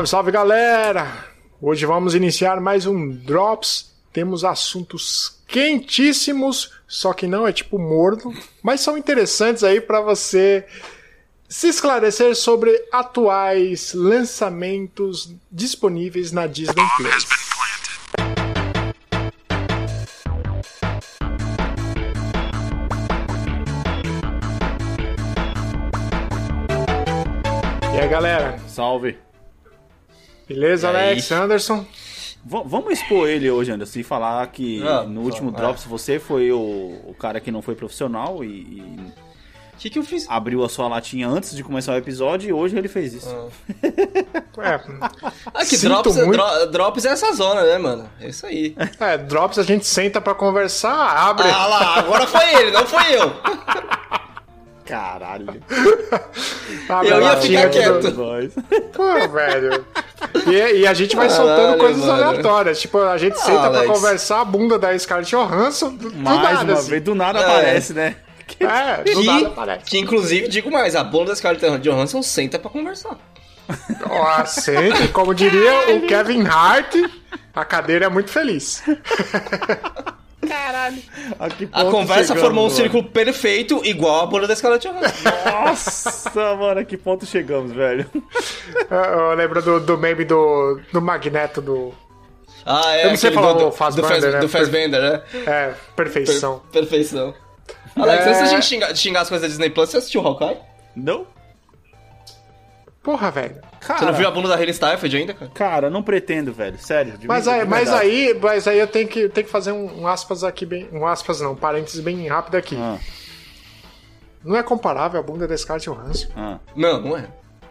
Salve, 0.00 0.06
salve 0.08 0.30
galera! 0.30 1.26
Hoje 1.60 1.84
vamos 1.84 2.14
iniciar 2.14 2.60
mais 2.60 2.86
um 2.86 3.10
Drops. 3.10 3.92
Temos 4.12 4.44
assuntos 4.44 5.42
quentíssimos, 5.46 6.72
só 6.86 7.12
que 7.12 7.26
não 7.26 7.46
é 7.46 7.52
tipo 7.52 7.78
morno, 7.78 8.32
mas 8.62 8.80
são 8.80 8.96
interessantes 8.96 9.62
aí 9.62 9.80
para 9.80 10.00
você 10.00 10.64
se 11.48 11.68
esclarecer 11.68 12.34
sobre 12.34 12.70
atuais 12.92 13.92
lançamentos 13.92 15.34
disponíveis 15.50 16.32
na 16.32 16.46
Disney 16.46 16.86
Plus. 16.96 17.26
E 27.94 28.00
aí, 28.00 28.08
galera? 28.08 28.58
Salve. 28.66 29.29
Beleza, 30.54 30.90
E 30.90 30.96
aí? 30.96 31.10
Alex? 31.12 31.32
Anderson? 31.32 31.86
V- 32.44 32.62
vamos 32.66 32.92
expor 32.92 33.28
ele 33.28 33.50
hoje, 33.50 33.70
Anderson, 33.70 33.98
e 34.00 34.02
falar 34.02 34.46
que 34.48 34.82
Ah, 34.86 35.02
no 35.02 35.20
último 35.22 35.50
ah. 35.54 35.56
Drops 35.58 35.84
você 35.84 36.18
foi 36.18 36.50
o, 36.50 36.58
o 37.06 37.14
cara 37.18 37.38
que 37.40 37.50
não 37.52 37.62
foi 37.62 37.74
profissional 37.74 38.42
e, 38.42 38.48
e 38.48 38.82
O 39.74 39.78
que, 39.78 39.90
que 39.90 39.98
eu 39.98 40.02
fiz? 40.02 40.26
abriu 40.28 40.64
a 40.64 40.68
sua 40.68 40.88
latinha 40.88 41.28
antes 41.28 41.54
de 41.54 41.62
começar 41.62 41.92
o 41.92 41.96
episódio 41.96 42.48
e 42.48 42.52
hoje 42.52 42.76
ele 42.78 42.88
fez 42.88 43.12
isso. 43.14 43.28
É, 44.58 44.80
Ah, 45.54 45.64
que 45.64 45.76
drops, 45.78 46.16
muito. 46.16 46.32
dro- 46.32 46.66
drops 46.70 47.04
é 47.04 47.10
essa 47.10 47.32
zona, 47.32 47.62
né, 47.62 47.78
mano? 47.78 48.10
É 48.20 48.28
isso 48.28 48.44
aí. 48.46 48.74
é, 49.00 49.16
Drops 49.18 49.58
a 49.58 49.62
gente 49.62 49.86
senta 49.86 50.20
pra 50.20 50.34
conversar, 50.34 50.94
abre. 50.94 51.48
Ah 51.48 51.66
lá, 51.66 51.94
agora 51.98 52.26
foi 52.26 52.54
ele, 52.56 52.70
não 52.72 52.86
foi 52.86 53.14
eu. 53.16 53.32
Caralho. 54.90 55.62
abre 56.88 57.08
eu 57.10 57.22
ia 57.22 57.36
ficar 57.36 57.66
do- 57.68 57.70
quieto. 57.70 58.12
Pô, 58.92 59.28
velho. 59.28 59.84
E, 60.46 60.80
e 60.80 60.86
a 60.86 60.92
gente 60.94 61.16
vai 61.16 61.28
Caralho, 61.28 61.46
soltando 61.48 61.78
coisas 61.78 62.04
mano. 62.04 62.24
aleatórias. 62.24 62.80
Tipo, 62.80 62.98
a 62.98 63.16
gente 63.18 63.38
senta 63.40 63.70
pra 63.70 63.78
Alex. 63.80 63.86
conversar 63.92 64.40
a 64.40 64.44
bunda 64.44 64.78
da 64.78 64.98
Scarlett 64.98 65.30
Johansson 65.30 65.90
do, 65.94 66.10
do 66.10 66.18
Mais 66.18 66.42
nada, 66.42 66.64
uma 66.64 66.78
assim. 66.78 66.90
vez, 66.90 67.02
do 67.02 67.14
nada 67.14 67.38
É. 67.38 67.42
aparece, 67.44 67.92
né? 67.94 68.16
É, 68.58 69.04
do 69.14 69.22
nada 69.22 69.46
aparece. 69.46 69.84
Que, 69.84 69.90
que 69.92 69.98
inclusive, 70.00 70.48
digo 70.48 70.72
mais, 70.72 70.96
a 70.96 71.04
bunda 71.04 71.30
da 71.30 71.36
Scarlett 71.36 71.78
Johansson 71.78 72.20
senta 72.20 72.58
pra 72.58 72.68
conversar. 72.68 73.16
Ó, 74.10 74.44
senta, 74.44 75.06
como 75.12 75.32
diria 75.32 75.94
o 75.94 76.00
Kevin 76.04 76.44
Hart, 76.48 76.96
a 77.54 77.64
cadeira 77.64 78.06
é 78.06 78.08
muito 78.08 78.28
feliz. 78.28 78.82
A, 81.38 81.48
que 81.50 81.68
A 81.70 81.82
ponto 81.84 81.90
conversa 81.90 82.22
chegamos, 82.28 82.42
formou 82.42 82.64
um 82.64 82.68
mano? 82.68 82.76
círculo 82.76 83.04
perfeito, 83.04 83.82
igual 83.84 84.22
a 84.22 84.26
bunda 84.26 84.46
da 84.46 84.56
Scarlett 84.56 84.88
Johansson. 84.88 85.30
Nossa, 85.44 86.54
mano, 86.56 86.80
a 86.80 86.84
que 86.84 86.96
ponto 86.96 87.26
chegamos, 87.26 87.72
velho? 87.72 88.10
Eu, 88.90 88.96
eu 89.30 89.34
lembro 89.34 89.60
do, 89.62 89.80
do 89.80 89.98
meme 89.98 90.24
do, 90.24 90.80
do 90.92 91.00
Magneto 91.02 91.60
do. 91.60 91.92
Ah, 92.64 92.96
é. 92.96 93.04
Eu 93.04 93.10
não 93.10 93.16
sei 93.16 93.30
falar 93.32 93.52
do, 93.54 93.70
Fassbender, 93.72 94.10
do, 94.10 94.22
Fass- 94.22 94.32
né? 94.34 94.40
do 94.40 94.48
Fassbender, 94.48 95.00
né? 95.00 95.22
É, 95.46 95.66
Per- 95.68 95.76
perfeição. 96.10 96.62
perfeição. 96.72 97.34
Alex, 97.96 98.24
É. 98.24 98.28
antes 98.28 98.40
da 98.40 98.46
gente 98.46 98.64
xingar, 98.66 98.94
xingar 98.96 99.20
as 99.22 99.28
coisas 99.28 99.42
da 99.46 99.48
Disney 99.48 99.70
Plus, 99.70 99.90
você 99.90 99.98
assistiu 99.98 100.26
Hawkeye? 100.26 100.56
Não? 100.96 101.26
Porra, 103.02 103.30
velho. 103.30 103.56
Cara, 103.80 103.98
Você 104.00 104.04
não 104.06 104.12
viu 104.12 104.28
a 104.28 104.30
bunda 104.30 104.48
da 104.48 104.56
Hayley 104.56 104.74
Steinfeld 104.74 105.16
ainda, 105.16 105.32
cara? 105.34 105.50
cara, 105.54 105.90
não 105.90 106.02
pretendo, 106.02 106.52
velho. 106.52 106.78
Sério. 106.78 107.16
de 107.16 107.26
Mas 107.26 107.46
ver- 107.46 107.50
aí, 107.52 107.64
mas 107.66 107.90
aí, 107.90 108.38
mas 108.40 108.68
aí 108.68 108.78
eu 108.78 108.86
tenho 108.86 109.08
que, 109.08 109.28
tenho 109.30 109.46
que 109.46 109.50
fazer 109.52 109.72
um, 109.72 110.02
um 110.02 110.06
aspas 110.06 110.44
aqui 110.44 110.66
bem. 110.66 110.88
Um 110.92 111.06
aspas 111.06 111.40
não, 111.40 111.52
um 111.52 111.56
parênteses 111.56 112.00
bem 112.00 112.26
rápido 112.28 112.56
aqui. 112.56 112.76
Ah, 112.78 112.98
Não 114.44 114.54
é 114.56 114.62
comparável 114.62 115.18
a 115.18 115.22
bunda 115.22 115.48
da 115.48 115.56
Scarlett 115.56 115.88
Johansson. 115.88 116.28
ah. 116.36 116.58
Não, 116.76 117.00
não 117.00 117.16
é. 117.16 117.24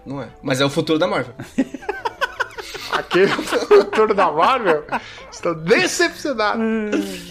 Não 0.06 0.22
é. 0.22 0.30
Mas 0.42 0.60
é 0.60 0.66
o 0.66 0.70
futuro 0.70 0.98
da 0.98 1.08
Marvel. 1.08 1.34
Aquele 2.92 3.28
futuro 3.28 4.14
da 4.14 4.32
Marvel. 4.32 4.84
Estou 5.32 5.54
decepcionado. 5.56 6.62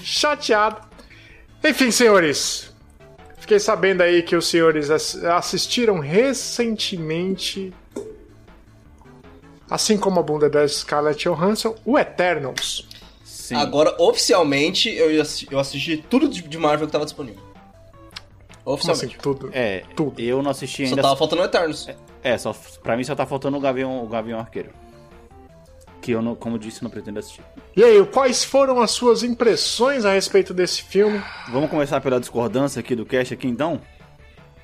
chateado. 0.02 0.80
Enfim, 1.64 1.90
senhores. 1.90 2.72
Fiquei 3.38 3.58
sabendo 3.58 4.02
aí 4.02 4.22
que 4.22 4.36
os 4.36 4.46
senhores 4.46 4.90
ass- 4.90 5.16
assistiram 5.24 5.98
recentemente, 5.98 7.72
assim 9.70 9.96
como 9.96 10.20
a 10.20 10.22
bunda 10.22 10.48
da 10.48 10.66
Scarlett 10.66 11.22
Johansson, 11.28 11.74
o 11.84 11.98
Eternals. 11.98 12.86
Sim. 13.24 13.54
Agora, 13.56 13.94
oficialmente, 13.98 14.90
eu 14.94 15.20
assisti, 15.22 15.48
eu 15.50 15.58
assisti 15.58 15.96
tudo 15.96 16.28
de 16.28 16.58
Marvel 16.58 16.86
que 16.86 16.92
tava 16.92 17.04
disponível. 17.04 17.42
Como 18.64 18.76
assim, 18.76 18.90
Oficialmente. 18.90 19.18
tudo? 19.18 19.50
É, 19.52 19.82
Tudo. 19.96 20.20
eu 20.20 20.42
não 20.42 20.50
assisti 20.50 20.84
Só 20.84 20.90
ainda. 20.90 21.00
tava 21.02 21.16
faltando 21.16 21.40
o 21.40 21.44
Eternos. 21.46 21.88
É, 22.22 22.36
só, 22.36 22.54
pra 22.82 22.96
mim 22.98 23.04
só 23.04 23.14
tá 23.14 23.24
faltando 23.24 23.56
o 23.56 23.60
Gavião, 23.60 24.04
o 24.04 24.06
Gavião 24.06 24.38
Arqueiro. 24.38 24.70
Que 26.02 26.12
eu, 26.12 26.20
não, 26.20 26.34
como 26.34 26.58
disse, 26.58 26.82
não 26.82 26.90
pretendo 26.90 27.18
assistir. 27.18 27.42
E 27.74 27.82
aí, 27.82 28.04
quais 28.04 28.44
foram 28.44 28.80
as 28.82 28.90
suas 28.90 29.22
impressões 29.22 30.04
a 30.04 30.12
respeito 30.12 30.52
desse 30.52 30.82
filme? 30.82 31.18
Vamos 31.50 31.70
começar 31.70 32.00
pela 32.02 32.20
discordância 32.20 32.80
aqui 32.80 32.94
do 32.94 33.06
cast 33.06 33.32
aqui 33.32 33.48
então? 33.48 33.80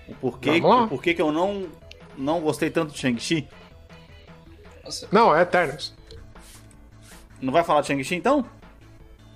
O 0.06 0.14
porquê, 0.14 0.60
Vamos 0.60 0.68
lá. 0.76 0.84
o 0.84 0.88
porquê 0.88 1.14
que 1.14 1.22
eu 1.22 1.32
não, 1.32 1.64
não 2.18 2.40
gostei 2.40 2.68
tanto 2.68 2.92
de 2.92 2.98
Shang-Chi? 2.98 3.48
Nossa. 4.84 5.08
Não, 5.10 5.34
é 5.34 5.42
Eternals. 5.42 5.92
Não 7.40 7.52
vai 7.52 7.64
falar 7.64 7.80
de 7.82 7.88
Shang-Chi 7.88 8.14
então? 8.14 8.44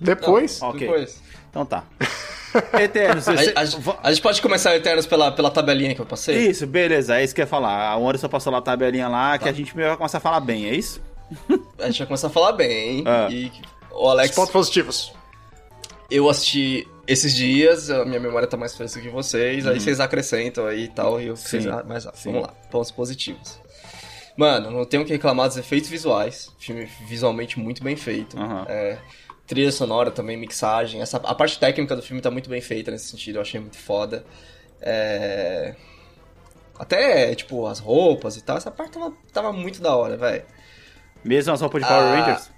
Depois, 0.01 0.63
Ok. 0.63 0.81
Depois. 0.81 1.23
Então 1.51 1.67
tá. 1.67 1.85
Eternos, 2.81 3.29
A, 3.29 3.37
você- 3.37 3.53
a- 3.55 3.65
va- 3.81 3.99
a 4.03 4.11
gente 4.13 4.23
pode 4.23 4.41
começar 4.41 4.71
o 4.71 4.75
Eternos 4.75 5.07
pela, 5.07 5.31
pela 5.31 5.51
tabelinha 5.51 5.95
que 5.95 6.01
eu 6.01 6.07
passei? 6.07 6.49
Isso, 6.49 6.67
beleza, 6.67 7.19
é 7.21 7.25
isso 7.25 7.35
que 7.35 7.41
eu 7.41 7.45
ia 7.45 7.47
falar. 7.49 7.91
A 7.91 7.97
Anderson 7.97 8.29
passou 8.29 8.51
lá 8.53 8.59
a 8.59 8.63
tabelinha 8.63 9.09
lá 9.09 9.37
que 9.39 9.49
a 9.49 9.53
gente 9.53 9.75
vai 9.75 9.97
começar 9.97 10.19
a 10.19 10.21
falar 10.21 10.41
bem, 10.41 10.67
é 10.67 10.75
isso? 10.75 11.01
A 11.79 11.87
gente 11.87 11.99
vai 11.99 12.07
começar 12.07 12.29
a 12.29 12.31
falar 12.31 12.53
bem, 12.53 12.99
hein? 12.99 13.05
Ah. 13.07 13.29
E, 13.31 13.53
o 13.93 14.09
Alex, 14.09 14.31
os 14.31 14.37
pontos 14.37 14.53
positivos. 14.53 15.13
eu 16.11 16.27
assisti 16.29 16.89
esses 17.07 17.35
dias, 17.35 17.91
a 17.91 18.05
minha 18.07 18.21
memória 18.21 18.49
tá 18.49 18.57
mais 18.57 18.75
fresca 18.75 18.99
que 19.01 19.11
vocês, 19.11 19.67
aí 19.67 19.79
vocês 19.79 20.01
acrescentam 20.01 20.67
aí 20.67 20.85
e 20.85 20.89
tal, 20.89 21.21
e 21.21 21.27
eu 21.27 21.37
fiz 21.37 21.67
Uhum. 21.67 21.79
Sim. 21.81 21.87
mais 21.87 22.05
rápido. 22.07 22.21
Sim. 22.21 22.33
Vamos 22.33 22.47
lá, 22.49 22.55
pontos 22.71 22.91
positivos. 22.91 23.61
Mano, 24.39 24.71
não 24.71 24.85
tenho 24.85 25.03
o 25.03 25.07
que 25.07 25.13
reclamar 25.13 25.49
dos 25.49 25.57
efeitos 25.57 25.91
visuais. 25.91 26.53
Filme 26.61 26.85
visualmente 27.09 27.59
muito 27.59 27.83
bem 27.83 27.97
feito. 27.97 28.39
Aham. 28.39 28.65
É, 28.69 28.97
trilha 29.49 29.73
sonora 29.73 30.13
também, 30.13 30.37
mixagem. 30.37 31.01
Essa, 31.03 31.17
a 31.17 31.35
parte 31.35 31.59
técnica 31.59 31.97
do 31.97 32.03
filme 32.03 32.23
tá 32.23 32.31
muito 32.31 32.49
bem 32.49 32.61
feita 32.61 32.93
nesse 32.93 33.09
sentido, 33.09 33.37
eu 33.37 33.43
achei 33.43 33.59
muito 33.61 33.77
foda. 33.77 34.25
É, 34.81 35.75
Até, 36.79 37.35
tipo, 37.35 37.67
as 37.67 37.81
roupas 37.81 38.37
e 38.37 38.43
tal, 38.43 38.57
essa 38.57 38.71
parte 38.71 38.93
tava, 38.93 39.13
tava 39.33 39.53
muito 39.53 39.83
da 39.83 39.97
hora, 39.97 40.17
velho. 40.17 40.45
Mesmo 41.25 41.53
as 41.53 41.61
roupas 41.61 41.83
de 41.83 41.89
Power 41.89 42.05
Ah, 42.05 42.17
Rangers? 42.17 42.51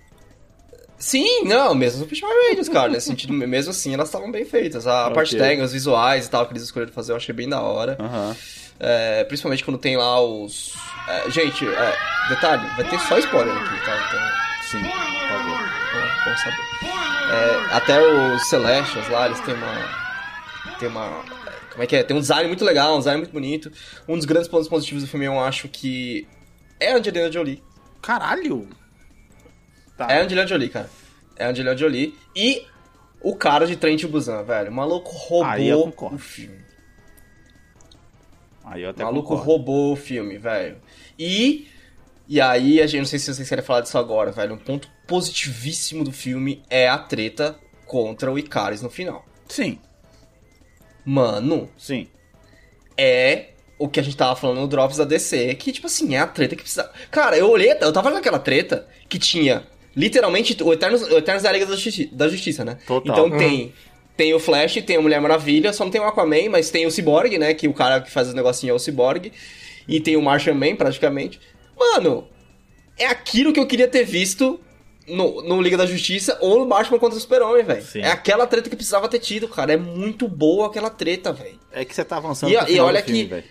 Sim, 0.98 1.44
não, 1.44 1.74
mesmo 1.74 2.00
no 2.00 2.06
Power 2.06 2.48
Rangers, 2.50 2.68
cara, 2.68 2.90
nesse 2.90 3.06
sentido, 3.06 3.32
mesmo 3.48 3.70
assim, 3.70 3.94
elas 3.94 4.08
estavam 4.08 4.30
bem 4.30 4.44
feitas. 4.44 4.86
A 4.86 5.06
Ok. 5.06 5.14
parte 5.14 5.34
técnica, 5.36 5.64
os 5.64 5.72
visuais 5.72 6.26
e 6.26 6.30
tal, 6.30 6.44
que 6.46 6.52
eles 6.52 6.62
escolheram 6.64 6.92
fazer, 6.92 7.12
eu 7.12 7.16
achei 7.16 7.34
bem 7.34 7.48
da 7.48 7.62
hora. 7.62 7.96
Aham. 7.98 8.36
É, 8.80 9.24
principalmente 9.24 9.62
quando 9.62 9.76
tem 9.76 9.96
lá 9.96 10.20
os... 10.20 10.74
é, 11.06 11.30
gente, 11.30 11.68
é, 11.68 11.98
detalhe, 12.30 12.66
vai 12.76 12.88
ter 12.88 12.98
só 13.00 13.18
spoiler 13.18 13.54
aqui, 13.54 13.84
tá? 13.84 14.06
Então, 14.08 14.20
Sim, 14.62 14.82
por 14.82 15.28
favor. 15.28 15.60
é 15.94 16.30
bom 16.30 16.36
saber. 16.36 16.70
É, 17.30 17.74
até 17.76 18.00
os 18.00 18.48
Celestials 18.48 19.08
lá, 19.08 19.26
eles 19.26 19.40
têm 19.40 19.54
uma... 19.54 20.78
Tem 20.78 20.88
uma... 20.88 21.22
Como 21.70 21.82
é 21.82 21.86
que 21.86 21.96
é? 21.96 22.02
Tem 22.02 22.16
um 22.16 22.20
design 22.20 22.48
muito 22.48 22.64
legal, 22.64 22.94
um 22.94 22.98
design 22.98 23.18
muito 23.18 23.32
bonito. 23.32 23.70
Um 24.08 24.16
dos 24.16 24.24
grandes 24.24 24.48
pontos 24.48 24.66
positivos 24.66 25.02
do 25.02 25.08
filme, 25.08 25.26
eu 25.26 25.38
acho 25.38 25.68
que... 25.68 26.26
É 26.78 26.92
a 26.92 26.96
Angelina 26.96 27.30
Jolie. 27.30 27.62
Caralho! 28.00 28.66
Tá. 29.96 30.10
É 30.10 30.20
a 30.20 30.24
Angelina 30.24 30.46
Jolie, 30.46 30.70
cara. 30.70 30.90
É 31.36 31.44
a 31.44 31.50
Angelina 31.50 31.76
Jolie. 31.76 32.18
E 32.34 32.66
o 33.20 33.36
cara 33.36 33.66
de 33.66 33.76
Trent 33.76 34.06
Busan, 34.06 34.42
velho. 34.42 34.70
O 34.70 34.74
maluco 34.74 35.10
roubou 35.10 35.94
o 36.12 36.18
filme. 36.18 36.69
Aí 38.70 38.82
eu 38.82 38.90
até 38.90 39.02
O 39.02 39.06
maluco 39.06 39.28
concordo. 39.28 39.44
roubou 39.50 39.92
o 39.92 39.96
filme, 39.96 40.38
velho. 40.38 40.76
E. 41.18 41.66
E 42.28 42.40
aí, 42.40 42.80
a 42.80 42.86
gente 42.86 43.00
não 43.00 43.06
sei 43.06 43.18
se 43.18 43.34
vocês 43.34 43.48
querem 43.48 43.64
falar 43.64 43.80
disso 43.80 43.98
agora, 43.98 44.30
velho. 44.30 44.54
Um 44.54 44.58
ponto 44.58 44.88
positivíssimo 45.08 46.04
do 46.04 46.12
filme 46.12 46.62
é 46.70 46.88
a 46.88 46.96
treta 46.96 47.58
contra 47.86 48.30
o 48.30 48.38
Icaris 48.38 48.80
no 48.82 48.88
final. 48.88 49.26
Sim, 49.48 49.80
Mano, 51.04 51.68
sim. 51.76 52.06
é 52.96 53.46
o 53.78 53.88
que 53.88 53.98
a 53.98 54.02
gente 54.02 54.16
tava 54.16 54.36
falando 54.36 54.60
no 54.60 54.68
Drops 54.68 54.98
da 54.98 55.04
DC, 55.04 55.54
que, 55.54 55.72
tipo 55.72 55.86
assim, 55.86 56.14
é 56.14 56.18
a 56.18 56.26
treta 56.26 56.54
que 56.54 56.62
precisa. 56.62 56.90
Cara, 57.10 57.36
eu 57.36 57.50
olhei, 57.50 57.72
eu 57.80 57.92
tava 57.92 58.10
naquela 58.10 58.38
treta 58.38 58.86
que 59.08 59.18
tinha 59.18 59.66
literalmente 59.96 60.56
o 60.62 60.72
Eternos, 60.72 61.02
o 61.02 61.16
Eternos 61.18 61.42
da 61.42 61.50
Liga 61.50 61.64
da 61.66 61.74
Justi- 61.74 62.06
da 62.12 62.28
Justiça, 62.28 62.64
né? 62.64 62.78
Total. 62.86 63.12
Então 63.26 63.38
tem. 63.38 63.72
Tem 64.20 64.34
o 64.34 64.38
Flash, 64.38 64.74
tem 64.84 64.96
a 64.96 65.00
Mulher 65.00 65.18
Maravilha, 65.18 65.72
só 65.72 65.82
não 65.82 65.90
tem 65.90 65.98
o 65.98 66.04
Aquaman, 66.04 66.50
mas 66.50 66.68
tem 66.68 66.84
o 66.84 66.90
Cyborg, 66.90 67.38
né? 67.38 67.54
Que 67.54 67.66
o 67.66 67.72
cara 67.72 68.02
que 68.02 68.10
faz 68.10 68.28
os 68.28 68.34
negocinhos 68.34 68.74
é 68.74 68.76
o 68.76 68.78
Cyborg. 68.78 69.32
E 69.88 69.98
tem 69.98 70.14
o 70.14 70.20
Martian 70.20 70.52
Man, 70.52 70.76
praticamente. 70.76 71.40
Mano, 71.74 72.28
é 72.98 73.06
aquilo 73.06 73.50
que 73.50 73.58
eu 73.58 73.66
queria 73.66 73.88
ter 73.88 74.04
visto 74.04 74.60
no, 75.08 75.40
no 75.40 75.62
Liga 75.62 75.78
da 75.78 75.86
Justiça 75.86 76.36
ou 76.42 76.58
no 76.58 76.66
Batman 76.66 76.98
contra 76.98 77.16
o 77.16 77.20
Super-Homem, 77.20 77.64
velho. 77.64 77.82
É 77.94 78.08
aquela 78.10 78.46
treta 78.46 78.68
que 78.68 78.76
precisava 78.76 79.08
ter 79.08 79.20
tido, 79.20 79.48
cara. 79.48 79.72
É 79.72 79.78
muito 79.78 80.28
boa 80.28 80.66
aquela 80.66 80.90
treta, 80.90 81.32
velho. 81.32 81.58
É 81.72 81.82
que 81.82 81.94
você 81.94 82.04
tá 82.04 82.18
avançando 82.18 82.52
E- 82.52 82.58
pro 82.58 82.70
e 82.70 82.78
olha 82.78 83.00
do 83.00 83.06
filme, 83.06 83.22
que- 83.22 83.28
velho. 83.30 83.44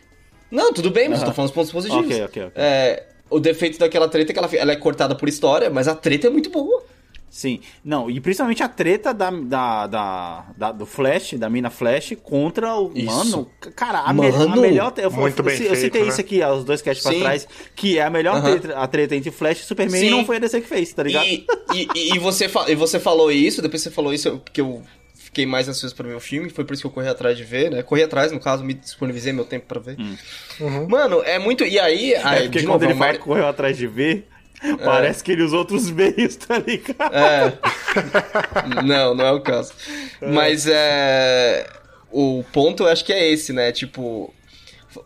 Não, 0.51 0.71
tudo 0.71 0.91
bem, 0.91 1.09
mas 1.09 1.21
eu 1.21 1.25
tô 1.25 1.33
falando 1.33 1.49
os 1.49 1.55
pontos 1.55 1.71
positivos. 1.71 2.05
Ok, 2.05 2.23
ok, 2.25 2.43
ok. 2.43 2.51
É, 2.63 3.07
o 3.27 3.39
defeito 3.39 3.79
daquela 3.79 4.07
treta 4.07 4.31
é 4.31 4.33
que 4.33 4.37
ela, 4.39 4.49
ela 4.53 4.71
é 4.71 4.75
cortada 4.75 5.15
por 5.15 5.27
história, 5.27 5.67
mas 5.71 5.87
a 5.87 5.95
treta 5.95 6.27
é 6.27 6.29
muito 6.29 6.51
boa. 6.51 6.85
Sim, 7.31 7.59
não, 7.85 8.09
e 8.09 8.19
principalmente 8.19 8.63
a 8.63 8.67
treta 8.67 9.13
da, 9.13 9.29
da, 9.29 9.85
da, 9.87 10.45
da- 10.57 10.71
do 10.71 10.85
Flash, 10.85 11.33
da 11.33 11.49
mina 11.49 11.69
Flash, 11.69 12.13
contra 12.23 12.75
o. 12.75 12.91
Isso. 12.95 13.05
Mano, 13.05 13.51
cara, 13.75 13.99
a, 13.99 14.11
me- 14.11 14.31
Mano, 14.31 14.53
a 14.53 14.55
melhor. 14.57 14.93
Eu, 14.97 15.11
muito 15.11 15.39
eu, 15.39 15.43
bem 15.45 15.55
eu, 15.61 15.65
eu 15.67 15.75
citei 15.75 16.01
feito, 16.01 16.07
isso 16.07 16.17
né? 16.17 16.23
aqui, 16.23 16.41
ó, 16.41 16.55
os 16.55 16.63
dois 16.63 16.81
casts 16.81 17.03
pra 17.05 17.13
trás, 17.19 17.47
que 17.75 17.99
é 17.99 18.03
a 18.03 18.09
melhor 18.09 18.37
Aham. 18.37 18.57
treta, 18.59 18.77
a 18.79 18.87
treta 18.87 19.15
entre 19.15 19.29
Flash 19.31 19.59
e 19.61 19.63
Superman, 19.65 20.01
e 20.01 20.05
Sim. 20.05 20.09
não 20.09 20.25
foi 20.25 20.37
a 20.37 20.39
DC 20.39 20.59
que 20.61 20.67
fez, 20.67 20.91
tá 20.91 21.03
ligado? 21.03 21.25
E, 21.27 21.45
e, 21.73 21.87
e- 21.95 22.15
e 22.15 22.19
você, 22.19 22.49
e 22.67 22.73
você 22.75 22.99
falou 22.99 23.31
isso, 23.31 23.61
depois 23.61 23.81
você 23.83 23.91
falou 23.91 24.11
isso, 24.11 24.39
porque 24.39 24.61
eu 24.61 24.81
fiquei 25.13 25.45
mais 25.45 25.69
ansioso 25.69 25.95
pra 25.95 26.07
ver 26.07 26.15
o 26.15 26.19
filme, 26.19 26.49
foi 26.49 26.65
por 26.65 26.73
isso 26.73 26.81
que 26.81 26.87
eu 26.87 26.91
corri 26.91 27.07
atrás 27.07 27.37
de 27.37 27.43
ver, 27.43 27.69
né? 27.69 27.83
Corri 27.83 28.01
atrás, 28.01 28.31
no 28.31 28.39
caso, 28.39 28.63
me 28.63 28.73
disponibilizei 28.73 29.31
meu 29.31 29.45
tempo 29.45 29.67
pra 29.67 29.79
ver. 29.79 29.95
Mano, 30.89 31.21
é 31.23 31.37
muito. 31.37 31.63
E 31.63 31.79
aí, 31.79 32.13
É 32.13 32.21
aí 32.25 32.43
porque 32.43 32.59
de 32.59 32.65
quando 32.65 32.81
novo, 32.81 33.03
ele 33.03 33.03
é 33.09 33.13
que 33.13 33.19
correu 33.19 33.47
atrás 33.47 33.77
de 33.77 33.85
ver, 33.87 34.27
parece 34.83 35.23
que 35.23 35.31
ele 35.31 35.43
usou 35.43 35.59
outros 35.59 35.89
meios, 35.89 36.35
tá 36.35 36.57
ligado? 36.57 37.13
É. 37.13 37.57
não, 38.83 39.15
não 39.15 39.25
é 39.25 39.31
o 39.31 39.41
caso. 39.41 39.73
Mas 40.21 40.67
é. 40.67 41.67
O 42.11 42.43
ponto 42.51 42.83
eu 42.83 42.87
acho 42.87 43.05
que 43.05 43.13
é 43.13 43.31
esse, 43.31 43.53
né? 43.53 43.71
Tipo. 43.71 44.33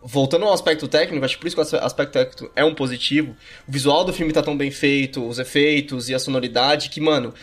Voltando 0.01 0.45
ao 0.45 0.53
aspecto 0.53 0.88
técnico, 0.88 1.25
acho 1.25 1.35
que 1.35 1.41
por 1.41 1.47
isso 1.47 1.57
que 1.57 1.75
o 1.75 1.79
aspecto 1.83 2.13
técnico 2.13 2.50
é 2.55 2.63
um 2.63 2.73
positivo. 2.73 3.35
O 3.67 3.71
visual 3.71 4.05
do 4.05 4.13
filme 4.13 4.31
tá 4.31 4.41
tão 4.41 4.55
bem 4.55 4.71
feito, 4.71 5.27
os 5.27 5.39
efeitos 5.39 6.07
e 6.07 6.15
a 6.15 6.19
sonoridade, 6.19 6.89
que, 6.89 7.01
mano, 7.01 7.33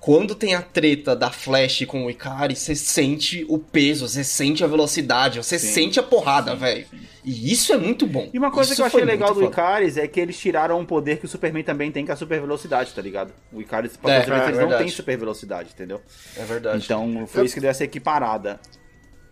quando 0.00 0.34
tem 0.34 0.54
a 0.54 0.62
treta 0.62 1.16
da 1.16 1.30
Flash 1.30 1.84
com 1.86 2.06
o 2.06 2.10
Ikari, 2.10 2.54
você 2.54 2.74
sente 2.74 3.44
o 3.48 3.58
peso, 3.58 4.08
você 4.08 4.22
sente 4.22 4.62
a 4.62 4.66
velocidade, 4.66 5.42
você 5.42 5.58
Sim. 5.58 5.72
sente 5.72 6.00
a 6.00 6.02
porrada, 6.02 6.54
velho. 6.54 6.86
E 7.24 7.52
isso 7.52 7.72
é 7.72 7.76
muito 7.76 8.06
bom. 8.06 8.30
E 8.32 8.38
uma 8.38 8.50
coisa 8.50 8.72
Isso 8.72 8.76
que 8.76 8.82
eu 8.82 8.86
achei 8.86 9.04
legal 9.04 9.34
do. 9.34 9.44
Icaris 9.44 9.96
é 9.96 10.06
que 10.06 10.20
eles 10.20 10.38
tiraram 10.38 10.78
um 10.78 10.84
poder 10.84 11.18
que 11.18 11.26
o 11.26 11.28
Superman 11.28 11.64
também 11.64 11.90
tem, 11.90 12.04
que 12.04 12.10
é 12.10 12.14
a 12.14 12.16
super 12.16 12.40
velocidade, 12.40 12.94
tá 12.94 13.02
ligado? 13.02 13.32
O 13.52 13.60
Icaris, 13.60 13.96
pra 13.96 14.12
É, 14.12 14.16
é 14.18 14.48
eles 14.48 14.58
não 14.58 14.78
têm 14.78 14.88
super 14.88 15.18
velocidade, 15.18 15.70
entendeu? 15.74 16.00
É 16.36 16.44
verdade. 16.44 16.84
Então 16.84 17.26
foi 17.26 17.44
isso 17.44 17.54
que 17.54 17.60
deu 17.60 17.70
essa 17.70 17.84
equiparada. 17.84 18.60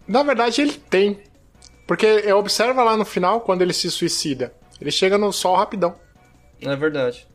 Na 0.07 0.23
verdade, 0.23 0.61
ele 0.61 0.75
tem. 0.91 1.19
Porque 1.87 2.31
observa 2.33 2.83
lá 2.83 2.97
no 2.97 3.05
final, 3.05 3.41
quando 3.41 3.63
ele 3.63 3.73
se 3.73 3.91
suicida. 3.91 4.53
Ele 4.81 4.91
chega 4.91 5.17
no 5.17 5.33
sol 5.33 5.57
rapidão. 5.57 5.95
É 6.61 6.75
verdade. 6.75 7.27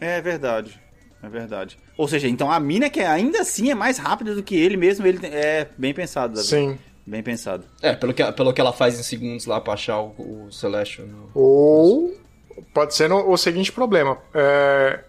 É 0.00 0.20
verdade. 0.20 0.83
É 1.24 1.28
verdade. 1.28 1.78
Ou 1.96 2.06
seja, 2.06 2.28
então 2.28 2.50
a 2.50 2.58
mina 2.60 2.90
que 2.90 3.00
ainda 3.00 3.40
assim 3.40 3.70
é 3.70 3.74
mais 3.74 3.98
rápida 3.98 4.34
do 4.34 4.42
que 4.42 4.54
ele 4.56 4.76
mesmo, 4.76 5.06
ele 5.06 5.24
é 5.26 5.68
bem 5.78 5.94
pensado, 5.94 6.34
Davi. 6.34 6.46
Sim. 6.46 6.78
Bem 7.06 7.22
pensado. 7.22 7.64
É, 7.82 7.94
pelo 7.94 8.12
que, 8.14 8.32
pelo 8.32 8.52
que 8.52 8.60
ela 8.60 8.72
faz 8.72 8.98
em 8.98 9.02
segundos 9.02 9.46
lá 9.46 9.60
pra 9.60 9.74
achar 9.74 10.00
o, 10.00 10.46
o 10.46 10.52
Celestial. 10.52 11.06
no- 11.06 11.30
Ou 11.34 12.14
pode 12.72 12.94
ser 12.94 13.08
no- 13.08 13.30
o 13.30 13.36
seguinte 13.36 13.70
problema. 13.72 14.18
É, 14.34 15.00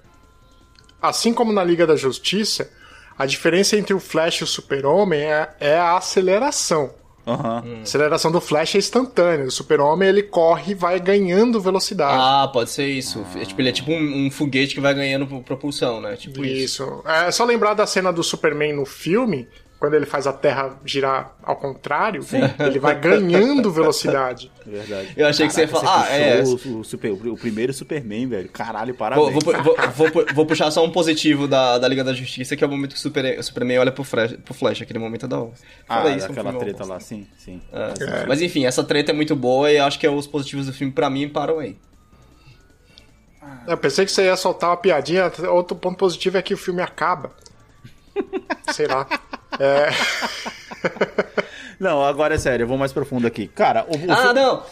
assim 1.02 1.34
como 1.34 1.52
na 1.54 1.64
Liga 1.64 1.86
da 1.88 1.96
Justiça, 1.96 2.70
a 3.18 3.26
diferença 3.26 3.78
entre 3.78 3.94
o 3.94 4.00
Flash 4.00 4.36
e 4.42 4.44
o 4.44 4.48
Super-Homem 4.48 5.22
é, 5.22 5.50
é 5.60 5.78
a 5.78 5.98
aceleração. 5.98 6.92
Hum. 7.27 7.80
A 7.80 7.81
aceleração 7.81 8.31
do 8.31 8.39
Flash 8.39 8.75
é 8.75 8.77
instantânea. 8.77 9.45
O 9.48 9.51
Super-Homem 9.51 10.07
ele 10.10 10.24
corre 10.24 10.72
e 10.74 10.75
vai 10.75 11.00
ganhando 11.00 11.60
velocidade. 11.60 12.18
Ah, 12.19 12.48
pode 12.51 12.69
ser 12.69 12.88
isso. 12.88 13.25
É, 13.36 13.45
tipo, 13.45 13.60
ele 13.62 13.69
é 13.69 13.72
tipo 13.72 13.92
um, 13.92 14.25
um 14.27 14.31
foguete 14.31 14.75
que 14.75 14.81
vai 14.81 14.94
ganhando 14.94 15.25
pro- 15.25 15.42
propulsão, 15.42 16.00
né? 16.00 16.16
Tipo 16.16 16.45
isso. 16.45 16.83
Isso. 16.83 17.04
É 17.06 17.31
só 17.31 17.44
lembrar 17.44 17.74
da 17.74 17.86
cena 17.88 18.12
do 18.13 18.24
Superman 18.24 18.74
no 18.74 18.86
filme, 18.86 19.48
quando 19.80 19.94
ele 19.94 20.06
faz 20.06 20.25
a 20.25 20.33
Terra 20.33 20.77
girar 20.86 21.36
ao 21.44 21.56
contrário, 21.57 22.25
ele 22.60 22.80
vai 22.80 23.00
ganhando 23.00 23.72
velocidade. 23.72 24.51
É 24.66 24.69
verdade. 24.72 25.13
Eu 25.16 25.27
achei 25.27 25.45
que 25.48 25.54
você 25.54 25.62
ia 25.62 25.68
Caraca, 25.68 25.86
falar, 25.88 26.07
ah, 26.07 26.16
é. 26.16 26.42
O, 26.44 26.80
o 26.80 26.83
super- 26.83 27.12
o 27.12 27.38
primeiro 27.38 27.74
Superman, 27.74 28.27
velho. 28.27 28.50
Caralho, 28.50 28.95
parabéns. 28.95 29.31
vou, 29.33 29.42
vou, 29.42 29.75
vou 29.94 30.25
vou 30.33 30.45
puxar 30.45 30.72
só 30.72 30.83
um 30.83 30.89
positivo 30.92 31.48
da, 31.48 31.77
da 31.77 31.88
Liga 31.88 32.04
da 32.04 32.13
Justiça, 32.13 32.56
que 32.56 32.63
é 32.63 32.68
o 32.68 32.69
momento 32.69 32.94
que 32.94 32.98
o, 32.98 33.01
Super, 33.01 33.38
o 33.38 33.44
Superman 33.44 33.80
olha 33.80 33.92
pro 33.92 34.04
Flash, 34.04 34.33
pro 34.44 34.54
Flash. 34.54 34.81
Aquele 34.81 35.00
momento 35.00 35.25
é 35.25 35.30
da 35.30 35.39
hora. 35.39 35.51
ah, 35.89 36.10
isso, 36.10 36.25
aquela 36.31 36.51
um 36.51 36.57
treta 36.57 36.86
lá, 36.86 37.00
sim, 37.00 37.27
sim. 37.38 37.62
É. 37.72 38.25
Mas 38.25 38.42
enfim, 38.42 38.66
essa 38.66 38.83
treta 38.83 39.12
é 39.12 39.13
muito 39.16 39.36
boa 39.36 39.72
e 39.72 39.77
eu 39.77 39.83
acho 39.83 40.00
que 40.00 40.07
é 40.07 40.10
os 40.10 40.25
positivos 40.25 40.66
do 40.68 40.74
filme, 40.74 40.92
pra 40.94 41.10
mim, 41.10 41.27
param 41.30 41.60
aí. 41.60 41.77
Eu 43.68 43.77
pensei 43.77 44.06
que 44.06 44.12
você 44.12 44.25
ia 44.25 44.36
soltar 44.36 44.69
uma 44.72 44.77
piadinha. 44.77 45.31
Outro 45.50 45.75
ponto 45.75 45.98
positivo 45.98 46.38
é 46.38 46.42
que 46.42 46.54
o 46.54 46.57
filme 46.57 46.81
acaba. 46.81 47.31
Sei 48.74 48.88
lá. 48.88 49.07
É, 49.60 49.90
Não, 51.80 52.04
agora 52.04 52.36
é 52.36 52.38
sério, 52.38 52.63
eu 52.63 52.68
vou 52.68 52.78
mais 52.78 52.94
profundo 52.94 53.28
aqui. 53.28 53.48
Cara, 53.48 53.86
o, 53.88 53.98
o 53.98 54.12
Ah, 54.12 54.34
não! 54.34 54.63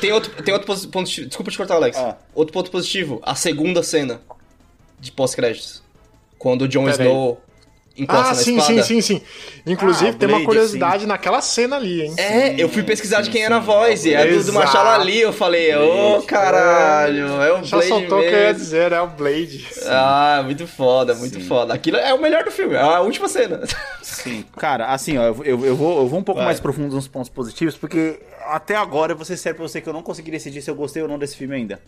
Tem 0.00 0.12
outro, 0.12 0.42
tem 0.42 0.54
outro 0.54 0.66
ponto. 0.90 1.10
Desculpa 1.10 1.50
te 1.50 1.56
cortar, 1.56 1.74
Alex. 1.74 1.96
Ah. 1.98 2.16
Outro 2.34 2.52
ponto 2.52 2.70
positivo: 2.70 3.20
a 3.22 3.34
segunda 3.34 3.82
cena 3.82 4.20
de 4.98 5.12
pós-créditos. 5.12 5.82
Quando 6.38 6.62
o 6.62 6.68
Jon 6.68 6.84
Pera 6.86 7.02
aí. 7.02 7.08
Encosta 7.96 8.22
Ah, 8.24 8.28
na 8.30 8.34
sim, 8.36 8.56
espada. 8.56 8.82
sim, 8.82 9.00
sim, 9.02 9.18
sim. 9.18 9.22
Inclusive, 9.66 10.10
Ah, 10.10 10.14
tem 10.14 10.28
uma 10.28 10.42
curiosidade 10.44 11.06
naquela 11.06 11.42
cena 11.42 11.76
ali, 11.76 12.02
hein? 12.02 12.14
É, 12.16 12.54
eu 12.62 12.68
fui 12.68 12.82
pesquisar 12.82 13.20
de 13.20 13.28
quem 13.30 13.44
era 13.44 13.56
a 13.58 13.60
sim. 13.60 13.66
voz, 13.66 14.04
e 14.06 14.14
é 14.14 14.26
do, 14.26 14.44
do. 14.44 14.52
Machado 14.52 15.00
ali, 15.00 15.20
eu 15.20 15.32
falei, 15.32 15.74
ô 15.76 16.12
Blade. 16.12 16.26
caralho, 16.26 17.26
é 17.42 17.52
o 17.60 17.64
Já 17.64 17.76
Blade 17.76 17.88
soltou 17.88 18.18
o 18.18 18.22
que 18.22 18.28
eu 18.28 18.38
ia 18.38 18.54
dizer, 18.54 18.92
é 18.92 19.00
o 19.00 19.08
Blade. 19.08 19.66
Ah, 19.86 20.40
muito 20.44 20.66
foda, 20.66 21.14
muito 21.14 21.34
Sim. 21.40 21.46
foda. 21.46 21.74
Aquilo 21.74 21.98
é 21.98 22.14
o 22.14 22.20
melhor 22.20 22.44
do 22.44 22.50
filme, 22.50 22.74
é 22.74 22.80
a 22.80 23.00
última 23.00 23.28
cena. 23.28 23.60
Sim, 24.02 24.44
cara, 24.56 24.86
assim, 24.86 25.18
ó, 25.18 25.24
eu, 25.24 25.36
eu, 25.44 25.66
eu 25.66 25.76
vou, 25.76 25.98
eu 26.02 26.08
vou 26.08 26.18
um 26.18 26.24
pouco 26.24 26.38
Vai. 26.38 26.46
mais 26.46 26.60
profundo 26.60 26.94
nos 26.94 27.08
pontos 27.08 27.28
positivos, 27.28 27.76
porque 27.76 28.20
até 28.46 28.74
agora 28.74 29.12
eu 29.12 29.16
vou 29.16 29.24
ser 29.24 29.36
sério 29.36 29.56
pra 29.58 29.68
você 29.68 29.80
que 29.80 29.88
eu 29.88 29.92
não 29.92 30.02
consegui 30.02 30.30
decidir 30.30 30.62
se 30.62 30.70
eu 30.70 30.74
gostei 30.74 31.02
ou 31.02 31.08
não 31.08 31.18
desse 31.18 31.36
filme 31.36 31.54
ainda. 31.54 31.78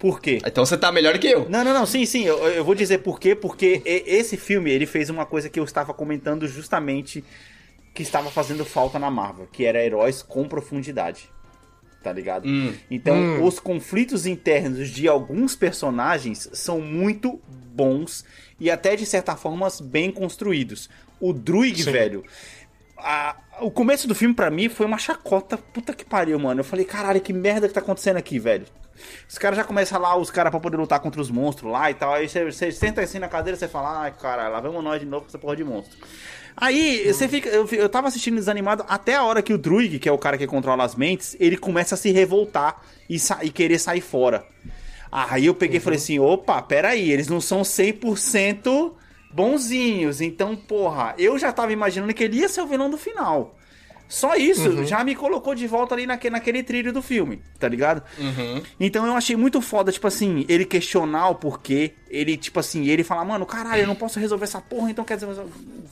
Por 0.00 0.18
quê? 0.18 0.38
Então 0.46 0.64
você 0.64 0.78
tá 0.78 0.90
melhor 0.90 1.18
que 1.18 1.28
eu. 1.28 1.46
Não, 1.48 1.62
não, 1.62 1.74
não, 1.74 1.84
sim, 1.84 2.06
sim, 2.06 2.24
eu, 2.24 2.38
eu 2.48 2.64
vou 2.64 2.74
dizer 2.74 2.98
por 2.98 3.20
quê, 3.20 3.34
porque 3.34 3.82
esse 3.84 4.34
filme, 4.38 4.70
ele 4.70 4.86
fez 4.86 5.10
uma 5.10 5.26
coisa 5.26 5.50
que 5.50 5.60
eu 5.60 5.64
estava 5.64 5.92
comentando 5.92 6.48
justamente 6.48 7.22
que 7.94 8.02
estava 8.02 8.30
fazendo 8.30 8.64
falta 8.64 8.98
na 8.98 9.10
Marvel, 9.10 9.46
que 9.52 9.64
era 9.64 9.84
heróis 9.84 10.22
com 10.22 10.48
profundidade. 10.48 11.28
Tá 12.02 12.10
ligado? 12.14 12.48
Hum. 12.48 12.72
Então, 12.90 13.14
Hum. 13.14 13.44
os 13.44 13.60
conflitos 13.60 14.24
internos 14.24 14.88
de 14.88 15.06
alguns 15.06 15.54
personagens 15.54 16.48
são 16.54 16.80
muito 16.80 17.38
bons 17.74 18.24
e 18.58 18.70
até 18.70 18.96
de 18.96 19.04
certa 19.04 19.36
forma 19.36 19.68
bem 19.82 20.10
construídos. 20.10 20.88
O 21.20 21.34
Druig, 21.34 21.82
Sim. 21.82 21.92
velho, 21.92 22.24
a- 23.02 23.36
o 23.60 23.70
começo 23.70 24.06
do 24.08 24.14
filme 24.14 24.34
pra 24.34 24.50
mim 24.50 24.68
foi 24.68 24.86
uma 24.86 24.98
chacota. 24.98 25.56
Puta 25.58 25.92
que 25.92 26.04
pariu, 26.04 26.38
mano. 26.38 26.60
Eu 26.60 26.64
falei, 26.64 26.84
caralho, 26.84 27.20
que 27.20 27.32
merda 27.32 27.68
que 27.68 27.74
tá 27.74 27.80
acontecendo 27.80 28.16
aqui, 28.16 28.38
velho. 28.38 28.66
Os 29.28 29.38
caras 29.38 29.56
já 29.56 29.64
começam 29.64 29.98
lá, 30.00 30.14
os 30.16 30.30
caras 30.30 30.50
pra 30.50 30.60
poder 30.60 30.76
lutar 30.76 31.00
contra 31.00 31.20
os 31.20 31.30
monstros 31.30 31.70
lá 31.72 31.90
e 31.90 31.94
tal. 31.94 32.12
Aí 32.12 32.28
você, 32.28 32.44
você 32.44 32.70
senta 32.70 33.00
assim 33.00 33.18
na 33.18 33.28
cadeira 33.28 33.56
e 33.56 33.58
você 33.58 33.66
fala, 33.68 34.02
ai, 34.02 34.12
caralho, 34.20 34.52
lá 34.52 34.60
vamos 34.60 34.84
nós 34.84 35.00
de 35.00 35.06
novo 35.06 35.22
com 35.22 35.28
essa 35.28 35.38
porra 35.38 35.56
de 35.56 35.64
monstro. 35.64 35.96
Aí 36.56 37.10
você 37.10 37.26
fica. 37.28 37.48
Eu, 37.48 37.66
eu 37.72 37.88
tava 37.88 38.08
assistindo 38.08 38.34
desanimado 38.34 38.84
até 38.88 39.14
a 39.14 39.22
hora 39.22 39.40
que 39.40 39.52
o 39.54 39.58
Druig, 39.58 39.98
que 39.98 40.08
é 40.08 40.12
o 40.12 40.18
cara 40.18 40.36
que 40.36 40.46
controla 40.46 40.84
as 40.84 40.94
mentes, 40.94 41.34
ele 41.40 41.56
começa 41.56 41.94
a 41.94 41.98
se 41.98 42.10
revoltar 42.10 42.82
e, 43.08 43.16
e 43.42 43.50
querer 43.50 43.78
sair 43.78 44.00
fora. 44.02 44.44
Aí 45.10 45.46
eu 45.46 45.54
peguei 45.54 45.78
e 45.78 45.80
falei 45.80 45.96
assim: 45.98 46.18
opa, 46.18 46.60
peraí, 46.60 47.10
eles 47.10 47.28
não 47.28 47.40
são 47.40 47.62
100% 47.62 48.92
bonzinhos. 49.32 50.20
Então, 50.20 50.54
porra, 50.56 51.14
eu 51.18 51.38
já 51.38 51.52
tava 51.52 51.72
imaginando 51.72 52.12
que 52.14 52.24
ele 52.24 52.38
ia 52.38 52.48
ser 52.48 52.62
o 52.62 52.66
vilão 52.66 52.90
do 52.90 52.96
final. 52.98 53.56
Só 54.08 54.34
isso 54.34 54.82
já 54.84 55.04
me 55.04 55.14
colocou 55.14 55.54
de 55.54 55.68
volta 55.68 55.94
ali 55.94 56.04
naque, 56.04 56.28
naquele 56.28 56.64
trilho 56.64 56.92
do 56.92 57.00
filme, 57.00 57.40
tá 57.60 57.68
ligado? 57.68 58.02
Uhum. 58.18 58.60
Então 58.80 59.06
eu 59.06 59.14
achei 59.14 59.36
muito 59.36 59.60
foda, 59.62 59.92
tipo 59.92 60.04
assim, 60.04 60.44
ele 60.48 60.64
questionar 60.64 61.28
o 61.28 61.36
porquê, 61.36 61.92
ele, 62.08 62.36
tipo 62.36 62.58
assim, 62.58 62.88
ele 62.88 63.04
falar, 63.04 63.24
mano, 63.24 63.46
caralho, 63.46 63.82
eu 63.82 63.86
não 63.86 63.94
posso 63.94 64.18
resolver 64.18 64.42
essa 64.46 64.60
porra, 64.60 64.90
então 64.90 65.04
quer 65.04 65.14
dizer. 65.16 65.28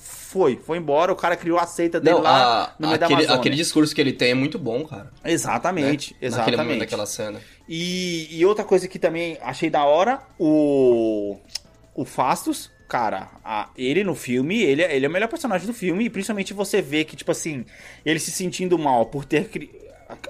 Foi, 0.00 0.61
foi 0.66 0.78
embora, 0.78 1.12
o 1.12 1.16
cara 1.16 1.37
criou 1.37 1.61
a 1.61 1.66
seita 1.66 2.00
dele 2.00 2.16
Não, 2.16 2.23
lá 2.25 2.64
a- 2.64 2.75
no 2.76 2.88
meio 2.88 2.99
da 2.99 3.07
aquele, 3.07 3.21
Amazônia. 3.21 3.40
aquele 3.40 3.54
discurso 3.57 3.95
que 3.95 4.00
ele 4.00 4.12
tem 4.12 4.33
é 4.33 4.35
muito 4.35 4.59
bom, 4.59 4.85
cara. 4.85 5.12
Exatamente, 5.25 6.16
né? 6.21 6.28
Naquele 6.28 6.57
momento 6.57 6.73
exatamente. 6.73 6.78
daquela 6.80 7.07
cena. 7.07 7.40
E, 7.68 8.26
e 8.37 8.45
outra 8.45 8.64
coisa 8.64 8.88
que 8.88 8.99
também 8.99 9.38
achei 9.40 9.71
da 9.71 9.85
hora, 9.85 10.21
o. 10.40 11.37
O 11.95 12.04
Fastos, 12.04 12.68
cara, 12.88 13.28
a- 13.45 13.68
ele 13.76 14.02
no 14.02 14.14
filme, 14.14 14.62
ele, 14.62 14.83
é- 14.83 14.97
ele 14.97 15.04
é 15.04 15.09
o 15.09 15.12
melhor 15.12 15.28
personagem 15.28 15.66
do 15.66 15.75
filme, 15.75 16.04
e 16.07 16.11
principalmente 16.11 16.54
você 16.54 16.80
vê 16.80 17.04
que, 17.04 17.14
tipo 17.16 17.30
assim, 17.30 17.64
ele 18.04 18.18
se 18.18 18.30
sentindo 18.30 18.78
mal 18.78 19.07
por 19.07 19.25
ter 19.25 19.49
cri- 19.49 19.71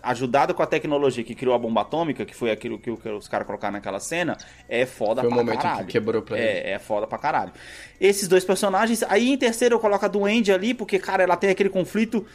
ajudado 0.03 0.53
com 0.55 0.63
a 0.63 0.67
tecnologia 0.67 1.23
que 1.23 1.37
criou 1.37 1.55
a 1.55 1.59
bomba 1.59 1.83
atômica, 1.83 2.25
que 2.27 2.35
foi 2.35 2.51
aquilo 2.51 2.81
que, 2.81 2.91
o- 2.91 2.97
que 2.97 3.09
os 3.09 3.29
caras 3.29 3.47
colocaram 3.47 3.75
naquela 3.75 4.01
cena, 4.01 4.37
é 4.69 4.85
foda 4.85 5.21
Foi 5.21 5.31
o 5.31 5.33
pra 5.33 5.45
momento 5.45 5.63
caralho. 5.63 5.87
que 5.87 5.93
quebrou 5.93 6.21
pra 6.21 6.37
ele. 6.37 6.47
É, 6.49 6.71
é 6.73 6.79
foda 6.81 7.07
pra 7.07 7.17
caralho. 7.17 7.53
Esses 8.01 8.27
dois 8.27 8.45
personagens, 8.45 9.05
aí 9.05 9.31
em 9.31 9.39
terceiro 9.39 9.77
eu 9.77 9.79
coloco 9.81 10.05
a 10.05 10.09
Duende 10.09 10.51
ali, 10.53 10.75
porque, 10.75 10.99
cara, 10.99 11.23
ela 11.23 11.37
tem 11.37 11.51
aquele 11.51 11.69
conflito 11.71 12.27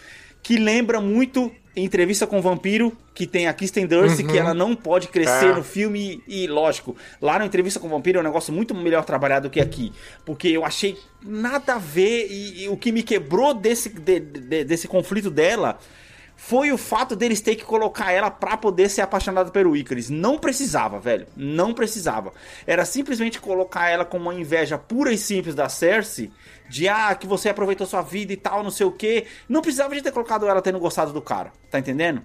que 0.43 0.57
lembra 0.57 0.99
muito 1.01 1.51
entrevista 1.75 2.27
com 2.27 2.37
o 2.37 2.41
vampiro, 2.41 2.95
que 3.15 3.25
tem 3.25 3.47
a 3.47 3.53
Kristen 3.53 3.87
Dunst, 3.87 4.21
que 4.23 4.37
ela 4.37 4.53
não 4.53 4.75
pode 4.75 5.07
crescer 5.07 5.47
É. 5.47 5.55
no 5.55 5.63
filme, 5.63 6.21
e, 6.27 6.43
e, 6.43 6.47
lógico, 6.47 6.95
lá 7.19 7.39
na 7.39 7.45
entrevista 7.47 7.79
com 7.79 7.87
o 7.87 7.89
vampiro 7.89 8.19
é 8.19 8.21
um 8.21 8.23
negócio 8.23 8.53
muito 8.53 8.75
melhor 8.75 9.03
trabalhado 9.05 9.49
que 9.49 9.59
aqui, 9.59 9.91
porque 10.23 10.49
eu 10.49 10.63
achei 10.63 10.95
nada 11.25 11.73
a 11.73 11.77
ver, 11.79 12.27
e, 12.29 12.65
e 12.65 12.69
o 12.69 12.77
que 12.77 12.91
me 12.91 13.01
quebrou 13.01 13.55
desse, 13.55 13.89
de- 13.89 14.19
de- 14.19 14.63
desse 14.65 14.87
conflito 14.87 15.31
dela 15.31 15.79
foi 16.35 16.71
o 16.71 16.77
fato 16.77 17.15
deles 17.15 17.41
ter 17.41 17.55
que 17.55 17.63
colocar 17.63 18.11
ela 18.11 18.29
pra 18.29 18.57
poder 18.57 18.89
ser 18.89 19.01
apaixonada 19.01 19.51
pelo 19.51 19.75
Icarus. 19.75 20.09
Não 20.09 20.37
precisava, 20.37 20.99
velho. 20.99 21.27
Não 21.35 21.73
precisava. 21.73 22.33
Era 22.67 22.85
simplesmente 22.85 23.39
colocar 23.39 23.89
ela 23.89 24.03
com 24.03 24.17
uma 24.17 24.33
inveja 24.33 24.77
pura 24.77 25.11
e 25.11 25.17
simples 25.17 25.55
da 25.55 25.69
Cersei. 25.69 26.31
De 26.69 26.87
ah, 26.87 27.15
que 27.15 27.27
você 27.27 27.49
aproveitou 27.49 27.87
sua 27.87 28.01
vida 28.01 28.33
e 28.33 28.37
tal, 28.37 28.63
não 28.63 28.71
sei 28.71 28.85
o 28.85 28.91
que. 28.91 29.25
Não 29.47 29.61
precisava 29.61 29.95
de 29.95 30.01
ter 30.01 30.11
colocado 30.11 30.47
ela 30.47 30.61
tendo 30.61 30.79
gostado 30.79 31.13
do 31.13 31.21
cara. 31.21 31.51
Tá 31.69 31.79
entendendo? 31.79 32.21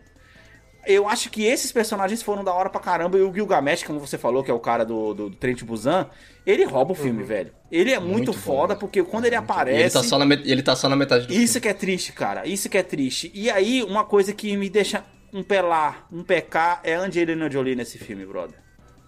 Eu 0.86 1.06
acho 1.08 1.28
que 1.30 1.44
esses 1.44 1.70
personagens 1.70 2.22
foram 2.22 2.42
da 2.42 2.52
hora 2.52 2.70
pra 2.70 2.80
caramba. 2.80 3.18
E 3.18 3.22
o 3.22 3.32
Gilgamesh, 3.32 3.82
como 3.82 4.00
você 4.00 4.16
falou, 4.16 4.42
que 4.42 4.50
é 4.50 4.54
o 4.54 4.58
cara 4.60 4.84
do, 4.84 5.12
do, 5.12 5.28
do 5.30 5.36
Trent 5.36 5.62
Busan, 5.62 6.08
ele 6.46 6.64
rouba 6.64 6.92
o 6.92 6.94
filme, 6.94 7.22
velho. 7.22 7.52
Ele 7.70 7.92
é 7.92 7.98
muito, 7.98 8.12
Muito 8.12 8.32
bom, 8.32 8.38
foda, 8.38 8.68
velho. 8.68 8.80
porque 8.80 9.02
quando 9.02 9.26
ele 9.26 9.34
aparece. 9.36 9.80
ele 9.80 9.90
tá, 9.90 10.02
só 10.02 10.18
na 10.18 10.24
met- 10.24 10.48
ele 10.48 10.62
tá 10.62 10.74
só 10.74 10.88
na 10.88 10.96
metade 10.96 11.26
do 11.26 11.34
Isso 11.34 11.60
que 11.60 11.68
é 11.68 11.74
triste, 11.74 12.12
cara. 12.12 12.46
Isso 12.46 12.68
que 12.70 12.78
é 12.78 12.82
triste. 12.82 13.30
E 13.34 13.50
aí, 13.50 13.82
uma 13.82 14.04
coisa 14.04 14.32
que 14.32 14.56
me 14.56 14.70
deixa 14.70 15.04
um 15.32 15.42
pelar, 15.42 16.06
um 16.10 16.22
pecar, 16.22 16.80
é 16.82 16.94
a 16.94 17.00
Angelina 17.00 17.50
Jolie 17.50 17.74
nesse 17.76 17.98
filme, 17.98 18.24
brother. 18.24 18.56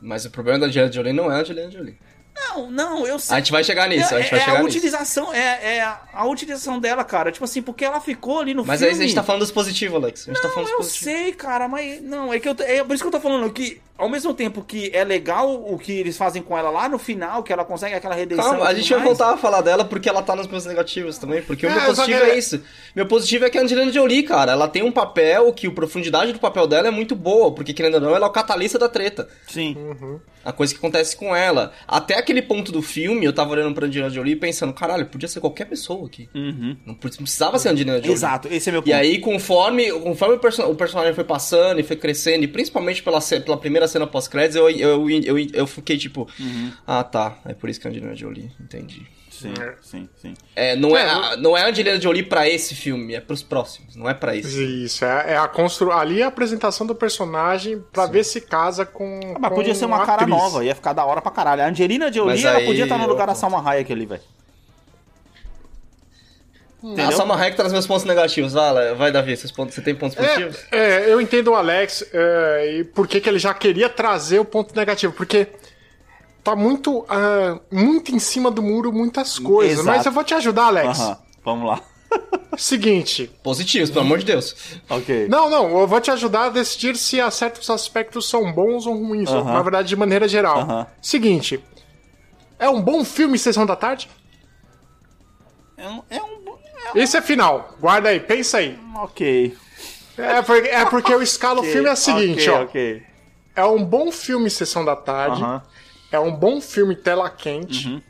Mas 0.03 0.25
o 0.27 0.31
problema 0.31 0.59
da 0.59 0.67
Angelina 0.67 0.93
Jolie 0.93 1.13
não 1.15 1.31
é 1.33 1.37
a 1.37 1.39
Angelina 1.41 1.71
Jolie. 1.71 1.99
Não, 2.49 2.71
não, 2.71 3.07
eu 3.07 3.19
sei. 3.19 3.37
A 3.37 3.39
gente 3.41 3.53
vai 3.53 3.63
chegar 3.63 3.89
nisso, 3.89 4.15
a 4.15 4.21
gente 4.21 4.29
é, 4.29 4.31
vai 4.31 4.39
é 4.41 4.43
chegar 4.45 4.59
a 4.59 4.63
nisso. 4.63 4.77
utilização, 4.79 5.33
é, 5.33 5.77
é 5.77 5.81
a, 5.83 6.25
utilização 6.25 6.81
dela, 6.81 7.05
cara. 7.05 7.31
Tipo 7.31 7.45
assim, 7.45 7.63
porque 7.63 7.85
ela 7.85 8.01
ficou 8.01 8.41
ali 8.41 8.55
no 8.55 8.65
Mas 8.65 8.83
aí 8.83 8.89
filme. 8.91 9.05
a 9.05 9.07
gente 9.07 9.15
tá 9.17 9.23
falando 9.23 9.41
dos 9.43 9.51
positivos, 9.51 9.97
Alex. 9.97 10.23
A 10.23 10.33
gente 10.33 10.43
tá 10.43 10.49
Não, 10.49 10.55
falando 10.55 10.67
dos 10.67 10.73
eu 10.73 10.79
positivos. 10.79 11.13
sei, 11.15 11.33
cara, 11.33 11.69
mas 11.69 12.03
não, 12.03 12.33
é 12.33 12.41
que 12.41 12.49
eu, 12.49 12.57
é 12.61 12.83
por 12.83 12.95
isso 12.95 13.03
que 13.03 13.09
eu 13.09 13.13
tô 13.13 13.21
falando 13.21 13.51
que 13.53 13.81
ao 14.01 14.09
mesmo 14.09 14.35
tempo 14.35 14.63
que 14.65 14.91
é 14.93 15.05
legal 15.05 15.53
o 15.55 15.79
que 15.79 15.93
eles 15.93 16.17
fazem 16.17 16.43
com 16.43 16.57
ela 16.57 16.71
lá 16.71 16.89
no 16.89 16.99
final, 16.99 17.43
que 17.43 17.53
ela 17.53 17.65
consegue 17.65 17.95
aquela 17.95 18.15
redenção. 18.15 18.51
Calma, 18.51 18.67
a 18.67 18.75
gente 18.75 18.89
vai 18.91 18.99
mais, 18.99 19.09
voltar 19.09 19.33
a 19.35 19.37
falar 19.37 19.61
dela 19.61 19.85
porque 19.85 20.09
ela 20.09 20.23
tá 20.23 20.35
nos 20.35 20.47
meus 20.47 20.65
negativos 20.67 21.19
também. 21.19 21.43
Porque 21.43 21.67
o 21.67 21.69
É, 21.71 21.75
meu 21.75 21.85
positivo 21.87 22.19
é 22.25 22.39
isso. 22.39 22.63
Meu 22.97 23.07
positivo 23.07 23.45
é 23.45 23.51
que 23.51 23.59
a 23.59 23.63
Angelina 23.63 23.93
Jolie, 23.93 24.23
cara, 24.23 24.53
ela 24.53 24.67
tem 24.69 24.83
um 24.83 24.91
papel 24.93 25.53
que 25.53 25.67
a 25.67 25.71
profundidade 25.71 26.33
do 26.33 26.39
papel 26.39 26.67
dela 26.67 26.89
é 26.89 26.91
muito 26.91 27.15
boa. 27.15 27.53
Porque, 27.55 27.73
querendo 27.73 27.95
ou 27.95 28.01
não, 28.01 28.15
ela 28.17 28.27
é 28.27 28.29
o 28.29 28.33
catalista 28.33 28.79
da 28.79 28.89
treta. 28.89 29.29
Sim. 29.47 29.77
A 30.45 30.53
coisa 30.53 30.73
que 30.73 30.79
acontece 30.79 31.15
com 31.17 31.37
ela. 31.37 31.73
Até 31.87 32.17
aquele 32.19 32.41
ponto 32.41 32.73
do 32.73 32.81
filme, 32.81 33.27
eu 33.27 33.33
tava 33.33 33.51
olhando 33.53 33.75
pra 33.75 33.87
Angelina 33.87 34.09
Jolie 34.11 34.33
e 34.33 34.37
pensando, 34.37 34.73
caralho, 34.73 35.07
podia 35.07 35.29
ser 35.29 35.39
qualquer 35.41 35.67
pessoa 35.67 36.07
aqui. 36.07 36.29
Uhum. 36.35 36.77
Não 36.87 36.95
precisava 36.95 37.59
ser 37.59 37.69
a 37.69 37.73
Angelina 37.73 37.97
Jolie. 37.99 38.13
Exato, 38.13 38.49
esse 38.51 38.69
é 38.69 38.73
meu 38.73 38.81
ponto. 38.83 38.89
E 38.91 38.93
aí, 38.95 39.19
conforme, 39.19 39.91
conforme 39.93 40.37
o, 40.37 40.39
perso- 40.39 40.63
o 40.63 40.75
personagem 40.75 41.13
foi 41.13 41.25
passando 41.25 41.79
e 41.81 41.83
foi 41.83 41.97
crescendo, 41.97 42.45
e 42.45 42.49
principalmente 42.49 43.03
pela, 43.03 43.21
pela 43.21 43.57
primeira 43.59 43.87
cena 43.91 44.07
pós-créditos, 44.07 44.57
eu, 44.57 44.71
eu, 44.71 45.11
eu, 45.11 45.39
eu, 45.53 45.67
fiquei 45.67 45.99
tipo, 45.99 46.27
Uhum. 46.41 46.73
ah 46.87 47.05
tá, 47.05 47.37
é 47.45 47.53
por 47.53 47.69
isso 47.69 47.79
que 47.79 47.87
é 47.87 47.91
a 47.91 47.93
Angelina 47.93 48.17
Jolie, 48.17 48.51
entendi. 48.59 49.07
Sim, 49.31 49.55
sim, 49.81 50.09
sim. 50.17 50.35
É, 50.55 50.77
não, 50.77 50.95
é, 50.95 51.01
É, 51.03 51.09
a- 51.09 51.37
não 51.39 51.57
é 51.57 51.63
a 51.63 51.69
Angelina 51.69 51.99
Jolie 52.01 52.23
pra 52.23 52.47
esse 52.49 52.75
filme, 52.75 53.15
é 53.15 53.21
pros 53.21 53.43
próximos, 53.43 53.97
não 53.97 54.07
é 54.09 54.13
pra 54.13 54.37
esse. 54.37 54.63
Isso, 54.85 55.03
é, 55.05 55.33
é 55.33 55.37
a 55.39 55.49
constru... 55.49 55.91
ali 55.93 56.21
é 56.21 56.25
a 56.25 56.29
apresentação 56.29 56.87
do 56.87 56.95
personagem 56.95 57.83
pra 57.91 58.05
ver 58.07 58.23
se 58.25 58.43
casa 58.43 58.85
com. 58.85 59.19
Ah, 59.35 59.39
mas 59.41 59.49
com 59.51 59.55
podia 59.57 59.75
ser 59.75 59.87
uma 59.87 60.03
a 60.03 60.07
cara 60.07 60.23
atriz. 60.25 60.29
nova, 60.29 60.63
ia 60.65 60.75
ficar 60.75 60.93
da 60.93 61.05
hora 61.07 61.23
pra 61.23 61.31
caralho. 61.33 61.63
A 61.63 61.69
Angelina 61.69 62.13
Jolie, 62.13 62.33
Mas 62.35 62.45
ela 62.45 62.59
aí- 62.59 62.67
podia 62.67 62.83
estar 62.85 62.99
no 62.99 63.07
lugar 63.07 63.27
da. 63.27 63.35
Salma 63.35 63.67
Hayek 63.67 63.91
ali, 63.91 64.05
velho. 64.05 64.23
A 66.83 66.87
Entendeu? 66.87 67.13
Salma 67.13 67.37
Hayek 67.37 67.57
traz 67.57 67.73
meus 67.73 67.87
pontos 67.87 68.05
negativos, 68.05 68.55
vai, 68.55 68.95
vai 68.95 69.13
Davi, 69.13 69.37
pontos, 69.55 69.75
você 69.75 69.83
tem 69.83 69.95
pontos 69.95 70.17
positivos? 70.17 70.57
É, 70.73 70.79
é, 70.79 71.13
eu 71.13 71.21
entendo 71.21 71.49
o 71.49 71.55
Alex 71.55 72.05
é, 72.13 72.79
e 72.79 72.85
por 72.85 73.07
que 73.07 73.21
que 73.21 73.29
ele 73.29 73.39
já 73.39 73.53
queria 73.53 73.89
trazer 73.89 74.39
o 74.39 74.45
ponto 74.45 74.75
negativo, 74.75 75.13
porque 75.13 75.49
tá 76.43 76.57
muito, 76.57 77.05
ah, 77.09 77.61
muito 77.71 78.15
em 78.15 78.19
cima 78.19 78.51
do 78.51 78.63
muro 78.63 78.91
muitas 78.93 79.39
coisas. 79.39 79.81
Exato. 79.81 79.97
Mas 79.97 80.07
eu 80.07 80.13
vou 80.13 80.25
te 80.25 80.33
ajudar, 80.33 80.67
Alex. 80.67 81.01
Aham, 81.01 81.19
vamos 81.45 81.69
lá. 81.69 81.81
Seguinte. 82.57 83.31
Positivos, 83.43 83.91
pelo 83.91 84.05
amor 84.05 84.19
de 84.19 84.25
Deus. 84.25 84.57
ok. 84.89 85.29
Não, 85.29 85.51
não, 85.51 85.79
eu 85.81 85.87
vou 85.87 86.01
te 86.01 86.11
ajudar 86.11 86.47
a 86.47 86.49
decidir 86.49 86.97
se 86.97 87.21
há 87.21 87.31
certos 87.31 87.69
aspectos 87.69 88.29
são 88.29 88.51
bons 88.53 88.87
ou 88.87 88.95
ruins, 88.95 89.31
ou, 89.31 89.41
Aham. 89.41 89.53
na 89.53 89.63
verdade, 89.63 89.89
de 89.89 89.97
maneira 89.97 90.27
geral. 90.27 90.61
Aham. 90.61 90.87
Seguinte. 91.01 91.63
É 92.59 92.69
um 92.69 92.81
bom 92.81 93.05
filme 93.05 93.39
Sessão 93.39 93.65
da 93.65 93.77
Tarde? 93.77 94.09
É 95.77 95.89
um. 95.89 96.03
É 96.11 96.23
um 96.23 96.40
Esse 96.95 97.17
é 97.17 97.23
final. 97.23 97.75
Guarda 97.81 98.09
aí, 98.09 98.21
pensa 98.21 98.59
aí. 98.59 98.79
ok. 98.97 99.57
É 100.19 100.43
porque, 100.43 100.69
é 100.69 100.85
porque 100.85 101.15
eu 101.15 101.23
escalo 101.23 101.61
o 101.61 101.65
filme 101.65 101.89
é 101.89 101.93
o 101.93 101.97
seguinte, 101.97 102.49
ok, 102.51 102.61
ó. 102.61 102.63
Ok. 102.65 103.03
É 103.57 103.65
um 103.65 103.83
bom 103.85 104.13
filme 104.13 104.51
Sessão 104.51 104.85
da 104.85 104.95
Tarde. 104.95 105.43
Aham. 105.43 105.63
É 106.13 106.19
um 106.19 106.33
bom 106.33 106.61
filme 106.61 106.95
Tela 106.97 107.31
Quente. 107.31 107.89
Uhum. 107.89 108.03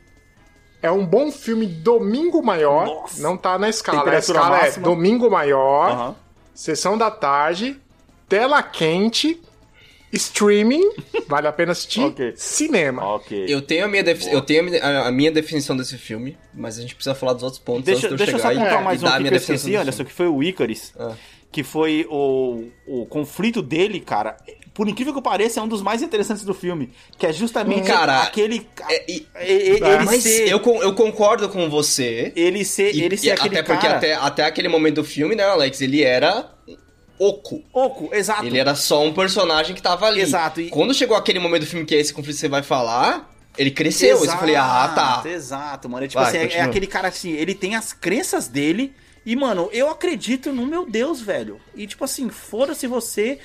É 0.81 0.91
um 0.91 1.05
bom 1.05 1.31
filme 1.31 1.65
Domingo 1.67 2.41
Maior. 2.41 2.85
Nossa. 2.85 3.21
Não 3.21 3.37
tá 3.37 3.57
na 3.57 3.69
escala. 3.69 4.09
A 4.09 4.17
escala 4.17 4.57
máxima. 4.57 4.85
é 4.85 4.89
Domingo 4.89 5.29
Maior, 5.29 5.91
Aham. 5.91 6.15
Sessão 6.53 6.97
da 6.97 7.11
Tarde, 7.11 7.79
Tela 8.27 8.61
Quente, 8.63 9.41
Streaming, 10.13 10.89
vale 11.27 11.47
a 11.47 11.51
pena 11.51 11.71
assistir, 11.71 12.01
Ok. 12.01 12.33
Cinema. 12.35 13.03
Ok. 13.15 13.45
Eu 13.47 13.61
tenho, 13.61 13.85
a 13.85 13.87
minha, 13.87 14.03
eu 14.31 14.41
tenho 14.41 14.59
a 14.61 14.63
minha- 14.63 15.01
a, 15.07 15.11
minha 15.11 15.31
definição 15.31 15.75
desse 15.75 15.97
filme, 15.97 16.37
mas 16.53 16.77
a 16.77 16.81
gente 16.81 16.95
precisa 16.95 17.15
falar 17.15 17.33
dos 17.33 17.43
outros 17.43 17.61
pontos 17.61 17.85
Deixa, 17.85 18.07
antes 18.07 18.09
de 18.09 18.13
eu 18.13 18.17
deixa 18.17 18.31
eu 18.33 18.37
chegar 18.39 18.49
só 18.49 18.61
e- 18.61 18.63
contar 18.65 18.81
e, 18.81 18.83
mais 18.83 19.01
um 19.01 19.05
dar 19.05 19.11
a 19.11 19.13
aqui 19.13 19.21
minha 19.23 19.31
que 19.31 19.35
eu 19.35 19.39
definição 19.39 19.69
esqueci, 19.69 19.75
Anderson, 19.81 19.97
filme. 19.97 20.09
que 20.09 20.15
foi 20.15 20.27
o 20.27 20.43
Icarus. 20.43 20.93
Ah. 20.99 21.13
Que 21.51 21.63
foi 21.63 22.07
o, 22.09 22.63
o 22.87 23.05
conflito 23.07 23.61
dele, 23.61 23.99
cara. 23.99 24.37
Por 24.73 24.87
incrível 24.87 25.13
que 25.13 25.21
pareça, 25.21 25.59
é 25.59 25.63
um 25.63 25.67
dos 25.67 25.81
mais 25.81 26.01
interessantes 26.01 26.45
do 26.45 26.53
filme. 26.53 26.91
Que 27.17 27.25
é 27.27 27.33
justamente 27.33 27.85
Cara, 27.87 28.21
aquele. 28.23 28.65
É, 28.89 29.03
e- 29.11 29.27
ele, 29.35 29.83
É, 29.85 29.95
ele 29.95 30.05
mas 30.05 30.23
ser. 30.23 30.47
eu, 30.47 30.59
eu 30.81 30.95
concordo 30.95 31.49
com 31.49 31.69
você. 31.69 32.31
Ele 32.37 32.63
ser, 32.63 32.95
E- 32.95 33.03
ele 33.03 33.15
e 33.15 33.17
ser 33.17 33.31
aquele 33.31 33.57
até 33.59 33.63
porque 33.63 33.85
cara. 33.85 33.97
até, 33.97 34.13
até 34.13 34.45
aquele 34.45 34.69
momento 34.69 34.95
do 34.95 35.03
filme, 35.03 35.35
né, 35.35 35.43
Alex, 35.43 35.81
ele 35.81 36.01
era 36.03 36.49
oco. 37.27 37.63
Oco, 37.73 38.09
exato. 38.13 38.45
Ele 38.45 38.57
era 38.57 38.75
só 38.75 39.03
um 39.03 39.13
personagem 39.13 39.75
que 39.75 39.81
tava 39.81 40.05
ali. 40.07 40.21
Exato, 40.21 40.61
e- 40.61 40.69
Quando 40.69 40.93
chegou 40.93 41.15
aquele 41.15 41.39
momento 41.39 41.61
do 41.61 41.67
filme 41.67 41.85
que 41.85 41.95
é 41.95 41.99
esse 41.99 42.13
conflito 42.13 42.35
que 42.35 42.41
você 42.41 42.49
vai 42.49 42.63
falar, 42.63 43.29
ele 43.57 43.71
cresceu. 43.71 44.17
Aí 44.19 44.25
eu 44.27 44.31
falei, 44.37 44.55
ah, 44.55 44.91
tá. 44.95 45.29
Exato, 45.29 45.89
mano. 45.89 46.05
É 46.05 46.07
tipo 46.07 46.21
Vai, 46.21 46.29
assim, 46.29 46.53
é- 46.55 46.57
é, 46.57 46.61
aquele 46.61 46.87
cara 46.87 47.07
assim, 47.07 47.31
ele 47.33 47.53
tem 47.53 47.75
as 47.75 47.93
crenças 47.93 48.47
dele. 48.47 48.93
E, 49.25 49.35
mano, 49.35 49.69
eu 49.71 49.89
acredito 49.89 50.51
no 50.51 50.65
meu 50.65 50.89
Deus, 50.89 51.21
velho. 51.21 51.59
E, 51.75 51.85
tipo 51.85 52.03
assim, 52.03 52.29
foda-se 52.29 52.87
você. 52.87 53.37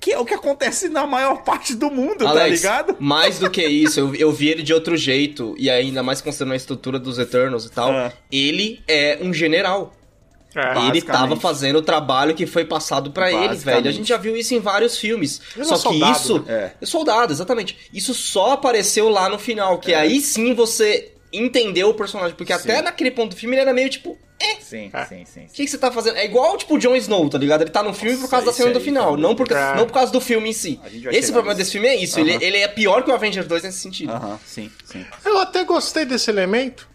Que 0.00 0.12
é 0.12 0.18
o 0.18 0.24
que 0.26 0.34
acontece 0.34 0.90
na 0.90 1.06
maior 1.06 1.44
parte 1.44 1.74
do 1.74 1.90
mundo, 1.90 2.24
tá 2.24 2.28
Alex, 2.30 2.60
ligado? 2.60 2.96
mais 3.00 3.38
do 3.38 3.48
que 3.48 3.66
isso, 3.66 4.00
eu, 4.00 4.14
eu 4.14 4.30
vi 4.32 4.48
ele 4.48 4.62
de 4.62 4.74
outro 4.74 4.98
jeito, 4.98 5.54
e 5.56 5.70
ainda 5.70 6.02
mais 6.02 6.20
considerando 6.20 6.52
a 6.52 6.56
estrutura 6.56 6.98
dos 6.98 7.18
Eternals 7.18 7.64
e 7.64 7.70
tal, 7.70 7.90
É. 7.90 8.12
ele 8.30 8.82
é 8.86 9.18
um 9.22 9.32
general. 9.32 9.94
É. 10.54 10.86
ele 10.88 11.02
tava 11.02 11.36
fazendo 11.36 11.76
o 11.78 11.82
trabalho 11.82 12.34
que 12.34 12.46
foi 12.46 12.64
passado 12.64 13.10
pra 13.10 13.30
ele, 13.32 13.54
velho. 13.56 13.88
A 13.88 13.92
gente 13.92 14.08
já 14.08 14.16
viu 14.16 14.36
isso 14.36 14.54
em 14.54 14.60
vários 14.60 14.96
filmes. 14.98 15.40
Ele 15.56 15.64
só 15.64 15.74
é 15.74 15.76
que 15.78 15.82
soldado, 15.82 16.12
isso. 16.18 16.38
né? 16.46 16.72
É. 16.80 16.86
Soldado, 16.86 17.32
exatamente. 17.32 17.76
Isso 17.92 18.14
só 18.14 18.52
apareceu 18.52 19.08
lá 19.08 19.28
no 19.28 19.38
final, 19.38 19.74
É. 19.74 19.78
que 19.78 19.94
aí 19.94 20.20
sim 20.20 20.54
você 20.54 21.12
entendeu 21.32 21.88
o 21.88 21.94
personagem. 21.94 22.36
Porque 22.36 22.52
até 22.52 22.80
naquele 22.82 23.10
ponto 23.10 23.30
do 23.34 23.36
filme 23.36 23.54
ele 23.56 23.62
era 23.62 23.72
meio 23.72 23.90
tipo. 23.90 24.16
É. 24.40 24.56
Sim, 24.60 24.90
É. 24.92 25.04
sim, 25.06 25.24
sim. 25.24 25.44
O 25.44 25.52
que, 25.52 25.64
que 25.64 25.68
você 25.70 25.78
tá 25.78 25.90
fazendo? 25.92 26.16
É 26.16 26.24
igual, 26.24 26.56
tipo, 26.56 26.74
o 26.74 26.78
Jon 26.78 26.94
Snow, 26.96 27.28
tá 27.30 27.38
ligado? 27.38 27.62
Ele 27.62 27.70
tá 27.70 27.82
no 27.84 27.94
filme 27.94 28.16
por 28.16 28.22
Nossa, 28.22 28.30
causa 28.32 28.46
da 28.46 28.52
cena 28.52 28.72
do 28.72 28.80
final, 28.80 29.10
cara. 29.10 29.16
não 29.16 29.34
por, 29.34 29.50
É. 29.50 29.76
não 29.76 29.86
por 29.86 29.92
causa 29.92 30.12
do 30.12 30.20
filme 30.20 30.50
em 30.50 30.52
si. 30.52 30.78
Esse 31.12 31.32
problema 31.32 31.54
desse 31.56 31.70
filme 31.72 31.86
é 31.86 31.96
isso, 31.96 32.18
ele, 32.18 32.32
Aham. 32.32 32.42
ele 32.42 32.56
é 32.58 32.68
pior 32.68 33.02
que 33.04 33.10
o 33.10 33.14
Avengers 33.14 33.46
2 33.46 33.62
nesse 33.62 33.78
sentido. 33.78 34.12
Aham, 34.12 34.38
sim, 34.44 34.70
sim. 34.84 35.04
Eu 35.24 35.38
até 35.38 35.62
gostei 35.64 36.04
desse 36.04 36.30
elemento. 36.30 36.88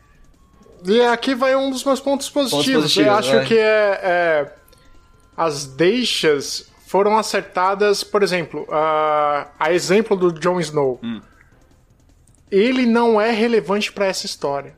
E 0.85 1.01
aqui 1.01 1.35
vai 1.35 1.55
um 1.55 1.69
dos 1.69 1.83
meus 1.83 1.99
pontos 1.99 2.29
positivos. 2.29 2.83
positivos, 2.83 3.07
eu 3.07 3.13
acho 3.13 3.31
vai. 3.35 3.45
que 3.45 3.57
é, 3.57 3.99
é, 4.03 4.53
as 5.35 5.65
deixas 5.65 6.69
foram 6.87 7.17
acertadas, 7.17 8.03
por 8.03 8.23
exemplo, 8.23 8.65
a, 8.71 9.47
a 9.59 9.71
exemplo 9.73 10.15
do 10.17 10.31
Jon 10.31 10.59
Snow. 10.59 10.99
Hum. 11.03 11.21
Ele 12.51 12.85
não 12.85 13.21
é 13.21 13.31
relevante 13.31 13.91
pra 13.91 14.05
essa 14.07 14.25
história. 14.25 14.73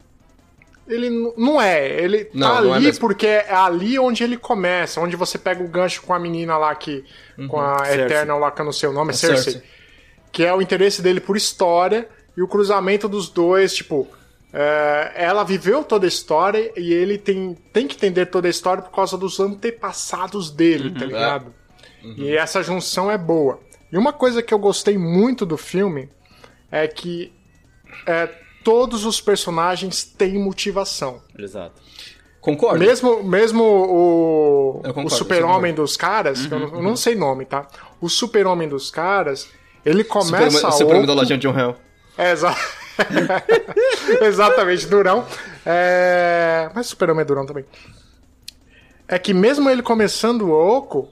Ele 0.88 1.10
não 1.38 1.62
é. 1.62 1.88
Ele 1.88 2.30
Não, 2.34 2.56
tá 2.56 2.62
não 2.62 2.74
é 2.74 2.78
ali 2.78 2.86
mesmo. 2.88 3.00
porque 3.00 3.26
é 3.28 3.54
ali 3.54 3.98
onde 3.98 4.24
ele 4.24 4.36
começa, 4.36 5.00
onde 5.00 5.16
você 5.16 5.38
pega 5.38 5.64
o 5.64 5.68
gancho 5.68 6.02
com 6.02 6.14
a 6.14 6.20
menina 6.20 6.58
lá 6.58 6.76
que. 6.76 7.06
Com 7.50 7.62
a 7.62 7.86
Cersei. 7.86 8.04
Eternal 8.06 8.40
lá, 8.40 8.52
que 8.52 8.60
eu 8.60 8.66
não 8.66 8.74
sei 8.74 8.90
o 8.90 8.92
nome, 8.94 9.12
é 9.12 9.14
Cersei 9.14 9.54
Cersei. 9.54 9.70
que 10.34 10.44
é 10.44 10.54
o 10.54 10.62
interesse 10.62 11.02
dele 11.02 11.22
por 11.22 11.38
história 11.38 12.10
e 12.36 12.42
o 12.42 12.48
cruzamento 12.48 13.08
dos 13.08 13.30
dois, 13.30 13.74
tipo, 13.74 14.06
é, 14.54 15.12
ela 15.16 15.44
viveu 15.44 15.84
toda 15.84 16.06
a 16.06 16.10
história 16.10 16.72
e 16.78 16.94
ele 16.94 17.18
tem, 17.18 17.58
tem 17.72 17.88
que 17.88 17.96
entender 17.96 18.26
toda 18.28 18.48
a 18.48 18.52
história 18.52 18.84
por 18.84 18.92
causa 18.92 19.18
dos 19.18 19.40
antepassados 19.40 20.52
dele, 20.52 20.92
tá 20.92 21.06
ligado? 21.06 21.54
E 22.18 22.36
essa 22.36 22.62
junção 22.64 23.10
é 23.12 23.18
boa. 23.18 23.60
E 23.92 23.98
uma 23.98 24.12
coisa 24.14 24.42
que 24.42 24.54
eu 24.54 24.60
gostei 24.60 24.98
muito 24.98 25.46
do 25.46 25.58
filme 25.58 26.10
é 26.72 26.88
que 26.88 27.32
é, 28.08 28.28
todos 28.64 29.06
os 29.06 29.22
personagens 29.22 30.04
têm 30.04 30.38
motivação. 30.40 31.22
Exato. 31.38 31.82
Concordo. 32.40 32.80
Mesmo, 32.80 33.24
mesmo 33.24 33.64
o, 33.64 34.82
o 35.06 35.10
super-homem 35.10 35.74
dos 35.76 35.96
caras, 35.96 36.48
que 36.48 36.54
eu, 36.54 36.60
não, 36.60 36.76
eu 36.76 36.82
não 36.82 36.96
sei 36.96 37.14
nome, 37.14 37.46
tá? 37.46 37.68
O 38.02 38.10
super-homem 38.10 38.68
dos 38.68 38.90
caras, 38.90 39.48
ele 39.86 40.04
começa 40.04 40.50
Super, 40.58 40.68
o 40.68 40.72
super 40.72 40.96
outro- 40.96 41.08
da 41.08 41.14
lojinha 41.14 41.38
de 41.38 41.48
John 41.48 41.58
Hell. 41.58 41.76
É, 42.18 42.32
exa... 42.32 42.56
Exatamente, 44.22 44.88
durão. 44.88 45.26
É... 45.66 46.70
Mas 46.74 46.88
super-homem 46.88 47.22
é 47.22 47.26
durão 47.26 47.46
também. 47.46 47.66
é 49.08 49.20
que 49.20 49.34
mesmo 49.34 49.70
ele 49.70 49.82
começando 49.82 50.52
oco, 50.52 51.10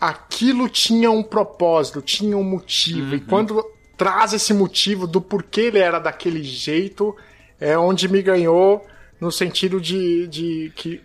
aquilo 0.00 0.68
tinha 0.68 1.10
um 1.10 1.22
propósito, 1.22 2.02
tinha 2.02 2.36
um 2.36 2.44
motivo. 2.44 3.14
E 3.14 3.20
quando 3.20 3.64
traz 3.96 4.32
esse 4.32 4.52
motivo 4.52 5.06
do 5.06 5.20
porquê 5.20 5.62
ele 5.62 5.78
era 5.78 5.98
daquele 5.98 6.42
jeito, 6.42 7.16
é 7.60 7.78
onde 7.78 8.08
me 8.08 8.20
ganhou 8.20 8.84
no 9.20 9.30
sentido 9.30 9.80
de, 9.80 10.26
de 10.26 10.72
que 10.74 11.00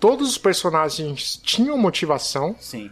todos 0.00 0.28
os 0.30 0.38
personagens 0.38 1.40
tinham 1.42 1.78
motivação 1.78 2.56
Sim. 2.58 2.90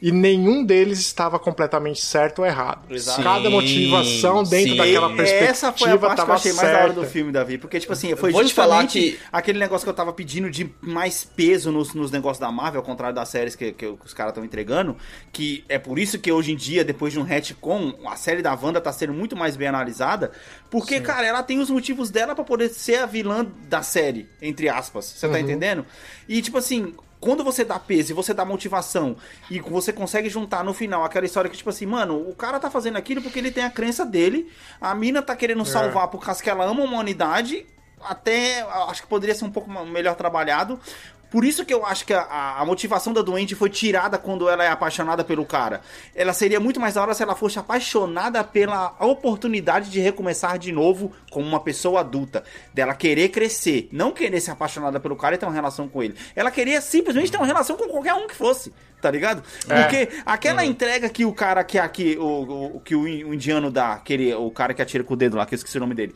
E 0.00 0.12
nenhum 0.12 0.64
deles 0.64 0.98
estava 1.00 1.38
completamente 1.38 2.00
certo 2.04 2.40
ou 2.40 2.46
errado. 2.46 2.92
Exato. 2.94 3.22
Cada 3.22 3.44
Sim, 3.44 3.48
motivação 3.50 4.42
dentro 4.44 4.70
sim. 4.72 4.76
daquela 4.76 5.08
perspectiva 5.14 5.50
Essa 5.50 5.72
foi 5.72 5.90
a 5.90 5.98
parte 5.98 6.22
que 6.24 6.30
eu 6.30 6.34
achei 6.34 6.52
mais 6.52 6.72
da 6.72 6.78
hora 6.78 6.92
do 6.92 7.00
certa. 7.00 7.10
filme, 7.12 7.32
Davi. 7.32 7.58
Porque, 7.58 7.80
tipo 7.80 7.92
assim, 7.92 8.14
foi 8.14 8.30
vou 8.30 8.44
te 8.44 8.54
falar 8.54 8.82
justamente 8.82 9.16
que- 9.16 9.20
aquele 9.32 9.58
negócio 9.58 9.84
que 9.84 9.90
eu 9.90 9.94
tava 9.94 10.12
pedindo 10.12 10.48
de 10.50 10.70
mais 10.80 11.24
peso 11.24 11.72
nos, 11.72 11.94
nos 11.94 12.10
negócios 12.12 12.38
da 12.38 12.50
Marvel, 12.52 12.80
ao 12.80 12.84
contrário 12.86 13.14
das 13.14 13.28
séries 13.28 13.56
que, 13.56 13.72
que 13.72 13.86
os 13.86 14.14
caras 14.14 14.30
estão 14.32 14.44
entregando. 14.44 14.96
Que 15.32 15.64
é 15.68 15.78
por 15.78 15.98
isso 15.98 16.18
que 16.18 16.30
hoje 16.30 16.52
em 16.52 16.56
dia, 16.56 16.84
depois 16.84 17.12
de 17.12 17.18
um 17.18 17.22
retcon, 17.24 17.94
a 18.06 18.14
série 18.16 18.40
da 18.42 18.54
Wanda 18.54 18.80
tá 18.80 18.92
sendo 18.92 19.12
muito 19.12 19.34
mais 19.36 19.56
bem 19.56 19.68
analisada. 19.68 20.30
Porque, 20.70 21.00
cara, 21.00 21.26
ela 21.26 21.42
tem 21.42 21.58
os 21.58 21.70
motivos 21.70 22.08
dela 22.10 22.34
pra 22.34 22.44
poder 22.44 22.68
ser 22.68 22.96
a 23.00 23.06
vilã 23.06 23.46
da 23.68 23.82
série, 23.82 24.28
entre 24.40 24.68
aspas. 24.68 25.06
Você 25.06 25.26
Uhum. 25.26 25.32
tá 25.32 25.40
entendendo? 25.40 25.84
E, 26.28 26.40
tipo 26.42 26.58
assim, 26.58 26.94
quando 27.20 27.42
você 27.42 27.64
dá 27.64 27.78
peso 27.78 28.12
e 28.12 28.14
você 28.14 28.32
dá 28.32 28.44
motivação 28.44 29.16
e 29.50 29.60
você 29.60 29.92
consegue 29.92 30.28
juntar 30.28 30.62
no 30.62 30.72
final 30.72 31.04
aquela 31.04 31.26
história 31.26 31.50
que, 31.50 31.56
tipo 31.56 31.70
assim, 31.70 31.86
mano, 31.86 32.28
o 32.28 32.34
cara 32.34 32.60
tá 32.60 32.70
fazendo 32.70 32.96
aquilo 32.96 33.22
porque 33.22 33.38
ele 33.38 33.50
tem 33.50 33.64
a 33.64 33.70
crença 33.70 34.04
dele, 34.04 34.50
a 34.80 34.94
mina 34.94 35.20
tá 35.22 35.34
querendo 35.34 35.64
salvar 35.64 36.08
por 36.08 36.20
causa 36.24 36.42
que 36.42 36.50
ela 36.50 36.64
ama 36.64 36.80
a 36.80 36.84
humanidade, 36.84 37.66
até 38.00 38.62
acho 38.88 39.02
que 39.02 39.08
poderia 39.08 39.34
ser 39.34 39.44
um 39.44 39.50
pouco 39.50 39.70
melhor 39.86 40.14
trabalhado. 40.14 40.78
Por 41.30 41.44
isso 41.44 41.64
que 41.64 41.74
eu 41.74 41.84
acho 41.84 42.06
que 42.06 42.14
a, 42.14 42.56
a 42.58 42.64
motivação 42.64 43.12
da 43.12 43.20
doente 43.20 43.54
foi 43.54 43.68
tirada 43.68 44.16
quando 44.16 44.48
ela 44.48 44.64
é 44.64 44.68
apaixonada 44.68 45.22
pelo 45.22 45.44
cara. 45.44 45.82
Ela 46.14 46.32
seria 46.32 46.58
muito 46.58 46.80
mais 46.80 46.94
da 46.94 47.02
hora 47.02 47.12
se 47.12 47.22
ela 47.22 47.34
fosse 47.36 47.58
apaixonada 47.58 48.42
pela 48.42 48.94
oportunidade 49.00 49.90
de 49.90 50.00
recomeçar 50.00 50.58
de 50.58 50.72
novo 50.72 51.12
como 51.30 51.46
uma 51.46 51.60
pessoa 51.60 52.00
adulta. 52.00 52.42
Dela 52.72 52.94
querer 52.94 53.28
crescer. 53.28 53.88
Não 53.92 54.10
querer 54.10 54.40
ser 54.40 54.52
apaixonada 54.52 54.98
pelo 54.98 55.16
cara 55.16 55.34
e 55.34 55.38
ter 55.38 55.44
uma 55.46 55.52
relação 55.54 55.86
com 55.86 56.02
ele. 56.02 56.14
Ela 56.34 56.50
queria 56.50 56.80
simplesmente 56.80 57.30
ter 57.30 57.36
uma 57.36 57.46
relação 57.46 57.76
com 57.76 57.88
qualquer 57.88 58.14
um 58.14 58.26
que 58.26 58.34
fosse. 58.34 58.72
Tá 59.00 59.10
ligado? 59.10 59.42
É. 59.68 59.82
Porque 59.82 60.08
aquela 60.26 60.64
entrega 60.64 61.08
que 61.08 61.24
o 61.24 61.32
cara 61.32 61.62
que 61.62 61.78
aqui, 61.78 62.16
o, 62.18 62.76
o- 62.76 62.80
que 62.80 62.96
o, 62.96 63.06
in- 63.06 63.24
o 63.24 63.34
indiano 63.34 63.70
dá, 63.70 63.92
aquele, 63.92 64.34
o 64.34 64.50
cara 64.50 64.72
que 64.74 64.82
atira 64.82 65.04
com 65.04 65.14
o 65.14 65.16
dedo 65.16 65.36
lá, 65.36 65.46
que 65.46 65.54
eu 65.54 65.56
esqueci 65.56 65.76
o 65.76 65.80
nome 65.80 65.94
dele. 65.94 66.14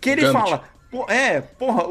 Que 0.00 0.10
ele 0.10 0.22
Gambit. 0.22 0.40
fala, 0.40 0.64
é, 1.08 1.40
porra, 1.40 1.84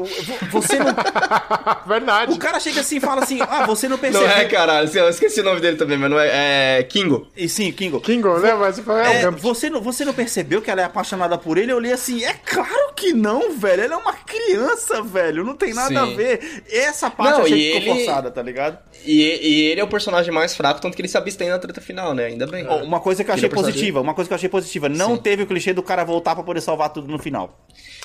você 0.50 0.78
não. 0.78 0.94
Verdade. 1.86 2.32
O 2.32 2.38
cara 2.38 2.60
chega 2.60 2.80
assim 2.80 2.96
e 2.96 3.00
fala 3.00 3.22
assim: 3.22 3.38
Ah, 3.40 3.66
você 3.66 3.88
não 3.88 3.96
Não 3.96 4.00
percebeu. 4.00 4.28
é, 4.28 4.44
caralho. 4.44 4.90
Eu 4.94 5.08
esqueci 5.08 5.40
o 5.40 5.44
nome 5.44 5.60
dele 5.60 5.76
também, 5.76 5.96
mas 5.98 6.10
não 6.10 6.18
é. 6.20 6.78
É. 6.78 6.82
Kingo. 6.84 7.26
E 7.36 7.48
sim, 7.48 7.72
Kingo. 7.72 8.00
Kingo, 8.00 8.38
né? 8.38 8.54
Mas 8.54 8.78
é, 8.78 9.22
É, 9.22 9.30
você, 9.30 9.70
não, 9.70 9.80
você 9.80 10.04
não 10.04 10.12
percebeu 10.12 10.60
que 10.62 10.70
ela 10.70 10.80
é 10.82 10.84
apaixonada 10.84 11.36
por 11.38 11.56
ele? 11.58 11.72
Eu 11.72 11.76
olhei 11.76 11.92
assim, 11.92 12.24
é 12.24 12.34
claro 12.34 12.92
que 12.94 13.12
não, 13.12 13.52
velho. 13.52 13.82
Ela 13.82 13.94
é 13.94 13.96
uma 13.96 14.12
criança, 14.12 15.02
velho. 15.02 15.44
Não 15.44 15.54
tem 15.56 15.72
nada 15.74 15.88
Sim. 15.88 15.96
a 15.96 16.04
ver. 16.16 16.62
Essa 16.70 17.10
parte 17.10 17.32
Não, 17.32 17.38
eu 17.40 17.44
achei 17.46 17.58
e 17.58 17.72
que 17.72 17.80
ficou 17.80 17.94
ele- 17.96 18.04
forçada, 18.04 18.30
tá 18.30 18.42
ligado? 18.42 18.78
E, 19.04 19.22
e 19.22 19.62
ele 19.70 19.80
é 19.80 19.84
o 19.84 19.88
personagem 19.88 20.32
mais 20.32 20.54
fraco, 20.54 20.80
tanto 20.80 20.94
que 20.94 21.00
ele 21.00 21.08
se 21.08 21.16
abstém 21.16 21.48
na 21.48 21.58
treta 21.58 21.80
final, 21.80 22.14
né? 22.14 22.26
Ainda 22.26 22.46
bem. 22.46 22.66
Ó, 22.68 22.82
Uma 22.82 23.00
coisa 23.00 23.24
que 23.24 23.30
eu 23.30 23.34
Ele 23.34 23.40
é 23.40 23.46
achei 23.46 23.46
o 23.48 23.50
personagem- 23.50 23.72
positiva, 23.74 24.00
uma 24.00 24.14
coisa 24.14 24.28
que 24.28 24.32
eu 24.34 24.36
achei 24.36 24.48
positiva. 24.48 24.88
Não 24.88 25.16
Sim. 25.16 25.22
teve 25.22 25.42
o 25.42 25.46
clichê 25.46 25.72
do 25.72 25.82
cara 25.82 26.04
voltar 26.04 26.34
pra 26.34 26.44
poder 26.44 26.60
salvar 26.60 26.90
tudo 26.90 27.08
no 27.10 27.18
final. 27.18 27.58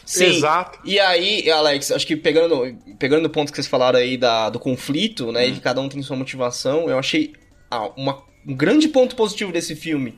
Sim. 0.06 0.25
Exato. 0.25 0.80
E 0.86 1.00
aí, 1.00 1.50
Alex, 1.50 1.91
acho 1.91 2.06
que 2.06 2.15
pegando, 2.15 2.78
pegando 3.00 3.24
no 3.24 3.30
ponto 3.30 3.52
que 3.52 3.56
vocês 3.58 3.67
falaram 3.67 3.98
aí 4.00 4.17
da, 4.17 4.50
do 4.50 4.60
conflito, 4.60 5.32
né? 5.32 5.48
E 5.48 5.52
Hum. 5.52 5.56
que 5.56 5.62
cada 5.62 5.82
um 5.82 5.89
tem 5.89 6.02
sua 6.04 6.15
motivação, 6.15 6.89
eu 6.89 6.98
achei 7.00 7.34
ah, 7.71 7.89
uma- 7.98 8.24
um 8.48 8.54
grande 8.54 8.88
ponto 8.88 9.15
positivo 9.15 9.52
desse 9.52 9.76
filme. 9.76 10.15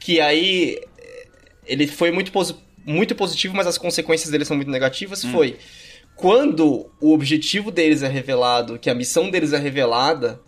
Que 0.00 0.20
aí 0.20 0.78
eh, 0.98 1.26
ele 1.66 1.86
foi 1.86 2.10
muito, 2.10 2.32
muito 2.84 3.14
positivo, 3.14 3.54
mas 3.54 3.66
as 3.66 3.76
consequências 3.76 4.30
dele 4.30 4.44
são 4.46 4.56
muito 4.56 4.70
negativas. 4.70 5.22
Hum. 5.24 5.32
Foi 5.32 5.56
quando 6.16 6.90
o 7.00 7.12
objetivo 7.12 7.70
deles 7.70 8.02
é 8.02 8.08
revelado, 8.08 8.78
que 8.78 8.88
a 8.88 8.94
missão 8.94 9.30
deles 9.30 9.52
é 9.52 9.58
revelada. 9.58 10.40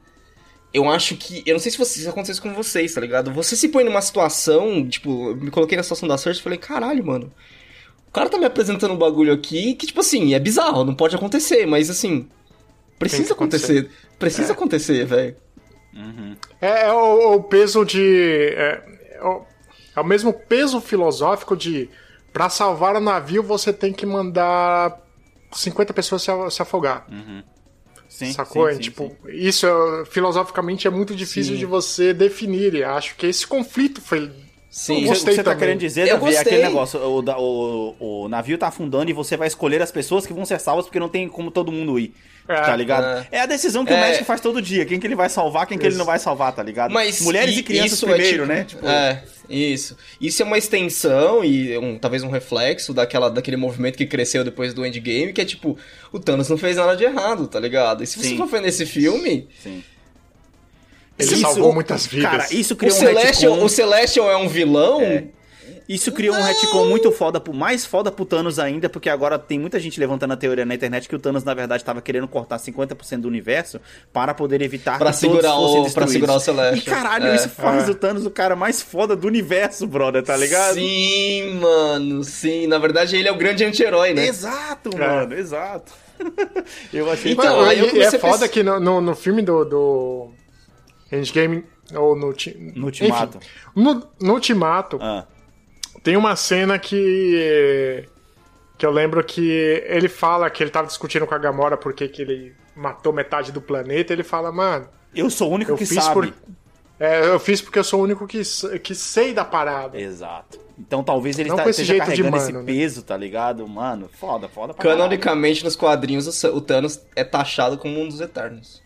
Eu 0.72 0.88
acho 0.88 1.16
que. 1.16 1.42
Eu 1.46 1.54
não 1.54 1.61
sei 1.61 1.70
se, 1.72 1.78
você, 1.78 2.00
se 2.00 2.09
acontece 2.09 2.40
com 2.40 2.52
vocês, 2.54 2.92
tá 2.94 3.00
ligado? 3.00 3.31
Você 3.33 3.54
se 3.57 3.68
põe 3.68 3.85
numa 3.85 4.00
situação, 4.02 4.87
tipo, 4.88 5.31
eu 5.31 5.37
me 5.37 5.50
coloquei 5.50 5.76
na 5.76 5.83
situação 5.83 6.09
da 6.09 6.16
Cersei 6.18 6.40
e 6.40 6.42
falei, 6.42 6.59
caralho, 6.59 7.04
mano. 7.04 7.33
O 8.09 8.12
cara 8.12 8.29
tá 8.29 8.38
me 8.38 8.47
apresentando 8.47 8.94
um 8.94 8.99
bagulho 8.99 9.33
aqui 9.33 9.75
que, 9.75 9.87
tipo 9.87 10.01
assim, 10.01 10.35
é 10.35 10.38
bizarro, 10.38 10.85
não 10.85 10.94
pode 10.94 11.14
acontecer, 11.14 11.66
mas 11.66 11.90
assim. 11.90 12.29
Precisa 12.99 13.33
acontecer. 13.33 13.79
acontecer. 13.79 14.16
Precisa 14.18 14.53
acontecer, 14.53 15.05
velho. 15.05 15.37
É, 16.61 16.87
é 16.87 16.92
o, 16.92 17.35
o 17.35 17.42
peso 17.42 17.85
de. 17.85 18.53
É, 18.57 18.83
é 19.12 19.25
o, 19.25 19.42
é 19.97 20.01
o 20.01 20.05
mesmo 20.05 20.33
peso 20.33 20.81
filosófico 20.81 21.57
de. 21.57 21.88
Pra 22.33 22.49
salvar 22.49 22.94
o 22.94 23.01
navio, 23.01 23.42
você 23.42 23.73
tem 23.73 23.92
que 23.92 24.05
mandar 24.05 25.01
50 25.53 25.92
pessoas 25.94 26.23
se, 26.23 26.31
se 26.51 26.62
afogar. 26.62 27.07
Sim, 28.09 28.33
sacou? 28.33 28.68
sim, 28.68 28.75
sim, 28.75 28.81
tipo, 28.81 29.09
sim. 29.09 29.33
isso 29.33 29.66
é, 29.66 30.05
filosoficamente 30.07 30.87
é 30.87 30.90
muito 30.90 31.14
difícil 31.14 31.55
Sim. 31.55 31.59
de 31.59 31.66
você 31.66 32.14
definir. 32.14 32.75
E 32.75 32.83
acho 32.83 33.16
que 33.16 33.27
esse 33.27 33.47
conflito 33.47 34.01
foi. 34.01 34.31
Sim. 34.70 34.96
O 34.96 35.00
que 35.00 35.07
gostei 35.07 35.35
você 35.35 35.42
tá 35.42 35.50
também. 35.52 35.59
querendo 35.66 35.81
dizer, 35.81 36.02
Eu 36.09 36.18
Davi, 36.18 36.33
é 36.33 36.35
gostei. 36.35 36.40
aquele 36.52 36.62
negócio, 36.68 37.00
o, 37.00 37.94
o, 38.00 38.24
o 38.24 38.28
navio 38.28 38.59
tá 38.59 38.68
afundando 38.68 39.11
e 39.11 39.14
você 39.14 39.37
vai 39.37 39.48
escolher 39.48 39.81
as 39.81 39.90
pessoas 39.90 40.26
que 40.26 40.33
vão 40.33 40.44
ser 40.44 40.61
salvas 40.61 40.85
porque 40.85 41.00
não 41.00 41.09
tem 41.09 41.26
como 41.28 41.50
todo 41.50 41.72
mundo 41.72 41.98
ir. 41.98 42.12
É, 42.46 42.54
tá 42.62 42.74
ligado? 42.76 43.26
É. 43.31 43.40
a 43.40 43.46
decisão 43.46 43.85
que 43.85 43.92
o 43.92 43.96
É. 43.96 44.00
médico 44.00 44.24
faz 44.24 44.40
todo 44.40 44.61
dia. 44.62 44.87
Quem 44.87 44.98
que 44.98 45.07
ele 45.07 45.14
vai 45.14 45.28
salvar, 45.28 45.66
quem 45.66 45.76
que 45.76 45.85
ele 45.85 45.90
Isso. 45.90 45.98
não 45.98 46.07
vai 46.07 46.18
salvar, 46.18 46.50
tá 46.54 46.62
ligado? 46.62 46.90
Mas 46.92 47.20
Mulheres 47.20 47.54
e, 47.54 47.59
i- 47.59 47.62
crianças 47.62 47.92
isso 47.92 48.07
primeiro, 48.07 48.50
é, 48.50 48.64
tipo, 48.64 48.85
né? 48.87 48.88
Tipo, 48.88 48.88
É, 48.88 49.22
isso. 49.50 49.96
Isso 50.18 50.42
é 50.42 50.46
uma 50.46 50.57
extensão 50.57 51.44
e 51.44 51.76
um, 51.76 51.98
talvez 51.98 52.22
um 52.22 52.31
reflexo 52.31 52.94
daquela, 52.94 53.28
daquele 53.31 53.57
movimento 53.59 53.98
que 53.98 54.07
cresceu 54.07 54.44
depois 54.44 54.72
do 54.72 54.85
Endgame, 54.87 55.33
que 55.35 55.42
é 55.42 55.44
tipo, 55.44 55.76
o 56.11 56.18
Thanos 56.18 56.48
não 56.48 56.57
fez 56.57 56.76
nada 56.76 56.96
de 56.96 57.04
errado, 57.04 57.46
tá 57.48 57.61
ligado? 57.61 58.02
E 58.02 58.07
se 58.07 58.18
você 58.18 58.28
Sim. 58.31 58.37
for 58.38 58.46
ver 58.46 58.62
nesse 58.62 58.87
filme, 58.87 59.46
sim. 59.62 59.83
Ele 61.18 61.33
Isso- 61.33 61.40
salvou 61.40 61.72
muitas 61.72 62.07
vidas. 62.07 62.31
Cara, 62.31 62.46
isso 62.52 62.74
o 62.74 62.76
criou 62.76 62.94
um 62.94 62.98
Celestial, 62.98 63.52
retcon. 63.52 63.66
o 63.66 63.68
Celestial 63.68 64.31
é 64.31 64.37
um 64.37 64.48
vilão. 64.48 65.00
Isso 65.88 66.12
criou 66.12 66.37
um 66.37 66.42
retcon 66.42 66.85
muito 66.85 67.11
foda, 67.11 67.42
mais 67.54 67.87
foda 67.87 68.12
pro 68.12 68.26
Thanos 68.26 68.59
ainda, 68.59 68.90
porque 68.90 69.09
agora 69.09 69.38
tem 69.38 69.59
muita 69.59 69.81
gente 69.81 69.98
levantando 69.98 70.35
a 70.35 70.37
teoria 70.37 70.66
na 70.66 70.74
internet 70.74 71.09
que 71.09 71.16
o 71.16 71.18
Thanos, 71.18 71.44
na 71.44 71.54
verdade, 71.54 71.83
tava 71.83 72.02
querendo 72.02 72.28
cortar 72.28 72.59
50% 72.59 73.22
do 73.22 73.28
universo 73.28 73.81
para 74.12 74.35
poder 74.35 74.61
evitar 74.61 74.98
Pra 74.98 75.12
que 75.12 75.16
segurar 75.16 75.52
todos 75.52 75.70
fossem 75.72 75.90
o- 75.90 75.94
pra 75.94 76.07
segurar 76.07 76.35
o 76.35 76.40
Celestial. 76.40 76.76
E 76.76 76.83
caralho, 76.83 77.26
É. 77.28 77.37
isso 77.37 77.48
faz 77.48 77.88
É. 77.88 77.90
o 77.90 77.94
Thanos 77.94 78.26
o 78.26 78.31
cara 78.31 78.54
mais 78.54 78.83
foda 78.83 79.16
do 79.16 79.26
universo, 79.26 79.87
brother, 79.87 80.22
tá 80.22 80.37
ligado? 80.37 80.74
Sim, 80.74 81.54
mano, 81.59 82.22
sim. 82.22 82.66
Na 82.66 82.76
verdade, 82.78 83.16
ele 83.16 83.26
é 83.26 83.33
o 83.33 83.37
grande 83.37 83.64
anti-herói, 83.64 84.12
né? 84.12 84.26
Exato, 84.28 84.90
É. 84.94 84.98
mano, 84.98 85.35
exato. 85.35 85.90
Eu 86.92 87.11
achei 87.11 87.33
Então, 87.33 87.61
aí 87.62 87.78
eu 87.78 88.02
é 88.02 88.11
foda 88.18 88.33
pensar- 88.40 88.48
que 88.48 88.62
no, 88.62 88.78
no, 88.78 89.00
no 89.00 89.14
filme 89.16 89.40
do, 89.40 89.64
do 89.64 90.28
Endgame, 91.11 91.64
ou 91.94 92.14
no, 92.16 92.33
ti- 92.33 92.57
No 92.77 92.87
Ultimato. 92.87 93.38
Enfim, 93.38 93.49
no, 93.75 94.07
no 94.21 94.35
Ultimato, 94.35 94.99
Ah, 95.01 95.27
tem 96.03 96.16
uma 96.16 96.37
cena 96.37 96.79
que 96.79 98.07
que 98.77 98.87
eu 98.87 98.90
lembro 98.92 99.25
que 99.25 99.51
ele 99.88 100.09
fala 100.09 100.49
que 100.49 100.62
ele 100.62 100.71
tava 100.71 100.87
discutindo 100.87 101.27
com 101.27 101.35
a 101.35 101.38
Gamora 101.38 101.77
porque 101.77 102.07
que 102.09 102.23
ele 102.23 102.55
matou 102.77 103.12
metade 103.12 103.51
do 103.51 103.61
planeta, 103.61 104.12
ele 104.12 104.23
fala, 104.23 104.53
mano, 104.53 104.88
eu 105.12 105.29
sou 105.31 105.51
o 105.51 105.55
único 105.55 105.73
eu 105.73 105.77
que 105.77 105.85
fiz 105.85 106.03
sabe. 106.05 106.14
por 106.14 106.35
é, 107.01 107.27
eu 107.27 107.38
fiz 107.40 107.61
porque 107.61 107.79
eu 107.79 107.85
sou 107.85 108.01
o 108.01 108.05
único 108.05 108.27
que, 108.27 108.40
que 108.83 108.94
sei 108.94 109.33
da 109.33 109.44
parada. 109.44 109.99
Exato. 110.01 110.59
Então 110.79 111.03
talvez 111.03 111.38
ele 111.38 111.49
Não 111.49 111.57
tá, 111.57 111.62
esse 111.68 111.83
esteja 111.83 111.99
carregando 111.99 112.37
esse 112.37 112.53
mano, 112.53 112.64
né? 112.64 112.73
peso, 112.73 113.03
tá 113.03 113.16
ligado? 113.16 113.66
Mano, 113.66 114.09
foda, 114.12 114.49
foda 114.49 114.73
pra 114.75 114.83
caralho. 114.83 114.99
Canonicamente, 115.01 115.64
nos 115.64 115.75
quadrinhos, 115.75 116.44
o 116.44 116.61
Thanos 116.61 117.01
é 117.16 117.25
taxado 117.25 117.79
como 117.79 118.01
um 118.01 118.07
dos 118.07 118.21
Eternos. 118.21 118.81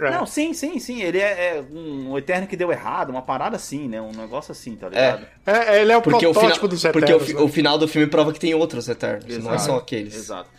É. 0.00 0.10
Não, 0.10 0.26
sim, 0.26 0.52
sim, 0.52 0.78
sim. 0.80 1.00
Ele 1.02 1.18
é, 1.18 1.58
é 1.58 1.64
um 1.72 2.16
Eterno 2.18 2.46
que 2.46 2.56
deu 2.56 2.72
errado, 2.72 3.10
uma 3.10 3.22
parada 3.22 3.56
assim, 3.56 3.86
né? 3.88 4.00
Um 4.00 4.10
negócio 4.12 4.50
assim, 4.52 4.74
tá 4.74 4.88
ligado? 4.88 5.26
É, 5.46 5.80
ele 5.80 5.92
é 5.92 5.96
o 5.96 6.02
Porque, 6.02 6.26
o, 6.26 6.32
protótipo 6.32 6.54
final, 6.54 6.68
dos 6.68 6.82
porque 6.82 6.98
Eternos. 6.98 7.22
o, 7.22 7.26
fi- 7.26 7.34
né? 7.34 7.40
o 7.40 7.48
final 7.48 7.78
do 7.78 7.86
filme 7.88 8.06
prova 8.08 8.32
que 8.32 8.40
tem 8.40 8.52
outros 8.54 8.88
Eternos, 8.88 9.38
não 9.38 9.54
é 9.54 9.58
só 9.58 9.76
aqueles. 9.76 10.14
Exato. 10.16 10.50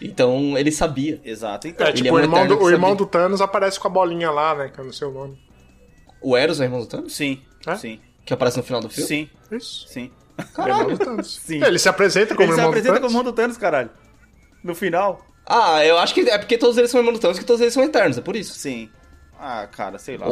Então, 0.00 0.56
ele 0.58 0.70
sabia. 0.70 1.20
Exato. 1.24 1.66
Então, 1.66 1.86
É, 1.86 1.90
Ele 1.90 1.96
tipo, 1.98 2.08
é 2.08 2.12
um 2.12 2.14
o, 2.16 2.20
irmão 2.20 2.46
do, 2.46 2.62
o 2.62 2.70
irmão 2.70 2.94
do 2.96 3.06
Thanos 3.06 3.40
aparece 3.40 3.78
com 3.80 3.88
a 3.88 3.90
bolinha 3.90 4.30
lá, 4.30 4.54
né? 4.54 4.68
Que 4.68 4.78
eu 4.78 4.84
não 4.84 4.92
sei 4.92 5.08
o 5.08 5.12
nome. 5.12 5.38
O 6.20 6.36
Eros 6.36 6.60
é 6.60 6.64
o 6.64 6.66
irmão 6.66 6.80
do 6.80 6.86
Thanos? 6.86 7.14
sim, 7.14 7.40
É? 7.66 7.74
sim, 7.76 8.00
Que 8.24 8.32
aparece 8.34 8.56
no 8.56 8.62
final 8.62 8.80
do 8.80 8.88
filme? 8.88 9.08
sim, 9.08 9.30
Isso. 9.50 9.86
sim. 9.88 10.10
O 10.58 10.62
irmão 10.62 10.86
do 10.88 10.98
Thanos. 11.04 11.34
Sim. 11.36 11.62
Ele 11.64 11.78
se 11.78 11.88
apresenta 11.88 12.34
como 12.34 12.42
Ele 12.44 12.52
se 12.52 12.58
irmão 12.58 12.68
apresenta 12.70 12.94
do 12.94 13.00
como 13.00 13.08
Thanos. 13.08 13.12
irmão 13.12 13.24
do 13.24 13.32
Thanos, 13.34 13.56
caralho. 13.56 13.90
No 14.62 14.74
final. 14.74 15.24
Ah, 15.46 15.84
eu 15.84 15.98
acho 15.98 16.14
que 16.14 16.20
é 16.28 16.38
porque 16.38 16.56
todos 16.58 16.76
eles 16.78 16.90
são 16.90 17.00
irmãos 17.00 17.14
do 17.14 17.18
Thanos 17.20 17.38
que 17.38 17.44
todos 17.44 17.60
eles 17.60 17.74
são 17.74 17.82
Eternos, 17.82 18.16
é 18.18 18.20
por 18.20 18.34
isso. 18.36 18.54
Sim. 18.54 18.88
Ah, 19.46 19.66
cara, 19.70 19.98
sei 19.98 20.16
lá. 20.16 20.26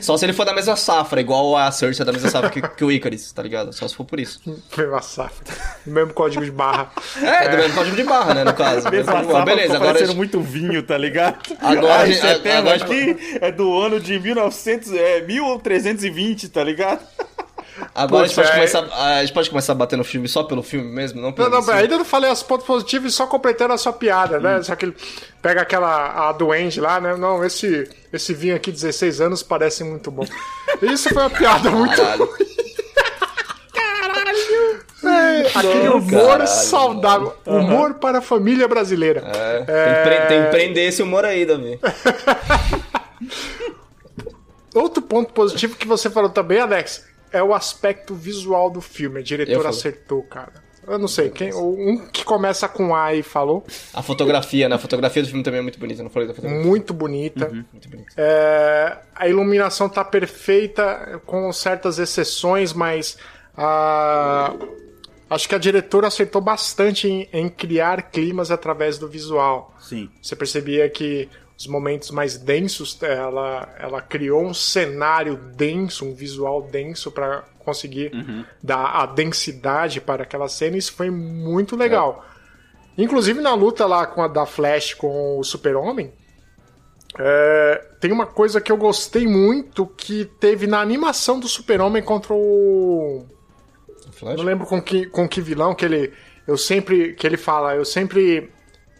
Só 0.00 0.18
se 0.18 0.26
ele 0.26 0.34
for 0.34 0.44
da 0.44 0.52
mesma 0.52 0.76
safra, 0.76 1.20
igual 1.22 1.56
a 1.56 1.70
Cersei 1.70 2.02
é 2.02 2.04
da 2.04 2.12
mesma 2.12 2.28
safra 2.28 2.50
que, 2.50 2.60
que 2.60 2.84
o 2.84 2.92
Icarus, 2.92 3.32
tá 3.32 3.42
ligado? 3.42 3.72
Só 3.72 3.88
se 3.88 3.94
for 3.94 4.04
por 4.04 4.20
isso. 4.20 4.40
Mesma 4.76 5.00
safra. 5.00 5.46
No 5.86 5.92
mesmo 5.94 6.12
código 6.12 6.44
de 6.44 6.50
barra. 6.50 6.90
É, 7.22 7.48
do 7.48 7.56
mesmo 7.56 7.74
código 7.74 7.96
de 7.96 8.02
barra, 8.04 8.34
né, 8.34 8.44
no 8.44 8.52
caso. 8.52 8.90
Mesmo 8.90 9.10
Mas, 9.10 9.30
a 9.34 9.44
beleza, 9.44 9.74
agora... 9.76 9.90
a 9.90 9.94
parecendo 9.94 10.08
gente- 10.08 10.16
muito 10.18 10.40
vinho, 10.42 10.82
tá 10.82 10.98
ligado? 10.98 11.38
Agora 11.60 11.94
a 11.94 12.00
Aí 12.02 12.12
gente- 12.12 12.20
você 12.20 12.34
pega 12.40 12.58
agora 12.58 12.74
a 12.74 12.78
gente- 12.78 13.10
aqui, 13.12 13.38
é 13.40 13.52
do 13.52 13.78
ano 13.80 13.98
de 14.00 14.18
1900, 14.18 14.92
é, 14.92 15.20
1320, 15.22 16.48
tá 16.50 16.62
ligado? 16.62 17.00
Agora 17.94 18.24
a 18.24 18.26
gente, 18.26 18.36
Putz, 18.36 18.48
pode 18.48 18.48
é. 18.48 18.54
começar, 18.54 18.94
a 18.94 19.20
gente 19.20 19.32
pode 19.32 19.50
começar 19.50 19.72
a 19.72 19.74
bater 19.74 19.96
no 19.96 20.04
filme 20.04 20.28
só 20.28 20.42
pelo 20.42 20.62
filme 20.62 20.90
mesmo, 20.90 21.20
não 21.20 21.32
pelo 21.32 21.48
Não, 21.48 21.60
não, 21.60 21.74
ainda 21.74 21.98
não 21.98 22.04
falei 22.04 22.30
os 22.30 22.42
pontos 22.42 22.66
positivos 22.66 23.12
e 23.12 23.16
só 23.16 23.26
completando 23.26 23.74
a 23.74 23.78
sua 23.78 23.92
piada, 23.92 24.38
Hum. 24.38 24.42
né? 24.42 24.62
Só 24.62 24.74
que 24.76 24.84
ele 24.86 24.96
pega 25.42 25.62
aquela 25.62 26.28
a 26.28 26.32
duende 26.32 26.80
lá, 26.80 27.00
né? 27.00 27.16
Não, 27.16 27.44
esse, 27.44 27.88
esse 28.12 28.34
vinho 28.34 28.56
aqui, 28.56 28.70
16 28.72 29.20
anos, 29.20 29.42
parece 29.42 29.84
muito 29.84 30.10
bom. 30.10 30.24
Isso 30.82 31.08
foi 31.08 31.22
uma 31.22 31.30
piada 31.30 31.70
muito 31.70 31.96
Caralho. 31.96 32.28
É, 35.04 35.46
aquele 35.54 35.88
humor 35.88 36.28
caralho, 36.38 36.48
saudável. 36.48 37.36
Humor 37.46 37.94
para 37.94 38.18
a 38.18 38.20
família 38.20 38.66
brasileira. 38.66 39.22
É, 39.66 40.02
Tem, 40.04 40.20
que 40.20 40.26
tem 40.26 40.44
que 40.44 40.50
prender 40.50 40.88
esse 40.88 41.02
humor 41.02 41.24
aí, 41.24 41.46
Davi. 41.46 41.78
Outro 44.74 45.00
ponto 45.02 45.32
positivo 45.32 45.76
que 45.76 45.86
você 45.86 46.10
falou 46.10 46.30
também, 46.30 46.60
Alex, 46.60 47.04
é 47.32 47.42
o 47.42 47.54
aspecto 47.54 48.14
visual 48.14 48.70
do 48.70 48.80
filme. 48.80 49.20
A 49.20 49.22
diretora 49.22 49.68
acertou, 49.68 50.22
cara. 50.22 50.68
Eu 50.86 50.98
não 50.98 51.08
sei, 51.08 51.28
quem, 51.28 51.52
um 51.52 52.06
que 52.06 52.24
começa 52.24 52.66
com 52.66 52.94
A 52.96 53.14
e 53.14 53.22
falou. 53.22 53.66
A 53.92 54.00
fotografia, 54.02 54.70
né? 54.70 54.76
A 54.76 54.78
fotografia 54.78 55.22
do 55.22 55.28
filme 55.28 55.42
também 55.42 55.60
é 55.60 55.62
muito 55.62 55.78
bonita, 55.78 56.02
não 56.02 56.08
falei 56.08 56.26
da 56.26 56.32
fotografia. 56.32 56.66
Muito 56.66 56.94
bonita. 56.94 57.50
Muito 57.50 57.88
bonita. 57.90 58.12
É, 58.16 58.96
a 59.14 59.28
iluminação 59.28 59.86
tá 59.86 60.02
perfeita, 60.02 61.20
com 61.26 61.52
certas 61.52 61.98
exceções, 61.98 62.72
mas 62.72 63.18
ah, 63.54 64.54
acho 65.28 65.46
que 65.46 65.54
a 65.54 65.58
diretora 65.58 66.06
acertou 66.06 66.40
bastante 66.40 67.06
em, 67.06 67.28
em 67.34 67.50
criar 67.50 68.10
climas 68.10 68.50
através 68.50 68.96
do 68.96 69.06
visual. 69.06 69.74
Sim. 69.78 70.08
Você 70.22 70.34
percebia 70.34 70.88
que 70.88 71.28
os 71.58 71.66
momentos 71.66 72.12
mais 72.12 72.38
densos, 72.38 72.96
ela, 73.02 73.74
ela 73.80 74.00
criou 74.00 74.44
um 74.44 74.54
cenário 74.54 75.36
denso, 75.36 76.04
um 76.06 76.14
visual 76.14 76.62
denso 76.62 77.10
para 77.10 77.42
conseguir 77.58 78.12
dar 78.62 79.02
a 79.02 79.06
densidade 79.06 80.00
para 80.00 80.22
aquela 80.22 80.48
cena. 80.48 80.76
e 80.76 80.78
Isso 80.78 80.92
foi 80.92 81.10
muito 81.10 81.74
legal. 81.74 82.24
Inclusive 82.96 83.40
na 83.40 83.54
luta 83.54 83.86
lá 83.86 84.06
com 84.06 84.22
a 84.22 84.28
da 84.28 84.46
Flash 84.46 84.94
com 84.94 85.38
o 85.38 85.44
Super-Homem, 85.44 86.12
é, 87.18 87.86
tem 88.00 88.12
uma 88.12 88.26
coisa 88.26 88.60
que 88.60 88.70
eu 88.70 88.76
gostei 88.76 89.26
muito 89.26 89.86
que 89.86 90.24
teve 90.24 90.66
na 90.66 90.80
animação 90.80 91.40
do 91.40 91.48
Super-Homem 91.48 92.02
contra 92.02 92.32
o. 92.34 93.24
Flash? 94.12 94.36
Não 94.36 94.44
lembro 94.44 94.66
com 94.66 94.80
que, 94.80 95.06
com 95.06 95.28
que 95.28 95.40
vilão 95.40 95.74
que 95.74 95.84
ele. 95.84 96.12
Eu 96.46 96.56
sempre. 96.56 97.14
Que 97.14 97.26
ele 97.26 97.36
fala, 97.36 97.74
eu 97.74 97.84
sempre. 97.84 98.52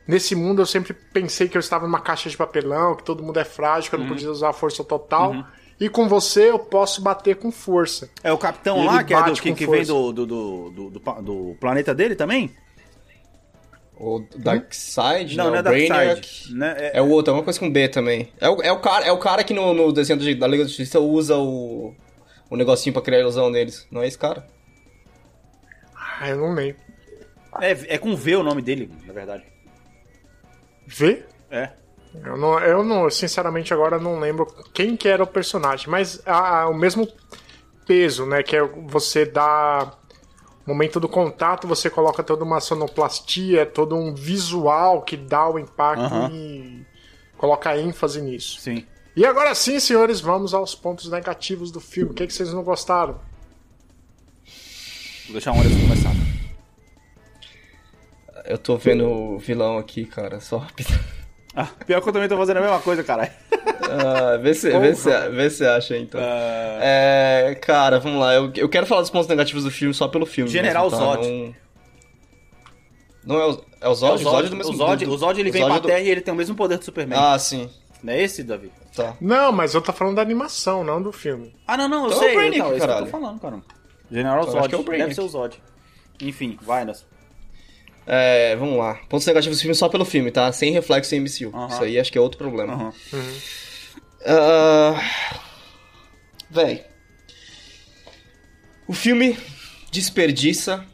Nesse 0.08 0.34
mundo 0.34 0.62
eu 0.62 0.66
sempre 0.66 0.94
pensei 0.94 1.48
que 1.48 1.56
eu 1.58 1.60
estava 1.60 1.86
numa 1.86 2.00
caixa 2.00 2.30
de 2.30 2.36
papelão, 2.36 2.96
que 2.96 3.04
todo 3.04 3.22
mundo 3.22 3.38
é 3.38 3.44
frágil, 3.44 3.90
que 3.90 3.94
eu 3.94 4.00
não 4.00 4.08
podia 4.08 4.30
usar 4.30 4.48
a 4.48 4.52
força 4.54 4.82
total. 4.82 5.44
E 5.78 5.86
com 5.86 6.08
você 6.08 6.50
eu 6.50 6.58
posso 6.58 7.02
bater 7.02 7.36
com 7.36 7.52
força. 7.52 8.08
É 8.24 8.32
o 8.32 8.38
capitão 8.38 8.82
E 8.82 8.86
lá, 8.86 9.04
que, 9.04 9.12
é 9.12 9.22
do, 9.22 9.32
que, 9.34 9.52
que 9.52 9.66
vem 9.66 9.84
do, 9.84 10.10
do, 10.12 10.26
do, 10.26 10.70
do, 10.70 11.22
do 11.22 11.56
planeta 11.60 11.94
dele 11.94 12.16
também? 12.16 12.56
O 14.00 14.24
Darkseid, 14.34 15.36
Não, 15.36 15.44
não, 15.44 15.50
não 15.50 15.58
é 15.58 15.62
Brainiac. 15.62 16.14
Darkseid. 16.14 16.54
Né? 16.54 16.74
É, 16.78 16.98
É 16.98 17.02
o 17.02 17.08
outro, 17.10 17.32
é 17.32 17.36
uma 17.36 17.42
coisa 17.42 17.60
com 17.60 17.70
B 17.70 17.86
também. 17.88 18.32
É 18.40 18.48
o, 18.48 18.62
é 18.62 18.72
o, 18.72 18.80
cara, 18.80 19.04
é 19.04 19.12
o 19.12 19.18
cara 19.18 19.44
que 19.44 19.52
no, 19.52 19.74
no 19.74 19.92
desenho 19.92 20.18
da 20.18 20.46
Liga 20.46 20.62
da 20.62 20.68
Justiça 20.68 20.98
usa 21.00 21.36
o, 21.36 21.94
o 22.48 22.56
negocinho 22.56 22.94
pra 22.94 23.02
criar 23.02 23.18
a 23.18 23.22
ilusão 23.22 23.52
deles. 23.52 23.86
Não 23.90 24.02
é 24.02 24.08
esse 24.08 24.16
cara? 24.16 24.46
Ah, 25.94 26.30
eu 26.30 26.38
não 26.38 26.54
lembro. 26.54 26.80
é, 27.60 27.94
é 27.94 27.98
com 27.98 28.16
V 28.16 28.36
o 28.36 28.42
nome 28.42 28.62
dele, 28.62 28.90
na 29.04 29.12
verdade. 29.12 29.44
Vê? 30.90 31.22
É. 31.50 31.70
Eu 32.24 32.36
não, 32.38 32.58
eu 32.60 32.82
não, 32.82 33.10
sinceramente, 33.10 33.72
agora 33.74 33.98
não 34.00 34.18
lembro 34.18 34.46
quem 34.72 34.96
que 34.96 35.06
era 35.06 35.22
o 35.22 35.26
personagem, 35.26 35.88
mas 35.88 36.20
a- 36.26 36.62
a- 36.62 36.68
o 36.68 36.74
mesmo 36.74 37.06
peso, 37.86 38.24
né? 38.26 38.42
Que 38.42 38.56
é 38.56 38.62
você 38.86 39.24
dá. 39.26 39.92
Momento 40.66 40.98
do 41.00 41.08
contato, 41.08 41.66
você 41.66 41.88
coloca 41.88 42.22
toda 42.22 42.44
uma 42.44 42.60
sonoplastia, 42.60 43.64
todo 43.64 43.94
um 43.96 44.14
visual 44.14 45.00
que 45.02 45.16
dá 45.16 45.48
o 45.48 45.58
impacto 45.58 46.30
e 46.32 46.84
coloca 47.38 47.74
ênfase 47.78 48.20
nisso. 48.20 48.60
Sim. 48.60 48.84
E 49.16 49.24
agora 49.24 49.54
sim, 49.54 49.80
senhores, 49.80 50.20
vamos 50.20 50.52
aos 50.54 50.74
pontos 50.74 51.10
negativos 51.10 51.70
do 51.70 51.80
filme. 51.80 52.10
O 52.12 52.14
que, 52.14 52.26
que 52.26 52.32
vocês 52.34 52.52
não 52.52 52.62
gostaram? 52.62 53.14
Vou 55.24 55.32
deixar 55.32 55.52
o 55.52 55.58
Anderson 55.58 55.80
começar. 55.80 56.27
Eu 58.48 58.56
tô 58.58 58.76
vendo 58.76 59.06
o 59.06 59.38
vilão 59.38 59.76
aqui, 59.78 60.04
cara, 60.06 60.40
só 60.40 60.56
rápido. 60.58 60.88
Ah, 61.54 61.66
pior 61.86 62.00
que 62.00 62.08
eu 62.08 62.12
também 62.12 62.28
tô 62.28 62.36
fazendo 62.36 62.56
a 62.58 62.60
mesma 62.60 62.80
coisa, 62.80 63.02
caralho. 63.04 63.30
Ah, 63.90 64.36
vê, 64.38 64.54
se, 64.54 64.70
vê, 64.78 64.94
se, 64.94 65.28
vê 65.30 65.50
se 65.50 65.66
acha 65.66 65.96
então. 65.98 66.20
É, 66.22 67.56
cara, 67.60 67.98
vamos 67.98 68.20
lá. 68.20 68.34
Eu, 68.34 68.50
eu 68.56 68.68
quero 68.68 68.86
falar 68.86 69.00
dos 69.02 69.10
pontos 69.10 69.28
negativos 69.28 69.64
do 69.64 69.70
filme 69.70 69.92
só 69.92 70.08
pelo 70.08 70.24
filme. 70.24 70.50
General 70.50 70.90
mesmo, 70.90 70.98
tá? 70.98 71.04
Zod. 71.16 71.54
Não, 73.24 73.36
não 73.36 73.40
é 73.42 73.46
o, 73.52 73.64
é 73.82 73.88
o 73.88 73.94
Zod? 73.94 74.12
o 74.12 74.14
O 74.14 74.18
Zod 74.18 74.28
é 74.28 74.30
Zod, 74.42 74.48
do 74.50 74.56
mesmo 74.56 74.72
o 74.72 74.76
Zod, 74.76 75.04
do- 75.04 75.12
o 75.12 75.18
Zod 75.18 75.40
ele 75.40 75.50
o 75.50 75.52
vem 75.52 75.62
Zod 75.62 75.70
pra 75.70 75.78
é 75.78 75.80
do- 75.80 75.86
Terra 75.88 76.00
e 76.00 76.08
ele 76.10 76.20
tem 76.20 76.32
o 76.32 76.36
mesmo 76.36 76.54
poder 76.56 76.78
do 76.78 76.84
Superman. 76.84 77.18
Ah, 77.18 77.38
sim. 77.38 77.68
Não 78.02 78.12
é 78.12 78.22
esse, 78.22 78.42
Davi? 78.44 78.70
Tá. 78.94 79.14
Não, 79.20 79.50
mas 79.52 79.74
eu 79.74 79.82
tô 79.82 79.92
falando 79.92 80.14
da 80.16 80.22
animação, 80.22 80.84
não 80.84 81.02
do 81.02 81.12
filme. 81.12 81.54
Ah, 81.66 81.76
não, 81.76 81.88
não, 81.88 82.04
eu 82.06 82.12
Então 82.12 82.22
é 82.22 82.24
o 82.24 82.24
sei. 82.28 82.34
Brainiac, 82.36 82.56
então, 82.58 82.66
é 82.72 82.76
isso 82.76 82.78
que 82.78 82.82
eu 82.84 82.86
tô 82.88 82.94
caralho. 82.94 83.10
falando, 83.10 83.40
cara. 83.40 83.62
General 84.10 84.40
acho 84.42 84.52
Zod. 84.52 84.68
que 84.68 84.74
é 84.74 84.78
o 84.78 84.82
Brainiac. 84.82 85.08
Deve 85.10 85.14
ser 85.14 85.20
o 85.22 85.28
Zod. 85.28 85.62
Enfim, 86.22 86.58
vai, 86.62 86.82
Anderson. 86.82 87.04
É, 88.10 88.56
vamos 88.56 88.78
lá. 88.78 88.94
Pontos 89.08 89.26
negativos 89.26 89.58
do 89.58 89.60
filme 89.60 89.74
só 89.74 89.86
pelo 89.88 90.04
filme, 90.06 90.30
tá? 90.30 90.50
Sem 90.50 90.72
reflexo 90.72 91.14
em 91.14 91.20
MCU. 91.20 91.52
Isso 91.68 91.82
aí 91.84 91.98
acho 92.00 92.10
que 92.10 92.16
é 92.16 92.20
outro 92.20 92.38
problema. 92.38 92.72
Aham. 92.72 92.92
Ah, 94.26 95.00
Véi. 96.50 96.84
O 98.86 98.92
filme 98.94 99.38
desperdiça 99.92 100.84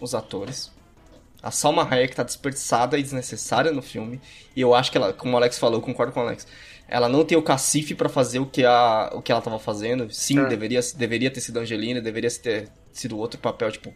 os 0.00 0.14
atores. 0.14 0.72
A 1.42 1.50
Salma 1.50 1.86
Hayek 1.88 2.14
tá 2.14 2.22
desperdiçada 2.22 2.98
e 2.98 3.02
desnecessária 3.02 3.70
no 3.70 3.82
filme. 3.82 4.20
E 4.56 4.60
eu 4.60 4.74
acho 4.74 4.90
que 4.90 4.96
ela, 4.96 5.12
como 5.12 5.34
o 5.34 5.36
Alex 5.36 5.58
falou, 5.58 5.78
eu 5.78 5.82
concordo 5.82 6.12
com 6.12 6.20
o 6.20 6.22
Alex. 6.22 6.46
Ela 6.88 7.08
não 7.08 7.24
tem 7.24 7.36
o 7.36 7.42
cacife 7.42 7.94
pra 7.94 8.08
fazer 8.08 8.38
o 8.38 8.46
que, 8.46 8.64
a, 8.64 9.10
o 9.14 9.20
que 9.20 9.30
ela 9.32 9.40
tava 9.42 9.58
fazendo. 9.58 10.10
Sim, 10.10 10.38
É. 10.40 10.46
deveria, 10.46 10.80
deveria 10.96 11.30
ter 11.30 11.40
sido 11.40 11.58
Angelina, 11.58 12.00
deveria 12.00 12.30
ter 12.30 12.68
sido 12.92 13.18
outro 13.18 13.38
papel, 13.40 13.70
tipo... 13.72 13.92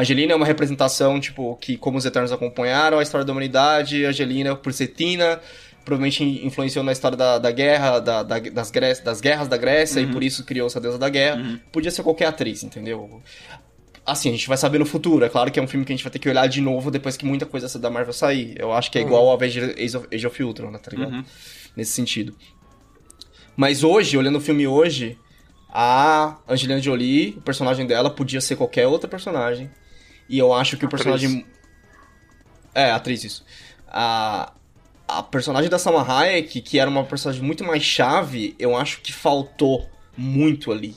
Angelina 0.00 0.32
é 0.32 0.36
uma 0.36 0.46
representação, 0.46 1.18
tipo, 1.20 1.56
que 1.60 1.76
como 1.76 1.98
os 1.98 2.04
Eternos 2.04 2.30
acompanharam 2.32 2.98
a 2.98 3.02
história 3.02 3.24
da 3.24 3.32
humanidade, 3.32 4.04
Angelina, 4.04 4.54
por 4.54 4.72
ser 4.72 4.88
Tina, 4.88 5.40
provavelmente 5.84 6.22
influenciou 6.46 6.84
na 6.84 6.92
história 6.92 7.16
da, 7.16 7.38
da 7.38 7.50
guerra, 7.50 7.98
da, 7.98 8.22
da- 8.22 8.38
das, 8.38 8.70
Gré- 8.70 8.94
das 9.00 9.20
guerras 9.20 9.48
da 9.48 9.56
Grécia, 9.56 10.00
e 10.00 10.06
por 10.12 10.22
isso 10.22 10.44
criou-se 10.44 10.76
a 10.76 10.80
deusa 10.80 10.98
da 10.98 11.08
guerra. 11.08 11.60
Podia 11.72 11.90
ser 11.90 12.02
qualquer 12.02 12.26
atriz, 12.26 12.62
entendeu? 12.62 13.22
Assim, 14.06 14.28
a 14.30 14.32
gente 14.32 14.46
vai 14.48 14.56
saber 14.56 14.78
no 14.78 14.86
futuro. 14.86 15.24
É 15.24 15.28
claro 15.28 15.50
que 15.50 15.58
é 15.58 15.62
um 15.62 15.66
filme 15.66 15.84
que 15.84 15.92
a 15.92 15.96
gente 15.96 16.02
vai 16.04 16.10
ter 16.10 16.18
que 16.18 16.28
olhar 16.28 16.46
de 16.46 16.60
novo 16.60 16.90
depois 16.90 17.16
que 17.16 17.26
muita 17.26 17.44
coisa 17.44 17.78
da 17.78 17.90
Marvel 17.90 18.12
sair. 18.12 18.54
Eu 18.58 18.72
acho 18.72 18.90
que 18.90 18.98
é 18.98 19.02
igual 19.02 19.26
ao 19.28 19.34
Avengers 19.34 19.74
Age 19.78 19.96
of, 19.96 20.06
Age 20.14 20.26
of 20.26 20.42
Ultron, 20.42 20.70
né, 20.70 20.78
tá 20.78 20.90
ligado? 20.90 21.12
Nesse 21.76 21.92
sentido. 21.92 22.34
Mas 23.56 23.82
hoje, 23.82 24.16
olhando 24.16 24.36
o 24.38 24.40
filme 24.40 24.66
hoje, 24.66 25.18
a 25.68 26.38
Angelina 26.48 26.80
Jolie, 26.80 27.34
o 27.36 27.40
personagem 27.42 27.86
dela, 27.86 28.08
podia 28.08 28.40
ser 28.40 28.56
qualquer 28.56 28.86
outra 28.86 29.08
personagem. 29.08 29.70
E 30.28 30.38
eu 30.38 30.52
acho 30.52 30.76
que 30.76 30.84
o 30.84 30.88
Atriz. 30.88 31.02
personagem. 31.02 31.46
É, 32.74 32.90
atriz, 32.90 33.24
isso. 33.24 33.44
A, 33.88 34.52
a 35.06 35.22
personagem 35.22 35.70
da 35.70 35.78
Salma 35.78 36.02
Hayek, 36.06 36.60
que 36.60 36.78
era 36.78 36.88
uma 36.90 37.04
personagem 37.04 37.42
muito 37.42 37.64
mais 37.64 37.82
chave, 37.82 38.54
eu 38.58 38.76
acho 38.76 39.00
que 39.00 39.12
faltou 39.12 39.88
muito 40.16 40.70
ali. 40.70 40.94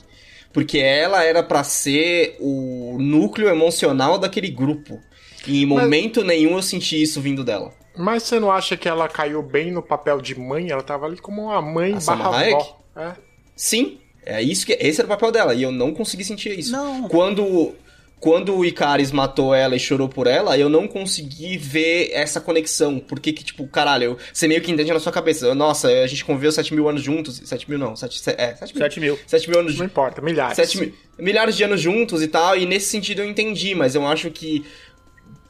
Porque 0.52 0.78
ela 0.78 1.24
era 1.24 1.42
pra 1.42 1.64
ser 1.64 2.36
o 2.38 2.98
núcleo 3.00 3.48
emocional 3.48 4.18
daquele 4.18 4.48
grupo. 4.50 5.00
E 5.46 5.62
em 5.62 5.66
Mas- 5.66 5.82
momento 5.82 6.22
nenhum 6.22 6.56
eu 6.56 6.62
senti 6.62 7.00
isso 7.00 7.20
vindo 7.20 7.42
dela. 7.42 7.72
Mas 7.96 8.22
você 8.22 8.38
não 8.38 8.50
acha 8.50 8.76
que 8.76 8.88
ela 8.88 9.08
caiu 9.08 9.42
bem 9.42 9.70
no 9.70 9.82
papel 9.82 10.20
de 10.20 10.38
mãe? 10.38 10.70
Ela 10.70 10.82
tava 10.82 11.06
ali 11.06 11.16
como 11.18 11.42
uma 11.44 11.60
mãe 11.60 11.94
A 11.94 12.00
barra 12.00 12.38
Hayek? 12.38 12.64
É. 12.96 13.12
Sim, 13.56 13.98
é 14.24 14.42
isso 14.42 14.64
que 14.66 14.72
esse 14.74 15.00
era 15.00 15.06
o 15.06 15.08
papel 15.10 15.30
dela 15.32 15.54
e 15.54 15.62
eu 15.62 15.72
não 15.72 15.92
consegui 15.92 16.24
sentir 16.24 16.58
isso. 16.58 16.72
Não. 16.72 17.08
Quando 17.08 17.74
quando 18.22 18.56
o 18.56 18.64
Icaris 18.64 19.10
matou 19.10 19.52
ela 19.52 19.74
e 19.74 19.80
chorou 19.80 20.08
por 20.08 20.28
ela, 20.28 20.56
eu 20.56 20.68
não 20.68 20.86
consegui 20.86 21.58
ver 21.58 22.10
essa 22.12 22.40
conexão. 22.40 23.00
Porque 23.00 23.32
que, 23.32 23.42
tipo, 23.42 23.66
caralho, 23.66 24.16
você 24.32 24.46
meio 24.46 24.60
que 24.60 24.70
entende 24.70 24.92
na 24.92 25.00
sua 25.00 25.10
cabeça. 25.10 25.52
Nossa, 25.56 25.88
a 25.88 26.06
gente 26.06 26.24
conviveu 26.24 26.52
7 26.52 26.72
mil 26.72 26.88
anos 26.88 27.02
juntos. 27.02 27.42
7 27.44 27.68
mil 27.68 27.80
não, 27.80 27.96
7, 27.96 28.22
é, 28.38 28.54
7 28.54 28.74
mil. 28.74 28.80
7 28.84 29.00
mil. 29.00 29.18
7 29.26 29.50
mil 29.50 29.58
anos 29.58 29.76
Não 29.76 29.86
importa, 29.86 30.22
milhares. 30.22 30.54
Sete 30.54 30.78
mi- 30.78 30.94
milhares 31.18 31.56
de 31.56 31.64
anos 31.64 31.80
juntos 31.80 32.22
e 32.22 32.28
tal, 32.28 32.56
e 32.56 32.64
nesse 32.64 32.86
sentido 32.90 33.22
eu 33.22 33.28
entendi, 33.28 33.74
mas 33.74 33.96
eu 33.96 34.06
acho 34.06 34.30
que 34.30 34.64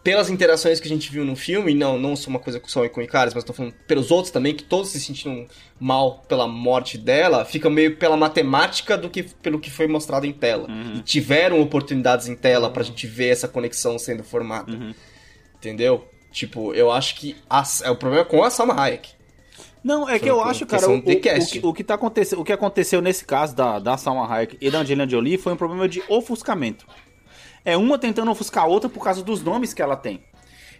pelas 0.03 0.29
interações 0.29 0.81
que 0.81 0.87
a 0.87 0.91
gente 0.91 1.11
viu 1.12 1.25
no 1.25 1.37
filme, 1.37 1.75
não, 1.75 1.97
não 1.99 2.17
só 2.17 2.29
uma 2.29 2.38
coisa 2.41 2.61
só 2.67 2.88
com 2.88 3.01
o 3.01 3.05
Icarus, 3.05 3.35
mas 3.35 3.45
tô 3.45 3.53
falando 3.53 3.73
pelos 3.87 4.11
outros 4.11 4.33
também, 4.33 4.53
que 4.55 4.65
todos 4.65 4.91
se 4.91 5.01
sentiram 5.01 5.47
mal 5.79 6.25
pela 6.29 6.49
morte 6.49 6.99
dela, 6.99 7.45
fica 7.45 7.71
meio 7.71 7.97
pela 7.97 8.17
matemática 8.17 8.99
do 8.99 9.09
que 9.09 9.23
pelo 9.23 9.61
que 9.61 9.71
foi 9.71 9.87
mostrado 9.87 10.27
em 10.27 10.33
tela. 10.33 10.69
Uhum. 10.69 10.95
E 10.97 11.03
tiveram 11.03 11.61
oportunidades 11.61 12.27
em 12.29 12.35
tela 12.35 12.69
pra 12.71 12.83
gente 12.83 13.07
ver 13.07 13.29
essa 13.29 13.47
conexão 13.47 13.99
sendo 13.99 14.25
formada. 14.25 14.73
Uhum. 14.73 14.93
Entendeu? 15.57 16.09
Tipo, 16.33 16.73
eu 16.75 16.91
acho 16.91 17.15
que 17.17 17.37
a- 17.49 17.62
é 17.85 17.91
o 17.91 17.97
problema 17.97 18.25
com 18.25 18.43
a 18.43 18.51
Salma 18.51 18.75
Hayek. 18.81 19.11
Não, 19.85 20.09
é 20.09 20.19
que 20.19 20.29
eu 20.31 20.41
acho, 20.41 20.65
cara, 20.65 20.83
o, 20.88 20.99
o- 20.99 21.03
que, 21.21 21.67
o 21.69 21.73
que 21.75 21.85
tá 21.85 21.95
acontecendo, 21.95 22.41
o 22.41 22.45
que 22.45 22.53
aconteceu 22.53 23.01
nesse 23.03 23.25
caso 23.25 23.55
da, 23.55 23.79
da 23.79 23.97
Salma 23.97 24.33
Hayek 24.33 24.57
e 24.61 24.71
da 24.71 24.79
Angelina 24.81 25.09
Jolie 25.09 25.37
foi 25.38 25.53
um 25.53 25.57
problema 25.57 25.88
de 25.88 26.03
ofuscamento. 26.09 26.87
É 27.64 27.77
uma 27.77 27.98
tentando 27.98 28.31
ofuscar 28.31 28.64
a 28.64 28.66
outra 28.66 28.88
por 28.88 29.03
causa 29.03 29.22
dos 29.22 29.42
nomes 29.42 29.72
que 29.75 29.83
ela 29.83 29.96
tem. 29.96 30.22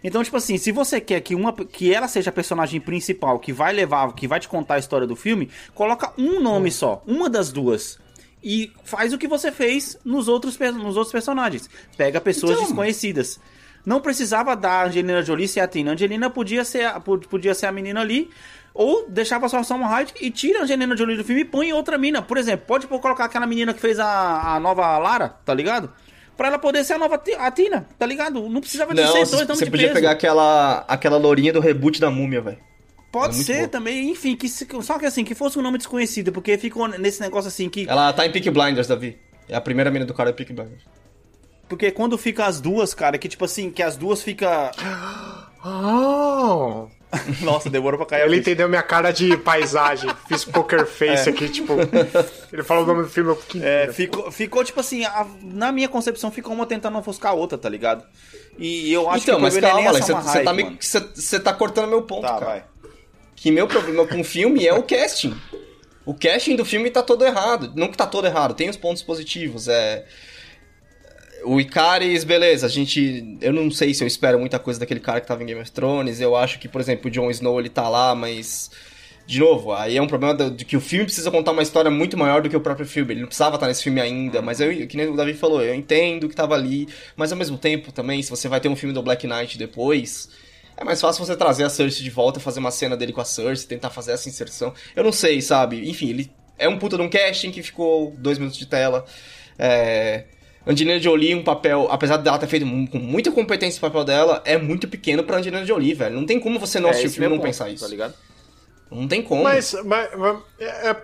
Então, 0.03 0.21
tipo 0.23 0.35
assim, 0.35 0.57
se 0.57 0.71
você 0.71 0.99
quer 0.99 1.21
que, 1.21 1.33
uma, 1.33 1.53
que 1.53 1.93
ela 1.93 2.09
seja 2.09 2.29
a 2.29 2.33
personagem 2.33 2.81
principal, 2.81 3.39
que 3.39 3.53
vai 3.53 3.71
levar, 3.71 4.11
que 4.13 4.27
vai 4.27 4.37
te 4.39 4.49
contar 4.49 4.75
a 4.75 4.79
história 4.79 5.07
do 5.07 5.15
filme, 5.15 5.49
coloca 5.73 6.11
um 6.17 6.41
nome 6.41 6.69
só, 6.71 7.01
uma 7.07 7.29
das 7.29 7.51
duas. 7.53 7.97
E 8.43 8.73
faz 8.83 9.13
o 9.13 9.17
que 9.17 9.27
você 9.29 9.49
fez 9.49 9.97
nos 10.03 10.27
outros, 10.27 10.59
nos 10.59 10.97
outros 10.97 11.11
personagens. 11.13 11.69
Pega 11.95 12.19
pessoas 12.19 12.53
Então- 12.53 12.65
desconhecidas. 12.65 13.39
Não 13.85 14.01
precisava 14.01 14.55
da 14.55 14.83
Angelina 14.85 15.21
Jolie 15.21 15.47
ser 15.47 15.61
a 15.61 15.67
Tina. 15.67 15.91
Angelina 15.93 16.29
podia 16.29 16.65
ser, 16.65 16.85
a- 16.85 16.99
po- 16.99 17.19
podia 17.19 17.53
ser 17.55 17.67
a 17.67 17.71
menina 17.71 18.01
ali. 18.01 18.29
Ou 18.73 19.05
deixava 19.09 19.47
só 19.47 19.59
a 19.59 19.63
Salma 19.63 19.87
Hayek 19.87 20.13
e 20.25 20.31
tira 20.31 20.59
a 20.59 20.63
Angelina 20.63 20.97
Jolie 20.97 21.15
do 21.15 21.23
filme 21.23 21.41
e 21.41 21.45
põe 21.45 21.71
outra 21.71 21.97
mina. 21.97 22.21
Por 22.21 22.37
exemplo, 22.37 22.65
pode 22.65 22.87
colocar 22.87 23.23
aquela 23.25 23.45
menina 23.47 23.73
que 23.73 23.79
fez 23.79 23.99
a, 23.99 24.55
a 24.55 24.59
nova 24.59 24.97
Lara, 24.97 25.29
tá 25.45 25.53
ligado? 25.53 25.89
Pra 26.37 26.47
ela 26.47 26.57
poder 26.59 26.83
ser 26.83 26.93
a 26.93 26.97
nova 26.97 27.21
a 27.37 27.51
Tina, 27.51 27.87
tá 27.97 28.05
ligado? 28.05 28.49
Não 28.49 28.59
precisava 28.59 28.93
de 28.93 29.01
Não, 29.01 29.07
ser 29.11 29.17
dois 29.25 29.31
nomes 29.47 29.59
você 29.59 29.65
podia 29.69 29.87
peso. 29.89 29.93
pegar 29.93 30.11
aquela, 30.11 30.83
aquela 30.87 31.17
lourinha 31.17 31.53
do 31.53 31.59
reboot 31.59 31.99
da 32.01 32.09
múmia, 32.09 32.41
velho. 32.41 32.57
Pode 33.11 33.39
É 33.39 33.43
ser 33.43 33.57
boa. 33.57 33.67
também, 33.67 34.09
enfim, 34.09 34.35
que 34.35 34.49
se- 34.49 34.67
só 34.81 34.97
que 34.97 35.05
assim, 35.05 35.23
que 35.23 35.35
fosse 35.35 35.59
um 35.59 35.61
nome 35.61 35.77
desconhecido, 35.77 36.31
porque 36.31 36.57
ficou 36.57 36.87
nesse 36.87 37.21
negócio 37.21 37.47
assim 37.47 37.69
que. 37.69 37.87
Ela 37.87 38.11
tá 38.11 38.25
em 38.25 38.31
Peak 38.31 38.49
Blinders, 38.49 38.87
Davi. 38.87 39.19
É 39.47 39.55
a 39.55 39.61
primeira 39.61 39.91
mina 39.91 40.05
do 40.05 40.13
cara 40.15 40.31
é 40.31 40.33
Peak 40.33 40.51
Blinders. 40.51 40.81
Porque 41.69 41.91
quando 41.91 42.17
fica 42.17 42.45
as 42.47 42.59
duas, 42.59 42.93
cara, 42.95 43.17
que 43.19 43.27
tipo 43.29 43.45
assim, 43.45 43.69
que 43.69 43.83
as 43.83 43.95
duas 43.95 44.21
fica. 44.23 44.71
Ah, 45.65 46.87
Nossa, 47.41 47.69
demorou 47.69 47.97
pra 47.97 48.05
cair 48.07 48.21
a 48.23 48.25
ele 48.25 48.37
entendeu 48.37 48.67
minha 48.67 48.81
cara 48.83 49.11
de 49.11 49.35
paisagem. 49.37 50.09
Fiz 50.27 50.43
poker 50.45 50.85
face 50.85 51.29
aqui, 51.29 51.47
tipo. 51.49 51.73
Ele 52.51 52.63
falou 52.63 52.83
o 52.83 52.87
nome 52.87 53.03
do 53.03 53.09
filme, 53.09 53.29
eu. 53.31 53.41
É, 53.61 53.91
ficou, 53.93 54.31
ficou 54.31 54.63
tipo 54.63 54.79
assim, 54.79 55.05
a- 55.05 55.27
na 55.41 55.71
minha 55.71 55.87
concepção, 55.87 56.31
ficou 56.31 56.53
uma 56.53 56.65
tentando 56.65 56.97
ofuscar 56.97 57.31
a 57.31 57.35
outra, 57.35 57.57
tá 57.57 57.69
ligado? 57.69 58.03
E 58.57 58.91
eu 58.91 59.09
acho 59.09 59.23
então, 59.23 59.35
que 59.35 59.41
o 59.41 59.43
mas 59.43 59.57
calma, 59.57 59.81
é 59.81 59.87
Alex, 59.87 60.05
Salma 60.05 60.21
você, 60.23 60.43
tá 60.43 60.53
me- 60.53 60.77
tá 61.39 61.53
cortando 61.53 61.89
meu 61.89 62.01
ponto, 62.03 62.21
Tá, 62.21 62.33
cara. 62.33 62.45
vai. 62.45 62.63
Que 63.35 63.51
meu 63.51 63.67
problema 63.67 64.05
com 64.07 64.21
o 64.21 64.23
filme 64.23 64.65
é 64.65 64.73
o 64.73 64.83
casting. 64.83 65.35
O 66.05 66.13
casting 66.13 66.55
do 66.55 66.65
filme 66.65 66.89
tá 66.89 67.01
todo 67.01 67.25
errado. 67.25 67.71
Não 67.75 67.87
que 67.89 67.97
tá 67.97 68.05
todo 68.05 68.25
errado, 68.27 68.53
tem 68.53 68.69
os 68.69 68.77
pontos 68.77 69.01
positivos. 69.03 69.67
É. 69.67 70.05
O 71.45 71.59
Icaris, 71.59 72.23
beleza, 72.23 72.65
a 72.65 72.69
gente. 72.69 73.37
Eu 73.41 73.51
não 73.53 73.69
sei 73.69 73.93
se 73.93 74.03
eu 74.03 74.07
espero 74.07 74.39
muita 74.39 74.59
coisa 74.59 74.79
daquele 74.79 74.99
cara 74.99 75.19
que 75.19 75.27
tava 75.27 75.43
em 75.43 75.45
Game 75.45 75.61
of 75.61 75.71
Thrones. 75.71 76.21
Eu 76.21 76.35
acho 76.35 76.59
que, 76.59 76.67
por 76.67 76.79
exemplo, 76.79 77.07
o 77.07 77.11
Jon 77.11 77.29
Snow 77.29 77.59
ele 77.59 77.69
tá 77.69 77.87
lá, 77.89 78.15
mas. 78.15 78.71
De 79.25 79.39
novo, 79.39 79.71
aí 79.71 79.95
é 79.95 80.01
um 80.01 80.07
problema 80.07 80.49
de 80.49 80.65
que 80.65 80.75
o 80.75 80.81
filme 80.81 81.05
precisa 81.05 81.31
contar 81.31 81.51
uma 81.51 81.63
história 81.63 81.89
muito 81.89 82.17
maior 82.17 82.41
do 82.41 82.49
que 82.49 82.57
o 82.57 82.59
próprio 82.59 82.85
filme. 82.85 83.13
Ele 83.13 83.21
não 83.21 83.27
precisava 83.27 83.55
estar 83.55 83.67
nesse 83.67 83.81
filme 83.81 84.01
ainda, 84.01 84.41
mas 84.41 84.59
eu, 84.59 84.85
que 84.85 84.97
nem 84.97 85.07
o 85.07 85.15
Davi 85.15 85.33
falou, 85.33 85.63
eu 85.63 85.73
entendo 85.73 86.27
que 86.27 86.35
tava 86.35 86.55
ali, 86.55 86.89
mas 87.15 87.31
ao 87.31 87.37
mesmo 87.37 87.57
tempo 87.57 87.93
também, 87.93 88.21
se 88.21 88.29
você 88.29 88.49
vai 88.49 88.59
ter 88.59 88.67
um 88.67 88.75
filme 88.75 88.93
do 88.93 89.01
Black 89.01 89.25
Knight 89.25 89.57
depois, 89.57 90.29
é 90.75 90.83
mais 90.83 90.99
fácil 90.99 91.25
você 91.25 91.37
trazer 91.37 91.63
a 91.63 91.69
Cersei 91.69 92.03
de 92.03 92.09
volta, 92.09 92.41
fazer 92.41 92.59
uma 92.59 92.71
cena 92.71 92.97
dele 92.97 93.13
com 93.13 93.21
a 93.21 93.25
Cersei, 93.25 93.65
tentar 93.65 93.91
fazer 93.91 94.11
essa 94.11 94.27
inserção. 94.27 94.73
Eu 94.93 95.05
não 95.05 95.11
sei, 95.13 95.41
sabe? 95.41 95.89
Enfim, 95.89 96.09
ele 96.09 96.29
é 96.57 96.67
um 96.67 96.77
puta 96.77 96.97
de 96.97 97.03
um 97.03 97.09
casting 97.09 97.51
que 97.51 97.63
ficou 97.63 98.13
dois 98.17 98.37
minutos 98.37 98.59
de 98.59 98.65
tela. 98.65 99.05
É... 99.57 100.25
Angelina 100.65 100.99
Jolie, 100.99 101.35
um 101.35 101.43
papel, 101.43 101.87
apesar 101.91 102.17
dela 102.17 102.39
ter 102.39 102.47
feito 102.47 102.65
com 102.89 102.97
muita 102.97 103.31
competência 103.31 103.77
o 103.79 103.81
papel 103.81 104.03
dela, 104.05 104.41
é 104.45 104.57
muito 104.57 104.87
pequeno 104.87 105.23
pra 105.23 105.37
Angelina 105.37 105.65
Jolie, 105.65 105.93
velho. 105.93 106.15
Não 106.15 106.25
tem 106.25 106.39
como 106.39 106.59
você 106.59 106.79
não 106.79 106.89
assistir 106.89 107.07
o 107.07 107.11
filme 107.11 107.25
e 107.27 107.29
não 107.29 107.37
ponto, 107.37 107.45
pensar 107.47 107.69
isso. 107.69 107.83
Tá 107.83 107.89
ligado? 107.89 108.13
Não 108.89 109.07
tem 109.07 109.21
como. 109.21 109.43
Mas, 109.43 109.73
mas- 109.85 110.09
mas- 110.15 110.37
é- 110.59 110.89
é- 110.91 111.03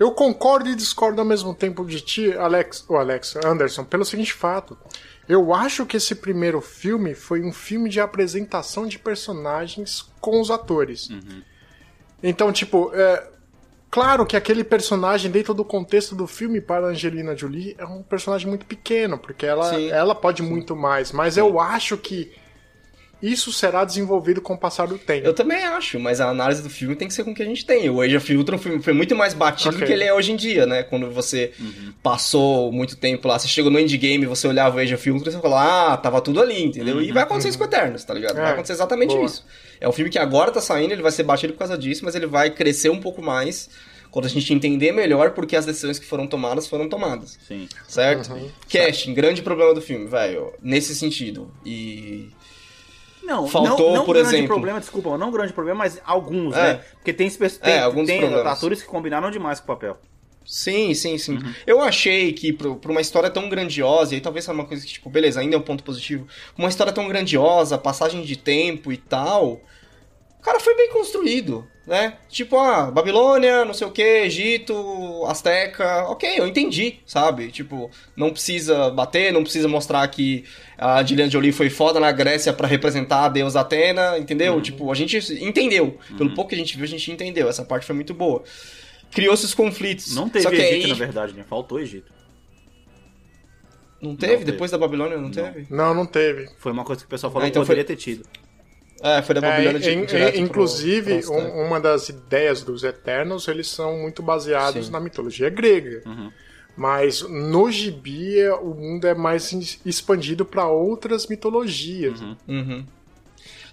eu 0.00 0.10
concordo 0.10 0.68
e 0.68 0.74
discordo 0.74 1.20
ao 1.20 1.26
mesmo 1.26 1.54
tempo 1.54 1.84
de 1.84 2.00
ti, 2.00 2.32
Alex, 2.32 2.84
o 2.88 2.96
Alex 2.96 3.36
Anderson, 3.44 3.84
pelo 3.84 4.04
seguinte 4.04 4.32
fato. 4.32 4.76
Eu 5.28 5.54
acho 5.54 5.86
que 5.86 5.96
esse 5.96 6.14
primeiro 6.16 6.60
filme 6.60 7.14
foi 7.14 7.42
um 7.42 7.52
filme 7.52 7.88
de 7.88 8.00
apresentação 8.00 8.86
de 8.86 8.98
personagens 8.98 10.04
com 10.20 10.40
os 10.40 10.50
atores. 10.50 11.08
Então, 12.22 12.52
tipo, 12.52 12.90
é, 12.94 13.26
claro 13.94 14.26
que 14.26 14.36
aquele 14.36 14.64
personagem, 14.64 15.30
dentro 15.30 15.54
do 15.54 15.64
contexto 15.64 16.16
do 16.16 16.26
filme 16.26 16.60
para 16.60 16.88
Angelina 16.88 17.36
Jolie, 17.36 17.76
é 17.78 17.86
um 17.86 18.02
personagem 18.02 18.48
muito 18.48 18.66
pequeno, 18.66 19.16
porque 19.16 19.46
ela, 19.46 19.72
Sim. 19.72 19.88
ela 19.88 20.16
pode 20.16 20.42
muito 20.42 20.74
mais. 20.74 21.12
Mas 21.12 21.36
eu 21.36 21.60
acho 21.60 21.96
que 21.96 22.32
isso 23.32 23.52
será 23.52 23.84
desenvolvido 23.84 24.40
com 24.40 24.54
o 24.54 24.58
passar 24.58 24.86
do 24.86 24.98
tempo. 24.98 25.26
Eu 25.26 25.32
também 25.32 25.64
acho, 25.64 25.98
mas 25.98 26.20
a 26.20 26.28
análise 26.28 26.62
do 26.62 26.68
filme 26.70 26.94
tem 26.94 27.08
que 27.08 27.14
ser 27.14 27.24
com 27.24 27.30
o 27.30 27.34
que 27.34 27.42
a 27.42 27.46
gente 27.46 27.64
tem. 27.64 27.88
O 27.88 28.00
Age 28.00 28.16
of 28.16 28.36
Ultron 28.36 28.58
foi, 28.58 28.78
foi 28.80 28.92
muito 28.92 29.14
mais 29.16 29.32
batido 29.34 29.70
Ok. 29.70 29.80
do 29.80 29.86
que 29.86 29.92
ele 29.92 30.04
é 30.04 30.12
hoje 30.12 30.32
em 30.32 30.36
dia, 30.36 30.66
né? 30.66 30.82
Quando 30.82 31.10
você 31.10 31.52
passou 32.02 32.70
muito 32.72 32.96
tempo 32.96 33.26
lá, 33.28 33.38
você 33.38 33.48
chegou 33.48 33.70
no 33.70 33.78
endgame, 33.78 34.26
você 34.26 34.46
olhava 34.46 34.76
o 34.76 34.80
Age 34.80 34.94
of 34.94 35.10
Ultron 35.10 35.28
e 35.30 35.32
você 35.32 35.40
falava, 35.40 35.92
ah, 35.92 35.96
tava 35.96 36.20
tudo 36.20 36.40
ali, 36.40 36.62
entendeu? 36.62 37.00
E 37.02 37.12
vai 37.12 37.22
acontecer 37.22 37.48
isso 37.48 37.58
com 37.58 37.64
Eternos, 37.64 38.04
tá 38.04 38.12
ligado? 38.14 38.36
Vai 38.36 38.46
É, 38.46 38.52
acontecer 38.52 38.72
exatamente 38.74 39.14
boa. 39.14 39.26
isso. 39.26 39.44
É 39.80 39.88
um 39.88 39.92
filme 39.92 40.10
que 40.10 40.18
agora 40.18 40.50
tá 40.50 40.60
saindo, 40.60 40.92
ele 40.92 41.02
vai 41.02 41.12
ser 41.12 41.22
batido 41.22 41.52
por 41.52 41.60
causa 41.60 41.76
disso, 41.78 42.04
mas 42.04 42.14
ele 42.14 42.26
vai 42.26 42.50
crescer 42.50 42.90
um 42.90 43.00
pouco 43.00 43.22
mais 43.22 43.68
quando 44.10 44.26
a 44.26 44.28
gente 44.28 44.52
entender 44.54 44.92
melhor 44.92 45.32
porque 45.32 45.56
as 45.56 45.66
decisões 45.66 45.98
que 45.98 46.06
foram 46.06 46.26
tomadas 46.26 46.68
foram 46.68 46.88
tomadas. 46.88 47.36
Sim. 47.48 47.68
Certo? 47.88 48.30
Casting, 48.70 49.12
grande 49.12 49.42
problema 49.42 49.74
do 49.74 49.80
filme, 49.80 50.06
velho. 50.06 50.52
Nesse 50.62 50.94
sentido. 50.94 51.50
E. 51.66 52.28
Não, 53.24 53.46
Faltou, 53.48 53.88
não, 53.88 53.96
não 53.96 54.04
por 54.04 54.14
grande 54.14 54.28
exemplo- 54.30 54.48
problema, 54.48 54.80
desculpa, 54.80 55.16
não 55.16 55.30
grande 55.30 55.52
problema, 55.52 55.78
mas 55.78 56.00
alguns, 56.04 56.54
É. 56.54 56.62
né? 56.74 56.80
Porque 56.94 57.12
tem, 57.12 57.28
É, 57.62 57.70
tem, 57.72 57.78
alguns 57.80 58.06
tem 58.06 58.22
atores 58.46 58.82
que 58.82 58.88
combinaram 58.88 59.30
demais 59.30 59.60
com 59.60 59.64
o 59.64 59.74
papel. 59.74 59.96
Sim, 60.46 60.92
sim, 60.92 61.16
sim. 61.16 61.38
Eu 61.66 61.80
achei 61.80 62.32
que 62.34 62.52
pra 62.52 62.90
uma 62.90 63.00
história 63.00 63.30
tão 63.30 63.48
grandiosa, 63.48 64.12
e 64.12 64.16
aí 64.16 64.20
talvez 64.20 64.44
seja 64.44 64.52
uma 64.54 64.66
coisa 64.66 64.84
que, 64.84 64.92
tipo, 64.92 65.08
beleza, 65.08 65.40
ainda 65.40 65.56
é 65.56 65.58
um 65.58 65.62
ponto 65.62 65.82
positivo. 65.82 66.26
Uma 66.58 66.68
história 66.68 66.92
tão 66.92 67.08
grandiosa, 67.08 67.78
passagem 67.78 68.20
de 68.22 68.36
tempo 68.36 68.92
e 68.92 68.98
tal. 68.98 69.58
Cara, 70.44 70.60
foi 70.60 70.76
bem 70.76 70.90
construído, 70.90 71.66
né? 71.86 72.18
Tipo, 72.28 72.58
ah, 72.58 72.90
Babilônia, 72.90 73.64
não 73.64 73.72
sei 73.72 73.86
o 73.86 73.90
que, 73.90 74.02
Egito, 74.02 75.24
Azteca. 75.26 76.04
Ok, 76.08 76.28
eu 76.38 76.46
entendi, 76.46 77.00
sabe? 77.06 77.50
Tipo, 77.50 77.90
não 78.14 78.30
precisa 78.30 78.90
bater, 78.90 79.32
não 79.32 79.42
precisa 79.42 79.66
mostrar 79.68 80.06
que 80.08 80.44
a 80.76 81.02
Gillian 81.02 81.30
Jolie 81.30 81.50
foi 81.50 81.70
foda 81.70 81.98
na 81.98 82.12
Grécia 82.12 82.52
pra 82.52 82.68
representar 82.68 83.24
a 83.24 83.28
deusa 83.30 83.60
Atena, 83.60 84.18
entendeu? 84.18 84.60
Tipo, 84.60 84.92
a 84.92 84.94
gente 84.94 85.16
entendeu. 85.42 85.98
Pelo 86.18 86.34
pouco 86.34 86.50
que 86.50 86.54
a 86.54 86.58
gente 86.58 86.76
viu, 86.76 86.84
a 86.84 86.88
gente 86.88 87.10
entendeu. 87.10 87.48
Essa 87.48 87.64
parte 87.64 87.86
foi 87.86 87.94
muito 87.94 88.12
boa. 88.12 88.44
Criou-se 89.10 89.46
os 89.46 89.54
conflitos. 89.54 90.14
Não 90.14 90.28
teve 90.28 90.42
Só 90.42 90.50
que 90.50 90.56
Egito, 90.56 90.84
aí- 90.84 90.86
na 90.88 90.94
verdade, 90.94 91.32
né? 91.32 91.44
Faltou 91.48 91.80
Egito. 91.80 92.12
Não 94.02 94.14
teve? 94.14 94.32
teve. 94.38 94.44
Depois 94.44 94.70
da 94.70 94.76
Babilônia 94.76 95.16
não, 95.16 95.24
Não. 95.24 95.30
teve? 95.30 95.66
Não, 95.70 95.94
não 95.94 96.04
teve. 96.04 96.50
Foi 96.58 96.70
uma 96.72 96.84
coisa 96.84 97.00
que 97.00 97.06
o 97.06 97.08
pessoal 97.08 97.32
falou 97.32 97.46
Ah, 97.46 97.48
então 97.48 97.62
que 97.62 97.66
foi- 97.66 97.76
poderia 97.76 97.96
ter 97.96 97.96
tido. 97.96 98.26
É, 99.04 99.20
foi 99.20 99.34
da 99.34 99.46
É, 99.58 99.62
in- 99.62 100.06
direto 100.06 100.32
pro- 100.32 100.40
inclusive, 100.40 101.20
pro 101.22 101.32
um- 101.34 101.66
uma 101.66 101.78
das 101.78 102.08
ideias 102.08 102.62
dos 102.62 102.82
Eternos, 102.82 103.46
eles 103.48 103.68
são 103.68 103.98
muito 103.98 104.22
baseados 104.22 104.86
Sim. 104.86 104.92
na 104.92 104.98
mitologia 104.98 105.50
grega. 105.50 106.02
Uhum. 106.06 106.32
Mas 106.76 107.20
no 107.22 107.70
gibi, 107.70 108.38
é- 108.40 108.54
o 108.54 108.74
mundo 108.74 109.06
é 109.06 109.14
mais 109.14 109.52
expandido 109.84 110.44
para 110.44 110.66
outras 110.66 111.26
mitologias. 111.26 112.20
Uhum. 112.48 112.84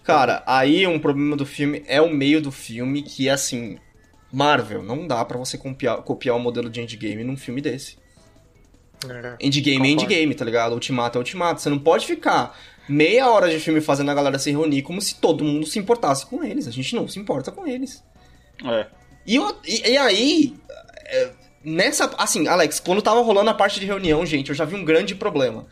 Cara, 0.04 0.44
aí 0.46 0.86
um 0.86 1.00
problema 1.00 1.36
do 1.38 1.46
filme 1.46 1.84
é 1.88 2.02
o 2.02 2.10
meio 2.14 2.42
do 2.42 2.52
filme 2.52 3.02
que, 3.02 3.30
assim, 3.30 3.78
Marvel, 4.34 4.84
não 4.84 5.08
dá 5.08 5.24
pra 5.24 5.38
você 5.38 5.58
copiar, 5.58 5.98
copiar 6.04 6.36
o 6.36 6.40
modelo 6.40 6.70
de 6.70 6.82
endgame 6.82 7.24
num 7.24 7.38
filme 7.38 7.62
desse. 7.62 7.98
É. 9.10 9.36
Endgame 9.40 9.78
é 9.78 9.80
Concordo. 9.92 10.04
endgame, 10.14 10.36
tá 10.36 10.46
ligado? 10.46 10.74
Ultimato 10.74 11.18
é 11.18 11.20
ultimato. 11.20 11.60
Você 11.62 11.70
não 11.70 11.80
pode 11.80 12.06
ficar 12.06 12.56
meia 12.88 13.30
hora 13.30 13.50
de 13.50 13.60
filme 13.60 13.82
fazendo 13.82 14.12
a 14.12 14.14
galera 14.14 14.38
se 14.40 14.52
reunir 14.52 14.82
como 14.82 15.02
se 15.02 15.16
todo 15.16 15.44
mundo 15.44 15.66
se 15.66 15.80
importasse 15.80 16.26
com 16.26 16.44
eles. 16.44 16.68
A 16.68 16.72
gente 16.72 16.96
não 16.96 17.08
se 17.08 17.20
importa 17.20 17.52
com 17.52 17.66
eles. 17.68 18.04
É. 18.66 18.88
E, 19.26 19.40
o- 19.40 19.56
e- 19.66 19.90
e 19.92 19.98
aí, 19.98 20.56
é, 21.06 21.32
nessa. 21.64 22.06
Assim, 22.18 22.48
Alex, 22.48 22.80
quando 22.80 23.02
tava 23.02 23.22
rolando 23.22 23.50
a 23.50 23.54
parte 23.54 23.80
de 23.80 23.86
reunião, 23.86 24.26
gente, 24.26 24.50
eu 24.50 24.56
já 24.56 24.66
vi 24.66 24.76
um 24.76 24.84
grande 24.86 25.16
problema. 25.16 25.66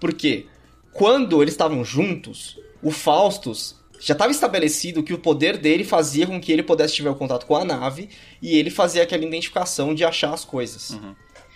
Porque 0.00 0.46
quando 0.92 1.40
eles 1.42 1.54
estavam 1.54 1.84
juntos, 1.84 2.58
o 2.82 2.90
Faustus 2.90 3.76
já 3.98 4.12
estava 4.12 4.30
estabelecido 4.30 5.02
que 5.02 5.14
o 5.14 5.18
poder 5.18 5.56
dele 5.56 5.82
fazia 5.84 6.26
com 6.26 6.38
que 6.40 6.52
ele 6.52 6.62
pudesse 6.62 6.94
tiver 6.94 7.08
o 7.10 7.14
contato 7.14 7.46
com 7.46 7.56
a 7.56 7.64
nave 7.64 8.10
e 8.42 8.58
ele 8.58 8.70
fazia 8.70 9.02
aquela 9.02 9.24
identificação 9.24 9.94
de 9.94 10.04
achar 10.04 10.34
as 10.34 10.44
coisas. 10.44 10.90
Uhum. 10.90 11.14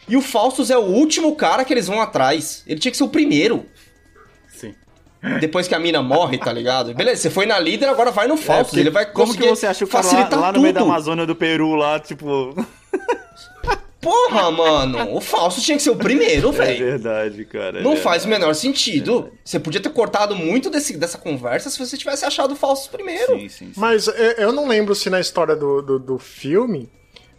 E 0.09 0.16
o 0.16 0.23
Faustus 0.23 0.70
é 0.70 0.79
o 0.79 0.83
último 0.83 1.37
cara 1.37 1.64
que 1.64 1.73
eles 1.73 1.87
vão 1.87 2.01
atrás. 2.01 2.64
Ele 2.66 2.81
tinha 2.81 2.90
que 2.90 2.96
ser 2.96 3.05
o 3.05 3.09
primeiro. 3.09 3.66
Depois 5.40 5.68
que 5.68 5.74
a 5.74 5.78
mina 5.78 6.00
morre, 6.02 6.38
tá 6.38 6.52
ligado? 6.52 6.94
Beleza, 6.94 7.22
você 7.22 7.30
foi 7.30 7.44
na 7.46 7.59
líder, 7.59 7.88
agora 7.88 8.11
vai 8.11 8.26
no 8.26 8.37
falso. 8.37 8.66
porque 8.70 8.80
ele 8.80 8.90
vai 8.90 9.04
Como 9.04 9.33
que 9.33 9.38
conseguir 9.38 9.48
você 9.56 9.66
acha 9.66 9.85
o 9.85 9.88
cara 9.88 10.04
lá, 10.04 10.11
facilitar 10.11 10.40
lá 10.40 10.52
no 10.52 10.61
meio 10.61 10.72
da 10.72 10.80
tudo. 10.80 10.90
Amazônia 10.90 11.26
do 11.26 11.35
Peru, 11.37 11.74
lá, 11.74 12.00
tipo. 12.00 12.54
Porra, 14.00 14.50
mano, 14.50 15.14
o 15.14 15.20
falso 15.20 15.61
tinha 15.61 15.76
que 15.76 15.83
ser 15.83 15.90
o 15.90 15.96
primeiro, 15.96 16.48
É 16.52 16.52
velho. 16.52 16.87
verdade, 16.87 17.44
cara. 17.44 17.83
Não 17.83 17.92
é 17.92 17.96
faz 17.96 18.22
o 18.22 18.28
verdade. 18.28 18.40
menor 18.40 18.54
sentido. 18.54 19.30
Você 19.44 19.61
podia 19.61 19.78
ter 19.80 19.90
cortado 19.90 20.35
muito 20.35 20.70
desse, 20.70 20.96
dessa 20.96 21.18
conversa 21.18 21.68
se 21.68 21.78
você 21.78 21.98
tivesse 21.98 22.24
achado 22.24 22.52
o 22.52 22.56
falso 22.56 22.88
primeiro. 22.90 23.35
Sim, 23.38 23.48
sim, 23.50 23.64
sim. 23.66 23.72
Mas 23.76 24.09
é, 24.09 24.42
eu 24.42 24.52
não 24.52 24.66
lembro 24.66 24.94
se 24.94 25.11
na 25.11 25.20
história 25.20 25.54
do, 25.54 25.83
do, 25.83 25.98
do 25.98 26.18
filme 26.18 26.88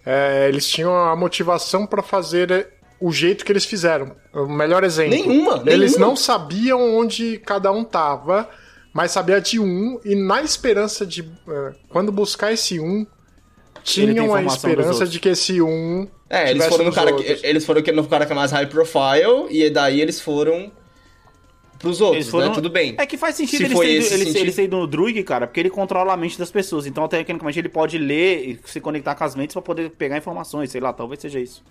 é, 0.06 0.46
eles 0.50 0.68
tinham 0.68 0.96
a 0.96 1.16
motivação 1.16 1.88
pra 1.88 2.04
fazer 2.04 2.52
é, 2.52 2.68
o 3.02 3.12
jeito 3.12 3.44
que 3.44 3.52
eles 3.52 3.66
fizeram. 3.66 4.16
O 4.32 4.46
melhor 4.46 4.84
exemplo. 4.84 5.12
Nenhuma, 5.12 5.64
Eles 5.66 5.94
nenhuma. 5.94 6.08
não 6.08 6.16
sabiam 6.16 6.96
onde 6.96 7.40
cada 7.40 7.72
um 7.72 7.84
tava, 7.84 8.48
mas 8.94 9.12
sabia 9.12 9.42
de 9.42 9.60
um, 9.60 10.00
e 10.06 10.14
na 10.16 10.42
esperança 10.42 11.06
de. 11.06 11.22
é, 11.22 11.74
quando 11.90 12.12
buscar 12.12 12.54
esse 12.54 12.80
um, 12.80 13.06
tinham 13.84 14.36
a 14.36 14.44
esperança 14.44 15.08
de 15.08 15.20
que 15.20 15.30
esse 15.30 15.62
um. 15.62 16.08
É, 16.30 16.52
eles 16.52 16.66
foram, 16.68 16.86
no 16.86 16.94
cara, 16.94 17.12
outros. 17.12 17.42
que, 17.42 17.48
eles 17.48 17.66
foram 17.66 17.82
no 17.94 18.08
cara 18.08 18.26
que 18.26 18.32
é 18.32 18.36
mais 18.36 18.52
high 18.52 18.68
profile, 18.68 19.48
e 19.50 19.70
daí 19.70 20.00
eles 20.00 20.22
foram 20.22 20.72
pros 21.80 22.00
outros, 22.00 22.30
foram... 22.30 22.50
né? 22.50 22.54
Tudo 22.54 22.70
bem. 22.70 22.96
É 22.98 23.06
que 23.06 23.18
faz 23.18 23.36
sentido 23.36 23.58
Se 23.58 23.64
ele 23.66 23.76
ser, 23.76 24.14
ele, 24.14 24.26
sentido. 24.26 24.38
ele 24.38 24.52
ser 24.52 24.70
no 24.70 24.86
Druig, 24.86 25.24
cara, 25.24 25.48
porque 25.48 25.60
ele 25.60 25.70
controla 25.70 26.14
a 26.14 26.18
mente 26.18 26.38
das 26.38 26.52
pessoas. 26.52 26.86
Então, 26.86 27.08
tecnicamente, 27.08 27.58
ele 27.58 27.68
pode 27.68 27.98
ler 27.98 28.48
e 28.48 28.60
se 28.66 28.80
conectar 28.80 29.16
com 29.16 29.24
as 29.24 29.36
mentes 29.36 29.54
pra 29.54 29.62
poder 29.62 29.90
pegar 29.90 30.18
informações, 30.18 30.70
sei 30.72 30.80
lá, 30.80 30.94
talvez 30.94 31.20
seja 31.20 31.40
isso. 31.40 31.64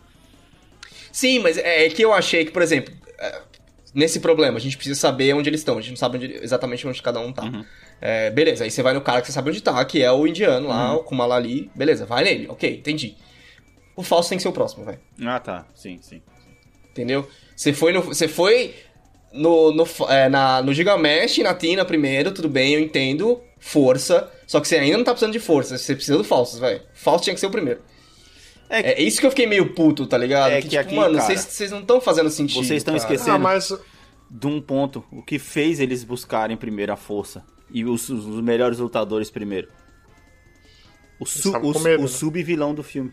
Sim, 1.12 1.38
mas 1.40 1.56
é 1.58 1.88
que 1.88 2.02
eu 2.02 2.12
achei 2.12 2.44
que, 2.44 2.50
por 2.50 2.62
exemplo, 2.62 2.94
é, 3.18 3.40
nesse 3.94 4.20
problema, 4.20 4.56
a 4.58 4.60
gente 4.60 4.76
precisa 4.76 4.98
saber 4.98 5.34
onde 5.34 5.48
eles 5.48 5.60
estão. 5.60 5.76
A 5.78 5.80
gente 5.80 5.90
não 5.90 5.96
sabe 5.96 6.16
onde- 6.16 6.34
exatamente 6.42 6.86
onde 6.86 7.02
cada 7.02 7.20
um 7.20 7.32
tá. 7.32 7.44
Uhum. 7.44 7.64
É, 8.00 8.30
beleza, 8.30 8.64
aí 8.64 8.70
você 8.70 8.82
vai 8.82 8.94
no 8.94 9.00
cara 9.00 9.20
que 9.20 9.26
você 9.26 9.32
sabe 9.32 9.50
onde 9.50 9.60
tá, 9.60 9.84
que 9.84 10.02
é 10.02 10.10
o 10.10 10.26
indiano 10.26 10.68
lá, 10.68 10.92
Uhum. 10.94 11.00
o 11.00 11.04
Kumalali. 11.04 11.70
Beleza, 11.74 12.06
vai 12.06 12.24
nele. 12.24 12.46
Ok, 12.48 12.70
entendi. 12.78 13.14
O 13.96 14.02
falso 14.02 14.28
tem 14.30 14.38
que 14.38 14.42
ser 14.42 14.48
o 14.48 14.52
próximo, 14.52 14.84
velho. 14.84 14.98
Ah, 15.26 15.38
tá. 15.40 15.66
Sim, 15.74 15.98
sim. 16.00 16.22
Entendeu? 16.90 17.28
Você 17.54 17.72
foi 17.72 17.92
no. 17.92 18.00
Você 18.02 18.26
foi 18.26 18.74
no, 19.32 19.72
no, 19.72 19.86
é, 20.08 20.28
na, 20.28 20.62
no 20.62 20.72
Gigamesh 20.72 21.38
e 21.38 21.42
na 21.42 21.54
Tina 21.54 21.84
primeiro, 21.84 22.32
tudo 22.32 22.48
bem, 22.48 22.74
eu 22.74 22.80
entendo. 22.80 23.40
Força. 23.58 24.30
Só 24.46 24.58
que 24.58 24.66
você 24.66 24.76
ainda 24.76 24.96
não 24.96 25.04
tá 25.04 25.12
precisando 25.12 25.32
de 25.34 25.38
força, 25.38 25.76
você 25.76 25.94
precisa 25.94 26.16
do 26.16 26.24
falso, 26.24 26.58
velho. 26.58 26.80
Falso 26.94 27.24
tinha 27.24 27.34
que 27.34 27.40
ser 27.40 27.46
o 27.46 27.50
primeiro. 27.50 27.80
É, 28.70 28.92
É 28.92 29.02
isso 29.02 29.20
que 29.20 29.26
eu 29.26 29.30
fiquei 29.30 29.46
meio 29.46 29.74
puto, 29.74 30.06
tá 30.06 30.16
ligado? 30.16 30.52
É 30.52 30.56
que, 30.62 30.68
que 30.68 30.68
tipo, 30.70 30.80
aqui, 30.80 30.94
mano, 30.94 31.20
vocês 31.20 31.70
não 31.70 31.80
estão 31.80 32.00
fazendo 32.00 32.30
sentido. 32.30 32.64
vocês 32.64 32.78
estão 32.78 32.96
esquecendo. 32.96 33.32
Ah, 33.32 33.38
mas. 33.38 33.76
de 34.30 34.46
um 34.46 34.60
ponto, 34.60 35.04
o 35.10 35.22
que 35.22 35.38
fez 35.38 35.80
eles 35.80 36.04
buscarem 36.04 36.56
primeiro 36.56 36.92
a 36.92 36.96
força 36.96 37.44
e 37.72 37.84
os, 37.84 38.08
os- 38.08 38.40
melhores 38.40 38.78
lutadores 38.78 39.30
primeiro. 39.30 39.68
O, 41.18 41.26
su, 41.26 41.50
o, 41.50 41.80
medo, 41.80 42.00
o 42.00 42.02
né? 42.04 42.08
sub-vilão 42.08 42.72
do 42.74 42.82
filme. 42.82 43.12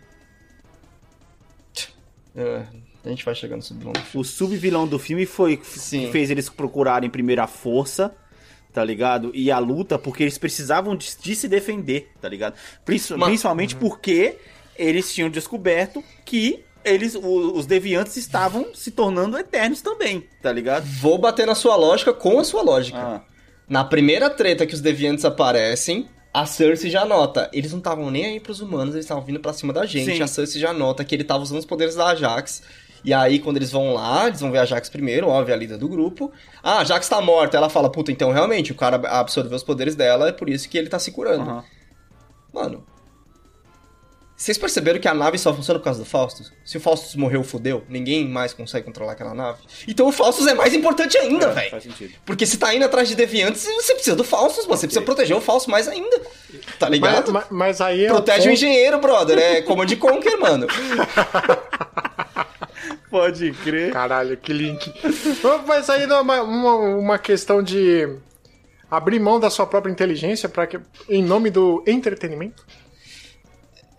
É, 2.36 2.64
a 3.04 3.10
gente 3.10 3.26
vai 3.26 3.34
chegando 3.34 3.62
sobre 3.64 3.88
o 3.88 4.20
O 4.20 4.24
sub-vilão 4.24 4.88
do 4.88 5.00
filme 5.00 5.26
foi 5.26 5.60
Sim. 5.64 6.06
que 6.06 6.12
fez 6.12 6.30
eles 6.30 6.50
procurarem 6.50 7.10
primeiro 7.10 7.42
a 7.42 7.48
força, 7.48 8.16
tá 8.72 8.84
ligado? 8.84 9.32
E 9.34 9.50
a 9.52 9.58
luta, 9.60 9.98
porque 9.98 10.24
eles 10.24 10.38
precisavam 10.38 10.96
de, 10.96 11.18
de 11.20 11.36
se 11.36 11.48
defender, 11.48 12.12
tá 12.22 12.30
ligado? 12.30 12.56
Principalmente 12.86 13.76
porque 13.76 14.38
eles 14.78 15.14
tinham 15.14 15.30
descoberto 15.30 16.04
que 16.26 16.64
eles, 16.84 17.16
os 17.16 17.66
deviantes 17.66 18.16
estavam 18.16 18.74
se 18.74 18.92
tornando 18.92 19.38
eternos 19.38 19.82
também, 19.82 20.26
tá 20.42 20.52
ligado? 20.52 20.86
Vou 20.86 21.18
bater 21.18 21.46
na 21.46 21.56
sua 21.56 21.76
lógica 21.76 22.14
com 22.14 22.40
a 22.40 22.44
sua 22.44 22.62
lógica. 22.62 22.98
Ah, 22.98 23.22
Na 23.68 23.84
primeira 23.84 24.30
treta 24.30 24.66
que 24.66 24.74
os 24.74 24.80
deviantes 24.80 25.26
aparecem, 25.26 26.08
a 26.34 26.46
Cersei 26.46 26.90
já 26.90 27.04
nota. 27.04 27.50
Eles 27.52 27.72
não 27.72 27.80
estavam 27.80 28.10
nem 28.10 28.26
aí 28.26 28.40
pros 28.40 28.62
humanos, 28.62 28.94
eles 28.94 29.06
estavam 29.06 29.24
vindo 29.24 29.40
pra 29.40 29.52
cima 29.54 29.74
da 29.74 29.86
gente. 29.86 30.16
Sim. 30.16 30.22
A 30.22 30.28
Cersei 30.28 30.62
já 30.62 30.72
nota 30.72 31.04
que 31.04 31.14
ele 31.14 31.24
tava 31.26 31.44
usando 31.44 31.60
os 31.60 31.66
poderes 31.66 31.96
da 31.96 32.08
Ajax. 32.10 32.64
E 33.04 33.14
aí, 33.14 33.40
quando 33.40 33.58
eles 33.58 33.72
vão 33.72 33.94
lá, 33.94 34.28
eles 34.28 34.40
vão 34.40 34.52
ver 34.52 34.58
a 34.60 34.62
Ajax 34.64 34.90
primeiro, 34.90 35.28
óbvio, 35.28 35.54
a 35.54 35.58
líder 35.58 35.78
do 35.78 35.88
grupo. 35.88 36.32
Ah, 36.64 36.78
a 36.78 36.80
Ajax 36.82 37.08
tá 37.10 37.22
morta. 37.22 37.56
Ela 37.58 37.70
fala, 37.70 37.90
puta, 37.92 38.12
então 38.12 38.32
realmente, 38.32 38.72
o 38.72 38.76
cara 38.76 38.96
absorveu 39.20 39.56
os 39.56 39.64
poderes 39.64 39.96
dela, 39.96 40.30
é 40.30 40.32
por 40.32 40.50
isso 40.50 40.68
que 40.70 40.78
ele 40.78 40.90
tá 40.90 41.00
se 41.00 41.12
curando. 41.12 41.42
aham. 41.44 41.64
Mano, 42.54 42.86
vocês 44.38 44.56
perceberam 44.58 45.00
que 45.00 45.08
a 45.08 45.16
nave 45.16 45.40
só 45.40 45.52
funciona 45.52 45.80
por 45.80 45.86
causa 45.86 46.00
do 46.00 46.06
Faustus? 46.06 46.54
Se 46.64 46.78
o 46.78 46.80
Faustus 46.80 47.16
morreu, 47.16 47.44
fudeu, 47.44 47.84
ninguém 47.90 48.28
mais 48.30 48.54
consegue 48.54 48.86
controlar 48.86 49.14
aquela 49.14 49.34
nave. 49.34 49.58
Então 49.88 50.08
o 50.08 50.12
Faustus 50.12 50.46
é 50.46 50.54
mais 50.54 50.76
importante 50.76 51.18
ainda, 51.18 51.48
É, 51.48 51.52
velho. 51.54 51.72
Faz 51.72 51.84
sentido. 51.84 52.14
Porque 52.24 52.46
se 52.46 52.56
tá 52.58 52.74
indo 52.76 52.86
atrás 52.86 53.10
de 53.10 53.16
deviantes, 53.16 53.64
você 53.66 53.96
precisa 53.96 54.16
do 54.16 54.24
Faustus, 54.24 54.68
mano. 54.68 54.78
Você 54.78 54.86
precisa 54.86 55.04
proteger 55.04 55.36
o 55.36 55.42
Faustus 55.42 55.72
mais 55.72 55.88
ainda. 55.88 56.20
Tá 56.78 56.82
Mas, 56.82 56.90
ligado? 56.92 57.34
mas- 57.34 57.46
mas 57.50 57.82
aí 57.82 58.06
é. 58.06 58.10
Protege 58.10 58.42
o 58.42 58.44
ponto- 58.44 58.54
engenheiro, 58.54 59.00
brother. 59.00 59.40
É 59.40 59.62
Command 59.64 59.88
Conquer, 60.00 60.38
mano. 60.38 60.68
Pode 63.10 63.52
crer. 63.64 63.92
Caralho, 63.92 64.38
que 64.38 64.52
link. 64.54 64.94
Mas 65.66 65.90
aí 65.90 66.06
não 66.06 66.18
é 66.18 66.22
uma, 66.22 66.42
uma, 66.42 66.76
uma 66.76 67.18
questão 67.18 67.64
de 67.64 68.08
abrir 68.92 69.20
mão 69.20 69.40
da 69.40 69.50
sua 69.50 69.66
própria 69.66 69.92
inteligência 69.92 70.48
para 70.50 70.68
que 70.68 70.80
em 71.10 71.24
nome 71.24 71.50
do 71.50 71.84
entretenimento. 71.88 72.66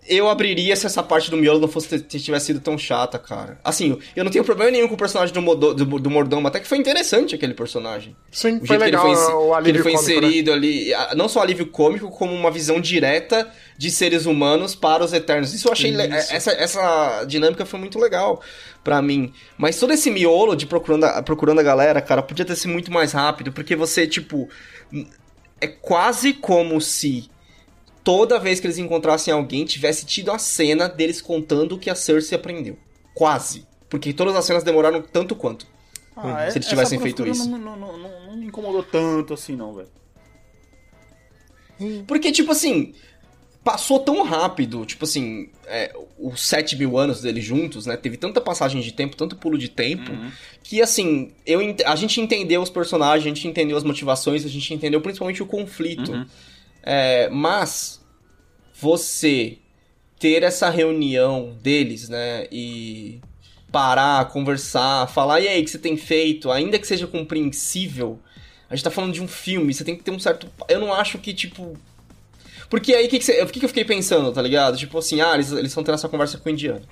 Eu 0.08 0.28
abriria 0.28 0.74
se 0.74 0.86
essa 0.86 1.02
parte 1.02 1.30
do 1.30 1.36
miolo 1.36 1.60
não 1.60 1.68
fosse 1.68 2.00
tivesse 2.00 2.46
sido 2.46 2.60
tão 2.60 2.78
chata, 2.78 3.18
cara. 3.18 3.58
Assim, 3.62 3.98
eu 4.16 4.24
não 4.24 4.30
tenho 4.30 4.42
problema 4.44 4.70
nenhum 4.70 4.88
com 4.88 4.94
o 4.94 4.98
personagem 4.98 5.34
do, 5.34 5.42
Modo- 5.42 5.74
do, 5.74 5.84
do 5.98 6.10
Mordomo, 6.10 6.48
até 6.48 6.58
que 6.60 6.66
foi 6.66 6.78
interessante 6.78 7.34
aquele 7.34 7.52
personagem. 7.54 8.16
Sim, 8.30 8.56
O 8.56 8.66
foi 8.66 8.68
jeito 8.78 8.80
legal 8.80 9.04
que 9.04 9.10
ele 9.10 9.16
foi, 9.16 9.32
o 9.34 9.38
que 9.38 9.44
ele 9.46 9.54
alívio 9.54 9.82
foi 9.82 9.92
cômico, 9.92 10.10
né? 10.10 10.16
inserido 10.26 10.52
ali, 10.52 10.94
a- 10.94 11.14
não 11.14 11.28
só 11.28 11.42
alívio 11.42 11.66
cômico, 11.66 12.10
como 12.10 12.32
uma 12.34 12.50
visão 12.50 12.80
direta 12.80 13.50
de 13.76 13.90
seres 13.90 14.24
humanos 14.26 14.74
para 14.74 15.04
os 15.04 15.12
Eternos. 15.12 15.52
Isso 15.52 15.68
eu 15.68 15.72
achei. 15.72 15.90
Isso. 15.90 16.34
Essa, 16.34 16.52
essa 16.52 17.24
dinâmica 17.24 17.66
foi 17.66 17.78
muito 17.78 17.98
legal 17.98 18.42
pra 18.82 19.02
mim. 19.02 19.32
Mas 19.56 19.78
todo 19.78 19.92
esse 19.92 20.10
miolo 20.10 20.56
de 20.56 20.66
procurando 20.66 21.04
a, 21.04 21.22
procurando 21.22 21.58
a 21.60 21.62
galera, 21.62 22.00
cara, 22.00 22.22
podia 22.22 22.44
ter 22.44 22.56
sido 22.56 22.72
muito 22.72 22.90
mais 22.90 23.12
rápido, 23.12 23.52
porque 23.52 23.76
você, 23.76 24.06
tipo. 24.06 24.48
É 25.60 25.66
quase 25.66 26.32
como 26.32 26.80
se 26.80 27.28
toda 28.08 28.38
vez 28.40 28.58
que 28.58 28.66
eles 28.66 28.78
encontrassem 28.78 29.34
alguém 29.34 29.66
tivesse 29.66 30.06
tido 30.06 30.30
a 30.32 30.38
cena 30.38 30.88
deles 30.88 31.20
contando 31.20 31.74
o 31.74 31.78
que 31.78 31.90
a 31.90 31.94
Cersei 31.94 32.38
aprendeu. 32.38 32.78
Quase. 33.14 33.66
Porque 33.90 34.14
todas 34.14 34.34
as 34.34 34.46
cenas 34.46 34.62
demoraram 34.64 35.02
tanto 35.02 35.36
quanto. 35.36 35.66
Ah, 36.16 36.44
é- 36.44 36.50
Se 36.50 36.56
eles 36.56 36.66
essa 36.66 36.70
tivessem 36.70 36.98
feito 36.98 37.26
isso. 37.26 37.46
Não, 37.50 37.58
não, 37.58 37.76
não, 37.76 37.98
não- 37.98 38.26
não 38.28 38.36
me 38.38 38.46
incomodou 38.46 38.82
tanto 38.82 39.34
assim, 39.34 39.54
não, 39.54 39.74
velho. 39.74 39.88
Porque, 42.06 42.32
tipo 42.32 42.50
assim, 42.50 42.94
passou 43.62 43.98
tão 44.00 44.22
rápido, 44.22 44.86
tipo 44.86 45.04
assim, 45.04 45.50
é, 45.66 45.94
os 46.18 46.40
7 46.40 46.76
mil 46.76 46.96
anos 46.98 47.20
deles 47.20 47.44
juntos, 47.44 47.84
né? 47.84 47.94
Teve 47.96 48.16
tanta 48.16 48.40
passagem 48.40 48.80
de 48.80 48.90
tempo, 48.92 49.16
tanto 49.16 49.36
pulo 49.36 49.58
de 49.58 49.68
tempo, 49.68 50.10
Uhum. 50.10 50.30
que 50.62 50.80
assim, 50.80 51.30
eu, 51.44 51.60
a 51.84 51.94
gente 51.94 52.20
entendeu 52.22 52.62
os 52.62 52.70
personagens, 52.70 53.26
a 53.30 53.34
gente 53.34 53.46
entendeu 53.46 53.76
as 53.76 53.84
motivações, 53.84 54.46
a 54.46 54.48
gente 54.48 54.72
entendeu 54.72 55.00
principalmente 55.02 55.42
o 55.42 55.46
conflito. 55.46 56.10
Uhum. 56.12 56.26
É, 56.82 57.28
mas 57.28 57.97
você 58.80 59.58
ter 60.18 60.42
essa 60.42 60.70
reunião 60.70 61.56
deles, 61.62 62.08
né? 62.08 62.46
E 62.50 63.20
parar, 63.70 64.26
conversar, 64.26 65.06
falar, 65.08 65.40
e 65.40 65.48
aí, 65.48 65.60
o 65.60 65.64
que 65.64 65.70
você 65.70 65.78
tem 65.78 65.96
feito? 65.96 66.50
Ainda 66.50 66.78
que 66.78 66.86
seja 66.86 67.06
compreensível, 67.06 68.18
a 68.68 68.74
gente 68.74 68.84
tá 68.84 68.90
falando 68.90 69.12
de 69.12 69.22
um 69.22 69.28
filme, 69.28 69.72
você 69.72 69.84
tem 69.84 69.96
que 69.96 70.02
ter 70.02 70.10
um 70.10 70.18
certo. 70.18 70.48
Eu 70.68 70.80
não 70.80 70.92
acho 70.92 71.18
que, 71.18 71.34
tipo. 71.34 71.76
Porque 72.70 72.94
aí, 72.94 73.06
o 73.06 73.08
que, 73.08 73.18
que, 73.18 73.24
você... 73.24 73.44
que, 73.46 73.60
que 73.60 73.64
eu 73.64 73.68
fiquei 73.68 73.84
pensando, 73.84 74.30
tá 74.30 74.42
ligado? 74.42 74.76
Tipo 74.76 74.98
assim, 74.98 75.20
ah, 75.20 75.34
eles, 75.34 75.50
eles 75.52 75.68
estão 75.68 75.82
tendo 75.82 75.94
essa 75.94 76.08
conversa 76.08 76.38
com 76.38 76.48
o 76.48 76.52
indiano. 76.52 76.82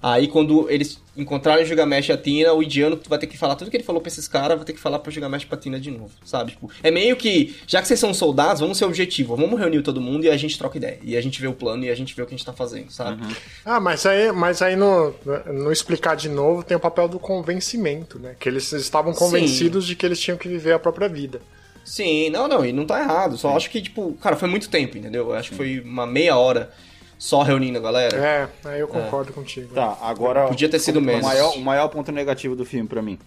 Aí, 0.00 0.28
quando 0.28 0.70
eles 0.70 1.00
encontrarem 1.16 1.64
o 1.64 1.66
Gilgamesh 1.66 2.08
e 2.08 2.12
a 2.12 2.16
Tina, 2.16 2.52
o 2.52 2.62
indiano 2.62 3.00
vai 3.08 3.18
ter 3.18 3.26
que 3.26 3.36
falar 3.36 3.56
tudo 3.56 3.70
que 3.70 3.76
ele 3.76 3.84
falou 3.84 4.00
pra 4.00 4.08
esses 4.08 4.28
caras, 4.28 4.56
vai 4.56 4.64
ter 4.64 4.72
que 4.72 4.78
falar 4.78 5.00
pro 5.00 5.10
Gilgamesh 5.10 5.42
e 5.42 5.46
pra 5.46 5.58
Tina 5.58 5.80
de 5.80 5.90
novo, 5.90 6.12
sabe? 6.24 6.52
Tipo, 6.52 6.70
é 6.82 6.90
meio 6.90 7.16
que, 7.16 7.56
já 7.66 7.82
que 7.82 7.88
vocês 7.88 7.98
são 7.98 8.14
soldados, 8.14 8.60
vamos 8.60 8.78
ser 8.78 8.84
objetivo, 8.84 9.34
vamos 9.34 9.58
reunir 9.58 9.82
todo 9.82 10.00
mundo 10.00 10.24
e 10.24 10.30
a 10.30 10.36
gente 10.36 10.56
troca 10.56 10.76
ideia. 10.76 11.00
E 11.02 11.16
a 11.16 11.20
gente 11.20 11.40
vê 11.40 11.48
o 11.48 11.52
plano 11.52 11.84
e 11.84 11.90
a 11.90 11.94
gente 11.96 12.14
vê 12.14 12.22
o 12.22 12.26
que 12.26 12.34
a 12.34 12.36
gente 12.36 12.46
tá 12.46 12.52
fazendo, 12.52 12.92
sabe? 12.92 13.20
Ah, 13.64 13.80
mas 13.80 14.06
aí, 14.06 14.30
mas 14.30 14.62
aí 14.62 14.76
no, 14.76 15.12
no 15.52 15.72
explicar 15.72 16.14
de 16.14 16.28
novo 16.28 16.62
tem 16.62 16.76
o 16.76 16.80
papel 16.80 17.08
do 17.08 17.18
convencimento, 17.18 18.20
né? 18.20 18.36
Que 18.38 18.48
eles 18.48 18.70
estavam 18.72 19.12
Sim. 19.12 19.18
convencidos 19.18 19.84
de 19.84 19.96
que 19.96 20.06
eles 20.06 20.20
tinham 20.20 20.38
que 20.38 20.48
viver 20.48 20.72
a 20.72 20.78
própria 20.78 21.08
vida. 21.08 21.40
Sim, 21.84 22.28
não, 22.28 22.46
não, 22.46 22.64
e 22.64 22.72
não 22.72 22.84
tá 22.84 23.00
errado. 23.00 23.38
Só 23.38 23.56
acho 23.56 23.70
que, 23.70 23.80
tipo, 23.80 24.12
cara, 24.20 24.36
foi 24.36 24.48
muito 24.48 24.68
tempo, 24.68 24.98
entendeu? 24.98 25.30
Eu 25.30 25.34
acho 25.34 25.50
que 25.50 25.56
foi 25.56 25.80
uma 25.80 26.06
meia 26.06 26.36
hora 26.36 26.70
só 27.18 27.42
reunindo 27.42 27.78
a 27.78 27.80
galera. 27.80 28.16
É, 28.16 28.48
aí 28.68 28.80
eu 28.80 28.88
concordo 28.88 29.32
contigo. 29.32 29.74
Tá, 29.74 29.98
agora. 30.00 30.46
Podia 30.46 30.68
ter 30.68 30.78
sido 30.78 30.98
o 30.98 31.02
menos. 31.02 31.26
Maior, 31.26 31.54
o 31.56 31.60
maior 31.60 31.88
ponto 31.88 32.12
negativo 32.12 32.54
do 32.54 32.64
filme 32.64 32.88
pra 32.88 33.02
mim. 33.02 33.18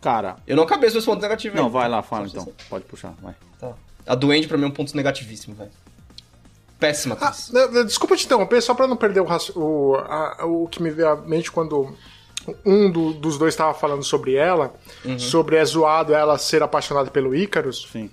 Cara. 0.00 0.36
Eu 0.46 0.56
não 0.56 0.64
acabei 0.64 0.88
os 0.88 0.94
meus 0.94 1.04
pontos 1.04 1.22
negativos 1.22 1.58
Não, 1.60 1.68
vai 1.68 1.88
lá, 1.88 2.02
fala 2.02 2.26
então. 2.26 2.46
Pode 2.68 2.84
puxar, 2.84 3.12
vai. 3.20 3.34
Tá. 3.58 3.72
A 4.06 4.14
Duende 4.14 4.48
pra 4.48 4.56
mim 4.56 4.64
é 4.64 4.68
um 4.68 4.70
ponto 4.72 4.96
negativíssimo, 4.96 5.54
velho. 5.54 5.70
Péssima 6.78 7.16
Ah, 7.20 7.34
né, 7.52 7.66
né, 7.68 7.84
desculpa 7.84 8.16
te 8.16 8.24
interromper, 8.24 8.62
só 8.62 8.72
pra 8.74 8.86
não 8.86 8.96
perder 8.96 9.20
o, 9.20 9.26
o, 9.56 9.96
a- 9.96 10.46
o 10.46 10.66
que 10.66 10.82
me 10.82 10.90
veio 10.90 11.10
à 11.10 11.16
mente 11.16 11.52
quando 11.52 11.94
um 12.64 12.90
do- 12.90 13.12
dos 13.12 13.36
dois 13.38 13.54
estava 13.54 13.74
falando 13.74 14.02
sobre 14.02 14.34
ela, 14.34 14.72
sobre 15.18 15.56
é 15.56 15.64
zoado 15.64 16.14
ela 16.14 16.38
ser 16.38 16.62
apaixonada 16.62 17.10
pelo 17.10 17.34
Ícaros. 17.34 17.88
Sim. 17.92 18.10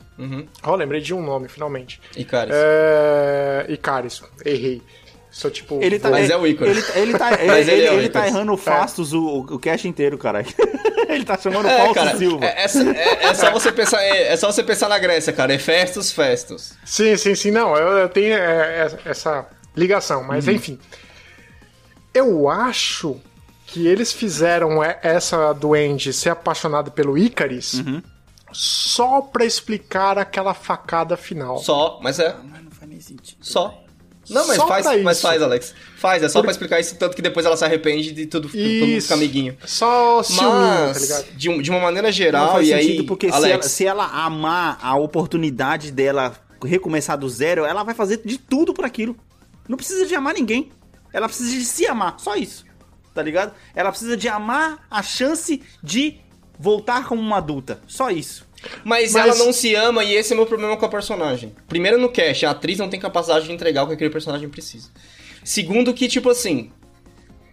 Ó, 0.63 0.75
lembrei 0.75 1.01
de 1.01 1.13
um 1.13 1.23
nome, 1.23 1.47
finalmente. 1.47 1.99
Cara, 2.29 2.49
É... 2.53 3.65
Icaris, 3.69 4.21
errei. 4.45 4.81
Sou 5.29 5.51
tipo. 5.51 5.79
Ele 5.83 5.99
tá, 5.99 6.09
Mas 6.09 6.29
é 6.29 6.37
o 6.37 6.47
Icarus. 6.47 6.89
Ele, 6.95 7.01
ele 7.11 7.17
tá, 7.17 7.33
ele, 7.39 7.51
ele 7.51 7.71
ele, 7.71 7.85
é 7.87 7.93
ele 7.95 8.09
tá 8.09 8.25
errando 8.27 8.53
o 8.53 8.57
Fastos 8.57 9.13
o, 9.13 9.45
o 9.49 9.59
cast 9.59 9.87
inteiro, 9.87 10.17
caralho. 10.17 10.47
ele 11.09 11.23
tá 11.23 11.37
chamando 11.37 11.67
É, 11.67 11.77
Fausto 11.77 11.93
cara, 11.93 12.17
Silva. 12.17 12.45
é, 12.45 12.63
é, 12.63 12.65
é- 12.65 13.23
é 13.27 13.33
só 13.35 13.51
você 13.51 13.71
pensar, 13.71 14.01
é, 14.01 14.33
é 14.33 14.35
só 14.37 14.51
você 14.51 14.63
pensar 14.63 14.89
na 14.89 14.97
Grécia, 14.97 15.31
cara. 15.33 15.53
É 15.53 15.59
festos, 15.59 16.11
festos. 16.11 16.73
Sim, 16.83 17.15
sim, 17.17 17.35
sim. 17.35 17.51
Não, 17.51 17.75
eu, 17.75 17.87
eu 17.99 18.09
tenho 18.09 18.33
é, 18.33 18.87
é, 19.05 19.09
essa 19.09 19.45
ligação, 19.75 20.23
mas 20.23 20.47
enfim. 20.47 20.79
Eu 22.13 22.49
acho 22.49 23.19
que 23.67 23.85
eles 23.85 24.11
fizeram 24.11 24.83
e- 24.83 24.97
essa 25.03 25.53
duende 25.53 26.11
ser 26.13 26.29
apaixonada 26.29 26.89
pelo 26.89 27.17
Icaris 27.17 27.83
só 28.51 29.21
pra 29.21 29.45
explicar 29.45 30.17
aquela 30.17 30.53
facada 30.53 31.15
final. 31.17 31.57
Só, 31.59 31.99
mas 32.01 32.17
é. 32.19 32.35
Mas 32.49 32.63
não 32.63 32.71
faz 32.71 32.89
nem 32.89 32.99
sentido. 32.99 33.37
Só. 33.41 33.83
Não, 34.29 34.45
mas 34.45 34.57
Só 34.57 34.67
faz, 34.67 34.85
mas 35.03 35.17
isso. 35.17 35.27
faz, 35.27 35.41
Alex. 35.41 35.73
Faz, 35.97 36.21
é 36.23 36.27
só 36.27 36.39
Por- 36.39 36.43
pra 36.45 36.51
explicar 36.51 36.79
isso, 36.81 36.95
tanto 36.97 37.15
que 37.15 37.21
depois 37.21 37.45
ela 37.45 37.55
se 37.55 37.63
arrepende 37.63 38.11
de 38.11 38.25
tudo, 38.25 38.49
Isso. 38.53 39.03
ficar 39.03 39.15
amiguinho. 39.15 39.57
Só 39.65 40.21
ciúminho, 40.21 40.51
tá 40.51 40.85
Mas, 40.87 41.01
ligado? 41.01 41.25
de, 41.33 41.61
de 41.61 41.69
uma 41.69 41.79
maneira 41.79 42.09
Não 42.09 42.11
geral, 42.13 42.51
faz 42.51 42.67
e 42.67 42.71
sentido 42.71 42.99
aí, 43.01 43.03
porque 43.05 43.29
se 43.29 43.35
Alex, 43.35 43.53
ela, 43.53 43.63
se 43.63 43.85
ela 43.85 44.05
amar 44.25 44.79
a 44.81 44.97
oportunidade 44.97 45.91
dela 45.93 46.35
recomeçar 46.61 47.17
do 47.17 47.29
zero, 47.29 47.63
ela 47.63 47.83
vai 47.83 47.95
fazer 47.95 48.21
de 48.25 48.37
tudo 48.37 48.73
por 48.73 48.83
aquilo. 48.83 49.15
Não 49.67 49.77
precisa 49.77 50.05
de 50.05 50.13
amar 50.15 50.33
ninguém. 50.33 50.71
Ela 51.13 51.27
precisa 51.29 51.49
de 51.51 51.63
se 51.63 51.85
amar, 51.87 52.15
só 52.19 52.35
isso. 52.35 52.65
Tá 53.17 53.23
ligado? 53.23 53.51
Ela 53.73 53.89
precisa 53.89 54.15
de 54.15 54.27
amar 54.27 54.85
a 54.91 55.01
chance 55.01 55.63
de 55.81 56.19
voltar 56.59 57.07
como 57.07 57.19
uma 57.19 57.37
adulta. 57.37 57.81
Só 57.87 58.11
isso. 58.11 58.45
Mas, 58.83 59.13
Mas- 59.13 59.25
ela 59.25 59.35
não 59.43 59.51
se 59.51 59.73
ama 59.73 60.03
e 60.03 60.13
esse 60.13 60.33
é 60.33 60.35
o 60.35 60.37
meu 60.37 60.45
problema 60.45 60.77
com 60.77 60.85
a 60.85 60.89
personagem. 60.89 61.55
Primeiro 61.67 61.97
no 61.97 62.09
cast, 62.09 62.45
a 62.45 62.51
atriz 62.51 62.77
não 62.77 62.87
tem 62.87 62.99
capacidade 62.99 63.47
de 63.47 63.51
entregar 63.51 63.81
o 63.81 63.87
que 63.87 63.93
aquele 63.93 64.11
personagem 64.11 64.47
precisa. 64.49 64.91
Segundo 65.43 65.95
que, 65.95 66.07
tipo 66.07 66.29
assim, 66.29 66.71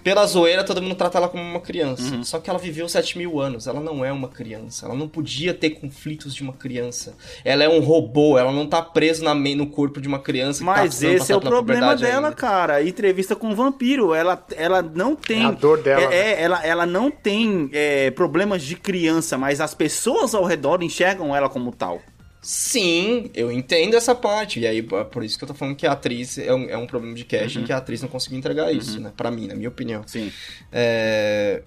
pela 0.05 0.27
zoeira 0.27 0.63
todo 0.63 0.83
mundo 0.83 0.95
trata 0.95 1.17
ela 1.17 1.29
como 1.29 1.43
uma 1.43 1.61
criança. 1.61 2.23
Só 2.23 2.39
que 2.39 2.51
ela 2.51 2.59
viveu 2.59 2.87
7 2.87 3.17
mil 3.17 3.41
anos, 3.41 3.67
ela 3.67 3.81
não 3.81 4.05
é 4.05 4.13
uma 4.13 4.29
criança. 4.29 4.85
Ela 4.85 4.95
não 4.95 5.09
podia 5.09 5.55
ter 5.55 5.71
conflitos 5.71 6.35
de 6.35 6.43
uma 6.43 6.53
criança. 6.53 7.15
Ela 7.43 7.65
é 7.65 7.69
um 7.69 7.81
robô, 7.81 8.39
ela 8.39 8.53
não 8.53 8.67
tá 8.67 8.83
presa 8.83 9.25
na 9.25 9.35
no 9.35 9.67
corpo 9.67 10.01
de 10.01 10.07
uma 10.09 10.19
criança 10.19 10.61
que 10.61 10.67
tá 10.67 10.73
Mas 10.73 10.81
precisando 10.97 11.17
esse 11.17 11.33
é 11.33 11.37
o 11.37 11.41
problema 11.41 11.97
dela, 11.97 12.29
ainda. 12.29 12.33
cara. 12.37 12.83
Entrevista 12.83 13.35
com 13.35 13.51
o 13.51 13.55
vampiro. 13.55 14.15
Ela, 14.15 14.45
ela 14.57 14.83
não 14.83 15.17
tem. 15.17 15.43
É 15.43 15.47
a 15.47 15.51
dor 15.51 15.83
dela, 15.83 16.15
É, 16.15 16.33
é, 16.33 16.43
ela, 16.43 16.65
ela 16.65 16.87
não 16.87 17.11
tem 17.11 17.71
é, 17.73 18.11
problemas 18.11 18.63
de 18.63 18.77
criança, 18.77 19.39
mas 19.39 19.61
as 19.61 19.75
pessoas 19.75 20.35
ao 20.35 20.45
redor 20.45 20.83
enxergam 20.83 21.35
ela 21.35 21.49
como 21.49 21.73
tal. 21.73 22.01
Sim, 22.45 23.31
eu 23.35 23.51
entendo 23.51 23.97
essa 23.97 24.15
parte. 24.15 24.61
E 24.61 24.67
aí, 24.67 24.81
é 24.81 25.05
por 25.05 25.25
isso 25.25 25.39
que 25.39 25.45
eu 25.45 25.49
tô 25.49 25.55
falando 25.55 25.75
que 25.75 25.87
a 25.87 25.93
atriz 25.93 26.37
é 26.37 26.53
um, 26.53 26.69
é 26.69 26.77
um 26.77 26.87
problema 26.87 27.15
de 27.15 27.25
casting, 27.25 27.65
que 27.65 27.73
a 27.73 27.79
atriz 27.79 28.03
não 28.03 28.09
conseguiu 28.09 28.39
entregar 28.39 28.71
isso, 28.71 29.01
né? 29.01 29.11
Pra 29.17 29.31
mim, 29.31 29.47
na 29.47 29.55
minha 29.55 29.71
opinião. 29.71 30.03
Sim. 30.07 30.31
É, 30.71 31.63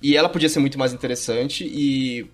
E 0.00 0.16
ela 0.16 0.28
podia 0.28 0.48
ser 0.48 0.60
muito 0.60 0.78
mais 0.78 0.92
interessante 0.92 1.64
e 1.64 2.30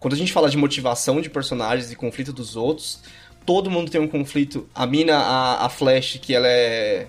quando 0.00 0.14
a 0.14 0.16
gente 0.16 0.32
fala 0.32 0.48
de 0.48 0.56
motivação 0.56 1.20
de 1.20 1.28
personagens 1.28 1.92
e 1.92 1.96
conflito 1.96 2.32
dos 2.32 2.56
outros, 2.56 3.02
todo 3.44 3.70
mundo 3.70 3.90
tem 3.90 4.00
um 4.00 4.08
conflito. 4.08 4.66
A 4.74 4.86
mina, 4.86 5.18
a, 5.18 5.66
a 5.66 5.68
Flash, 5.68 6.18
que 6.22 6.34
ela 6.34 6.48
é 6.48 7.08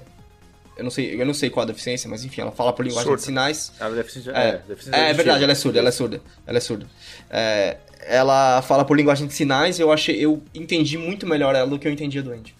eu 0.77 0.83
não 0.83 0.91
sei, 0.91 1.19
eu 1.19 1.25
não 1.25 1.33
sei 1.33 1.49
qual 1.49 1.63
a 1.63 1.67
deficiência, 1.67 2.07
mas 2.07 2.23
enfim, 2.23 2.41
ela 2.41 2.51
fala 2.51 2.71
por 2.71 2.85
linguagem 2.85 3.07
Surda. 3.07 3.19
de 3.19 3.25
sinais. 3.25 3.73
Ela 3.79 3.95
deve 3.95 4.11
ser. 4.11 4.29
É, 4.29 5.09
é, 5.09 5.13
verdade, 5.13 5.43
ela 5.43 5.51
é 5.51 5.55
surda, 5.55 5.79
ela 5.79 5.89
é 5.89 5.91
surda. 5.91 6.21
Ela 6.45 6.57
é 6.57 6.61
surda. 6.61 6.87
É, 7.31 7.77
ela 8.05 8.61
fala 8.61 8.85
por 8.85 8.95
linguagem 8.95 9.27
de 9.27 9.33
sinais, 9.33 9.79
eu 9.79 9.91
achei, 9.91 10.15
eu 10.23 10.41
entendi 10.53 10.97
muito 10.97 11.25
melhor 11.25 11.55
ela 11.55 11.67
do 11.67 11.79
que 11.79 11.87
eu 11.87 11.91
entendia 11.91 12.21
do 12.21 12.31
Andy. 12.31 12.55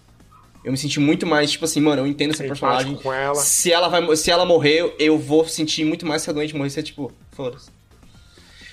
Eu 0.64 0.72
me 0.72 0.78
senti 0.78 1.00
muito 1.00 1.26
mais, 1.26 1.52
tipo 1.52 1.64
assim, 1.64 1.80
mano, 1.80 2.02
eu 2.02 2.08
entendo 2.08 2.34
essa 2.34 2.44
personagem. 2.44 3.00
ela. 3.14 3.36
Se 3.36 3.72
ela 3.72 3.88
vai, 3.88 4.16
se 4.18 4.30
ela 4.30 4.46
morrer, 4.46 4.94
eu 5.00 5.18
vou 5.18 5.48
sentir 5.48 5.86
muito 5.86 6.06
mais 6.06 6.24
se 6.24 6.30
a 6.30 6.34
doente 6.34 6.56
morrer, 6.56 6.70
você 6.70 6.84
tipo, 6.84 7.12
foda-se. 7.32 7.70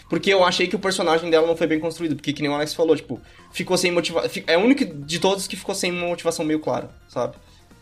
Porque 0.09 0.33
eu 0.33 0.45
achei 0.45 0.67
que 0.67 0.77
o 0.77 0.79
personagem 0.79 1.31
dela 1.31 1.47
não 1.47 1.57
foi 1.57 1.67
bem 1.67 1.81
construído, 1.81 2.17
porque 2.17 2.33
que 2.33 2.43
nem 2.43 2.51
o 2.51 2.55
Alex 2.55 2.75
falou, 2.75 2.95
tipo, 2.97 3.21
ficou 3.53 3.77
sem 3.77 3.91
motivação, 3.91 4.43
é 4.47 4.57
o 4.57 4.61
único 4.61 4.85
de 4.85 5.19
todos 5.19 5.47
que 5.47 5.57
ficou 5.57 5.75
sem 5.75 5.91
uma 5.91 6.09
motivação 6.09 6.45
meio 6.45 6.61
clara, 6.61 6.91
sabe? 7.09 7.37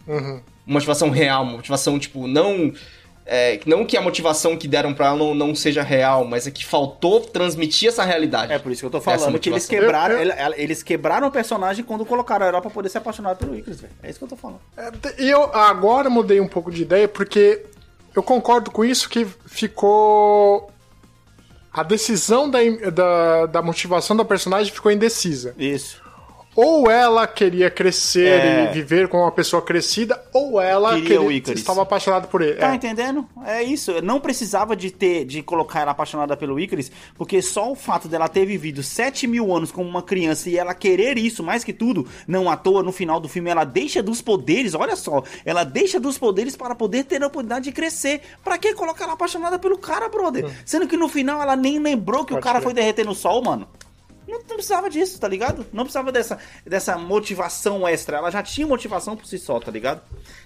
Uhum. 0.07 0.41
motivação 0.67 1.11
real, 1.11 1.45
motivação, 1.45 1.99
tipo, 1.99 2.27
não. 2.27 2.73
É, 3.25 3.61
não 3.67 3.85
que 3.85 3.97
a 3.97 4.01
motivação 4.03 4.57
que 4.57 4.67
deram 4.67 4.93
pra 4.93 5.07
ela 5.09 5.17
não, 5.17 5.35
não 5.35 5.55
seja 5.55 5.83
real, 5.83 6.25
mas 6.25 6.47
é 6.47 6.51
que 6.51 6.65
faltou 6.67 7.21
transmitir 7.21 7.89
essa 7.89 8.03
realidade. 8.05 8.53
É 8.53 8.59
por 8.59 8.73
isso 8.73 8.81
que 8.83 8.87
eu 8.87 8.91
tô 8.91 9.01
falando 9.01 9.39
que 9.39 9.49
eles 9.49 9.67
quebraram, 9.67 10.17
Eu- 10.17 10.31
eu- 10.33 10.55
eles 10.57 10.83
quebraram 10.83 11.29
o 11.29 11.31
personagem 11.31 11.85
quando 11.85 12.05
colocaram 12.05 12.45
ela 12.47 12.61
pra 12.61 12.71
poder 12.71 12.89
ser 12.89 12.99
apaixonada 12.99 13.37
pelo 13.37 13.55
Icarus, 13.57 13.81
velho. 13.81 13.93
É 14.03 14.11
isso 14.11 14.19
que 14.19 14.25
eu 14.25 14.29
tô 14.29 14.37
falando. 14.37 14.61
E 15.19 15.29
eu 15.31 15.45
agora 15.55 16.11
mudei 16.11 16.41
um 16.41 16.49
pouco 16.49 16.71
de 16.71 16.83
ideia 16.83 17.07
porque 17.07 17.65
eu 18.15 18.23
concordo 18.23 18.71
com 18.71 18.85
isso 18.85 19.09
que 19.09 19.25
ficou. 19.47 20.69
A 21.73 21.83
decisão 21.83 22.51
da, 22.51 22.59
da, 22.93 23.47
da 23.47 23.63
motivação 23.63 24.15
da 24.15 24.25
personagem 24.27 24.71
ficou 24.71 24.93
indecisa. 24.93 25.55
Isso. 25.57 26.02
Ou 26.55 26.91
ela 26.91 27.27
queria 27.27 27.71
crescer 27.71 28.29
É. 28.29 28.65
e 28.65 28.75
viver 28.75 29.09
com 29.09 29.19
uma 29.23 29.33
pessoa 29.33 29.63
crescida, 29.63 30.23
ou 30.35 30.61
ela 30.61 30.95
Queria 31.01 31.21
o 31.23 31.29
queria- 31.29 31.55
estava 31.55 31.81
apaixonada 31.81 32.27
por 32.27 32.43
ele. 32.43 32.57
Tá 32.57 32.73
É. 32.73 32.75
entendendo? 32.75 33.27
É 33.47 33.63
isso. 33.63 33.91
Eu 33.91 34.03
não 34.03 34.21
precisava 34.21 34.77
de 34.77 34.91
ter, 34.91 35.25
de 35.25 35.43
colocar 35.43 35.81
ela 35.81 35.93
apaixonada 35.93 36.37
pelo 36.37 36.61
Icarus, 36.61 36.91
porque 37.15 37.41
só 37.41 37.73
o 37.73 37.75
fato 37.75 38.07
dela 38.07 38.29
ter 38.29 38.45
vivido 38.45 38.83
7 38.83 39.27
mil 39.27 39.55
anos 39.55 39.73
como 39.73 39.89
uma 39.89 40.03
criança 40.03 40.51
e 40.51 40.59
ela 40.59 40.75
querer 40.75 41.17
isso 41.17 41.43
mais 41.43 41.65
que 41.65 41.73
tudo, 41.73 42.07
não 42.29 42.51
à 42.51 42.57
toa, 42.57 42.83
no 42.83 42.93
final 42.93 43.19
do 43.19 43.29
filme 43.29 43.49
ela 43.49 43.65
deixa 43.65 44.03
dos 44.03 44.21
poderes, 44.21 44.75
olha 44.75 44.95
só, 44.95 45.23
ela 45.47 45.65
deixa 45.65 45.99
dos 45.99 46.19
poderes 46.19 46.55
para 46.55 46.75
poder 46.75 47.05
ter 47.05 47.23
a 47.23 47.29
oportunidade 47.29 47.65
de 47.65 47.73
crescer. 47.73 48.21
Pra 48.45 48.59
que 48.59 48.75
colocar 48.75 49.05
ela 49.05 49.15
apaixonada 49.15 49.59
pelo 49.59 49.79
cara, 49.79 50.07
brother? 50.09 50.51
Sendo 50.67 50.87
que 50.87 50.99
no 50.99 51.09
final 51.09 51.41
ela 51.41 51.57
nem 51.57 51.79
lembrou 51.79 52.27
que 52.27 52.35
o 52.35 52.37
Hum. 52.37 52.41
Pode 52.41 52.45
cara 52.45 52.59
crer. 52.59 52.65
foi 52.65 52.75
derreter 52.75 53.07
no 53.07 53.15
sol, 53.15 53.43
mano. 53.43 53.67
Não, 54.33 54.39
não 54.39 54.57
precisava 54.57 54.89
disso, 54.89 55.21
tá 55.21 55.29
ligado? 55.29 55.67
Não 55.73 55.85
precisava 55.85 56.11
dessa, 56.11 56.39
dessa 56.67 56.97
motivação 56.97 57.87
extra. 57.87 58.17
Ela 58.17 58.31
já 58.31 58.43
tinha 58.43 58.67
motivação 58.67 59.15
por 59.15 59.27
si 59.27 59.39
só, 59.39 59.61
tá 59.61 59.71
ligado? 59.71 60.01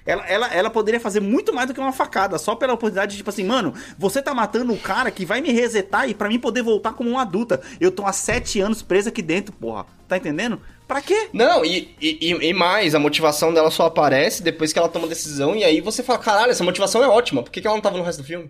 Ela, 0.04 0.26
ela, 0.26 0.46
ela 0.52 0.70
poderia 0.70 0.98
fazer 0.98 1.20
muito 1.20 1.54
mais 1.54 1.68
do 1.68 1.74
que 1.74 1.78
uma 1.80 1.92
facada, 1.92 2.36
só 2.36 2.56
pela 2.56 2.72
oportunidade 2.72 3.12
de, 3.12 3.18
tipo 3.18 3.30
assim, 3.30 3.44
mano, 3.44 3.72
você 3.96 4.20
tá 4.20 4.34
matando 4.34 4.72
o 4.72 4.78
cara 4.78 5.10
que 5.12 5.24
vai 5.24 5.40
me 5.40 5.52
resetar 5.52 6.08
e 6.08 6.14
pra 6.14 6.28
mim 6.28 6.38
poder 6.40 6.62
voltar 6.62 6.94
como 6.94 7.08
uma 7.10 7.22
adulta. 7.22 7.60
Eu 7.80 7.92
tô 7.92 8.04
há 8.04 8.12
sete 8.12 8.60
anos 8.60 8.82
presa 8.82 9.10
aqui 9.10 9.22
dentro, 9.22 9.52
porra. 9.52 9.86
Tá 10.08 10.16
entendendo? 10.16 10.60
Pra 10.88 11.00
quê? 11.00 11.28
Não, 11.32 11.64
e, 11.64 11.94
e, 12.00 12.32
e- 12.32 12.52
mais, 12.54 12.94
a 12.94 12.98
motivação 12.98 13.52
dela 13.52 13.70
só 13.70 13.86
aparece 13.86 14.42
depois 14.42 14.72
que 14.72 14.78
ela 14.78 14.88
toma 14.88 15.06
a 15.06 15.08
decisão, 15.08 15.54
e 15.56 15.64
aí 15.64 15.80
você 15.80 16.02
fala, 16.02 16.18
caralho, 16.18 16.52
essa 16.52 16.62
motivação 16.62 17.02
é 17.02 17.08
ótima, 17.08 17.42
por 17.42 17.50
que, 17.50 17.60
que 17.60 17.66
ela 17.66 17.76
não 17.76 17.82
tava 17.82 17.98
no 17.98 18.04
resto 18.04 18.22
do 18.22 18.26
filme? 18.26 18.48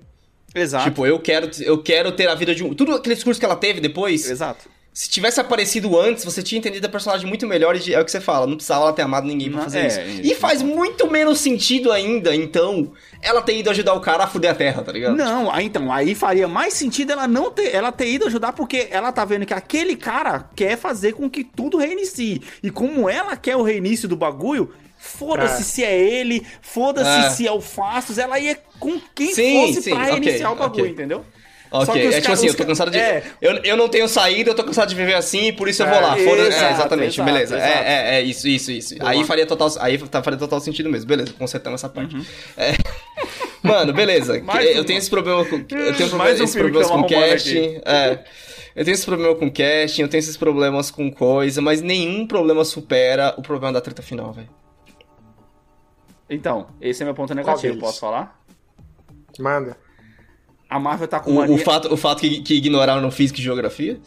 Exato. 0.54 0.84
Tipo, 0.84 1.06
eu 1.06 1.18
quero, 1.18 1.50
eu 1.60 1.82
quero 1.82 2.12
ter 2.12 2.28
a 2.28 2.34
vida 2.34 2.54
de 2.54 2.64
um. 2.64 2.74
Tudo 2.74 2.94
aquele 2.94 3.14
discurso 3.14 3.38
que 3.38 3.44
ela 3.44 3.56
teve 3.56 3.80
depois, 3.80 4.30
Exato. 4.30 4.68
Se 4.96 5.10
tivesse 5.10 5.38
aparecido 5.38 6.00
antes, 6.00 6.24
você 6.24 6.42
tinha 6.42 6.58
entendido 6.58 6.86
a 6.86 6.88
personagem 6.88 7.26
muito 7.28 7.46
melhor 7.46 7.76
e 7.76 7.92
é 7.92 8.00
o 8.00 8.04
que 8.04 8.10
você 8.10 8.18
fala, 8.18 8.46
não 8.46 8.54
precisava 8.56 8.84
ela 8.84 8.94
ter 8.94 9.02
amado 9.02 9.26
ninguém 9.26 9.52
pra 9.52 9.64
fazer 9.64 9.80
é, 9.80 9.86
isso. 9.88 10.00
isso. 10.00 10.20
E 10.22 10.34
faz 10.34 10.62
muito 10.62 11.10
menos 11.10 11.38
sentido 11.38 11.92
ainda, 11.92 12.34
então, 12.34 12.90
ela 13.20 13.42
ter 13.42 13.58
ido 13.58 13.68
ajudar 13.68 13.92
o 13.92 14.00
cara 14.00 14.24
a 14.24 14.26
fuder 14.26 14.52
a 14.52 14.54
terra, 14.54 14.82
tá 14.82 14.90
ligado? 14.90 15.14
Não, 15.14 15.52
aí, 15.52 15.66
então, 15.66 15.92
aí 15.92 16.14
faria 16.14 16.48
mais 16.48 16.72
sentido 16.72 17.12
ela 17.12 17.28
não 17.28 17.50
ter, 17.50 17.74
ela 17.74 17.92
ter 17.92 18.10
ido 18.10 18.26
ajudar, 18.26 18.54
porque 18.54 18.88
ela 18.90 19.12
tá 19.12 19.22
vendo 19.26 19.44
que 19.44 19.52
aquele 19.52 19.96
cara 19.96 20.48
quer 20.56 20.78
fazer 20.78 21.12
com 21.12 21.28
que 21.28 21.44
tudo 21.44 21.76
reinicie. 21.76 22.40
E 22.62 22.70
como 22.70 23.06
ela 23.06 23.36
quer 23.36 23.54
o 23.56 23.62
reinício 23.62 24.08
do 24.08 24.16
bagulho, 24.16 24.72
foda-se 24.96 25.60
É. 25.60 25.64
se 25.64 25.84
é 25.84 25.94
ele, 25.94 26.42
foda-se 26.62 27.26
É. 27.26 27.28
se 27.32 27.46
é 27.46 27.52
o 27.52 27.60
Fastos, 27.60 28.16
ela 28.16 28.40
ia 28.40 28.58
com 28.80 28.98
quem 29.14 29.34
Sim, 29.34 29.60
fosse 29.60 29.82
sim, 29.82 29.90
pra 29.90 30.04
reiniciar 30.04 30.52
o 30.52 30.56
bagulho, 30.56 30.84
ok. 30.84 30.92
entendeu? 30.92 31.22
Ok, 31.70 32.06
é 32.06 32.20
tipo 32.20 32.32
assim, 32.32 32.46
eu 32.46 32.54
tô 32.54 32.58
ca- 32.62 32.66
cansado 32.68 32.90
de. 32.90 32.98
é. 32.98 33.22
Eu, 33.40 33.52
eu 33.64 33.76
não 33.76 33.88
tenho 33.88 34.08
saída, 34.08 34.50
eu 34.50 34.54
tô 34.54 34.62
cansado 34.64 34.88
de 34.88 34.94
viver 34.94 35.14
assim, 35.14 35.52
por 35.52 35.68
isso 35.68 35.82
eu 35.82 35.86
vou 35.88 35.96
É, 35.96 36.00
lá. 36.00 36.16
Foda 36.16 36.42
exato, 36.46 36.64
é, 36.64 36.72
exatamente, 36.72 37.14
exato, 37.20 37.32
beleza. 37.32 37.56
exato. 37.56 37.72
É, 37.72 37.82
é, 37.82 38.14
é, 38.16 38.22
isso, 38.22 38.46
isso, 38.48 38.70
isso. 38.70 38.96
Boa. 38.98 39.10
Aí 39.10 39.24
faria 39.24 39.46
total, 39.46 39.68
aí 39.80 39.98
tá- 39.98 40.22
faria 40.22 40.38
total 40.38 40.60
sentido 40.60 40.88
mesmo. 40.88 41.06
Beleza, 41.08 41.32
consertamos 41.38 41.80
essa 41.80 41.88
parte. 41.88 42.14
Uhum. 42.16 42.24
É. 42.56 42.72
Mano, 43.62 43.92
beleza. 43.92 44.36
Eu 44.74 44.84
tenho 44.84 44.98
esse 44.98 45.10
problema 45.10 45.44
com. 45.44 45.56
Eu 45.56 45.94
tenho 45.96 46.14
Mais 46.16 46.40
um 46.40 46.44
esses 46.44 46.56
problemas 46.56 46.88
com 46.90 47.02
casting. 47.06 47.80
É. 47.84 48.18
Eu 48.74 48.84
tenho 48.84 48.94
esse 48.94 49.06
problema 49.06 49.34
com 49.34 49.50
casting, 49.50 50.02
eu 50.02 50.08
tenho 50.08 50.18
esses 50.18 50.36
problemas 50.36 50.90
com 50.90 51.10
coisa, 51.10 51.62
mas 51.62 51.80
nenhum 51.80 52.26
problema 52.26 52.62
supera 52.62 53.34
o 53.38 53.42
problema 53.42 53.72
da 53.72 53.80
treta 53.80 54.02
final, 54.02 54.32
velho. 54.34 54.50
Então, 56.28 56.66
esse 56.80 57.02
é 57.02 57.04
meu 57.06 57.14
ponto 57.14 57.34
negativo, 57.34 57.78
posso 57.78 58.00
falar? 58.00 58.38
Manda. 59.38 59.76
A 60.68 60.78
Marvel 60.78 61.06
tá 61.08 61.20
com 61.20 61.30
O, 61.30 61.34
mania... 61.36 61.54
o 61.54 61.58
fato, 61.58 61.92
o 61.92 61.96
fato 61.96 62.20
que, 62.20 62.40
que 62.42 62.54
ignoraram 62.54 63.00
no 63.00 63.10
física 63.10 63.38
e 63.38 63.42
geografia? 63.42 64.00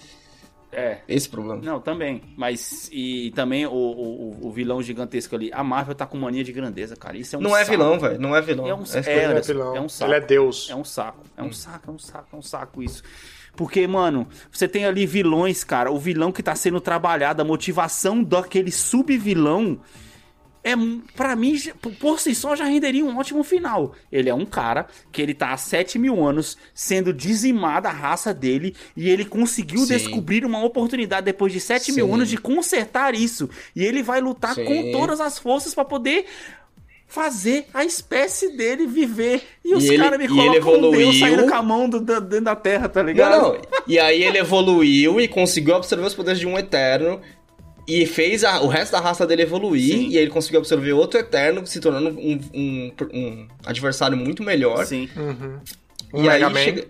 É. 0.71 0.99
Esse 1.07 1.27
é 1.27 1.29
o 1.29 1.31
problema. 1.31 1.61
Não, 1.63 1.79
também. 1.79 2.21
Mas. 2.37 2.89
E 2.91 3.31
também 3.35 3.65
o, 3.65 3.71
o, 3.71 4.47
o 4.47 4.51
vilão 4.51 4.81
gigantesco 4.81 5.35
ali. 5.35 5.49
A 5.51 5.63
Marvel 5.63 5.95
tá 5.95 6.05
com 6.05 6.17
mania 6.17 6.43
de 6.43 6.51
grandeza, 6.51 6.95
cara. 6.95 7.17
Isso 7.17 7.35
é 7.35 7.39
um 7.39 7.41
não 7.41 7.55
é 7.57 7.61
saco. 7.65 7.71
vilão, 7.71 7.99
velho. 7.99 8.19
Não 8.19 8.35
é 8.35 8.41
vilão. 8.41 8.67
É 8.67 8.75
um, 8.75 8.83
é, 8.83 9.13
é 9.13 9.25
Anderson, 9.25 9.53
vilão. 9.53 9.75
é 9.75 9.81
um 9.81 9.89
saco. 9.89 10.11
Ele 10.11 10.17
é 10.17 10.25
Deus. 10.25 10.69
É 10.69 10.75
um 10.75 10.83
saco. 10.83 11.23
É 11.35 11.43
um 11.43 11.51
saco, 11.51 11.89
é 11.89 11.93
um 11.93 11.99
saco, 11.99 12.27
é 12.31 12.35
um 12.35 12.41
saco 12.41 12.83
isso. 12.83 13.01
Porque, 13.55 13.85
mano, 13.87 14.27
você 14.51 14.67
tem 14.67 14.85
ali 14.85 15.05
vilões, 15.07 15.63
cara. 15.63 15.91
O 15.91 15.97
vilão 15.97 16.31
que 16.31 16.43
tá 16.43 16.55
sendo 16.55 16.79
trabalhado, 16.79 17.41
a 17.41 17.45
motivação 17.45 18.23
daquele 18.23 18.71
sub-vilão. 18.71 19.79
É, 20.63 20.73
para 21.15 21.35
mim, 21.37 21.57
por- 21.99 22.19
si 22.19 22.35
só, 22.35 22.53
já 22.55 22.65
renderia 22.65 23.05
um 23.05 23.17
ótimo 23.17 23.43
final. 23.43 23.93
Ele 24.11 24.29
é 24.29 24.33
um 24.33 24.45
cara 24.45 24.87
que 25.11 25.21
ele 25.21 25.33
tá 25.33 25.51
há 25.53 25.57
7 25.57 25.97
mil 25.97 26.25
anos 26.25 26.57
sendo 26.73 27.13
dizimada 27.13 27.87
a 27.87 27.93
raça 27.93 28.33
dele 28.33 28.75
e 28.95 29.09
ele 29.09 29.23
conseguiu 29.23 29.79
Sim. 29.79 29.87
descobrir 29.87 30.43
uma 30.45 30.61
oportunidade 30.63 31.25
depois 31.25 31.53
de 31.53 31.61
7 31.61 31.93
mil 31.93 32.07
Sim. 32.07 32.13
anos 32.13 32.29
de 32.29 32.37
consertar 32.37 33.15
isso. 33.15 33.49
E 33.75 33.85
ele 33.85 34.03
vai 34.03 34.19
lutar 34.19 34.53
Sim. 34.53 34.65
com 34.65 34.91
todas 34.91 35.21
as 35.21 35.39
forças 35.39 35.73
pra 35.73 35.85
poder 35.85 36.25
fazer 37.07 37.65
a 37.73 37.83
espécie 37.83 38.55
dele 38.55 38.85
viver. 38.85 39.41
E 39.65 39.73
os 39.73 39.89
caras 39.89 40.19
me 40.19 40.25
e 40.25 40.27
colocam 40.27 40.89
um 40.89 40.91
Deus 40.91 41.17
saindo 41.17 41.47
com 41.47 41.55
a 41.55 41.63
mão 41.63 41.89
do- 41.89 42.01
da- 42.01 42.19
dentro 42.19 42.45
da 42.45 42.55
terra, 42.55 42.87
tá 42.87 43.01
ligado? 43.01 43.31
Não, 43.41 43.53
não. 43.53 43.61
E 43.87 43.97
aí 43.97 44.23
ele 44.23 44.37
evoluiu 44.37 45.19
e 45.19 45.27
conseguiu 45.27 45.75
absorver 45.75 46.05
os 46.05 46.13
poderes 46.13 46.39
de 46.39 46.45
um 46.45 46.57
Eterno. 46.57 47.19
E 47.89 48.05
fez 48.05 48.43
a- 48.43 48.61
o 48.61 48.67
resto 48.67 48.91
da 48.91 48.99
raça 48.99 49.25
dele 49.25 49.41
evoluir. 49.41 49.93
Sim. 49.95 50.09
E 50.09 50.17
aí 50.17 50.23
ele 50.23 50.29
conseguiu 50.31 50.59
absorver 50.59 50.93
outro 50.93 51.19
Eterno, 51.19 51.65
se 51.65 51.79
tornando 51.79 52.09
um, 52.09 52.39
um- 52.53 52.91
um 53.13 53.47
adversário 53.65 54.15
muito 54.15 54.43
melhor. 54.43 54.85
Sim. 54.85 55.09
Um 56.13 56.23
e, 56.23 56.29
aí 56.29 56.41
chega, 56.55 56.87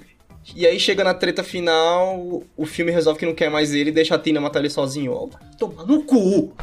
e 0.56 0.68
aí 0.68 0.80
chega 0.80 1.04
na 1.04 1.14
treta 1.14 1.44
final, 1.44 2.44
o 2.58 2.66
filme 2.66 2.92
resolve 2.92 3.18
que 3.20 3.26
não 3.26 3.34
quer 3.34 3.50
mais 3.50 3.74
ele 3.74 3.90
e 3.92 3.94
deixa 3.94 4.16
a 4.16 4.20
Tina 4.20 4.42
matar 4.42 4.60
ele 4.60 4.70
sozinho. 4.70 5.14
Ó, 5.14 5.26
vai 5.28 5.42
tomar 5.58 5.86
no 5.86 6.04
cu! 6.04 6.54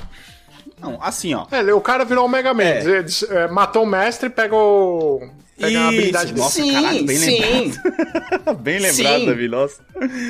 Não, 0.78 0.98
assim, 1.00 1.32
ó. 1.32 1.46
É, 1.50 1.72
o 1.72 1.80
cara 1.80 2.04
virou 2.04 2.26
o 2.26 2.28
Mega 2.28 2.52
Man. 2.52 2.62
É. 2.62 2.84
Ele, 2.84 3.06
é, 3.30 3.48
matou 3.48 3.84
o 3.84 3.86
mestre 3.86 4.26
e 4.26 4.30
pegou. 4.30 5.26
Pega 5.58 5.68
a 5.68 5.70
Isso, 5.70 5.88
habilidade 5.88 6.26
dele. 6.32 6.38
nossa, 6.40 6.62
sim, 6.62 6.72
caralho, 6.72 7.04
bem 7.06 7.16
sim. 7.16 7.72
Bem 8.60 8.78
lembrado, 8.78 9.20
Sim. 9.20 9.26
Davi, 9.26 9.48
nossa. 9.48 9.82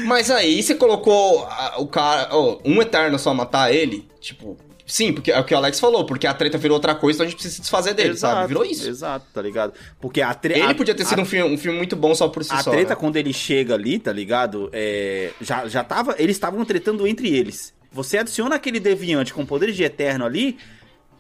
Mas 0.07 0.31
aí 0.31 0.63
você 0.63 0.75
colocou 0.75 1.45
a- 1.47 1.75
o 1.79 1.87
cara, 1.89 2.29
ó, 2.31 2.59
um 2.65 2.81
Eterno 2.81 3.19
só 3.19 3.35
matar 3.35 3.75
ele, 3.75 4.07
tipo. 4.21 4.57
Sim, 4.89 5.13
porque 5.13 5.33
é 5.33 5.41
o 5.41 5.43
que 5.45 5.53
o 5.53 5.57
Alex 5.57 5.81
falou, 5.81 6.07
porque 6.07 6.29
a 6.29 6.33
treta 6.35 6.57
virou 6.57 6.77
outra 6.77 6.95
coisa, 6.95 7.17
então 7.17 7.27
a 7.27 7.29
gente 7.29 7.35
precisa 7.35 7.57
se 7.57 7.61
desfazer 7.61 7.93
dele, 7.93 8.17
sabe? 8.17 8.47
Virou 8.47 8.65
isso. 8.65 8.89
Exato, 8.89 9.27
tá 9.35 9.43
ligado? 9.43 9.73
Porque 10.01 10.23
a 10.23 10.33
treta. 10.33 10.61
Ele 10.61 10.75
podia 10.75 10.95
ter 10.95 11.05
sido 11.05 11.21
um 11.23 11.25
filme, 11.25 11.53
um 11.53 11.59
filme 11.59 11.77
muito 11.77 11.97
bom 11.97 12.15
só 12.15 12.29
por 12.29 12.45
si 12.45 12.53
A 12.53 12.63
só. 12.63 12.71
treta, 12.71 12.91
né? 12.91 12.95
quando 12.97 13.17
ele 13.17 13.33
chega 13.33 13.75
ali, 13.75 13.99
tá 13.99 14.13
ligado? 14.13 14.71
É, 14.73 15.33
já, 15.41 15.67
já 15.67 15.83
tava. 15.83 16.15
Eles 16.19 16.37
estavam 16.37 16.65
tretando 16.65 17.05
entre 17.05 17.35
eles. 17.37 17.75
Você 17.91 18.17
adiciona 18.19 18.55
aquele 18.55 18.79
deviante 18.79 19.35
com 19.35 19.45
poderes 19.45 19.75
de 19.75 19.83
eterno 19.83 20.25
ali. 20.25 20.57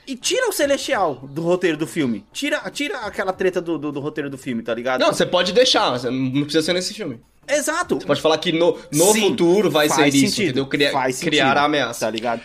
E 0.07 0.15
tira 0.17 0.49
o 0.49 0.53
Celestial 0.53 1.17
do 1.17 1.43
roteiro 1.43 1.77
do 1.77 1.87
filme. 1.87 2.25
Tira, 2.33 2.59
tira 2.71 2.99
aquela 3.01 3.33
treta 3.33 3.61
do, 3.61 3.77
do, 3.77 3.91
do 3.91 3.99
roteiro 4.01 4.31
do 4.31 4.39
filme, 4.39 4.63
tá 4.63 4.73
ligado? 4.73 5.01
Não, 5.01 5.13
você 5.13 5.27
pode 5.27 5.53
deixar, 5.53 5.91
você 5.91 6.09
não 6.11 6.43
precisa 6.43 6.63
ser 6.63 6.73
nesse 6.73 6.95
filme. 6.95 7.21
Exato. 7.49 7.97
Você 7.99 8.07
pode 8.07 8.21
falar 8.21 8.39
que 8.39 8.53
no, 8.53 8.79
no 8.93 9.13
Sim, 9.13 9.21
futuro 9.31 9.71
vai 9.71 9.89
ser 9.89 9.97
faz 9.97 10.15
isso, 10.15 10.27
sentido, 10.37 10.61
entendeu? 10.61 10.67
Criar, 10.67 10.93
faz 10.93 11.19
criar 11.21 11.45
sentido, 11.47 11.59
a 11.59 11.65
ameaça. 11.65 12.07
Tá 12.07 12.11
ligado? 12.11 12.41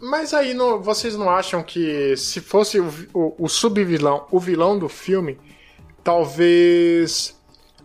Mas 0.00 0.32
aí 0.32 0.54
não- 0.54 0.80
vocês 0.80 1.14
não 1.16 1.28
acham 1.28 1.62
que 1.62 2.16
se 2.16 2.40
fosse 2.40 2.80
o, 2.80 2.88
o, 3.12 3.34
o 3.44 3.48
subvilão, 3.48 4.26
o 4.30 4.40
vilão 4.40 4.78
do 4.78 4.88
filme, 4.88 5.38
talvez 6.02 7.36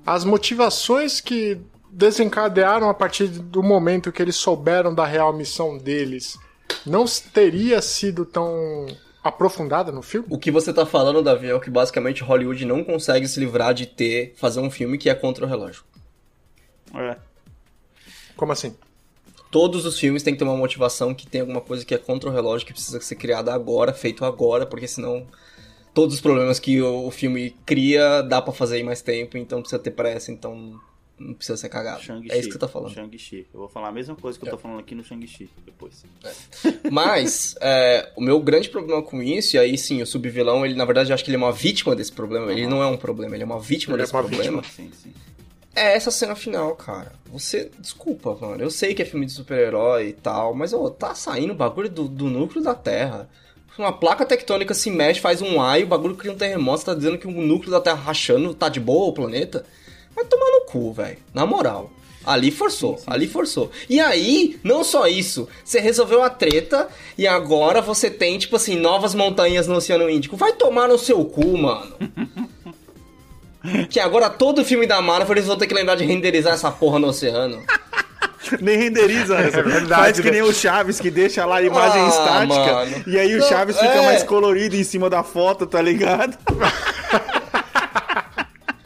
as 0.06 0.24
motivações 0.24 1.20
que 1.20 1.58
desencadearam 1.92 2.90
a 2.90 2.94
partir 2.94 3.28
do 3.28 3.62
momento 3.64 4.12
que 4.12 4.22
eles 4.22 4.36
souberam 4.36 4.94
da 4.94 5.06
real 5.06 5.34
missão 5.34 5.78
deles 5.78 6.38
não 6.86 7.06
teria 7.34 7.82
sido 7.82 8.26
tão 8.26 8.86
aprofundada 9.24 9.92
no 9.92 10.02
filme? 10.02 10.28
O 10.30 10.38
que 10.38 10.52
você 10.52 10.72
tá 10.72 10.86
falando, 10.86 11.24
Davi, 11.24 11.48
é 11.48 11.56
o 11.56 11.60
que 11.60 11.70
basicamente 11.70 12.24
Hollywood 12.24 12.64
não 12.66 12.84
consegue 12.84 13.28
se 13.28 13.40
livrar 13.40 13.74
de 13.74 13.86
ter, 13.86 14.34
fazer 14.38 14.60
um 14.60 14.70
filme 14.70 14.98
que 14.98 15.10
é 15.10 15.16
contra 15.16 15.46
o 15.46 15.50
relógio. 15.50 15.84
É. 16.94 17.18
Como 18.36 18.52
assim? 18.52 18.76
Todos 19.50 19.86
os 19.86 19.98
filmes 19.98 20.22
têm 20.22 20.34
que 20.34 20.40
ter 20.40 20.46
uma 20.46 20.58
motivação 20.58 21.14
que 21.14 21.26
tem 21.26 21.42
alguma 21.42 21.62
coisa 21.62 21.86
que 21.86 21.96
é 21.96 21.98
contra 21.98 22.30
o 22.30 22.34
relógio, 22.34 22.68
que 22.68 22.74
precisa 22.74 23.00
ser 23.00 23.16
criada 23.16 23.54
agora, 23.54 23.94
feito 23.94 24.26
agora, 24.26 24.66
porque 24.66 24.88
senão 24.88 25.26
todos 25.94 26.16
os 26.16 26.22
problemas 26.22 26.60
que 26.60 26.82
o, 26.82 27.08
o 27.08 27.12
filme 27.12 27.56
cria 27.66 28.22
dá 28.22 28.42
pra 28.42 28.54
fazer 28.54 28.80
em 28.80 28.84
mais 28.84 29.02
tempo, 29.02 29.38
então 29.38 29.62
precisa 29.62 29.82
ter 29.82 29.92
pressa, 29.92 30.32
então 30.32 30.80
não 31.18 31.34
precisa 31.34 31.58
ser 31.58 31.70
cagado. 31.70 32.02
É 32.30 32.38
isso 32.38 32.48
que 32.48 32.54
você 32.54 32.60
tá 32.60 32.68
falando. 32.68 32.94
Shang-Chi. 32.94 33.48
Eu 33.54 33.62
vou 33.62 33.70
falar 33.70 33.88
a 33.88 33.92
mesma 33.92 34.16
coisa 34.16 34.38
que 34.38 34.46
eu 34.46 34.52
tô 34.52 34.58
falando 34.58 34.80
aqui 34.80 34.94
no 34.94 35.04
Shang-Chi 35.04 35.50
depois. 35.66 36.04
Mas, 36.92 37.56
é, 37.62 38.12
o 38.16 38.22
meu 38.22 38.40
grande 38.42 38.70
problema 38.70 39.02
com 39.02 39.24
isso, 39.24 39.56
e 39.56 39.60
aí 39.60 39.78
sim, 39.78 40.02
o 40.02 40.06
subvilão, 40.06 40.66
ele 40.66 40.76
na 40.76 40.86
verdade 40.86 41.12
eu 41.12 41.14
acho 41.14 41.24
que 41.24 41.30
ele 41.30 41.38
é 41.38 41.40
uma 41.40 41.54
vítima 41.54 41.96
desse 41.96 42.12
problema. 42.12 42.52
Ele 42.52 42.68
não 42.68 42.84
é 42.84 42.88
um 42.88 42.98
problema, 42.98 43.36
ele 43.36 43.44
é 43.44 43.46
uma 43.46 43.60
vítima 43.60 43.96
Ele 43.96 44.02
é 44.02 44.04
desse 44.04 44.14
uma 44.14 44.24
problema. 44.24 44.64
Sim, 44.64 44.92
sim. 44.92 45.14
É 45.76 45.94
essa 45.94 46.10
cena 46.10 46.36
final, 46.36 46.76
cara. 46.76 47.12
Você. 47.26 47.70
Desculpa, 47.80 48.38
mano. 48.40 48.62
Eu 48.62 48.72
sei 48.72 48.94
que 48.94 49.02
é 49.02 49.06
filme 49.06 49.26
de 49.26 49.34
super-herói 49.34 50.10
e 50.10 50.14
tal, 50.14 50.54
mas 50.54 50.72
ô, 50.72 50.90
tá 50.90 51.14
saindo 51.14 51.52
o 51.52 51.56
bagulho 51.56 51.90
do, 51.90 52.08
do 52.08 52.26
núcleo 52.26 52.64
da 52.64 52.74
Terra. 52.74 53.30
Uma 53.78 53.92
placa 53.92 54.26
tectônica 54.26 54.74
se 54.74 54.90
mexe, 54.90 55.20
faz 55.20 55.42
um 55.42 55.62
ai, 55.62 55.84
o 55.84 55.88
bagulho 55.88 56.16
cria 56.16 56.32
um 56.32 56.38
terremoto, 56.38 56.80
você 56.80 56.86
tá 56.86 56.94
dizendo 56.94 57.18
que 57.18 57.28
o 57.28 57.32
núcleo 57.32 57.72
da 57.72 57.82
Terra 57.82 57.98
rachando 57.98 58.54
tá 58.54 58.70
de 58.70 58.80
boa 58.80 59.08
o 59.08 59.14
planeta? 59.14 59.66
Vai 60.16 60.26
tomar 60.26 60.50
no 60.52 60.62
cu, 60.66 60.94
velho. 60.94 61.18
Na 61.34 61.46
moral. 61.46 61.92
Ali 62.26 62.50
forçou, 62.50 63.00
ali 63.06 63.28
forçou. 63.28 63.70
E 63.88 64.00
aí, 64.00 64.60
não 64.64 64.84
só 64.84 65.06
isso, 65.08 65.48
você 65.64 65.80
resolveu 65.80 66.24
a 66.24 66.30
treta 66.30 66.88
e 67.16 67.28
agora 67.28 67.82
você 67.82 68.10
tem, 68.10 68.40
tipo 68.40 68.56
assim, 68.56 68.76
novas 68.76 69.14
montanhas 69.14 69.68
no 69.68 69.76
Oceano 69.76 70.10
Índico. 70.10 70.36
Vai 70.36 70.54
tomar 70.54 70.88
no 70.88 70.98
seu 70.98 71.24
cu, 71.24 71.56
mano. 71.56 71.94
que 73.90 74.00
agora 74.00 74.28
todo 74.30 74.66
filme 74.66 74.88
da 74.88 75.02
Marvel 75.02 75.36
eles 75.36 75.46
vão 75.46 75.56
ter 75.58 75.68
que 75.68 75.74
lembrar 75.76 75.96
de 75.96 76.04
renderizar 76.04 76.54
essa 76.54 76.72
porra 76.72 76.98
no 76.98 77.08
oceano. 77.10 77.62
Nem 78.62 78.78
renderiza, 78.78 79.36
É 79.38 79.50
verdade, 79.50 79.88
Faz 79.88 80.20
que 80.20 80.26
né? 80.26 80.32
nem 80.34 80.42
o 80.44 80.54
Chaves, 80.54 81.00
que 81.00 81.10
deixa 81.10 81.46
lá 81.48 81.58
a 81.58 81.64
imagem 81.64 82.02
Ah, 82.02 82.08
estática. 82.08 82.74
mano. 82.74 83.04
E 83.08 83.18
aí 83.20 83.36
o 83.36 83.40
Não, 83.40 83.48
Chaves 83.50 83.76
fica 83.76 83.94
é. 83.96 84.06
mais 84.06 84.22
colorido 84.24 84.76
em 84.76 84.84
cima 84.84 85.10
da 85.10 85.24
foto, 85.24 85.66
tá 85.66 85.82
ligado? 85.82 86.38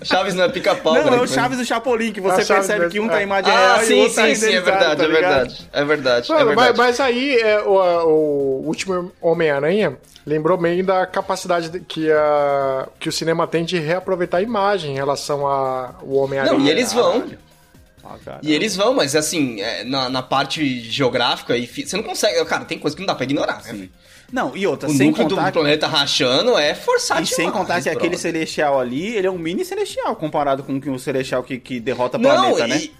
Chaves 0.03 0.33
não 0.33 0.43
é 0.45 0.49
pica-pau, 0.49 0.93
Não, 0.93 1.13
é 1.13 1.21
o 1.21 1.27
Chaves 1.27 1.57
do 1.57 1.65
Chapolin, 1.65 2.11
que 2.11 2.19
É 2.19 2.23
você 2.23 2.45
percebe 2.45 2.79
mesmo, 2.79 2.91
que 2.91 2.99
um 2.99 3.07
tá 3.09 3.17
é. 3.17 3.21
em 3.21 3.23
imagem 3.23 3.51
Ah, 3.51 3.57
real 3.57 3.79
e 3.79 3.83
o 3.83 3.85
sim, 3.87 3.99
outro 4.01 4.15
tá 4.15 4.25
sim, 4.27 4.35
sim, 4.35 4.53
é 4.53 4.61
verdade, 4.61 4.95
tá 4.97 5.03
é 5.03 5.07
verdade. 5.07 5.69
É 5.73 5.85
verdade, 5.85 6.31
é 6.31 6.35
Mano, 6.35 6.45
mas, 6.47 6.55
verdade. 6.55 6.77
mas 6.77 6.99
aí 6.99 7.35
é, 7.37 7.59
o, 7.61 7.73
o 7.73 8.63
último 8.65 9.11
Homem-Aranha 9.21 9.97
lembrou 10.25 10.57
bem 10.57 10.83
da 10.83 11.05
capacidade 11.05 11.69
de- 11.69 11.79
que, 11.81 12.11
a, 12.11 12.87
que 12.99 13.09
o 13.09 13.11
cinema 13.11 13.45
tem 13.47 13.65
de 13.65 13.77
reaproveitar 13.79 14.37
a 14.37 14.41
imagem 14.41 14.91
em 14.91 14.95
relação 14.95 15.45
ao 15.45 15.97
Homem-Aranha. 16.07 16.57
Não, 16.57 16.63
e 16.65 16.69
eles 16.69 16.93
vão. 16.93 17.25
Ah. 18.03 18.39
E 18.41 18.53
eles 18.53 18.75
vão, 18.75 18.93
mas 18.95 19.15
assim, 19.15 19.61
é, 19.61 19.83
na, 19.83 20.09
na 20.09 20.21
parte 20.23 20.79
geográfica, 20.81 21.55
e 21.55 21.67
fi- 21.67 21.85
você 21.87 21.95
não 21.95 22.03
consegue. 22.03 22.43
Cara, 22.45 22.65
tem 22.65 22.79
coisa 22.79 22.95
que 22.95 23.01
não 23.01 23.07
dá 23.07 23.13
pra 23.13 23.23
ignorar, 23.23 23.61
né? 23.65 23.87
Não, 24.31 24.55
e 24.55 24.65
outra, 24.67 24.87
O 24.89 24.93
sem 24.93 25.07
núcleo 25.09 25.27
contar 25.29 25.49
do 25.49 25.53
planeta 25.53 25.87
rachando 25.87 26.57
é 26.57 26.75
forçado 26.75 27.21
E 27.23 27.25
sem 27.25 27.49
contar 27.49 27.81
que 27.81 27.89
aquele 27.89 28.17
celestial 28.17 28.79
ali, 28.79 29.15
ele 29.15 29.25
é 29.27 29.31
um 29.31 29.37
mini 29.37 29.65
celestial 29.65 30.15
comparado 30.15 30.63
com 30.63 30.77
o 30.91 30.99
celestial 30.99 31.41
que, 31.43 31.57
que 31.59 31.79
derrota 31.79 32.17
Não, 32.17 32.29
planeta, 32.29 32.67
né? 32.67 32.77
e, 32.77 32.91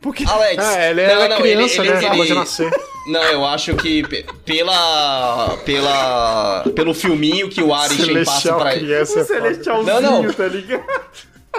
Porque 0.00 0.24
Alex. 0.26 0.64
É, 0.64 0.90
ele 0.90 1.06
não, 1.06 1.12
era 1.22 1.28
não, 1.34 1.42
criança, 1.42 1.74
ele- 1.82 1.90
né? 1.90 1.96
ele- 1.98 2.06
Acabou 2.06 2.24
de 2.24 2.30
ele- 2.32 2.38
nascer. 2.40 2.70
Não, 3.08 3.22
eu 3.24 3.44
acho 3.46 3.74
que 3.76 4.02
pe- 4.06 4.24
pela. 4.44 5.56
pela. 5.64 6.64
pelo 6.74 6.94
filminho 6.94 7.48
que 7.48 7.62
o 7.62 7.74
Arishem 7.74 8.24
passa 8.24 8.54
pra 8.54 8.74
ele. 8.76 8.92
o 8.92 8.94
é 8.94 9.06
foda. 9.06 9.24
celestialzinho, 9.24 10.00
Não, 10.00 10.22
não. 10.22 10.32
tá 10.32 10.46
ligado? 10.46 10.82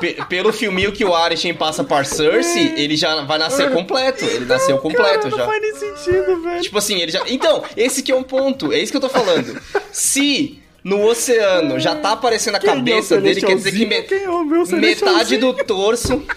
Pe- 0.02 0.18
pelo 0.28 0.52
filminho 0.52 0.92
que 0.92 1.06
o 1.06 1.16
Arishem 1.16 1.54
passa 1.54 1.84
pra 1.84 2.04
Cersei, 2.04 2.74
ele 2.76 2.98
já 2.98 3.22
vai 3.24 3.38
nascer 3.38 3.72
completo. 3.72 4.26
Ele 4.26 4.44
nasceu 4.46 4.78
completo 4.80 5.30
Cara, 5.30 5.32
já. 5.32 5.38
Não 5.38 5.46
faz 5.46 5.62
nem 5.62 5.76
sentido, 5.76 6.42
velho. 6.42 6.62
Tipo 6.62 6.78
assim, 6.78 7.00
ele 7.00 7.12
já. 7.12 7.22
Então, 7.28 7.64
esse 7.78 8.02
que 8.04 8.12
é 8.12 8.16
um 8.16 8.24
ponto. 8.24 8.74
É 8.74 8.80
isso 8.80 8.92
que 8.92 8.98
eu 8.98 9.02
tô 9.02 9.10
falando. 9.10 9.62
Se 9.92 10.60
no 10.84 11.06
oceano 11.06 11.80
já 11.80 11.96
tá 11.96 12.12
aparecendo 12.14 12.56
a 12.56 12.60
Quem 12.60 12.70
é 12.70 12.74
cabeça 12.76 13.22
dele, 13.22 13.40
quer 13.40 13.56
dizer 13.56 13.72
que 13.72 13.86
me- 13.86 14.02
Quem 14.02 14.24
é 14.24 14.30
o 14.30 14.44
meu 14.44 14.66
metade 14.66 15.38
do 15.38 15.54
torso. 15.54 16.22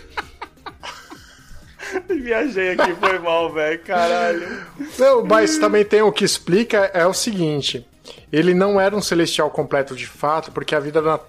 Viajei 2.09 2.71
aqui, 2.71 2.95
foi 2.95 3.19
mal, 3.19 3.53
velho. 3.53 3.79
Caralho. 3.81 4.67
Não, 4.99 5.25
mas 5.25 5.59
também 5.59 5.85
tem 5.85 6.03
o 6.03 6.11
que 6.13 6.25
explica 6.25 6.91
é 6.93 7.07
o 7.07 7.13
seguinte: 7.15 7.87
ele 8.33 8.53
não 8.55 8.81
era 8.81 8.97
um 8.97 9.03
celestial 9.03 9.51
completo 9.51 9.95
de 9.95 10.07
fato, 10.07 10.51
porque 10.51 10.75
a 10.75 10.81
vida 10.81 11.01
na... 11.01 11.21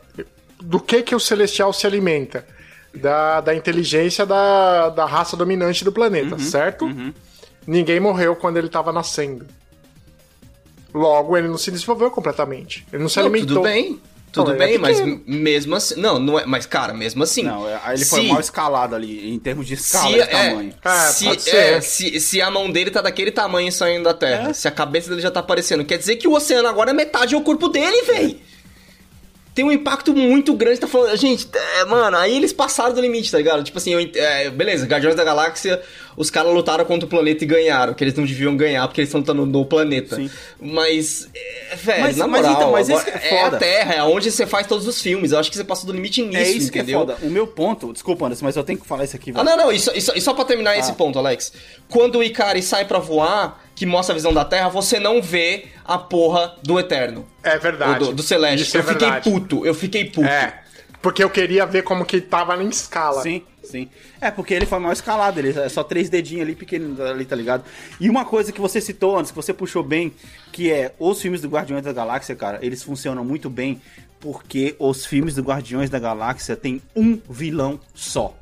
do 0.61 0.79
que 0.79 1.01
que 1.03 1.15
o 1.15 1.19
celestial 1.19 1.71
se 1.73 1.85
alimenta? 1.87 2.45
Da, 2.93 3.41
da 3.41 3.53
inteligência 3.53 4.25
da, 4.25 4.87
da 4.89 5.05
raça 5.05 5.35
dominante 5.35 5.83
do 5.83 5.91
planeta, 5.91 6.39
certo? 6.39 6.89
Ninguém 7.67 7.99
morreu 7.99 8.35
quando 8.37 8.55
ele 8.57 8.67
estava 8.67 8.93
nascendo. 8.93 9.45
Logo, 10.93 11.35
ele 11.35 11.47
não 11.47 11.57
se 11.57 11.71
desenvolveu 11.71 12.09
completamente. 12.09 12.85
Ele 12.91 13.01
não 13.03 13.09
se 13.09 13.17
Não, 13.19 13.25
alimentou. 13.25 13.47
tudo 13.57 13.61
bem. 13.63 13.99
Tudo 14.31 14.47
Não, 14.49 14.55
ele 14.55 14.63
é 14.63 14.67
bem, 14.67 14.77
mas 14.77 14.99
mesmo 15.25 15.75
assim. 15.75 15.99
Não, 15.99 16.19
não 16.19 16.39
é. 16.39 16.45
Mas, 16.45 16.65
cara, 16.65 16.93
mesmo 16.93 17.23
assim. 17.23 17.43
Não, 17.43 17.67
é- 17.69 17.79
ele 17.93 18.05
foi 18.05 18.21
se- 18.21 18.27
mal 18.27 18.39
escalado 18.39 18.95
ali, 18.95 19.33
em 19.33 19.39
termos 19.39 19.65
de 19.67 19.73
escala 19.75 20.07
Se, 20.07 20.13
de 20.13 20.19
é, 20.21 20.25
tamanho. 20.25 20.73
Ah, 20.83 20.99
se, 21.11 21.25
pode 21.25 21.41
ser. 21.41 21.55
é, 21.55 21.81
se, 21.81 22.19
se 22.19 22.41
a 22.41 22.49
mão 22.51 22.69
dele 22.69 22.91
tá 22.91 23.01
daquele 23.01 23.31
tamanho 23.31 23.71
saindo 23.71 24.03
da 24.05 24.13
Terra, 24.13 24.49
É. 24.49 24.53
se 24.53 24.67
a 24.67 24.71
cabeça 24.71 25.09
dele 25.09 25.21
já 25.21 25.31
tá 25.31 25.39
aparecendo, 25.41 25.83
quer 25.85 25.97
dizer 25.97 26.15
que 26.17 26.27
o 26.27 26.33
oceano 26.33 26.67
agora 26.67 26.91
é 26.91 26.93
metade 26.93 27.35
do 27.35 27.41
corpo 27.41 27.67
dele, 27.69 28.01
véi. 28.03 28.41
Tem 29.55 29.63
um 29.63 29.71
impacto 29.71 30.13
muito 30.13 30.53
grande, 30.53 30.81
tá 30.81 30.87
falando. 30.87 31.15
Gente, 31.15 31.47
é, 31.79 31.85
mano, 31.85 32.17
aí 32.17 32.35
eles 32.35 32.51
passaram 32.51 32.93
do 32.93 32.99
limite, 32.99 33.31
tá 33.31 33.37
ligado? 33.37 33.63
Tipo 33.63 33.77
assim, 33.77 33.93
eu 33.93 33.99
é, 34.21 34.49
beleza, 34.49 34.85
Guardiões 34.85 35.15
da 35.15 35.23
Galáxia, 35.23 35.81
os 36.17 36.29
caras 36.29 36.53
lutaram 36.53 36.83
contra 36.83 37.05
o 37.05 37.09
planeta 37.09 37.45
e 37.45 37.47
ganharam, 37.47 37.93
que 37.93 38.03
eles 38.03 38.13
não 38.15 38.25
deviam 38.25 38.55
ganhar 38.57 38.85
porque 38.85 38.99
eles 38.99 39.07
estão 39.07 39.21
lutando 39.21 39.45
no 39.45 39.65
planeta. 39.65 40.17
Sim. 40.17 40.29
Mas, 40.59 41.29
é, 41.33 41.75
velho, 41.77 42.01
Mas- 42.01 42.17
na 42.17 42.27
mas 42.27 42.41
moral, 42.41 42.55
então, 42.57 42.71
mas 42.73 42.89
agora- 42.89 43.09
esse 43.17 43.27
é 43.27 43.33
é 43.33 43.45
a. 43.45 43.51
Terra, 43.51 43.93
é 43.95 44.03
onde 44.03 44.29
você 44.29 44.45
faz 44.45 44.67
todos 44.67 44.85
os 44.87 45.01
filmes. 45.01 45.31
Eu 45.31 45.39
acho 45.39 45.49
que 45.49 45.55
você 45.55 45.63
passou 45.63 45.85
do 45.87 45.93
limite 45.93 46.21
nisso, 46.21 46.37
é 46.37 46.49
isso 46.49 46.67
entendeu? 46.67 47.05
que 47.05 47.11
é 47.13 47.15
foda. 47.15 47.17
O 47.25 47.29
meu 47.31 47.47
ponto, 47.47 47.93
desculpa, 47.93 48.25
Anderson, 48.25 48.43
mas 48.43 48.57
eu 48.57 48.63
tenho 48.63 48.77
que 48.77 48.85
falar 48.85 49.05
isso 49.05 49.15
aqui, 49.15 49.31
Ah, 49.33 49.41
velho. 49.41 49.45
não, 49.57 49.65
não, 49.67 49.71
e 49.71 49.79
só, 49.79 49.93
e 49.93 50.01
só- 50.01 50.13
e 50.13 50.19
só 50.19 50.33
pra 50.33 50.43
terminar 50.43 50.77
esse 50.77 50.91
Ah. 50.91 50.95
ponto, 50.95 51.17
Alex. 51.17 51.53
Quando 51.87 52.17
o 52.19 52.23
Ikari 52.23 52.61
sai 52.61 52.83
pra 52.85 52.99
voar, 52.99 53.63
que 53.75 53.85
mostra 53.85 54.13
a 54.13 54.15
visão 54.15 54.33
da 54.33 54.45
Terra, 54.45 54.69
você 54.69 54.99
não 54.99 55.21
vê 55.21 55.65
a 55.83 55.97
porra 55.97 56.55
do 56.63 56.79
Eterno. 56.79 57.25
É 57.43 57.57
verdade. 57.57 57.99
do, 57.99 58.13
do 58.13 58.23
Celeste. 58.23 58.63
Isso 58.63 58.77
é 58.77 58.79
eu 58.79 58.83
fiquei 58.83 59.11
verdade. 59.11 59.29
puto, 59.29 59.65
eu 59.65 59.73
fiquei 59.75 60.05
puto. 60.05 60.27
É. 60.27 60.61
Porque 61.01 61.23
eu 61.23 61.29
queria 61.29 61.67
ver 61.67 61.83
como 61.83 62.03
que 62.03 62.19
tava 62.19 62.55
em 62.63 62.69
escala. 62.69 63.21
Sim, 63.21 63.43
sim. 63.63 63.89
É, 64.19 64.31
porque 64.31 64.53
ele 64.55 64.65
foi 64.65 64.79
mal 64.79 64.91
escalado, 64.91 65.39
ele 65.39 65.49
é 65.59 65.69
só 65.69 65.83
três 65.83 66.09
dedinhos 66.09 66.43
ali, 66.43 66.55
pequeno 66.55 66.99
ali, 67.03 67.25
tá 67.25 67.35
ligado? 67.35 67.63
E 67.99 68.09
uma 68.09 68.25
coisa 68.25 68.51
que 68.51 68.59
você 68.59 68.81
citou 68.81 69.15
antes, 69.15 69.29
que 69.29 69.35
você 69.35 69.53
puxou 69.53 69.83
bem, 69.83 70.11
que 70.51 70.71
é 70.71 70.95
os 70.97 71.21
filmes 71.21 71.41
do 71.41 71.47
Guardiões 71.47 71.83
da 71.83 71.93
Galáxia, 71.93 72.35
cara, 72.35 72.57
eles 72.61 72.81
funcionam 72.81 73.23
muito 73.23 73.51
bem 73.51 73.79
porque 74.19 74.75
os 74.79 75.05
filmes 75.05 75.35
do 75.35 75.43
Guardiões 75.43 75.89
da 75.91 75.99
Galáxia 75.99 76.55
tem 76.55 76.81
um 76.95 77.19
vilão 77.29 77.79
só. 77.93 78.35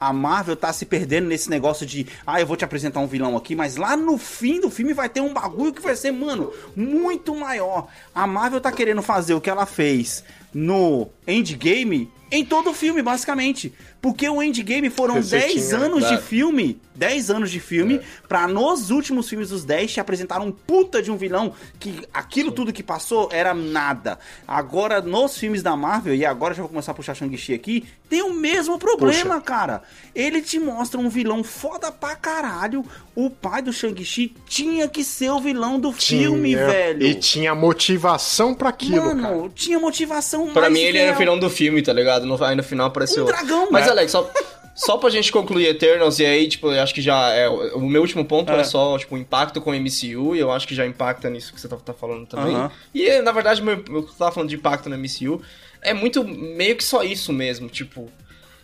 A 0.00 0.12
Marvel 0.12 0.56
tá 0.56 0.72
se 0.72 0.86
perdendo 0.86 1.26
nesse 1.26 1.50
negócio 1.50 1.84
de, 1.84 2.06
ah, 2.26 2.40
eu 2.40 2.46
vou 2.46 2.56
te 2.56 2.64
apresentar 2.64 3.00
um 3.00 3.06
vilão 3.06 3.36
aqui, 3.36 3.56
mas 3.56 3.76
lá 3.76 3.96
no 3.96 4.16
fim 4.16 4.60
do 4.60 4.70
filme 4.70 4.92
vai 4.92 5.08
ter 5.08 5.20
um 5.20 5.32
bagulho 5.32 5.72
que 5.72 5.82
vai 5.82 5.96
ser, 5.96 6.12
mano, 6.12 6.52
muito 6.76 7.34
maior. 7.34 7.88
A 8.14 8.26
Marvel 8.26 8.60
tá 8.60 8.70
querendo 8.70 9.02
fazer 9.02 9.34
o 9.34 9.40
que 9.40 9.50
ela 9.50 9.66
fez 9.66 10.22
no 10.54 11.08
Endgame 11.26 12.10
em 12.30 12.44
todo 12.44 12.70
o 12.70 12.74
filme, 12.74 13.02
basicamente. 13.02 13.72
Porque 14.00 14.28
o 14.28 14.40
Endgame 14.40 14.90
foram 14.90 15.14
Receitinha, 15.14 15.54
10 15.54 15.72
anos 15.72 16.08
de 16.08 16.18
filme, 16.18 16.80
10 16.94 17.30
anos 17.30 17.50
de 17.50 17.58
filme, 17.58 18.00
pra 18.28 18.46
nos 18.46 18.90
últimos 18.90 19.28
filmes 19.28 19.48
dos 19.48 19.64
10 19.64 19.92
te 19.94 19.98
apresentar 20.00 20.40
um 20.40 20.52
puta 20.52 21.02
de 21.02 21.10
um 21.10 21.16
vilão 21.16 21.52
que 21.80 22.02
aquilo 22.14 22.52
tudo 22.52 22.72
que 22.72 22.82
passou 22.82 23.28
era 23.32 23.52
nada. 23.52 24.16
Agora, 24.46 25.00
nos 25.00 25.36
filmes 25.36 25.62
da 25.64 25.76
Marvel, 25.76 26.14
e 26.14 26.24
agora 26.24 26.54
já 26.54 26.62
vou 26.62 26.68
começar 26.68 26.92
a 26.92 26.94
puxar 26.94 27.14
Shang-Chi 27.14 27.54
aqui, 27.54 27.84
tem 28.08 28.22
o 28.22 28.32
mesmo 28.32 28.78
problema, 28.78 29.40
cara. 29.40 29.82
Ele 30.14 30.40
te 30.42 30.60
mostra 30.60 31.00
um 31.00 31.08
vilão 31.08 31.42
foda 31.42 31.90
pra 31.90 32.14
caralho. 32.14 32.84
O 33.16 33.28
pai 33.28 33.62
do 33.62 33.72
Shang-Chi 33.72 34.32
tinha 34.46 34.86
que 34.88 35.02
ser 35.02 35.30
o 35.30 35.40
vilão 35.40 35.78
do 35.80 35.90
filme, 35.92 36.50
Tinha- 36.50 36.66
velho. 36.66 37.02
E 37.04 37.14
tinha 37.16 37.52
motivação 37.54 38.54
pra 38.54 38.68
aquilo, 38.68 38.96
cara. 39.02 39.14
Mano, 39.14 39.50
tinha 39.54 39.78
motivação 39.78 40.46
Pra 40.52 40.62
mais 40.62 40.72
mim, 40.72 40.80
ele 40.80 40.98
era 40.98 41.14
o 41.14 41.18
vilão 41.18 41.36
do 41.38 41.50
filme, 41.50 41.82
tá 41.82 41.92
ligado? 41.92 42.17
No, 42.26 42.42
aí 42.44 42.54
no 42.56 42.62
final 42.62 42.86
apareceu. 42.86 43.24
Um 43.24 43.26
dragão, 43.26 43.68
Mas, 43.70 43.86
né? 43.86 43.92
Alex, 43.92 44.12
só, 44.12 44.30
só 44.74 44.96
pra 44.96 45.10
gente 45.10 45.30
concluir 45.32 45.66
Eternals, 45.66 46.18
e 46.18 46.26
aí, 46.26 46.48
tipo, 46.48 46.70
eu 46.70 46.82
acho 46.82 46.94
que 46.94 47.00
já 47.02 47.30
é. 47.32 47.48
O 47.48 47.80
meu 47.80 48.00
último 48.00 48.24
ponto 48.24 48.52
É. 48.52 48.60
é, 48.60 48.64
só, 48.64 48.96
tipo, 48.98 49.14
o 49.14 49.18
impacto 49.18 49.60
com 49.60 49.70
o 49.70 49.74
MCU, 49.74 50.34
e 50.34 50.38
eu 50.38 50.50
acho 50.52 50.66
que 50.68 50.74
já 50.74 50.86
impacta 50.86 51.28
nisso 51.28 51.52
que 51.52 51.60
você 51.60 51.68
tá, 51.68 51.76
tá 51.76 51.92
falando 51.92 52.26
também. 52.26 52.54
Aham. 52.54 52.70
E, 52.94 53.20
na 53.22 53.32
verdade, 53.32 53.62
meu, 53.62 53.82
eu 53.88 54.02
tava 54.18 54.32
falando 54.32 54.48
de 54.50 54.56
impacto 54.56 54.88
no 54.88 54.96
MCU, 54.96 55.42
é 55.82 55.92
muito 55.94 56.24
meio 56.24 56.76
que 56.76 56.84
só 56.84 57.02
isso 57.02 57.32
mesmo, 57.32 57.68
tipo. 57.68 58.10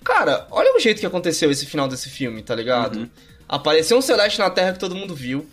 Cara, 0.04 0.46
olha 0.50 0.76
o 0.76 0.78
jeito 0.78 1.00
que 1.00 1.06
aconteceu 1.06 1.50
esse 1.50 1.64
final 1.64 1.88
desse 1.88 2.10
filme, 2.10 2.42
tá 2.42 2.54
ligado? 2.54 2.98
Uhum. 2.98 3.08
Apareceu 3.48 3.96
um 3.96 4.02
Celeste 4.02 4.38
na 4.38 4.50
Terra 4.50 4.72
que 4.72 4.78
todo 4.78 4.94
mundo 4.94 5.14
viu. 5.14 5.46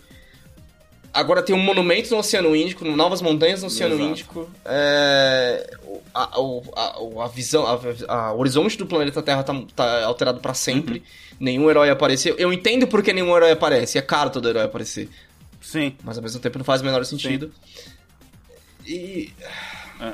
Agora 1.14 1.42
tem 1.42 1.54
um 1.54 1.58
monumento 1.62 2.10
no 2.10 2.18
Oceano 2.18 2.56
Índico, 2.56 2.84
novas 2.84 3.20
montanhas 3.20 3.60
no 3.60 3.66
Oceano 3.66 3.94
Exato. 3.96 4.10
Índico. 4.10 4.50
É, 4.64 5.76
a, 6.14 6.22
a- 6.24 7.24
a 7.24 7.28
visão, 7.28 7.66
a, 8.08 8.32
o 8.32 8.38
horizonte 8.40 8.78
do 8.78 8.86
planeta 8.86 9.22
Terra 9.22 9.42
tá, 9.42 9.54
tá 9.76 10.04
alterado 10.06 10.40
pra 10.40 10.54
sempre. 10.54 10.98
Uhum. 10.98 11.36
Nenhum 11.40 11.68
herói 11.70 11.90
apareceu. 11.90 12.34
Eu 12.38 12.52
entendo 12.52 12.86
porque 12.86 13.12
nenhum 13.12 13.36
herói 13.36 13.50
aparece. 13.50 13.98
É 13.98 14.02
caro 14.02 14.30
todo 14.30 14.48
herói 14.48 14.62
aparecer. 14.64 15.08
Sim. 15.60 15.94
Mas 16.02 16.16
ao 16.16 16.22
mesmo 16.22 16.40
tempo 16.40 16.56
não 16.58 16.64
faz 16.64 16.80
o 16.80 16.84
menor 16.84 17.04
sentido. 17.04 17.52
E. 18.86 19.32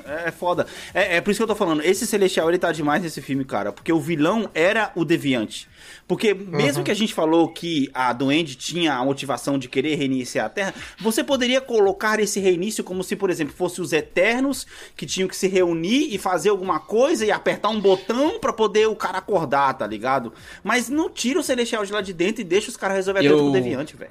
É, 0.04 0.28
é 0.28 0.30
foda. 0.30 0.66
É, 0.92 1.16
é 1.16 1.20
por 1.20 1.30
isso 1.30 1.38
que 1.38 1.42
eu 1.42 1.46
tô 1.48 1.54
falando. 1.54 1.82
Esse 1.82 2.06
Celestial, 2.06 2.48
ele 2.48 2.58
tá 2.58 2.70
demais 2.72 3.02
nesse 3.02 3.22
filme, 3.22 3.44
cara. 3.44 3.72
Porque 3.72 3.92
o 3.92 3.98
vilão 4.00 4.50
era 4.54 4.92
o 4.94 5.04
Deviante. 5.04 5.66
Porque 6.06 6.34
mesmo 6.34 6.82
que 6.84 6.90
a 6.90 6.94
gente 6.94 7.14
falou 7.14 7.48
que 7.48 7.90
a 7.94 8.12
Duende 8.12 8.54
tinha 8.54 8.94
a 8.94 9.04
motivação 9.04 9.58
de 9.58 9.68
querer 9.68 9.94
reiniciar 9.94 10.46
a 10.46 10.48
Terra, 10.48 10.74
você 10.98 11.22
poderia 11.24 11.60
colocar 11.60 12.18
esse 12.20 12.40
reinício 12.40 12.82
como 12.84 13.02
se, 13.02 13.14
por 13.16 13.30
exemplo, 13.30 13.54
fosse 13.54 13.80
os 13.80 13.92
Eternos 13.92 14.66
que 14.96 15.06
tinham 15.06 15.28
que 15.28 15.36
se 15.36 15.48
reunir 15.48 16.14
e 16.14 16.18
fazer 16.18 16.48
alguma 16.50 16.80
coisa 16.80 17.24
e 17.24 17.30
apertar 17.30 17.68
um 17.68 17.80
botão 17.80 18.38
pra 18.40 18.52
poder 18.52 18.88
o 18.88 18.96
cara 18.96 19.18
acordar, 19.18 19.74
tá 19.74 19.86
ligado? 19.86 20.32
Mas 20.64 20.88
não 20.88 21.08
tira 21.10 21.38
o 21.40 21.42
Celestial 21.42 21.84
de 21.84 21.92
lá 21.92 22.00
de 22.00 22.12
dentro 22.12 22.40
e 22.40 22.44
deixa 22.44 22.68
os 22.70 22.76
caras 22.76 22.96
resolver 22.96 23.20
a 23.20 23.24
Eu- 23.24 23.38
com 23.38 23.44
o 23.48 23.52
Deviante, 23.52 23.96
velho. 23.96 24.10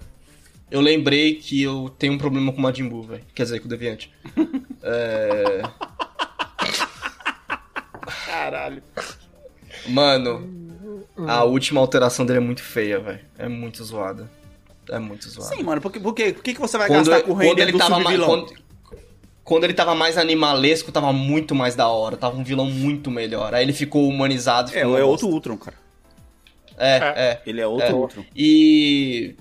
Eu 0.69 0.82
lembrei 0.82 1.36
que 1.36 1.61
eu 1.63 1.89
tenho 1.97 2.11
um 2.13 2.17
problema 2.17 2.51
com 2.51 2.57
o 2.59 2.61
Majin 2.61 2.89
Buu, 2.89 3.01
velho. 3.03 3.23
Quer 3.34 3.43
dizer, 3.43 3.59
com 3.59 3.67
o 3.67 3.69
Deviante. 3.69 4.11
é... 4.88 5.61
Caralho. 8.25 8.83
Mano, 9.88 11.05
a 11.27 11.43
última 11.43 11.81
alteração 11.81 12.25
dele 12.25 12.38
é 12.38 12.41
muito 12.41 12.61
feia, 12.61 12.99
velho. 12.99 13.19
É 13.38 13.47
muito 13.47 13.83
zoada. 13.83 14.29
É 14.89 14.99
muito 14.99 15.29
zoada. 15.29 15.55
Sim, 15.55 15.63
mano, 15.63 15.81
porque, 15.81 15.99
porque, 15.99 16.33
por 16.33 16.43
que, 16.43 16.53
você 16.53 16.77
vai 16.77 16.88
quando, 16.88 17.09
gastar 17.09 17.23
com 17.23 17.31
o 17.31 17.35
quando 17.35 17.41
reino 17.41 17.61
ele 17.61 17.71
do 17.71 17.77
tava 17.77 17.99
mais, 17.99 18.19
quando, 18.19 18.53
quando 19.43 19.63
ele 19.63 19.73
tava 19.73 19.95
mais 19.95 20.17
animalesco, 20.17 20.91
tava 20.91 21.11
muito 21.11 21.53
mais 21.53 21.75
da 21.75 21.88
hora. 21.88 22.15
Tava 22.15 22.38
um 22.38 22.43
vilão 22.43 22.65
muito 22.65 23.11
melhor. 23.11 23.53
Aí 23.53 23.63
ele 23.63 23.73
ficou 23.73 24.07
humanizado. 24.07 24.69
É, 24.71 24.79
ficou 24.79 24.97
é 24.97 25.01
bosta. 25.01 25.05
outro 25.05 25.27
Ultron, 25.27 25.57
cara. 25.57 25.77
É, 26.77 26.97
é. 26.97 27.41
Ele 27.45 27.59
é 27.59 27.67
outro 27.67 27.88
É. 27.88 27.93
Ultron. 27.93 28.25
E. 28.35 29.35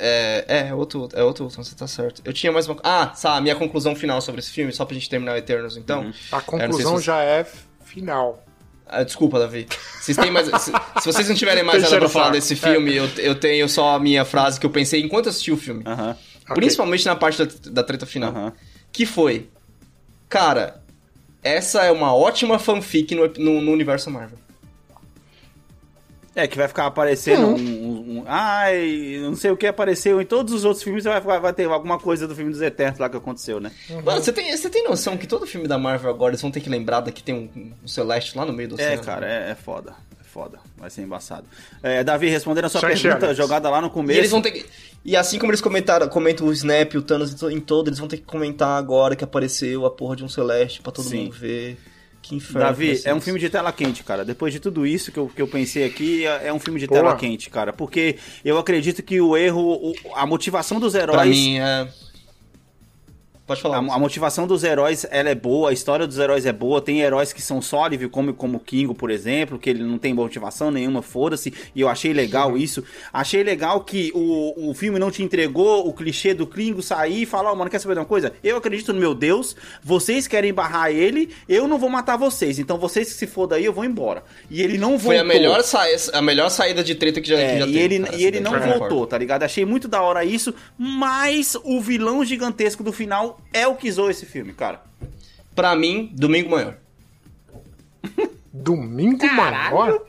É, 0.00 0.44
é, 0.68 0.74
outro, 0.74 1.08
é 1.12 1.22
outro 1.22 1.44
Ultron, 1.44 1.62
você 1.62 1.74
tá 1.74 1.86
certo. 1.86 2.22
Eu 2.24 2.32
tinha 2.32 2.50
mais 2.52 2.66
uma. 2.68 2.76
Ah, 2.82 3.12
sabe, 3.14 3.42
minha 3.42 3.56
conclusão 3.56 3.94
final 3.94 4.20
sobre 4.20 4.40
esse 4.40 4.50
filme, 4.50 4.72
só 4.72 4.84
pra 4.84 4.94
gente 4.94 5.08
terminar 5.10 5.32
o 5.32 5.36
Eternals 5.36 5.76
então. 5.76 6.00
A 6.00 6.02
Eu 6.02 6.06
não 6.06 6.12
sei 6.12 6.40
conclusão 6.40 6.96
se 6.96 7.00
você- 7.00 7.06
já 7.06 7.22
é 7.22 7.46
final. 7.84 8.44
Ah, 8.86 9.02
desculpa, 9.02 9.38
Davi. 9.38 9.66
Vocês 10.00 10.16
têm 10.16 10.30
mais. 10.30 10.46
se, 10.46 10.72
se 11.00 11.04
vocês 11.04 11.28
não 11.28 11.36
tiverem 11.36 11.62
mais 11.62 11.82
nada 11.82 11.98
pra 11.98 12.08
falar 12.08 12.24
saco. 12.26 12.36
desse 12.36 12.56
filme, 12.56 12.96
eu, 12.96 13.06
eu 13.18 13.34
tenho 13.34 13.68
só 13.68 13.96
a 13.96 14.00
minha 14.00 14.24
frase 14.24 14.58
que 14.58 14.64
eu 14.64 14.70
pensei 14.70 15.02
enquanto 15.02 15.26
eu 15.26 15.30
assisti 15.30 15.52
o 15.52 15.56
filme. 15.58 15.84
Principalmente 16.54 17.04
na 17.04 17.14
parte 17.14 17.44
da, 17.44 17.52
da 17.70 17.82
treta 17.84 18.06
final. 18.06 18.52
Que 18.90 19.04
foi. 19.04 19.50
Cara, 20.28 20.82
essa 21.42 21.82
é 21.84 21.92
uma 21.92 22.14
ótima 22.14 22.58
fanfic 22.58 23.14
no, 23.14 23.26
no, 23.36 23.60
no 23.60 23.72
universo 23.72 24.10
Marvel. 24.10 24.38
É, 26.40 26.46
que 26.46 26.56
vai 26.56 26.68
ficar 26.68 26.86
aparecendo 26.86 27.46
Hum. 27.48 27.54
um, 27.54 27.58
um- 27.58 28.18
um- 28.20 28.24
Ai, 28.26 29.18
não 29.22 29.34
sei 29.34 29.50
o 29.50 29.56
que 29.56 29.66
apareceu 29.66 30.20
em 30.22 30.24
todos 30.24 30.54
os 30.54 30.64
outros 30.64 30.84
filmes, 30.84 31.02
vai, 31.04 31.20
vai, 31.20 31.40
vai 31.40 31.52
ter 31.52 31.64
alguma 31.68 31.98
coisa 31.98 32.28
do 32.28 32.34
filme 32.36 32.52
dos 32.52 32.62
Eternos 32.62 32.98
lá 33.00 33.08
que 33.08 33.16
aconteceu, 33.16 33.58
né? 33.58 33.72
Mano, 34.04 34.22
você 34.22 34.32
tem, 34.32 34.56
você 34.56 34.70
tem 34.70 34.84
noção 34.84 35.16
que 35.16 35.26
todo 35.26 35.46
filme 35.46 35.66
da 35.66 35.76
Marvel 35.78 36.10
agora 36.10 36.30
eles 36.30 36.42
vão 36.42 36.50
ter 36.50 36.60
que 36.60 36.68
lembrar 36.70 37.02
que 37.10 37.22
tem 37.22 37.34
um, 37.34 37.72
um 37.82 37.88
Celeste 37.88 38.36
lá 38.38 38.44
no 38.46 38.52
meio 38.52 38.68
do 38.68 38.80
É, 38.80 38.84
oceano? 38.84 39.02
cara, 39.02 39.26
é, 39.26 39.50
é 39.50 39.54
foda. 39.54 39.94
É 40.20 40.24
foda. 40.24 40.58
Vai 40.76 40.90
ser 40.90 41.02
embaçado. 41.02 41.44
É, 41.82 42.04
Davi, 42.04 42.28
respondendo 42.28 42.66
a 42.66 42.68
sua 42.68 42.80
pergunta 42.82 43.16
Alex. 43.26 43.36
jogada 43.36 43.68
lá 43.68 43.80
no 43.80 43.88
E 43.88 43.90
começo. 43.90 44.20
eles 44.20 44.30
vão 44.30 44.40
ter 44.42 44.52
que. 44.52 44.66
E 45.04 45.16
assim 45.16 45.38
como 45.38 45.50
eles 45.50 45.60
comentaram, 45.60 46.06
comentam 46.08 46.46
o 46.46 46.52
Snap, 46.52 46.94
o 46.94 47.02
Thanos 47.02 47.32
em 47.32 47.36
to- 47.36 47.50
em 47.50 47.60
todo, 47.60 47.88
eles 47.88 47.98
vão 47.98 48.06
ter 48.06 48.18
que 48.18 48.24
comentar 48.24 48.78
agora 48.78 49.16
que 49.16 49.24
apareceu 49.24 49.84
a 49.86 49.90
porra 49.90 50.14
de 50.14 50.22
um 50.24 50.28
Celeste 50.28 50.80
pra 50.82 50.92
todo 50.92 51.08
Sim. 51.08 51.24
mundo 51.24 51.32
ver. 51.32 51.78
Que 52.20 52.34
inferno. 52.36 52.60
Davi, 52.60 53.00
é 53.04 53.14
um 53.14 53.20
filme 53.20 53.38
de 53.40 53.48
tela 53.48 53.72
quente, 53.72 54.02
cara. 54.04 54.24
Depois 54.24 54.52
de 54.52 54.60
tudo 54.60 54.86
isso 54.86 55.10
que 55.10 55.18
eu, 55.18 55.28
que 55.34 55.40
eu 55.40 55.48
pensei 55.48 55.84
aqui, 55.84 56.26
é 56.26 56.48
é 56.48 56.52
um 56.52 56.58
filme 56.58 56.78
de 56.78 56.86
Boa. 56.86 57.00
tela 57.00 57.16
quente, 57.16 57.48
cara. 57.48 57.72
Porque 57.72 58.16
eu 58.44 58.58
acredito 58.58 59.02
que 59.02 59.20
o 59.20 59.36
erro, 59.36 59.62
o- 59.62 59.94
a 60.14 60.26
motivação 60.26 60.78
dos 60.78 60.94
heróis. 60.94 61.16
Pra 61.16 61.24
mim 61.24 61.58
é. 61.58 61.88
Pode 63.48 63.60
A, 63.60 63.62
falar. 63.62 63.78
a 63.78 63.98
motivação 63.98 64.46
dos 64.46 64.62
heróis 64.62 65.06
ela 65.10 65.30
é 65.30 65.34
boa, 65.34 65.70
a 65.70 65.72
história 65.72 66.06
dos 66.06 66.18
heróis 66.18 66.44
é 66.44 66.52
boa. 66.52 66.82
Tem 66.82 67.00
heróis 67.00 67.32
que 67.32 67.40
são 67.40 67.62
só 67.62 67.84
alívio, 67.84 68.10
como, 68.10 68.34
como 68.34 68.58
o 68.58 68.60
Kingo, 68.60 68.94
por 68.94 69.10
exemplo, 69.10 69.58
que 69.58 69.70
ele 69.70 69.82
não 69.82 69.96
tem 69.96 70.12
motivação 70.12 70.70
nenhuma, 70.70 71.00
foda-se. 71.00 71.54
E 71.74 71.80
eu 71.80 71.88
achei 71.88 72.12
legal 72.12 72.58
isso. 72.58 72.84
Achei 73.10 73.42
legal 73.42 73.80
que 73.80 74.12
o, 74.14 74.70
o 74.70 74.74
filme 74.74 74.98
não 74.98 75.10
te 75.10 75.22
entregou 75.22 75.88
o 75.88 75.94
clichê 75.94 76.34
do 76.34 76.46
Kingo 76.46 76.82
sair 76.82 77.22
e 77.22 77.26
falar: 77.26 77.50
Ó, 77.50 77.54
mano, 77.54 77.70
quer 77.70 77.78
saber 77.78 77.94
de 77.94 78.00
uma 78.00 78.06
coisa? 78.06 78.34
Eu 78.44 78.58
acredito 78.58 78.92
no 78.92 79.00
meu 79.00 79.14
Deus, 79.14 79.56
vocês 79.82 80.26
querem 80.26 80.52
barrar 80.52 80.90
ele, 80.90 81.30
eu 81.48 81.66
não 81.66 81.78
vou 81.78 81.88
matar 81.88 82.18
vocês. 82.18 82.58
Então 82.58 82.76
vocês 82.76 83.08
que 83.10 83.14
se 83.18 83.26
fodam 83.26 83.56
aí, 83.56 83.64
eu 83.64 83.72
vou 83.72 83.84
embora. 83.84 84.22
E 84.50 84.60
ele 84.60 84.76
não 84.76 84.90
voltou. 84.98 85.08
Foi 85.12 85.18
a 85.18 85.24
melhor, 85.24 85.62
sa... 85.62 85.84
a 86.12 86.20
melhor 86.20 86.50
saída 86.50 86.84
de 86.84 86.94
treta 86.94 87.18
que 87.18 87.28
já, 87.28 87.38
É, 87.38 87.52
que 87.54 87.58
já 87.60 87.66
e 87.66 87.72
teve, 87.72 87.94
ele, 87.94 88.04
cara, 88.04 88.16
e 88.16 88.24
ele 88.26 88.38
assim, 88.38 88.44
não 88.44 88.78
voltou, 88.78 89.06
tá 89.06 89.16
ligado? 89.16 89.42
Achei 89.42 89.64
muito 89.64 89.88
da 89.88 90.02
hora 90.02 90.22
isso, 90.22 90.52
mas 90.76 91.56
o 91.64 91.80
vilão 91.80 92.22
gigantesco 92.22 92.82
do 92.82 92.92
final 92.92 93.37
é 93.52 93.66
o 93.66 93.74
que 93.74 93.90
zoou 93.90 94.10
esse 94.10 94.26
filme, 94.26 94.52
cara. 94.52 94.82
Pra 95.54 95.74
mim, 95.74 96.10
Domingo 96.14 96.50
Maior. 96.50 96.76
Domingo 98.52 99.26
maior? 99.26 100.00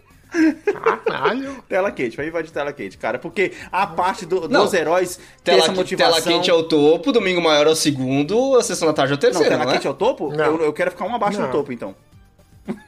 Caralho. 1.05 1.63
Tela 1.67 1.91
quente, 1.91 2.15
vai 2.15 2.27
invadir 2.27 2.51
tela 2.51 2.71
quente, 2.71 2.97
cara. 2.97 3.17
Porque 3.17 3.51
a 3.71 3.87
parte 3.87 4.25
do- 4.25 4.47
Não. 4.47 4.63
dos 4.63 4.73
heróis 4.73 5.17
tem 5.43 5.55
Tela, 5.55 5.63
essa 5.63 5.71
motivação... 5.71 6.13
tela 6.13 6.25
quente 6.25 6.49
é 6.49 6.53
o 6.53 6.63
topo, 6.63 7.11
Domingo 7.11 7.41
Maior 7.41 7.65
é 7.67 7.69
o 7.71 7.75
segundo, 7.75 8.55
a 8.57 8.63
Sessão 8.63 8.87
da 8.87 8.93
Tarde 8.93 9.13
é 9.13 9.15
o 9.15 9.17
Não, 9.17 9.21
terceiro, 9.21 9.49
tela 9.49 9.65
não, 9.65 9.71
quente 9.71 9.87
é 9.87 9.89
é? 9.89 9.91
o 9.91 9.95
topo? 9.95 10.29
Não. 10.35 10.45
Eu, 10.45 10.61
eu 10.65 10.73
quero 10.73 10.91
ficar 10.91 11.05
um 11.05 11.15
abaixo 11.15 11.39
Não. 11.39 11.47
do 11.47 11.51
topo, 11.51 11.71
então. 11.73 11.95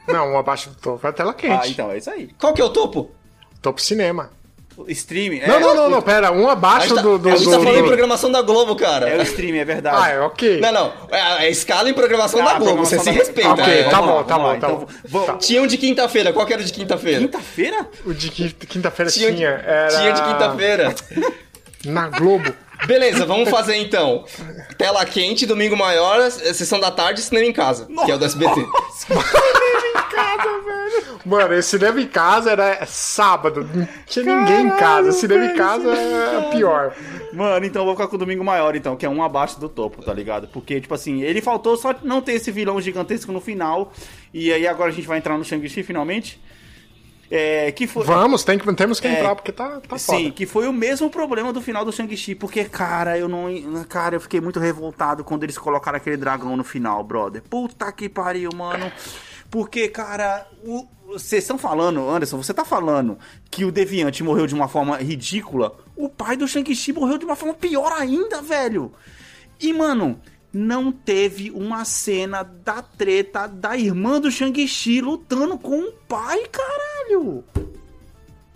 Não, 0.07 0.33
um 0.33 0.37
abaixo 0.37 0.69
do 0.69 0.75
topo. 0.75 1.05
É 1.07 1.11
tela 1.11 1.33
quente. 1.33 1.53
Ah, 1.63 1.67
então, 1.67 1.91
é 1.91 1.97
isso 1.97 2.09
aí. 2.09 2.29
Qual 2.39 2.53
que 2.53 2.61
é 2.61 2.65
o 2.65 2.69
topo? 2.69 3.09
Topo 3.61 3.81
cinema. 3.81 4.31
O 4.87 4.91
streaming... 4.91 5.39
Não, 5.45 5.55
é, 5.55 5.59
não, 5.59 5.75
não, 5.75 5.87
o- 5.87 5.89
não, 5.89 6.01
pera. 6.01 6.31
Um 6.31 6.47
A 6.49 6.53
abaixo 6.53 6.87
gente 6.89 6.95
tá, 6.95 7.01
do. 7.01 7.17
do, 7.17 7.29
a 7.29 7.31
gente 7.35 7.45
do- 7.45 7.51
tá 7.51 7.57
falando 7.59 7.77
do- 7.77 7.83
em 7.83 7.87
programação 7.87 8.31
da 8.31 8.41
Globo, 8.41 8.75
cara. 8.75 9.09
É 9.09 9.17
o 9.17 9.21
streaming, 9.21 9.59
é 9.59 9.65
verdade. 9.65 9.97
Ah, 9.99 10.09
é 10.09 10.19
ok. 10.21 10.59
Não, 10.59 10.71
não. 10.71 10.93
É 11.09 11.21
a 11.21 11.49
escala 11.49 11.89
em 11.89 11.93
programação 11.93 12.41
Ah, 12.41 12.53
da 12.53 12.59
Globo, 12.59 12.85
você 12.85 12.95
programação 12.95 12.99
se 12.99 13.05
da- 13.05 13.41
respeita. 13.43 13.49
Ok, 13.63 13.79
é. 13.79 13.83
tá 13.83 13.89
vamos 14.01 14.07
bom, 14.07 14.15
lá, 14.17 14.23
tá 14.23 14.37
lá. 14.37 14.43
bom, 14.43 14.49
tá 14.59 14.67
Então, 14.67 14.87
bom. 15.09 15.25
Tá. 15.25 15.33
Tinha 15.37 15.61
um 15.61 15.67
de 15.67 15.77
quinta-feira, 15.77 16.33
qual 16.33 16.45
que 16.45 16.53
era 16.53 16.61
o 16.61 16.65
de 16.65 16.73
quinta-feira? 16.73 17.19
Quinta-feira? 17.19 17.87
O 18.05 18.13
de 18.13 18.29
qui- 18.29 18.53
quinta-feira 18.67 19.11
Tinha, 19.11 19.33
tinha. 19.33 19.49
Era... 19.49 19.87
tinha 19.89 20.11
de 20.13 20.21
quinta-feira. 20.23 20.95
Na 21.85 22.07
Globo. 22.09 22.53
Beleza, 22.85 23.25
vamos 23.27 23.49
fazer 23.49 23.75
então. 23.75 24.25
Tela 24.77 25.05
quente, 25.05 25.45
domingo 25.45 25.77
maior, 25.77 26.29
sessão 26.31 26.79
da 26.79 26.89
tarde, 26.89 27.21
cinema 27.21 27.45
em 27.47 27.53
casa, 27.53 27.87
que 28.05 28.11
é 28.11 28.15
o 28.15 28.17
do 28.17 28.25
SBT. 28.25 28.65
Mano, 31.25 31.53
esse 31.53 31.69
cinema 31.69 32.01
em 32.01 32.07
casa 32.07 32.51
era 32.51 32.85
sábado. 32.85 33.67
Não 33.73 33.87
tinha 34.05 34.25
ninguém 34.25 34.67
em 34.67 34.69
casa. 34.77 35.11
Cinema 35.11 35.45
em 35.45 35.55
casa 35.55 35.91
é 35.93 36.49
pior. 36.51 36.93
Mano, 37.33 37.65
então 37.65 37.81
eu 37.81 37.85
vou 37.85 37.95
ficar 37.95 38.07
com 38.07 38.15
o 38.15 38.19
Domingo 38.19 38.43
Maior, 38.43 38.75
então, 38.75 38.95
que 38.95 39.05
é 39.05 39.09
um 39.09 39.23
abaixo 39.23 39.59
do 39.59 39.69
topo, 39.69 40.01
tá 40.03 40.13
ligado? 40.13 40.47
Porque, 40.49 40.81
tipo 40.81 40.93
assim, 40.93 41.21
ele 41.21 41.41
faltou 41.41 41.77
só 41.77 41.95
não 42.03 42.21
ter 42.21 42.33
esse 42.33 42.51
vilão 42.51 42.79
gigantesco 42.81 43.31
no 43.31 43.39
final. 43.39 43.93
E 44.33 44.51
aí 44.51 44.67
agora 44.67 44.89
a 44.89 44.93
gente 44.93 45.07
vai 45.07 45.17
entrar 45.17 45.37
no 45.37 45.43
Shang-Chi 45.45 45.83
finalmente. 45.83 46.41
É, 47.33 47.71
que 47.71 47.87
foi. 47.87 48.03
Vamos, 48.05 48.43
tem 48.43 48.59
que, 48.59 48.73
temos 48.73 48.99
que 48.99 49.07
É, 49.07 49.13
entrar, 49.19 49.35
porque 49.35 49.53
tá, 49.53 49.79
tá 49.87 49.97
Sim, 49.97 50.23
foda. 50.23 50.31
que 50.31 50.45
foi 50.45 50.67
o 50.67 50.73
mesmo 50.73 51.09
problema 51.09 51.53
do 51.53 51.61
final 51.61 51.85
do 51.85 51.91
Shang-Chi, 51.93 52.35
porque, 52.35 52.65
cara, 52.65 53.17
eu 53.17 53.29
não. 53.29 53.45
Cara, 53.87 54.17
eu 54.17 54.19
fiquei 54.19 54.41
muito 54.41 54.59
revoltado 54.59 55.23
quando 55.23 55.43
eles 55.43 55.57
colocaram 55.57 55.95
aquele 55.95 56.17
dragão 56.17 56.57
no 56.57 56.63
final, 56.65 57.01
brother. 57.05 57.41
Puta 57.49 57.89
que 57.93 58.09
pariu, 58.09 58.49
mano. 58.53 58.91
Porque, 59.49 59.87
cara, 59.87 60.45
o- 60.65 60.85
vocês 61.11 61.43
estão 61.43 61.57
falando, 61.57 62.09
Anderson, 62.09 62.41
você 62.41 62.53
tá 62.53 62.63
falando 62.63 63.17
que 63.49 63.65
o 63.65 63.71
Deviante 63.71 64.23
morreu 64.23 64.47
de 64.47 64.55
uma 64.55 64.67
forma 64.67 64.97
ridícula. 64.97 65.75
O 65.95 66.07
pai 66.07 66.37
do 66.37 66.47
Shang-Chi 66.47 66.93
morreu 66.93 67.17
de 67.17 67.25
uma 67.25 67.35
forma 67.35 67.53
pior 67.53 67.91
ainda, 67.91 68.41
velho. 68.41 68.91
E, 69.59 69.73
mano, 69.73 70.19
não 70.53 70.91
teve 70.91 71.51
uma 71.51 71.85
cena 71.85 72.43
da 72.43 72.81
treta 72.81 73.47
da 73.47 73.77
irmã 73.77 74.19
do 74.19 74.31
Shang-Chi 74.31 75.01
lutando 75.01 75.57
com 75.57 75.79
o 75.79 75.91
pai, 76.07 76.45
caralho. 76.51 77.43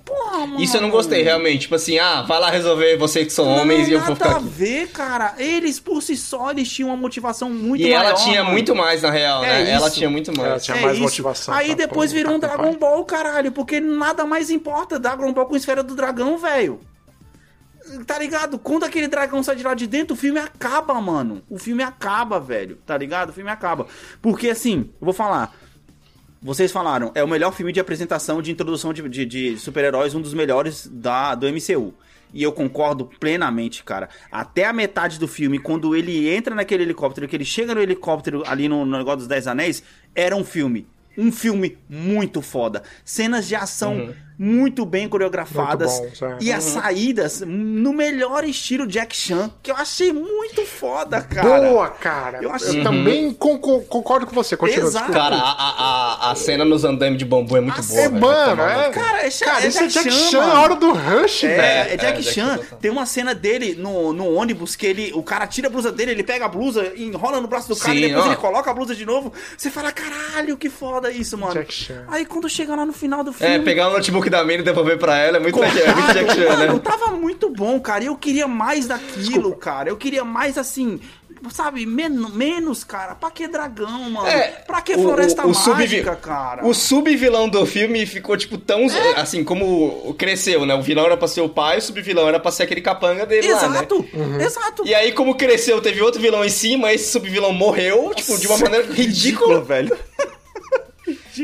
Porra, 0.05 0.45
mano. 0.45 0.61
Isso 0.61 0.77
eu 0.77 0.81
não 0.81 0.91
gostei, 0.91 1.23
realmente. 1.23 1.61
Tipo 1.61 1.75
assim, 1.75 1.97
ah, 1.97 2.21
vai 2.21 2.39
lá 2.39 2.51
resolver 2.51 2.95
vocês 2.95 3.25
que 3.25 3.33
são 3.33 3.47
homens 3.47 3.87
e 3.87 3.93
eu 3.93 3.99
vou 3.99 4.09
nada 4.09 4.15
ficar 4.15 4.35
a 4.35 4.37
aqui. 4.37 4.47
ver, 4.47 4.87
cara. 4.91 5.33
Eles 5.39 5.79
por 5.79 6.01
si 6.03 6.15
só 6.15 6.51
eles 6.51 6.71
tinham 6.71 6.89
uma 6.89 6.95
motivação 6.97 7.49
muito 7.49 7.81
E 7.81 7.91
ela 7.91 8.03
maior, 8.05 8.15
tinha 8.23 8.41
mano. 8.41 8.51
muito 8.51 8.75
mais, 8.75 9.01
na 9.01 9.09
real, 9.09 9.43
É 9.43 9.63
né? 9.63 9.71
Ela 9.71 9.87
isso. 9.87 9.95
tinha 9.97 10.09
muito 10.09 10.29
Ela 10.31 10.49
mais. 10.49 10.63
tinha 10.63 10.77
É 10.77 10.81
mais 10.81 10.93
isso. 10.93 11.03
motivação. 11.03 11.53
Aí 11.55 11.75
pra 11.75 11.87
depois 11.87 12.11
virou 12.11 12.33
um 12.35 12.39
tá 12.39 12.49
com 12.49 12.53
o 12.53 12.57
Dragon 12.57 12.77
pai. 12.77 12.89
Ball, 12.91 13.05
caralho, 13.05 13.51
porque 13.51 13.79
nada 13.79 14.25
mais 14.25 14.51
importa 14.51 14.99
Dragon 14.99 15.33
Ball 15.33 15.47
com 15.47 15.55
esfera 15.55 15.81
do 15.81 15.95
dragão, 15.95 16.37
velho. 16.37 16.79
Tá 18.07 18.17
ligado? 18.17 18.57
Quando 18.57 18.83
aquele 18.83 19.07
dragão 19.07 19.43
sai 19.43 19.55
de 19.55 19.63
lá 19.63 19.73
de 19.75 19.85
dentro, 19.85 20.15
o 20.15 20.17
filme 20.17 20.39
acaba, 20.39 20.99
mano. 20.99 21.43
O 21.49 21.57
filme 21.59 21.83
acaba, 21.83 22.39
velho. 22.39 22.77
Tá 22.85 22.97
ligado? 22.97 23.29
O 23.29 23.33
filme 23.33 23.49
acaba. 23.51 23.85
Porque 24.21 24.49
assim, 24.49 24.89
eu 24.99 25.05
vou 25.05 25.13
falar. 25.13 25.55
Vocês 26.45 26.71
falaram, 26.71 27.11
é 27.15 27.23
o 27.23 27.27
melhor 27.27 27.51
filme 27.51 27.71
de 27.73 27.79
apresentação 27.79 28.39
de 28.39 28.51
introdução 28.51 28.93
de, 28.93 29.09
de- 29.09 29.25
de 29.25 29.57
super-heróis, 29.57 30.13
um 30.13 30.21
dos 30.21 30.31
melhores 30.33 30.87
da, 30.87 31.33
do 31.33 31.47
MCU. 31.47 31.91
E 32.31 32.43
eu 32.43 32.51
concordo 32.51 33.05
plenamente, 33.19 33.83
cara. 33.83 34.09
Até 34.31 34.65
a 34.65 34.73
metade 34.73 35.17
do 35.17 35.27
filme, 35.27 35.57
quando 35.57 35.95
ele 35.95 36.29
entra 36.29 36.53
naquele 36.53 36.83
helicóptero, 36.83 37.27
que 37.27 37.35
ele 37.35 37.45
chega 37.45 37.73
no 37.73 37.81
helicóptero 37.81 38.43
ali 38.45 38.67
no, 38.69 38.85
no 38.85 38.95
negócio 38.95 39.19
dos 39.19 39.27
Dez 39.27 39.47
Anéis, 39.47 39.81
era 40.13 40.35
um 40.35 40.43
filme. 40.43 40.85
Um 41.17 41.31
filme 41.31 41.77
muito 41.89 42.41
foda. 42.43 42.83
Cenas 43.03 43.47
de 43.47 43.55
ação 43.55 44.13
muito 44.37 44.85
bem 44.85 45.07
coreografadas. 45.07 45.99
Muito 45.99 46.25
é. 46.25 46.37
E 46.41 46.51
as 46.51 46.63
saídas 46.63 47.41
no 47.45 47.93
melhor 47.93 48.43
estilo 48.43 48.85
Jack 48.87 49.15
Chan, 49.15 49.51
que 49.63 49.71
eu 49.71 49.75
achei 49.75 50.11
muito 50.11 50.65
foda, 50.65 51.21
cara. 51.21 51.47
Boa, 51.69 51.89
cara. 51.89 52.37
Eu 52.39 52.43
Eu, 52.43 52.51
achei- 52.53 52.83
também 52.83 53.33
con- 53.33 53.57
con- 53.57 53.81
concordo 53.81 54.25
com 54.27 54.33
você. 54.33 54.55
Continua, 54.57 54.87
Exato. 54.87 55.11
Cara, 55.11 55.35
a, 55.35 55.39
a, 55.51 56.27
a, 56.27 56.31
a 56.31 56.35
cena 56.35 56.63
nos 56.65 56.83
andames 56.83 57.17
de 57.17 57.25
bambu 57.25 57.57
é 57.57 57.61
muito 57.61 57.79
Ah, 57.79 57.83
boa. 57.83 57.99
É, 58.01 58.09
velho. 58.09 58.21
mano, 58.21 58.61
é. 58.63 58.83
cu. 58.87 58.93
Cara, 58.93 59.25
é, 59.25 59.29
Cara, 59.31 59.63
é 59.63 59.67
é 59.67 59.69
Jack 59.69 60.11
Chan, 60.11 60.39
mano. 60.39 60.51
a 60.53 60.61
hora 60.61 60.75
do 60.75 60.91
rush, 60.93 61.41
velho. 61.41 61.61
É, 61.61 61.89
é 61.89 61.93
É, 61.93 61.97
Jack 61.97 62.19
é, 62.19 62.21
Chan. 62.21 62.55
Jack 62.57 62.69
Chan. 62.69 62.75
Tem 62.77 62.91
uma 62.91 63.05
cena 63.05 63.33
dele 63.33 63.75
no, 63.75 64.13
no 64.13 64.33
ônibus 64.33 64.75
que 64.75 64.85
ele, 64.85 65.11
o 65.13 65.23
cara 65.23 65.47
tira 65.47 65.67
a 65.67 65.71
blusa 65.71 65.91
dele, 65.91 66.11
ele 66.11 66.23
pega 66.23 66.45
a 66.45 66.49
blusa, 66.49 66.93
enrola 66.95 67.39
no 67.41 67.47
braço 67.47 67.69
do 67.69 67.75
cara 67.75 67.93
Sim, 67.93 67.99
e 67.99 68.07
depois 68.07 68.25
ó. 68.25 68.27
ele 68.27 68.35
coloca 68.37 68.69
a 68.69 68.73
blusa 68.73 68.95
de 68.95 69.05
novo. 69.05 69.31
Você 69.57 69.69
fala, 69.69 69.91
caralho, 69.91 70.57
que 70.57 70.69
foda 70.69 71.11
isso, 71.11 71.37
mano. 71.37 71.53
Jack 71.53 71.73
Chan. 71.73 72.03
Aí 72.07 72.25
quando 72.25 72.47
chega 72.49 72.75
lá 72.75 72.85
no 72.85 72.93
final 72.93 73.23
do 73.23 73.31
filme. 73.33 73.55
É, 73.55 73.59
pegar 73.59 73.89
o 73.89 73.93
notebook 73.93 74.24
da 74.29 74.43
mina 74.43 74.59
e 74.61 74.63
devolver 74.65 74.97
pra 74.97 75.17
ela 75.17 75.37
é 75.37 75.39
muito, 75.39 75.61
é 75.63 75.69
Jack 76.13 76.33
Chan, 76.35 76.49
mano, 76.57 76.73
né? 76.73 76.79
tava 76.83 77.07
muito 77.11 77.49
bom, 77.49 77.79
cara. 77.79 78.03
E 78.03 78.07
eu 78.07 78.15
queria 78.15 78.47
mais 78.47 78.87
daquilo, 78.87 79.55
cara. 79.55 79.89
Eu 79.89 79.97
queria 79.97 80.23
mais 80.23 80.57
assim. 80.57 80.99
Sabe, 81.51 81.85
men 81.85 82.09
menos, 82.33 82.83
cara. 82.83 83.13
Pra 83.13 83.29
que 83.29 83.47
dragão, 83.47 84.09
mano? 84.09 84.27
É, 84.27 84.47
pra 84.65 84.81
que 84.81 84.95
o- 84.95 85.01
floresta 85.03 85.45
o- 85.45 85.51
o 85.51 85.53
subvi- 85.53 85.81
mágica, 85.97 86.15
cara? 86.15 86.65
O 86.65 86.73
subvilão 86.73 87.47
do 87.47 87.63
filme 87.67 88.03
ficou, 88.07 88.35
tipo, 88.35 88.57
tão. 88.57 88.87
Assim, 89.15 89.43
como 89.43 90.15
cresceu, 90.17 90.65
né? 90.65 90.73
O 90.73 90.81
vilão 90.81 91.05
era 91.05 91.15
pra 91.15 91.27
ser 91.27 91.41
o 91.41 91.49
pai, 91.49 91.77
o 91.77 91.81
subvilão 91.81 92.27
era 92.27 92.39
pra 92.39 92.49
ser 92.51 92.63
aquele 92.63 92.81
capanga 92.81 93.27
dele 93.27 93.51
lá, 93.53 93.69
né? 93.69 93.77
Exato, 93.77 94.05
exato. 94.41 94.87
E 94.87 94.95
aí, 94.95 95.11
como 95.11 95.35
cresceu, 95.35 95.79
teve 95.81 96.01
outro 96.01 96.19
vilão 96.19 96.43
em 96.43 96.49
cima, 96.49 96.91
esse 96.91 97.11
subvilão 97.11 97.53
morreu, 97.53 98.11
tipo, 98.15 98.35
de 98.39 98.47
uma 98.47 98.57
maneira 98.57 98.91
ridícula. 98.91 99.61
velho. 99.61 99.95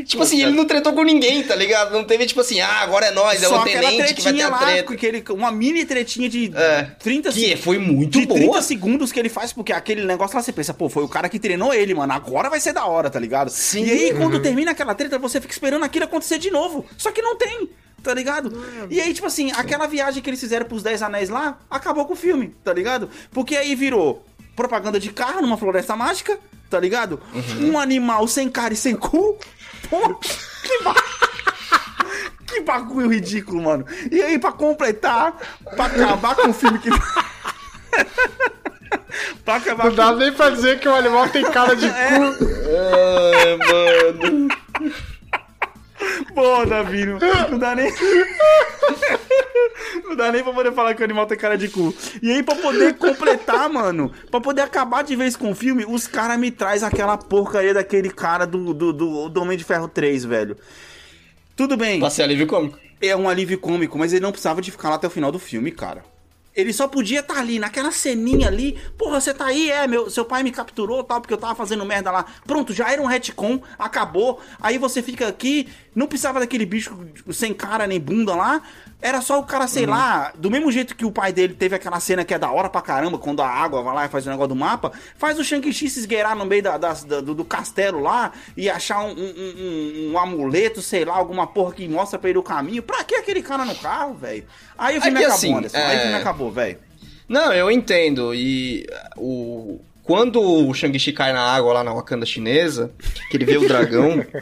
Tipo 0.04 0.22
assim, 0.22 0.40
ele 0.42 0.52
não 0.52 0.64
tretou 0.64 0.92
com 0.92 1.02
ninguém, 1.02 1.42
tá 1.42 1.54
ligado? 1.54 1.92
Não 1.92 2.04
teve, 2.04 2.24
tipo 2.26 2.40
assim, 2.40 2.60
ah, 2.60 2.80
agora 2.80 3.06
é 3.06 3.10
nós, 3.10 3.42
é 3.42 3.46
Só 3.46 3.60
o 3.60 3.64
tenente 3.64 4.14
que 4.14 4.22
vai 4.22 4.32
ter 4.32 4.42
a 4.42 4.48
lá, 4.48 4.58
treta. 4.58 4.82
com 4.84 4.92
aquele, 4.94 5.22
uma 5.30 5.52
mini 5.52 5.84
tretinha 5.84 6.28
de 6.28 6.50
É. 6.54 6.82
30 6.98 7.30
Que 7.32 7.56
foi 7.56 7.78
muito 7.78 8.18
de 8.20 8.26
30 8.26 8.46
boa. 8.46 8.62
segundos 8.62 9.12
que 9.12 9.18
ele 9.20 9.28
faz, 9.28 9.52
porque 9.52 9.72
aquele 9.72 10.04
negócio 10.04 10.36
lá 10.36 10.42
você 10.42 10.52
pensa, 10.52 10.72
pô, 10.72 10.88
foi 10.88 11.02
o 11.04 11.08
cara 11.08 11.28
que 11.28 11.38
treinou 11.38 11.74
ele, 11.74 11.94
mano. 11.94 12.12
Agora 12.12 12.48
vai 12.48 12.60
ser 12.60 12.72
da 12.72 12.86
hora, 12.86 13.10
tá 13.10 13.18
ligado? 13.20 13.50
Sim. 13.50 13.84
E 13.84 13.90
aí, 13.90 14.14
quando 14.14 14.40
termina 14.40 14.70
aquela 14.70 14.94
treta, 14.94 15.18
você 15.18 15.40
fica 15.40 15.52
esperando 15.52 15.84
aquilo 15.84 16.04
acontecer 16.06 16.38
de 16.38 16.50
novo. 16.50 16.86
Só 16.96 17.10
que 17.12 17.20
não 17.20 17.36
tem, 17.36 17.68
tá 18.02 18.14
ligado? 18.14 18.64
E 18.90 19.00
aí, 19.00 19.12
tipo 19.12 19.26
assim, 19.26 19.52
aquela 19.52 19.86
viagem 19.86 20.22
que 20.22 20.30
eles 20.30 20.40
fizeram 20.40 20.66
pros 20.66 20.82
10 20.82 21.02
anéis 21.02 21.28
lá, 21.28 21.58
acabou 21.70 22.04
com 22.06 22.14
o 22.14 22.16
filme, 22.16 22.54
tá 22.64 22.72
ligado? 22.72 23.10
Porque 23.30 23.56
aí 23.56 23.74
virou 23.74 24.24
propaganda 24.56 24.98
de 25.00 25.10
carro 25.12 25.40
numa 25.42 25.56
floresta 25.56 25.96
mágica, 25.96 26.38
tá 26.70 26.78
ligado? 26.78 27.20
Um 27.60 27.78
animal 27.78 28.26
sem 28.28 28.48
cara 28.48 28.72
e 28.74 28.76
sem 28.76 28.94
cu. 28.94 29.36
Que 30.62 30.82
ba... 30.84 30.94
Que 32.46 32.60
bagulho 32.60 33.08
ridículo, 33.10 33.62
mano. 33.62 33.84
E 34.10 34.20
aí, 34.22 34.38
pra 34.38 34.52
completar, 34.52 35.34
pra 35.74 35.86
acabar 35.86 36.34
com 36.36 36.50
o 36.50 36.52
filme 36.52 36.78
que. 36.78 36.90
pra 39.44 39.56
acabar 39.56 39.84
Não 39.84 39.90
com 39.90 39.96
dá 39.96 40.12
nem 40.12 40.32
pra 40.32 40.50
dizer 40.50 40.78
que 40.78 40.88
o 40.88 40.94
animal 40.94 41.28
tem 41.30 41.42
cara 41.50 41.74
de 41.74 41.86
É. 41.86 42.10
cu. 42.10 42.36
Ai, 43.32 43.56
mano. 43.56 44.48
Pô, 46.34 46.64
Davi, 46.64 47.06
não, 47.06 47.18
não 47.50 47.58
dá 47.58 47.74
nem. 47.74 47.92
não 50.04 50.16
dá 50.16 50.32
nem 50.32 50.42
pra 50.42 50.52
poder 50.52 50.72
falar 50.72 50.94
que 50.94 51.02
o 51.02 51.04
animal 51.04 51.26
tem 51.26 51.38
cara 51.38 51.56
de 51.56 51.68
cu. 51.68 51.94
E 52.22 52.30
aí, 52.30 52.42
pra 52.42 52.54
poder 52.56 52.94
completar, 52.94 53.68
mano, 53.68 54.12
pra 54.30 54.40
poder 54.40 54.62
acabar 54.62 55.02
de 55.02 55.16
vez 55.16 55.36
com 55.36 55.50
o 55.50 55.54
filme, 55.54 55.84
os 55.86 56.06
caras 56.06 56.38
me 56.38 56.50
traz 56.50 56.82
aquela 56.82 57.16
porcaria 57.16 57.74
daquele 57.74 58.10
cara 58.10 58.46
do, 58.46 58.72
do, 58.72 58.92
do, 58.92 59.28
do 59.28 59.42
Homem 59.42 59.58
de 59.58 59.64
Ferro 59.64 59.88
3, 59.88 60.24
velho. 60.24 60.56
Tudo 61.56 61.76
bem. 61.76 62.00
Passei 62.00 62.24
alívio 62.24 62.46
cômico. 62.46 62.78
é 63.00 63.16
um 63.16 63.28
alívio 63.28 63.58
cômico, 63.58 63.98
mas 63.98 64.12
ele 64.12 64.22
não 64.22 64.32
precisava 64.32 64.62
de 64.62 64.70
ficar 64.70 64.90
lá 64.90 64.96
até 64.96 65.06
o 65.06 65.10
final 65.10 65.30
do 65.30 65.38
filme, 65.38 65.70
cara. 65.70 66.02
Ele 66.54 66.72
só 66.72 66.86
podia 66.86 67.20
estar 67.20 67.38
ali, 67.38 67.58
naquela 67.58 67.90
ceninha 67.90 68.48
ali. 68.48 68.78
Porra, 68.98 69.20
você 69.20 69.32
tá 69.32 69.46
aí, 69.46 69.70
é, 69.70 69.86
meu, 69.86 70.10
seu 70.10 70.24
pai 70.24 70.42
me 70.42 70.50
capturou 70.50 71.02
tal, 71.02 71.20
porque 71.20 71.32
eu 71.32 71.38
tava 71.38 71.54
fazendo 71.54 71.84
merda 71.84 72.10
lá. 72.10 72.26
Pronto, 72.46 72.74
já 72.74 72.90
era 72.92 73.00
um 73.00 73.06
retcon, 73.06 73.62
acabou. 73.78 74.38
Aí 74.60 74.76
você 74.76 75.02
fica 75.02 75.28
aqui, 75.28 75.68
não 75.94 76.06
precisava 76.06 76.40
daquele 76.40 76.64
bicho 76.66 76.96
sem 77.32 77.52
cara 77.52 77.86
nem 77.86 78.00
bunda 78.00 78.34
lá. 78.34 78.62
Era 79.00 79.20
só 79.20 79.40
o 79.40 79.42
cara, 79.42 79.66
sei 79.66 79.84
lá, 79.84 80.32
do 80.38 80.48
mesmo 80.48 80.70
jeito 80.70 80.94
que 80.94 81.04
o 81.04 81.10
pai 81.10 81.32
dele 81.32 81.54
teve 81.54 81.74
aquela 81.74 81.98
cena 81.98 82.24
que 82.24 82.32
é 82.32 82.38
da 82.38 82.52
hora 82.52 82.68
pra 82.70 82.80
caramba, 82.80 83.18
quando 83.18 83.42
a 83.42 83.48
água 83.48 83.82
vai 83.82 83.92
lá 83.94 84.06
e 84.06 84.08
faz 84.08 84.24
o 84.26 84.30
negócio 84.30 84.50
do 84.50 84.54
mapa, 84.54 84.92
faz 85.18 85.36
o 85.40 85.44
Shang-Chi 85.44 85.90
se 85.90 85.98
esgueirar 85.98 86.36
no 86.36 86.46
meio 86.46 86.62
da, 86.62 86.78
das- 86.78 87.02
da- 87.02 87.20
do, 87.20 87.34
do 87.34 87.44
castelo 87.44 87.98
lá 88.00 88.30
e 88.56 88.70
achar 88.70 89.00
um, 89.02 89.10
um- 89.10 89.14
um- 89.16 90.12
um 90.12 90.18
amuleto, 90.18 90.80
sei 90.80 91.04
lá, 91.04 91.16
alguma 91.16 91.48
porra 91.48 91.72
que 91.74 91.88
mostra 91.88 92.16
pra 92.16 92.30
ele 92.30 92.38
o 92.38 92.44
caminho. 92.44 92.80
Pra 92.80 93.02
que 93.02 93.16
aquele 93.16 93.42
cara 93.42 93.64
no 93.64 93.74
carro, 93.74 94.14
velho? 94.14 94.44
Aí 94.78 94.96
o 94.98 95.02
filme 95.02 95.18
que 95.18 95.24
acabou, 95.24 95.36
assim, 95.36 95.54
Anderson. 95.56 95.76
Aí 95.78 95.84
o 95.96 95.98
é- 95.98 96.00
filme 96.02 96.14
acabou, 96.16 96.52
velho. 96.52 96.78
Não, 97.28 97.52
eu 97.52 97.70
entendo. 97.72 98.32
E 98.32 98.86
o. 99.16 99.80
quando 100.04 100.40
o 100.40 100.72
Shang-Chi 100.72 101.12
cai 101.12 101.32
na 101.32 101.40
água 101.42 101.72
lá 101.72 101.82
na 101.82 101.92
Wakanda 101.92 102.24
chinesa, 102.24 102.92
que 103.30 103.36
ele 103.36 103.44
vê 103.46 103.56
o 103.56 103.66
dragão. 103.66 104.24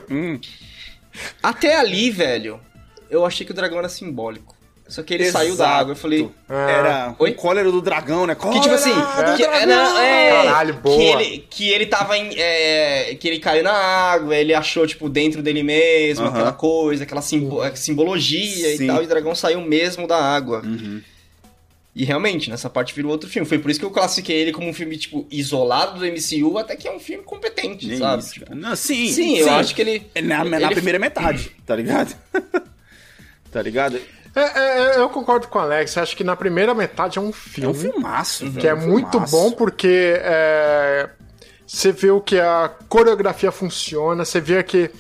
até 1.43 1.77
ali, 1.77 2.11
velho, 2.11 2.61
eu 3.11 3.25
achei 3.25 3.45
que 3.47 3.53
o 3.53 3.55
dragão 3.55 3.79
era 3.79 3.89
simbólico. 3.89 4.55
Só 4.89 5.05
que 5.05 5.15
ele 5.15 5.23
Exato. 5.23 5.45
saiu 5.45 5.57
da 5.57 5.69
água. 5.69 5.93
Eu 5.93 5.97
falei. 5.97 6.29
Era 6.49 7.15
Oi? 7.17 7.31
o 7.31 7.35
cólera 7.37 7.71
do 7.71 7.81
dragão, 7.81 8.27
né? 8.27 8.35
Que 8.35 8.61
tipo 8.61 8.75
assim, 8.75 8.93
Cólera 8.93 9.31
do 9.31 9.37
que, 9.37 9.45
é, 9.45 9.49
dragão! 9.65 9.69
não, 9.95 9.99
é, 10.01 10.31
Caralho, 10.45 10.75
boa. 10.75 10.97
que 10.97 11.03
ele 11.05 11.47
que 11.49 11.69
ele 11.71 11.87
tava 11.87 12.19
em, 12.19 12.31
é, 12.37 13.15
que 13.15 13.29
ele 13.29 13.39
caiu 13.39 13.63
na 13.63 13.71
água, 13.73 14.35
ele 14.37 14.53
achou 14.53 14.85
tipo 14.89 15.09
dentro 15.09 15.45
dele 15.45 15.63
mesmo 15.63 16.25
Aham. 16.27 16.35
aquela 16.35 16.53
coisa, 16.53 17.05
aquela 17.05 17.23
simbo- 17.23 17.61
simbologia 17.77 18.77
Sim. 18.77 18.83
e 18.83 18.87
tal, 18.89 19.01
e 19.01 19.05
o 19.05 19.09
dragão 19.09 19.33
saiu 19.33 19.61
mesmo 19.61 20.09
da 20.09 20.17
água. 20.21 20.61
Uhum. 20.65 21.01
E 22.01 22.05
realmente, 22.05 22.49
nessa 22.49 22.71
parte 22.71 22.95
virou 22.95 23.11
outro 23.13 23.29
filme. 23.29 23.47
Foi 23.47 23.59
por 23.59 23.71
isso 23.71 23.79
que 23.79 23.85
eu 23.85 23.91
classifiquei 23.91 24.37
ele 24.37 24.53
como 24.53 24.67
um 24.69 24.73
filme 24.73 24.97
tipo 24.97 25.27
isolado 25.31 25.99
do 25.99 26.07
MCU, 26.07 26.57
até 26.57 26.75
que 26.75 26.89
é 26.89 26.93
um 26.93 26.99
filme 26.99 27.23
competente, 27.25 27.87
Nem 27.87 27.99
sabe? 27.99 28.23
isso, 28.23 28.33
Tipo. 28.33 28.55
Não, 28.55 28.75
sim, 28.75 29.09
sim, 29.13 29.37
eu 29.37 29.51
acho 29.51 29.75
que 29.75 29.83
ele 29.83 30.07
É 30.15 30.23
Na, 30.23 30.43
na 30.43 30.57
ele- 30.63 30.75
primeira 30.75 30.99
metade, 30.99 31.51
tá 31.67 31.77
ligado? 31.77 32.15
tá 33.53 33.61
ligado? 33.61 34.01
É, 34.35 34.41
é, 34.41 34.97
eu 34.99 35.09
concordo 35.11 35.49
com 35.49 35.59
o 35.59 35.61
Alex. 35.63 35.99
Acho 35.99 36.17
que 36.17 36.23
na 36.25 36.37
primeira 36.37 36.73
metade 36.75 37.19
é 37.19 37.21
um 37.21 37.27
É 37.27 37.29
um 37.29 37.33
filme. 37.33 37.75
filmaço, 37.75 38.45
velho. 38.47 38.61
que 38.61 38.67
é 38.69 38.75
um 38.75 38.87
muito 38.89 39.11
filmaço. 39.11 39.33
bom 39.37 39.53
porque 39.53 40.15
é, 40.23 41.11
você 41.67 41.93
vê 41.93 42.11
o 42.11 42.21
que 42.21 42.39
a 42.39 42.71
coreografia 42.89 43.51
funciona, 43.53 44.25
você 44.25 44.41
vê 44.41 44.63
que 44.63 44.91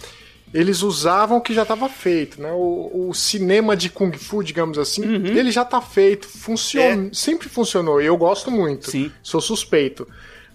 eles 0.53 0.83
usavam 0.83 1.39
o 1.39 1.41
que 1.41 1.55
já 1.55 1.63
estava 1.63 1.89
feito, 1.89 2.41
né? 2.41 2.51
O, 2.53 3.09
o 3.09 3.15
cinema 3.15 3.77
de 3.77 3.89
Kung 3.89 4.13
Fu, 4.17 4.43
digamos 4.43 4.79
assim, 4.79 5.03
Uhum. 5.05 5.27
ele 5.27 5.51
já 5.53 5.65
tá 5.65 5.81
feito, 5.81 6.27
funciona, 6.29 7.11
sempre 7.13 7.49
funcionou, 7.49 8.01
e 8.01 8.07
eu 8.07 8.17
gosto 8.17 8.51
muito, 8.51 8.89
É. 8.89 8.91
Sim. 8.91 9.13
sou 9.23 9.41
suspeito. 9.41 10.07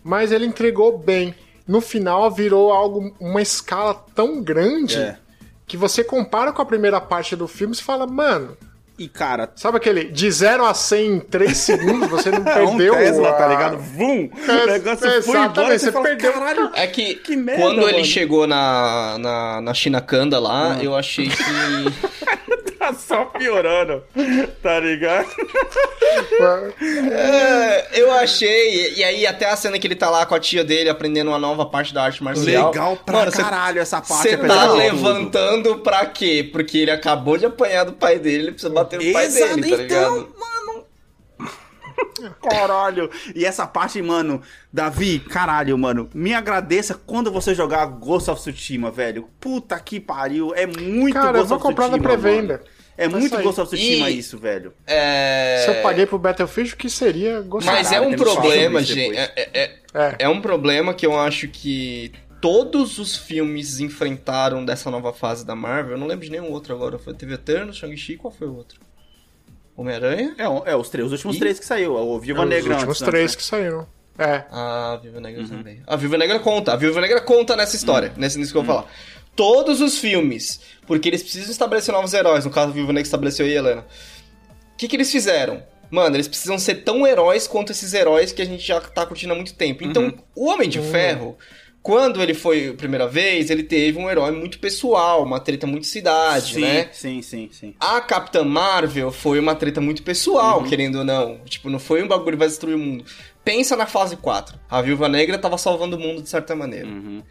Mas 0.03 0.31
ele 0.31 0.45
entregou 0.45 0.97
bem. 0.97 1.33
No 1.67 1.81
final 1.81 2.29
virou 2.29 2.71
algo, 2.71 3.15
uma 3.19 3.41
escala 3.41 3.93
tão 4.13 4.41
grande 4.43 4.97
É. 4.97 5.17
que 5.65 5.75
você 5.77 6.03
compara 6.03 6.51
com 6.53 6.61
a 6.61 6.65
primeira 6.65 7.01
parte 7.01 7.35
do 7.35 7.47
filme 7.47 7.73
e 7.75 7.81
fala, 7.81 8.05
mano, 8.05 8.55
E, 8.97 9.09
cara, 9.09 9.49
sabe 9.57 9.75
aquele 9.75 10.05
de 10.05 10.31
0 10.31 10.65
a 10.65 10.73
100 10.73 11.05
em 11.15 11.19
3 11.19 11.57
segundos, 11.57 12.07
você 12.09 12.31
não 12.31 12.39
é 12.49 12.63
um 12.63 12.77
perdeu 12.77 12.93
Tesla, 12.95 13.29
a- 13.29 13.33
tá 13.33 13.47
ligado? 13.47 13.77
Vum! 13.77 14.29
É, 14.47 14.51
o 14.63 14.67
negócio 14.67 15.05
é, 15.07 15.21
foi 15.21 15.37
embora, 15.37 15.77
você 15.77 15.85
você 15.87 15.91
fala, 15.91 16.05
perdeu. 16.05 16.31
caralho, 16.31 16.71
É 16.73 16.87
que, 16.87 17.15
Que 17.15 17.35
merda, 17.35 17.61
quando 17.61 17.81
ele 17.81 17.91
mano. 17.93 18.05
chegou 18.05 18.47
na, 18.47 19.17
na, 19.19 19.61
na 19.61 19.73
China 19.73 19.99
Kanda 19.99 20.39
lá, 20.39 20.77
eu 20.81 20.95
achei 20.95 21.27
que. 21.27 21.35
tá 22.87 22.93
só 22.93 23.25
piorando, 23.25 24.03
tá 24.61 24.79
ligado? 24.79 25.27
É, 27.11 27.99
eu 27.99 28.11
achei. 28.13 28.93
E 28.95 29.03
aí, 29.03 29.25
até 29.27 29.49
a 29.49 29.55
cena 29.55 29.77
que 29.79 29.87
ele 29.87 29.95
tá 29.95 30.09
lá 30.09 30.25
com 30.25 30.35
a 30.35 30.39
tia 30.39 30.63
dele 30.63 30.89
aprendendo 30.89 31.29
uma 31.29 31.39
nova 31.39 31.65
parte 31.65 31.93
da 31.93 32.03
arte 32.03 32.23
marcial. 32.23 32.71
Legal 32.71 32.97
pra 32.97 33.19
Mano, 33.19 33.31
cê- 33.31 33.41
caralho 33.41 33.79
essa 33.81 34.01
parte. 34.01 34.29
Você 34.29 34.37
tá 34.37 34.47
de 34.61 34.67
tudo. 34.67 34.75
levantando 34.77 35.77
pra 35.79 36.05
quê? 36.05 36.47
Porque 36.51 36.79
ele 36.79 36.91
acabou 36.91 37.37
de 37.37 37.45
apanhar 37.45 37.83
do 37.85 37.93
pai 37.93 38.19
dele, 38.19 38.43
ele 38.43 38.51
precisa 38.51 38.73
bater 38.73 38.99
no 38.99 39.13
pai 39.13 39.25
Exato, 39.25 39.55
dele, 39.55 39.69
tá 39.69 39.75
ligado? 39.77 40.17
então, 40.17 40.27
mano. 40.39 40.85
Caralho. 42.41 43.09
E 43.33 43.45
essa 43.45 43.65
parte, 43.65 44.01
mano, 44.01 44.41
Davi, 44.71 45.19
caralho, 45.19 45.77
mano. 45.77 46.09
Me 46.13 46.33
agradeça 46.33 46.93
quando 47.05 47.31
você 47.31 47.55
jogar 47.55 47.85
Ghost 47.85 48.29
of 48.29 48.41
Tsushima, 48.41 48.91
velho. 48.91 49.29
Puta 49.39 49.79
que 49.79 49.99
pariu. 49.99 50.53
É 50.55 50.65
muito 50.65 51.13
Cara, 51.13 51.27
eu 51.29 51.33
Ghost 51.45 51.47
vou 51.49 51.57
of 51.57 51.63
comprar 51.65 51.87
na 51.87 51.97
Tsushima, 51.97 52.09
pré-venda. 52.17 52.63
É 52.97 53.07
Vai 53.09 53.19
muito 53.19 53.35
sair. 53.35 53.43
Ghost 53.43 53.59
of 53.61 53.69
Tsushima 53.75 54.09
E- 54.09 54.19
isso, 54.19 54.37
velho. 54.37 54.73
É... 54.87 55.63
Se 55.65 55.71
eu 55.71 55.81
paguei 55.81 56.05
pro 56.05 56.17
Battlefield, 56.17 56.73
o 56.73 56.77
que 56.77 56.89
seria 56.89 57.41
gostoso. 57.41 57.75
Mas 57.75 57.91
é 57.91 57.99
um 57.99 58.15
problema, 58.15 58.81
gente. 58.81 59.09
depois. 59.11 59.17
É, 59.35 59.49
é- 59.53 59.75
É. 59.93 60.15
é 60.19 60.29
um 60.29 60.39
problema 60.41 60.93
que 60.93 61.05
eu 61.05 61.19
acho 61.19 61.47
que 61.49 62.11
todos 62.41 62.97
os 62.99 63.15
filmes 63.17 63.79
enfrentaram 63.79 64.63
dessa 64.63 64.89
nova 64.89 65.11
fase 65.11 65.45
da 65.45 65.55
Marvel. 65.55 65.93
Eu 65.93 65.97
não 65.97 66.07
lembro 66.07 66.23
de 66.25 66.31
nenhum 66.31 66.51
outro 66.51 66.73
agora. 66.73 66.97
Foi 66.97 67.13
teve 67.13 67.33
Eternos, 67.33 67.77
Shang-Chi, 67.77 68.15
qual 68.17 68.31
foi 68.31 68.47
o 68.47 68.55
outro? 68.55 68.79
Homem-Aranha? 69.75 70.33
É, 70.37 70.43
é 70.71 70.75
os, 70.75 70.89
três, 70.89 71.05
os 71.07 71.11
últimos 71.11 71.35
E- 71.35 71.39
três 71.39 71.59
que 71.59 71.65
saiu. 71.65 71.95
O 71.95 72.19
Viva 72.19 72.43
Os 72.43 72.49
Negra 72.49 72.73
últimos 72.75 73.01
antes, 73.01 73.11
três 73.11 73.31
né? 73.31 73.37
que 73.37 73.43
saíram. 73.43 73.87
É. 74.17 74.43
A 74.49 74.97
Viúva 75.03 75.19
Negra 75.19 75.41
Uhum. 75.41 75.49
também. 75.49 75.81
A 75.85 75.95
Viúva 75.97 76.17
Negra 76.17 76.39
conta. 76.39 76.71
A 76.71 76.75
Viúva 76.77 77.01
Negra 77.01 77.19
conta 77.19 77.53
nessa 77.57 77.75
história. 77.75 78.13
Nesse, 78.15 78.37
nisso 78.39 78.53
que 78.53 78.57
eu 78.57 78.63
vou 78.63 78.73
falar. 78.75 78.89
Todos 79.35 79.81
os 79.81 79.97
filmes. 79.99 80.59
Porque 80.87 81.09
eles 81.09 81.21
precisam 81.23 81.51
estabelecer 81.51 81.93
novos 81.93 82.13
heróis. 82.13 82.45
No 82.45 82.51
caso, 82.51 82.69
a 82.69 82.73
Viúva 82.73 82.93
Negra 82.93 83.07
estabeleceu 83.07 83.45
aí, 83.45 83.53
Helena. 83.53 83.81
O 84.73 84.77
que, 84.77 84.87
que 84.87 84.95
eles 84.95 85.11
fizeram? 85.11 85.63
Mano, 85.89 86.15
eles 86.15 86.27
precisam 86.27 86.57
ser 86.59 86.75
tão 86.83 87.05
heróis 87.05 87.47
quanto 87.47 87.71
esses 87.71 87.93
heróis 87.93 88.31
que 88.31 88.41
a 88.41 88.45
gente 88.45 88.65
já 88.65 88.79
tá 88.81 89.05
curtindo 89.05 89.33
há 89.33 89.35
muito 89.35 89.53
tempo. 89.53 89.83
Então, 89.83 90.03
Uhum. 90.03 90.13
o 90.35 90.45
Homem 90.49 90.67
de 90.67 90.79
Ferro, 90.81 91.37
quando 91.81 92.21
ele 92.21 92.33
foi 92.33 92.69
a 92.69 92.73
primeira 92.73 93.07
vez, 93.07 93.49
ele 93.49 93.63
teve 93.63 93.97
um 93.97 94.09
herói 94.09 94.31
muito 94.31 94.59
pessoal, 94.59 95.23
uma 95.23 95.39
treta 95.39 95.65
muito 95.67 95.85
cidade, 95.85 96.55
sim, 96.55 96.61
né? 96.61 96.89
Sim, 96.91 97.21
sim, 97.21 97.49
sim. 97.51 97.75
A 97.79 98.01
Capitã 98.01 98.43
Marvel 98.43 99.11
foi 99.11 99.39
uma 99.39 99.55
treta 99.55 99.79
muito 99.79 100.01
pessoal, 100.03 100.61
Uhum. 100.61 100.67
querendo 100.67 100.97
ou 100.99 101.03
não. 101.03 101.39
Tipo, 101.45 101.69
não 101.69 101.79
foi 101.79 102.03
um 102.03 102.07
bagulho 102.07 102.31
que 102.31 102.37
vai 102.39 102.47
destruir 102.47 102.75
o 102.75 102.79
mundo. 102.79 103.05
Pensa 103.43 103.75
na 103.77 103.85
fase 103.85 104.17
4. 104.17 104.59
A 104.67 104.81
Viúva 104.81 105.07
Negra 105.07 105.37
tava 105.37 105.57
salvando 105.59 105.95
o 105.95 105.99
mundo 105.99 106.21
de 106.23 106.27
certa 106.29 106.55
maneira. 106.55 106.87
Uhum. 106.87 107.21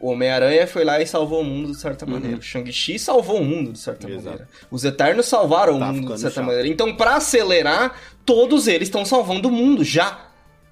O 0.00 0.10
Homem-Aranha 0.12 0.66
foi 0.66 0.82
lá 0.82 0.98
e 1.00 1.06
salvou 1.06 1.42
o 1.42 1.44
mundo 1.44 1.72
de 1.72 1.76
certa 1.78 2.06
maneira. 2.06 2.38
O 2.38 2.42
Shang-Chi 2.42 2.98
salvou 2.98 3.40
o 3.40 3.44
mundo 3.44 3.72
de 3.72 3.78
certa 3.78 4.08
Exato. 4.08 4.24
maneira. 4.24 4.48
Os 4.70 4.82
Eternos 4.84 5.26
salvaram 5.26 5.78
Tá 5.78 5.90
o 5.90 5.92
mundo 5.92 6.14
de 6.14 6.20
certa 6.20 6.36
chato. 6.36 6.46
maneira. 6.46 6.66
Então, 6.66 6.96
pra 6.96 7.16
acelerar, 7.16 7.94
todos 8.24 8.66
eles 8.66 8.88
estão 8.88 9.04
salvando 9.04 9.48
o 9.48 9.52
mundo 9.52 9.84
já. 9.84 10.26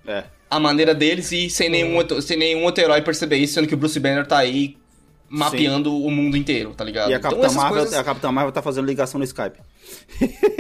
É. 0.06 0.24
A 0.50 0.58
maneira 0.58 0.94
deles 0.94 1.30
e 1.30 1.50
sem 1.50 1.68
nenhum, 1.68 1.94
outro, 1.96 2.22
sem 2.22 2.38
nenhum 2.38 2.64
outro 2.64 2.82
herói 2.82 3.02
perceber 3.02 3.36
isso, 3.36 3.52
sendo 3.52 3.66
que 3.68 3.74
o 3.74 3.76
Bruce 3.76 4.00
Banner 4.00 4.26
tá 4.26 4.38
aí 4.38 4.78
mapeando 5.28 5.94
o 5.94 6.10
mundo 6.10 6.34
inteiro, 6.38 6.72
tá 6.74 6.82
ligado? 6.82 7.10
E 7.10 7.14
a 7.14 7.18
Então, 7.18 7.30
Capitã, 7.32 7.46
essas 7.48 7.56
Marvel, 7.56 7.76
coisas- 7.82 7.98
a 7.98 8.02
Capitã 8.04 8.32
Marvel 8.32 8.52
tá 8.52 8.62
fazendo 8.62 8.86
ligação 8.86 9.18
no 9.18 9.24
Skype. 9.24 9.58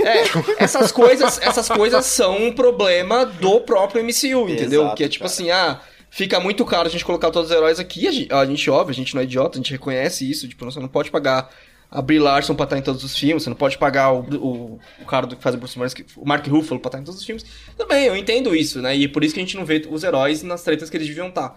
É, 0.04 0.24
essas 0.62 0.92
coisas, 0.92 1.40
essas 1.40 1.68
coisas 1.70 2.04
são 2.04 2.36
um 2.36 2.52
problema 2.52 3.24
do 3.24 3.60
próprio 3.62 4.02
MCU, 4.04 4.46
entendeu? 4.48 4.82
Exato, 4.82 4.96
que 4.96 5.04
é 5.04 5.08
tipo 5.08 5.24
cara. 5.24 5.32
assim, 5.32 5.50
ah, 5.50 5.80
fica 6.10 6.40
muito 6.40 6.64
caro 6.64 6.88
a 6.88 6.90
gente 6.90 7.04
colocar 7.04 7.30
todos 7.30 7.50
os 7.50 7.56
heróis 7.56 7.78
aqui, 7.78 8.06
a 8.06 8.12
gente, 8.12 8.32
a 8.32 8.44
gente, 8.44 8.70
óbvio, 8.70 8.92
a 8.92 8.94
gente 8.94 9.14
não 9.14 9.20
é 9.20 9.24
idiota, 9.24 9.58
a 9.58 9.60
gente 9.60 9.72
reconhece 9.72 10.28
isso, 10.28 10.48
tipo, 10.48 10.64
você 10.64 10.80
não 10.80 10.88
pode 10.88 11.10
pagar 11.10 11.50
a 11.90 12.02
Brie 12.02 12.18
Larson 12.18 12.54
pra 12.54 12.64
estar 12.64 12.78
em 12.78 12.82
todos 12.82 13.02
os 13.02 13.16
filmes, 13.16 13.42
você 13.42 13.50
não 13.50 13.56
pode 13.56 13.78
pagar 13.78 14.12
o, 14.12 14.20
o, 14.20 14.80
o 15.00 15.04
cara 15.06 15.26
do 15.26 15.36
que 15.36 15.42
faz 15.42 15.54
o 15.54 15.58
Bruce 15.58 15.78
Banner, 15.78 15.92
o 16.16 16.26
Mark 16.26 16.46
Ruffalo 16.46 16.80
pra 16.80 16.88
estar 16.88 16.98
em 16.98 17.04
todos 17.04 17.20
os 17.20 17.26
filmes. 17.26 17.44
Também, 17.76 18.04
eu 18.04 18.16
entendo 18.16 18.54
isso, 18.54 18.82
né? 18.82 18.96
E 18.96 19.04
é 19.04 19.08
por 19.08 19.24
isso 19.24 19.32
que 19.32 19.40
a 19.40 19.42
gente 19.42 19.56
não 19.56 19.64
vê 19.64 19.86
os 19.88 20.04
heróis 20.04 20.42
nas 20.42 20.62
tretas 20.62 20.90
que 20.90 20.96
eles 20.96 21.08
deviam 21.08 21.28
estar. 21.28 21.56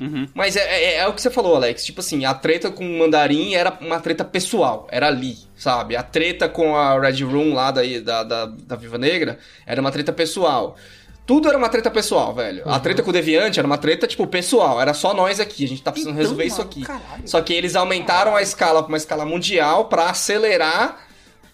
Uhum. 0.00 0.26
Mas 0.32 0.56
é, 0.56 0.60
é, 0.60 0.96
é 0.96 1.06
o 1.06 1.12
que 1.12 1.20
você 1.20 1.30
falou, 1.30 1.54
Alex. 1.54 1.84
Tipo 1.84 2.00
assim, 2.00 2.24
a 2.24 2.32
treta 2.32 2.70
com 2.70 2.86
o 2.86 2.98
Mandarim 2.98 3.54
era 3.54 3.76
uma 3.82 4.00
treta 4.00 4.24
pessoal, 4.24 4.88
era 4.90 5.08
ali, 5.08 5.36
sabe? 5.54 5.94
A 5.94 6.02
treta 6.02 6.48
com 6.48 6.74
a 6.74 6.98
Red 6.98 7.22
Room 7.22 7.52
lá 7.52 7.70
da, 7.70 7.82
da, 8.02 8.22
da, 8.24 8.46
da 8.46 8.76
Viva 8.76 8.96
Negra 8.96 9.38
era 9.66 9.78
uma 9.78 9.92
treta 9.92 10.10
pessoal. 10.10 10.74
Tudo 11.30 11.48
era 11.48 11.56
uma 11.56 11.68
treta 11.68 11.88
pessoal, 11.92 12.34
velho. 12.34 12.68
A 12.68 12.80
treta 12.80 13.04
com 13.04 13.10
o 13.10 13.12
Deviante 13.12 13.60
era 13.60 13.64
uma 13.64 13.78
treta, 13.78 14.04
tipo, 14.04 14.26
pessoal. 14.26 14.80
Era 14.82 14.92
só 14.92 15.14
nós 15.14 15.38
aqui. 15.38 15.64
A 15.64 15.68
gente 15.68 15.80
tá 15.80 15.92
precisando 15.92 16.14
Então, 16.14 16.22
resolver 16.24 16.44
isso 16.44 16.58
mano, 16.58 16.68
aqui. 16.68 16.82
caralho. 16.82 17.22
Só 17.24 17.40
que 17.40 17.52
eles 17.54 17.76
aumentaram 17.76 18.34
a 18.34 18.42
escala 18.42 18.82
pra 18.82 18.88
uma 18.88 18.96
escala 18.96 19.24
mundial 19.24 19.84
pra 19.84 20.10
acelerar 20.10 20.98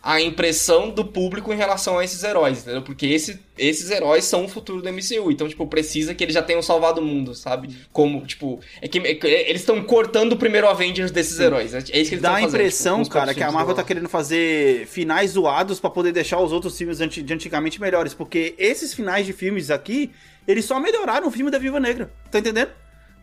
a 0.07 0.21
impressão 0.21 0.89
do 0.89 1.05
público 1.05 1.53
em 1.53 1.57
relação 1.57 1.99
a 1.99 2.05
esses 2.05 2.23
heróis, 2.23 2.61
entendeu? 2.61 2.81
Porque 2.81 3.07
esse, 3.07 3.41
esses 3.59 3.91
heróis 3.91 4.25
são 4.25 4.45
o 4.45 4.49
futuro 4.49 4.81
do 4.81 4.89
MCU. 4.89 5.33
Então, 5.33 5.49
tipo, 5.49 5.67
precisa 5.67 6.15
que 6.15 6.23
eles 6.23 6.33
já 6.33 6.43
tenham 6.43 6.63
salvado 6.63 7.01
o 7.01 7.05
mundo, 7.05 7.35
sabe? 7.35 7.77
Como, 7.93 8.25
tipo, 8.25 8.61
é 8.81 8.87
que, 8.87 9.01
é 9.01 9.17
que 9.17 9.27
eles 9.27 9.63
estão 9.63 9.83
cortando 9.83 10.35
o 10.35 10.37
primeiro 10.37 10.69
Avengers 10.69 11.11
desses 11.11 11.41
heróis. 11.41 11.75
É 11.75 11.79
isso 11.79 11.91
que 11.91 11.97
eles 11.99 12.21
Dá 12.21 12.31
a 12.31 12.35
fazendo. 12.35 12.51
impressão, 12.51 13.03
tipo, 13.03 13.15
cara, 13.15 13.35
que 13.35 13.43
a 13.43 13.51
Marvel 13.51 13.75
tá 13.75 13.83
querendo 13.83 14.09
fazer 14.09 14.87
finais 14.87 15.33
zoados 15.33 15.81
pra 15.81 15.91
poder 15.91 16.13
deixar 16.13 16.39
os 16.39 16.53
outros 16.53 16.79
filmes 16.79 16.99
de 16.99 17.35
antigamente 17.35 17.81
melhores. 17.81 18.15
Porque 18.15 18.55
esses 18.59 18.95
finais 18.95 19.27
de 19.27 19.33
filmes 19.33 19.73
aqui, 19.73 20.13
eles 20.47 20.65
só 20.65 20.79
melhoraram 20.79 21.27
o 21.27 21.33
filme 21.33 21.51
da 21.51 21.59
Viva 21.59 21.81
Negra. 21.81 22.13
Tá 22.31 22.39
entendendo? 22.39 22.71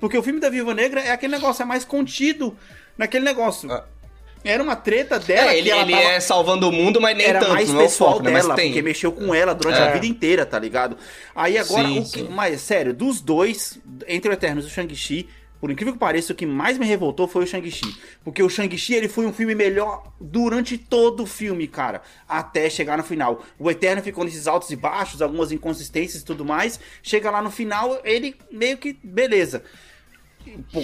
Porque 0.01 0.17
o 0.17 0.21
filme 0.21 0.41
da 0.41 0.49
Viva 0.49 0.73
Negra 0.73 0.99
é 0.99 1.11
aquele 1.11 1.31
negócio, 1.31 1.63
é 1.63 1.65
mais 1.65 1.85
contido 1.85 2.57
naquele 2.97 3.23
negócio. 3.23 3.71
Ah. 3.71 3.85
Era 4.43 4.61
uma 4.61 4.75
treta 4.75 5.19
dela 5.19 5.53
É, 5.53 5.57
ele, 5.57 5.71
ele 5.71 5.91
tava... 5.93 6.03
é 6.03 6.19
salvando 6.19 6.67
o 6.67 6.71
mundo, 6.71 6.99
mas 6.99 7.15
nem 7.15 7.25
era 7.27 7.39
tanto, 7.39 7.53
mais 7.53 7.69
é 7.73 7.77
pessoal 7.77 8.11
foco, 8.13 8.23
né? 8.23 8.33
Dela, 8.33 8.55
tem. 8.55 8.67
porque 8.69 8.81
mexeu 8.81 9.11
com 9.11 9.33
ela 9.33 9.53
durante 9.55 9.79
É. 9.79 9.83
a 9.83 9.91
vida 9.93 10.05
inteira, 10.05 10.45
tá 10.45 10.59
ligado? 10.59 10.97
Aí 11.35 11.57
agora, 11.57 11.87
Sim, 11.87 11.99
o 11.99 12.09
que, 12.09 12.23
mas 12.23 12.59
sério, 12.61 12.93
dos 12.93 13.21
dois, 13.21 13.79
entre 14.07 14.29
o 14.29 14.33
Eternos 14.33 14.65
e 14.65 14.67
o 14.67 14.71
Shang-Chi, 14.71 15.29
por 15.61 15.71
incrível 15.71 15.93
que 15.93 15.99
pareça, 15.99 16.33
o 16.33 16.35
que 16.35 16.45
mais 16.45 16.77
me 16.77 16.85
revoltou 16.85 17.25
foi 17.25 17.45
o 17.45 17.47
Shang-Chi. 17.47 17.95
Porque 18.21 18.43
o 18.43 18.49
Shang-Chi, 18.49 18.95
ele 18.95 19.07
foi 19.07 19.25
um 19.25 19.31
filme 19.31 19.55
melhor 19.55 20.11
durante 20.19 20.77
todo 20.77 21.23
o 21.23 21.25
filme, 21.25 21.69
cara. 21.69 22.01
Até 22.27 22.69
chegar 22.69 22.97
no 22.97 23.03
final. 23.05 23.41
O 23.57 23.71
Eterno 23.71 24.01
ficou 24.01 24.25
nesses 24.25 24.45
altos 24.45 24.69
e 24.71 24.75
baixos, 24.75 25.21
algumas 25.21 25.53
inconsistências 25.53 26.21
e 26.21 26.25
tudo 26.25 26.43
mais. 26.43 26.77
Chega 27.01 27.31
lá 27.31 27.41
no 27.41 27.49
final, 27.49 27.97
ele 28.03 28.35
meio 28.51 28.77
que, 28.77 28.99
beleza. 29.01 29.63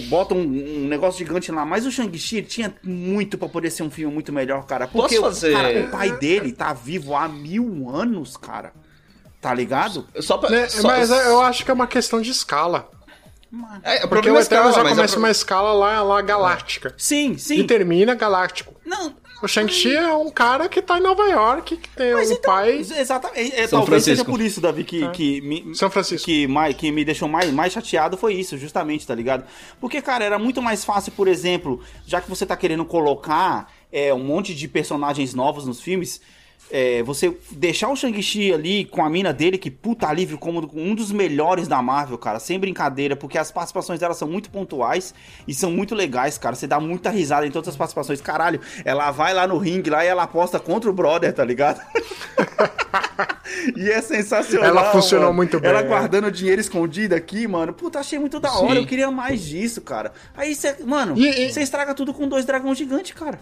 Bota 0.08 0.34
um, 0.34 0.40
um 0.40 0.88
negócio 0.88 1.18
gigante 1.18 1.50
lá, 1.52 1.64
mas 1.64 1.86
o 1.86 1.90
Shang-Chi 1.92 2.42
tinha 2.42 2.74
muito 2.82 3.36
pra 3.38 3.48
poder 3.48 3.70
ser 3.70 3.82
um 3.82 3.90
filme 3.90 4.12
muito 4.12 4.32
melhor, 4.32 4.64
cara. 4.66 4.86
Porque 4.88 5.16
Posso 5.16 5.20
o- 5.20 5.24
fazer- 5.24 5.52
cara, 5.52 5.80
o 5.86 5.90
pai 5.90 6.12
dele 6.18 6.52
tá 6.52 6.72
vivo 6.72 7.14
há 7.14 7.28
mil 7.28 7.88
anos, 7.90 8.36
cara. 8.36 8.72
Tá 9.40 9.54
ligado? 9.54 10.06
Só 10.20 10.36
pra, 10.38 10.50
Né, 10.50 10.68
só- 10.68 10.86
mas 10.88 11.10
eu 11.10 11.40
acho 11.40 11.64
que 11.64 11.70
é 11.70 11.74
uma 11.74 11.86
questão 11.86 12.20
de 12.20 12.30
escala. 12.30 12.90
É, 13.82 14.04
o 14.04 14.08
Porque 14.08 14.30
o 14.30 14.36
é 14.36 14.40
Eterno 14.42 14.72
já 14.72 14.82
mas 14.84 14.94
começa 14.94 15.14
é 15.14 15.16
o 15.16 15.18
uma 15.18 15.30
escala 15.30 15.72
lá, 15.72 16.02
lá 16.02 16.20
galáctica. 16.22 16.94
Sim, 16.96 17.32
E 17.32 17.38
sim. 17.38 17.66
termina 17.66 18.14
galáctico. 18.14 18.74
Não, 18.86 19.12
O 19.42 19.48
Shang-Chi 19.48 19.96
é 19.96 20.14
um 20.14 20.30
cara 20.30 20.68
que 20.68 20.82
tá 20.82 20.98
em 20.98 21.02
Nova 21.02 21.24
York, 21.26 21.76
que 21.76 21.88
tem 21.90 22.12
mas 22.12 22.30
um 22.30 22.34
então, 22.34 22.52
pai. 22.52 22.72
exatamente. 22.78 23.54
É, 23.54 23.66
São 23.66 23.80
talvez 23.80 24.04
seja 24.04 24.16
Francisco. 24.24 24.30
por 24.30 24.40
isso, 24.44 24.60
Davi, 24.60 24.84
que, 24.84 25.08
que, 25.10 25.40
me, 25.40 25.74
São 25.74 25.90
Francisco. 25.90 26.26
que, 26.26 26.46
mais, 26.46 26.76
que 26.76 26.92
me 26.92 27.04
deixou 27.04 27.26
mais, 27.28 27.50
mais 27.50 27.72
chateado 27.72 28.16
foi 28.16 28.34
isso, 28.34 28.58
justamente, 28.58 29.06
tá 29.06 29.14
ligado? 29.14 29.44
Porque, 29.80 30.02
cara, 30.02 30.24
era 30.24 30.38
muito 30.38 30.60
mais 30.60 30.84
fácil, 30.84 31.12
por 31.12 31.26
exemplo, 31.26 31.82
já 32.06 32.20
que 32.20 32.28
você 32.28 32.44
tá 32.44 32.56
querendo 32.56 32.84
colocar 32.84 33.72
é, 33.90 34.12
um 34.12 34.22
monte 34.22 34.54
de 34.54 34.68
personagens 34.68 35.34
novos 35.34 35.64
nos 35.64 35.80
filmes, 35.80 36.20
é, 36.70 37.02
você 37.02 37.36
deixar 37.50 37.88
o 37.88 37.96
Shang-Chi 37.96 38.52
ali 38.52 38.84
com 38.84 39.04
a 39.04 39.10
mina 39.10 39.32
dele, 39.32 39.58
que 39.58 39.70
puta 39.70 40.06
alívio, 40.06 40.38
como 40.38 40.70
um 40.74 40.94
dos 40.94 41.10
melhores 41.10 41.66
da 41.66 41.82
Marvel, 41.82 42.16
cara, 42.16 42.38
sem 42.38 42.58
brincadeira, 42.58 43.16
porque 43.16 43.36
as 43.36 43.50
participações 43.50 43.98
dela 43.98 44.14
são 44.14 44.28
muito 44.28 44.50
pontuais 44.50 45.12
e 45.48 45.52
são 45.52 45.70
muito 45.70 45.94
legais, 45.94 46.38
cara. 46.38 46.54
Você 46.54 46.66
dá 46.66 46.78
muita 46.78 47.10
risada 47.10 47.46
em 47.46 47.50
todas 47.50 47.70
as 47.70 47.76
participações. 47.76 48.20
Caralho, 48.20 48.60
ela 48.84 49.10
vai 49.10 49.34
lá 49.34 49.46
no 49.46 49.58
ringue 49.58 49.90
lá 49.90 50.04
e 50.04 50.08
ela 50.08 50.22
aposta 50.22 50.60
contra 50.60 50.88
o 50.88 50.92
brother, 50.92 51.32
tá 51.32 51.44
ligado? 51.44 51.80
e 53.76 53.90
é 53.90 54.00
sensacional. 54.00 54.68
Ela 54.68 54.92
funcionou 54.92 55.26
mano. 55.26 55.36
muito 55.36 55.58
bem, 55.58 55.70
Ela 55.70 55.80
é. 55.80 55.82
guardando 55.82 56.30
dinheiro 56.30 56.60
escondido 56.60 57.14
aqui, 57.14 57.48
mano. 57.48 57.72
Puta, 57.72 57.98
achei 57.98 58.18
muito 58.18 58.38
da 58.38 58.52
hora. 58.52 58.74
Sim. 58.74 58.80
Eu 58.80 58.86
queria 58.86 59.10
mais 59.10 59.42
disso, 59.42 59.80
cara. 59.80 60.12
Aí 60.36 60.54
você, 60.54 60.76
mano, 60.84 61.16
você 61.16 61.62
estraga 61.62 61.94
tudo 61.94 62.14
com 62.14 62.28
dois 62.28 62.44
dragões 62.44 62.78
gigantes, 62.78 63.12
cara. 63.12 63.40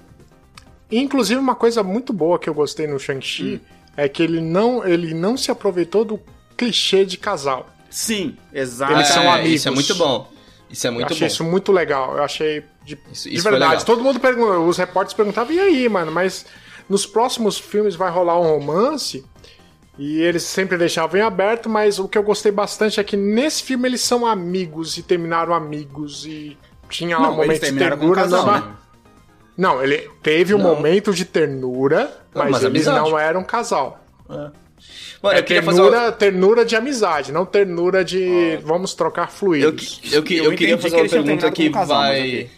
Inclusive, 0.90 1.38
uma 1.40 1.54
coisa 1.54 1.82
muito 1.82 2.12
boa 2.12 2.38
que 2.38 2.48
eu 2.48 2.54
gostei 2.54 2.86
no 2.86 2.98
Shang-Chi 2.98 3.60
é 3.96 4.08
que 4.08 4.22
ele 4.22 4.40
não, 4.40 4.86
ele 4.86 5.12
não 5.14 5.36
se 5.36 5.50
aproveitou 5.50 6.04
do 6.04 6.20
clichê 6.56 7.04
de 7.04 7.16
casal. 7.18 7.68
Sim, 7.90 8.36
exato. 8.52 8.92
Eles 8.92 9.08
são 9.08 9.22
É, 9.24 9.28
amigos. 9.28 9.52
Isso 9.52 9.68
é 9.68 9.70
muito 9.70 9.94
bom. 9.94 10.30
Isso 10.70 10.86
é 10.86 10.90
eu 10.90 10.94
muito 10.94 11.06
achei 11.12 11.20
bom. 11.20 11.26
isso 11.26 11.44
muito 11.44 11.72
legal. 11.72 12.16
Eu 12.16 12.22
achei 12.22 12.62
de, 12.84 12.98
Isso- 13.12 13.28
de 13.28 13.34
isso 13.36 13.44
verdade. 13.50 13.84
Todo 13.84 14.02
mundo 14.02 14.20
pergunta, 14.20 14.58
os 14.58 14.76
repórteres 14.76 15.14
perguntavam, 15.14 15.52
e 15.54 15.60
aí, 15.60 15.88
mano, 15.88 16.12
mas 16.12 16.46
nos 16.88 17.04
próximos 17.06 17.58
filmes 17.58 17.94
vai 17.94 18.10
rolar 18.10 18.38
um 18.40 18.44
romance? 18.44 19.24
E 19.98 20.20
eles 20.20 20.44
sempre 20.44 20.78
deixavam 20.78 21.18
em 21.18 21.22
aberto, 21.22 21.68
mas 21.68 21.98
o 21.98 22.06
que 22.06 22.16
eu 22.16 22.22
gostei 22.22 22.52
bastante 22.52 23.00
é 23.00 23.04
que 23.04 23.16
nesse 23.16 23.62
filme 23.64 23.88
eles 23.88 24.00
são 24.00 24.24
amigos 24.24 24.96
e 24.96 25.02
terminaram 25.02 25.52
amigos 25.52 26.24
e 26.24 26.56
tinha 26.88 27.18
lá 27.18 27.24
Não, 27.26 27.32
um 27.32 27.36
momento 27.36 27.64
de 27.64 27.72
ternura. 27.76 28.22
casal, 28.22 28.46
não, 28.46 28.52
né? 28.68 28.72
Não, 29.58 29.82
ele 29.82 30.08
teve 30.22 30.54
um 30.54 30.58
Não. 30.58 30.74
momento 30.76 31.12
de 31.12 31.24
ternura, 31.26 32.04
Não, 32.34 32.44
mas, 32.44 32.50
mas 32.52 32.64
eles 32.64 32.86
amizade. 32.88 33.10
não 33.10 33.18
eram 33.18 33.44
casal. 33.44 34.02
Mano, 34.28 34.52
É 35.36 35.38
eu 35.40 35.42
queria 35.44 35.62
fazer 35.62 35.78
ternura, 35.82 35.98
uma... 36.04 36.12
ternura 36.12 36.64
de 36.64 36.76
amizade, 36.76 37.32
não 37.32 37.44
ternura 37.44 38.04
de 38.04 38.56
vamos 38.62 38.94
trocar 38.94 39.24
Eu, 39.26 39.28
fluidos. 39.32 40.00
eu, 40.12 40.22
que- 40.22 40.36
Eu 40.38 40.44
eu 40.44 40.54
queria 40.56 40.78
fazer 40.78 40.94
que 40.96 41.02
uma 41.02 41.08
pergunta 41.08 41.50
que 41.50 41.68
um 41.68 41.72
casal, 41.72 41.98
vai... 42.02 42.48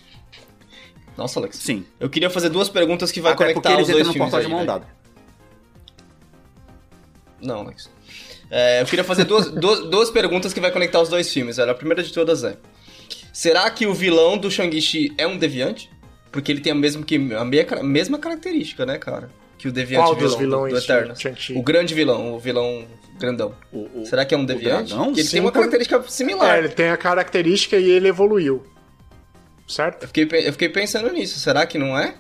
Nossa, 1.16 1.40
Alex. 1.40 1.57
Sim. 1.57 1.84
Eu 1.98 2.09
queria 2.11 2.28
fazer 2.30 2.48
duas 2.51 2.68
perguntas 2.68 3.11
que 3.11 3.20
vai 3.20 3.32
Até 3.32 3.53
porque 3.53 3.55
conectar 3.55 3.72
eles 3.74 3.86
os 3.88 3.92
dois 3.94 4.07
no 4.07 4.12
filmes 4.12 4.30
portal 4.30 4.40
de 4.46 4.48
mão 4.48 4.59
velho. 4.59 4.66
dada. 4.72 4.86
Não, 7.40 7.61
Alex. 7.61 7.90
É, 8.51 8.80
eu 8.82 8.86
queria 8.86 9.05
fazer 9.05 9.24
duas, 9.24 9.48
duas, 9.53 9.80
duas 9.90 10.11
perguntas 10.11 10.53
que 10.53 10.61
vai 10.61 10.70
conectar 10.70 11.01
os 11.01 11.09
dois 11.09 11.32
filmes, 11.32 11.57
velho. 11.57 11.70
A 11.70 11.74
primeira 11.74 12.03
de 12.03 12.12
todas 12.12 12.44
é... 12.44 12.57
Será 13.32 13.70
que 13.70 13.86
o 13.86 13.94
vilão 13.94 14.36
do 14.36 14.51
Shang-Chi 14.51 15.14
é 15.16 15.26
um 15.26 15.38
deviante? 15.38 15.90
Porque 16.32 16.52
ele 16.52 16.60
tem 16.60 16.72
a 16.72 16.74
mesma, 16.76 17.02
que, 17.04 17.16
a 17.16 17.44
meia- 17.44 17.66
mesma 17.82 18.18
característica, 18.18 18.86
né, 18.86 18.98
cara? 18.98 19.30
Que 19.58 19.68
o 19.68 19.72
deviante 19.72 20.04
Qual 20.06 20.14
vilão 20.16 20.30
do- 20.30 20.38
vilões 20.38 20.72
do, 20.72 20.78
de 20.78 20.84
Eternos. 20.84 21.50
O 21.56 21.62
grande 21.62 21.94
vilão, 21.94 22.34
o 22.34 22.38
vilão 22.38 22.86
grandão. 23.18 23.54
O- 23.72 24.00
o- 24.00 24.06
Será 24.06 24.24
que 24.24 24.34
é 24.34 24.38
um 24.38 24.44
deviante? 24.44 24.94
Porque 24.94 25.20
ele 25.20 25.24
Sim, 25.24 25.30
tem 25.32 25.40
uma 25.40 25.50
por- 25.52 25.58
característica 25.58 26.02
similar. 26.08 26.56
É, 26.56 26.58
ele 26.60 26.68
tem 26.70 26.88
a 26.88 26.96
característica 26.96 27.76
e 27.76 27.90
ele 27.90 28.08
evoluiu. 28.08 28.62
Certo? 29.68 30.02
Eu, 30.04 30.08
fiquei, 30.08 30.48
eu 30.48 30.52
fiquei 30.52 30.68
pensando 30.68 31.12
nisso. 31.12 31.38
Será 31.38 31.66
que 31.66 31.78
não 31.78 31.96
é? 31.98 32.14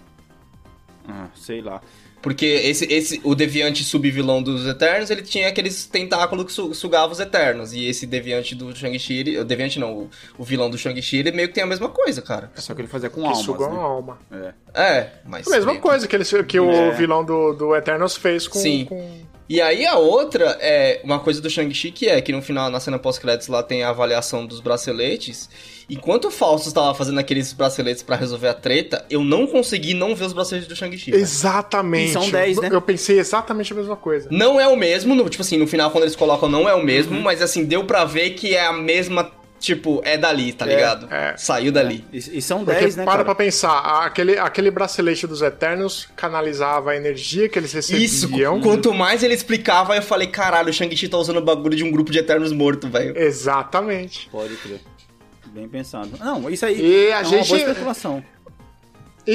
Ah, 1.08 1.28
sei 1.34 1.60
lá. 1.62 1.80
Porque 2.22 2.44
esse, 2.44 2.84
esse, 2.92 3.20
o 3.24 3.34
deviante 3.34 3.82
subvilão 3.82 4.42
dos 4.42 4.66
Eternos, 4.66 5.08
ele 5.10 5.22
tinha 5.22 5.48
aqueles 5.48 5.86
tentáculos 5.86 6.44
que 6.44 6.52
su- 6.52 6.74
sugavam 6.74 7.12
os 7.12 7.18
Eternos. 7.20 7.72
E 7.72 7.86
esse 7.86 8.06
deviante 8.06 8.54
do 8.54 8.76
Shang-Chi, 8.76 9.38
o 9.38 9.44
deviante 9.44 9.78
não, 9.78 9.92
o, 9.94 10.10
o 10.36 10.44
vilão 10.44 10.68
do 10.68 10.76
Shang-Chi, 10.76 11.16
ele 11.18 11.32
meio 11.32 11.48
que 11.48 11.54
tem 11.54 11.64
a 11.64 11.66
mesma 11.66 11.88
coisa, 11.88 12.20
cara. 12.20 12.50
Só 12.56 12.74
que 12.74 12.82
ele 12.82 12.88
fazia 12.88 13.08
com 13.08 13.22
Que 13.22 13.26
almas, 13.26 13.42
sugou 13.44 13.66
a 13.66 13.70
né? 13.70 13.76
alma. 13.78 14.18
É. 14.30 14.52
É, 14.74 15.10
mas... 15.26 15.46
A 15.46 15.50
mesma 15.50 15.70
meio- 15.72 15.82
coisa 15.82 16.06
que, 16.06 16.14
ele, 16.14 16.24
que 16.46 16.60
o 16.60 16.70
É. 16.70 16.90
vilão 16.90 17.24
do, 17.24 17.54
do 17.54 17.74
Eternos 17.74 18.16
fez 18.16 18.46
com. 18.46 18.58
Sim. 18.58 18.84
com- 18.84 19.20
E 19.48 19.60
aí 19.60 19.84
a 19.86 19.96
outra 19.96 20.58
é 20.60 21.00
uma 21.02 21.18
coisa 21.20 21.40
do 21.40 21.48
Shang-Chi, 21.48 21.90
que 21.90 22.06
é 22.06 22.20
que 22.20 22.30
no 22.32 22.40
final, 22.42 22.68
na 22.70 22.78
cena 22.80 22.98
pós-créditos, 22.98 23.48
lá 23.48 23.62
tem 23.62 23.82
a 23.82 23.88
avaliação 23.88 24.44
dos 24.46 24.60
braceletes. 24.60 25.48
Enquanto 25.90 26.26
o 26.26 26.30
Fausto 26.30 26.68
estava 26.68 26.94
fazendo 26.94 27.18
aqueles 27.18 27.52
braceletes 27.52 28.02
pra 28.02 28.16
resolver 28.16 28.48
a 28.48 28.54
treta, 28.54 29.04
eu 29.10 29.24
não 29.24 29.46
consegui 29.46 29.92
não 29.94 30.14
ver 30.14 30.24
os 30.26 30.32
braceletes 30.32 30.68
do 30.68 30.76
Shang-Chi. 30.76 31.12
Exatamente. 31.14 32.10
E 32.10 32.12
são 32.12 32.30
10, 32.30 32.58
né? 32.58 32.68
Eu 32.70 32.80
pensei 32.80 33.18
exatamente 33.18 33.72
a 33.72 33.76
mesma 33.76 33.96
coisa. 33.96 34.28
Não 34.30 34.60
é 34.60 34.66
o 34.68 34.76
mesmo, 34.76 35.14
no- 35.14 35.28
tipo 35.28 35.42
assim, 35.42 35.56
no 35.58 35.66
final 35.66 35.90
quando 35.90 36.04
eles 36.04 36.16
colocam 36.16 36.48
não 36.48 36.68
é 36.68 36.74
o 36.74 36.82
mesmo, 36.82 37.20
mas 37.20 37.42
assim, 37.42 37.64
deu 37.64 37.84
pra 37.84 38.04
ver 38.04 38.30
que 38.30 38.54
é 38.54 38.64
a 38.66 38.72
mesma, 38.72 39.30
tipo, 39.58 40.00
é 40.04 40.16
dali, 40.16 40.52
tá 40.52 40.64
ligado? 40.64 41.06
é. 41.12 41.34
Saiu 41.36 41.72
dali. 41.72 42.04
E, 42.12 42.18
e 42.38 42.40
são 42.42 42.64
Porque 42.64 42.80
10, 42.80 42.96
né, 42.96 43.04
para 43.04 43.12
cara? 43.12 43.24
pra 43.24 43.34
pensar, 43.34 43.78
aquele, 44.06 44.38
aquele 44.38 44.70
bracelete 44.70 45.26
dos 45.26 45.42
Eternos 45.42 46.08
canalizava 46.16 46.92
a 46.92 46.96
energia 46.96 47.48
que 47.48 47.58
eles 47.58 47.74
Isso, 47.74 47.92
recebiam. 48.26 48.60
quanto 48.60 48.94
mais 48.94 49.22
ele 49.22 49.34
explicava, 49.34 49.96
eu 49.96 50.02
falei, 50.02 50.28
caralho, 50.28 50.70
o 50.70 50.72
Shang-Chi 50.72 51.08
tá 51.08 51.18
usando 51.18 51.38
o 51.38 51.42
bagulho 51.44 51.76
de 51.76 51.82
um 51.84 51.90
grupo 51.90 52.10
de 52.12 52.18
Eternos 52.18 52.52
morto, 52.52 52.88
velho. 52.88 53.16
Exatamente. 53.18 54.28
Pode 54.30 54.54
crer. 54.56 54.80
Bem 55.52 55.68
pensado. 55.68 56.10
Não, 56.18 56.48
isso 56.50 56.64
aí 56.64 56.80
E 56.80 57.12
a 57.12 57.16
é 57.16 57.20
uma 57.20 57.24
gente- 57.24 57.48
boa 57.48 57.60
especulação. 57.60 58.24
E, 59.26 59.32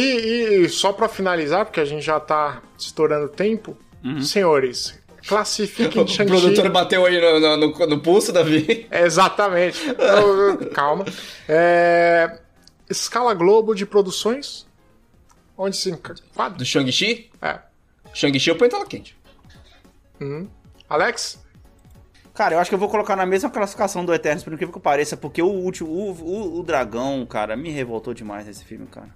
e 0.65 0.69
só 0.69 0.91
pra 0.91 1.07
finalizar, 1.07 1.65
porque 1.65 1.79
a 1.79 1.85
gente 1.85 2.03
já 2.03 2.19
tá 2.19 2.61
estourando 2.77 3.29
tempo, 3.29 3.77
senhores, 4.21 4.97
classifiquem 5.27 6.01
O 6.03 6.07
Shang-Chi. 6.07 6.25
produtor 6.39 6.69
bateu 6.69 7.05
aí 7.05 7.19
no, 7.21 7.39
no, 7.39 7.57
no- 7.57 7.87
no 7.87 7.99
pulso, 8.01 8.31
Davi. 8.33 8.87
Exatamente. 8.91 9.79
Eu- 9.99 10.49
eu- 10.61 10.69
calma. 10.71 11.05
É, 11.47 12.39
escala 12.89 13.33
Globo 13.33 13.73
de 13.75 13.85
produções. 13.85 14.65
Onde 15.57 15.77
se 15.77 15.89
enquadra? 15.89 16.57
Do 16.57 16.65
Shang-Chi? 16.65 17.29
É. 17.41 17.59
Shang-Chi 18.13 18.49
eu 18.49 18.55
ponho 18.57 18.67
em 18.67 18.71
tela 18.71 18.85
quente. 18.85 19.15
Alex? 20.89 21.39
Cara, 22.35 22.55
eu 22.55 22.59
acho 22.59 22.69
que 22.69 22.75
eu 22.75 22.79
vou 22.79 22.89
colocar 22.89 23.15
na 23.15 23.25
mesma 23.25 23.49
classificação 23.49 24.03
do 24.03 24.13
Eternos, 24.13 24.43
por 24.43 24.51
incrível 24.51 24.73
que 24.73 24.79
pareça, 24.79 25.15
porque 25.15 25.41
o 25.41 25.47
último, 25.47 25.89
o, 25.89 26.11
o, 26.11 26.59
o 26.59 26.63
dragão, 26.63 27.25
cara, 27.25 27.55
me 27.55 27.71
revoltou 27.71 28.13
demais 28.13 28.45
nesse 28.45 28.63
filme, 28.65 28.85
cara. 28.87 29.09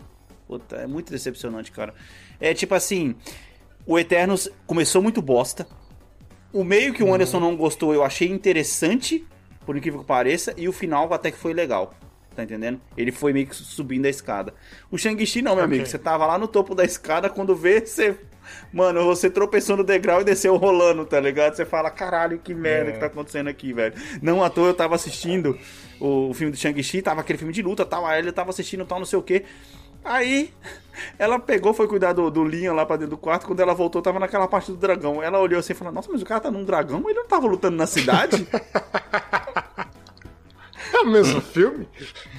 Puta, 0.48 0.78
é 0.78 0.88
muito 0.88 1.12
decepcionante, 1.12 1.70
cara. 1.72 1.94
É 2.40 2.54
tipo 2.54 2.74
assim, 2.74 3.16
o 3.86 4.00
Eternos 4.00 4.50
começou 4.66 5.02
muito 5.02 5.22
bosta. 5.22 5.68
O 6.54 6.64
meio 6.64 6.94
que 6.94 7.04
o 7.04 7.14
Anderson 7.14 7.40
não 7.42 7.56
gostou 7.58 7.94
eu 7.94 8.04
achei 8.04 8.30
interessante, 8.30 9.28
por 9.66 9.76
incrível 9.76 10.00
que 10.00 10.06
pareça, 10.06 10.54
e 10.58 10.68
o 10.70 10.72
final 10.72 11.14
até 11.14 11.30
que 11.30 11.38
foi 11.38 11.54
legal. 11.54 11.94
Tá 12.36 12.44
entendendo? 12.44 12.80
Ele 12.96 13.12
foi 13.12 13.34
meio 13.34 13.48
que 13.48 13.56
subindo 13.56 14.06
a 14.06 14.10
escada. 14.10 14.54
O 14.90 14.98
Shang-Chi 14.98 15.42
não, 15.42 15.56
meu 15.56 15.66
Ok. 15.66 15.76
amigo. 15.76 15.90
Você 15.90 16.00
tava 16.00 16.26
lá 16.26 16.38
no 16.38 16.48
topo 16.48 16.74
da 16.74 16.86
escada, 16.86 17.30
quando 17.30 17.54
vê, 17.54 17.82
você. 17.86 18.18
Mano, 18.72 19.04
você 19.06 19.30
tropeçou 19.30 19.78
no 19.78 19.84
degrau 19.84 20.22
e 20.22 20.24
desceu 20.24 20.56
rolando, 20.56 21.06
tá 21.06 21.20
ligado? 21.20 21.56
Você 21.56 21.66
fala, 21.66 21.90
caralho, 21.90 22.38
que 22.40 22.54
merda 22.54 22.90
É. 22.92 22.94
que 22.94 23.00
tá 23.00 23.06
acontecendo 23.08 23.48
aqui, 23.48 23.74
velho. 23.74 23.94
Não 24.22 24.44
à 24.44 24.50
toa 24.50 24.68
eu 24.68 24.74
tava 24.74 24.96
assistindo 24.96 25.58
o, 26.00 26.30
o 26.30 26.34
filme 26.34 26.52
do 26.52 26.58
Shang-Chi, 26.58 27.02
tava 27.02 27.22
aquele 27.22 27.38
filme 27.40 27.54
de 27.54 27.62
luta 27.62 27.86
tal, 27.86 28.06
aí 28.06 28.20
ele 28.20 28.32
tava 28.32 28.50
assistindo 28.52 28.86
tal, 28.86 29.00
não 29.00 29.06
sei 29.06 29.18
o 29.20 29.24
que. 29.24 29.44
Aí 30.04 30.54
ela 31.20 31.38
pegou, 31.40 31.74
foi 31.74 31.88
cuidar 31.88 32.14
do, 32.14 32.30
do 32.32 32.44
Liam 32.44 32.74
lá 32.74 32.86
pra 32.86 32.96
dentro 32.96 33.12
do 33.12 33.18
quarto. 33.18 33.46
Quando 33.46 33.60
ela 33.60 33.74
voltou, 33.74 34.02
tava 34.02 34.20
naquela 34.20 34.48
parte 34.48 34.72
do 34.72 34.78
dragão. 34.78 35.22
Ela 35.22 35.40
olhou 35.40 35.60
assim 35.60 35.74
e 35.74 35.76
falou: 35.76 35.94
Nossa, 35.94 36.10
mas 36.12 36.22
o 36.22 36.26
cara 36.26 36.40
tá 36.40 36.50
num 36.52 36.64
dragão? 36.64 37.04
Ele 37.10 37.20
não 37.20 37.28
tava 37.28 37.48
lutando 37.48 37.76
na 37.76 37.88
cidade? 37.88 38.48
É 40.92 41.02
o 41.02 41.08
mesmo 41.08 41.40
filme? 41.40 41.88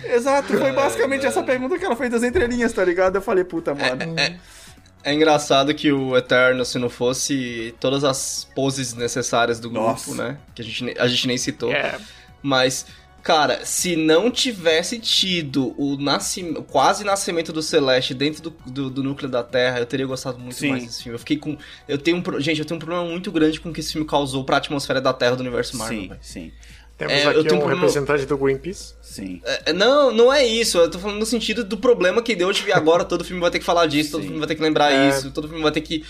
Exato, 0.05 0.59
foi 0.59 0.73
basicamente 0.73 1.25
essa 1.25 1.43
pergunta 1.43 1.79
que 1.79 1.85
ela 1.85 1.95
fez 1.97 2.11
das 2.11 2.23
entrelinhas, 2.23 2.73
tá 2.73 2.85
ligado? 2.85 3.17
Eu 3.17 3.23
falei, 3.23 3.45
puta, 3.45 3.75
mano. 3.75 4.19
É 4.19 4.37
engraçado 5.05 5.75
que 5.75 5.91
o 5.91 6.17
Eterno, 6.17 6.65
se 6.65 6.79
não 6.79 6.91
fosse 6.91 7.75
todas 7.81 8.05
as 8.05 8.47
poses 8.55 8.93
necessárias 8.95 9.59
do 9.59 9.71
grupo, 9.71 9.87
Nossa. 9.87 10.15
né? 10.15 10.39
Que 10.55 10.63
a 10.63 10.65
gente, 10.65 10.99
a 10.99 11.09
gente 11.09 11.27
nem 11.27 11.39
citou. 11.39 11.73
É. 11.73 11.99
Mas, 12.43 12.87
cara, 13.23 13.65
se 13.65 13.97
não 13.97 14.31
tivesse 14.31 14.99
tido 14.99 15.75
o 15.79 15.97
nascim- 15.97 16.55
quase 16.69 17.03
nascimento 17.05 17.53
do 17.53 17.63
Celeste 17.63 18.13
dentro 18.15 18.43
do, 18.43 18.51
do, 18.67 18.91
do 18.91 19.03
núcleo 19.03 19.31
da 19.31 19.43
Terra, 19.43 19.79
eu 19.79 19.87
teria 19.87 20.07
gostado 20.07 20.39
muito 20.39 20.57
Sim. 20.57 20.71
mais 20.71 20.85
desse 20.85 21.03
filme. 21.03 21.15
Eu 21.15 21.19
fiquei 21.19 21.37
com. 21.39 21.57
Eu 21.89 21.97
tenho 21.99 22.19
um. 22.19 22.41
Gente, 22.41 22.59
eu 22.61 22.65
tenho 22.67 22.77
um 22.77 22.81
problema 22.81 23.05
muito 23.07 23.31
grande 23.33 23.59
com 23.61 23.71
o 23.71 23.73
que 23.73 23.81
esse 23.81 23.93
filme 23.93 24.07
causou 24.07 24.45
pra 24.45 24.59
atmosfera 24.59 25.01
da 25.01 25.13
Terra 25.13 25.37
do 25.37 25.41
universo 25.41 25.77
Marvel. 25.77 25.99
sim, 26.01 26.09
velho. 26.09 26.21
sim, 26.23 26.53
Temos 27.01 27.15
É, 27.15 27.25
eu 27.25 27.31
aqui 27.31 27.43
tenho 27.45 27.55
um 27.55 27.57
um 27.57 27.59
problema- 27.61 27.81
representante 27.81 28.27
do 28.27 28.37
Greenpeace. 28.37 28.93
sim. 29.01 29.41
É, 29.43 29.73
não, 29.73 30.13
não 30.13 30.31
é 30.31 30.47
isso. 30.47 30.77
Eu 30.77 30.91
tô 30.91 30.99
falando 30.99 31.19
no 31.19 31.25
sentido 31.25 31.65
do 31.65 31.79
problema 31.79 32.21
que 32.21 32.37
deu 32.37 32.53
de 32.53 32.71
agora 32.71 33.05
todo 33.07 33.25
filme 33.25 33.41
vai 33.41 33.51
ter 33.51 33.59
que 33.59 33.65
falar 33.65 33.87
disso, 33.87 34.11
todo 34.13 34.21
Sim. 34.21 34.27
filme 34.27 34.39
vai 34.39 34.47
ter 34.47 34.55
que 34.55 34.63
lembrar 34.63 34.93
É. 34.93 35.09
isso, 35.09 35.31
todo 35.31 35.49
filme 35.49 35.63
vai 35.63 35.73
ter 35.73 35.81
que 35.81 36.05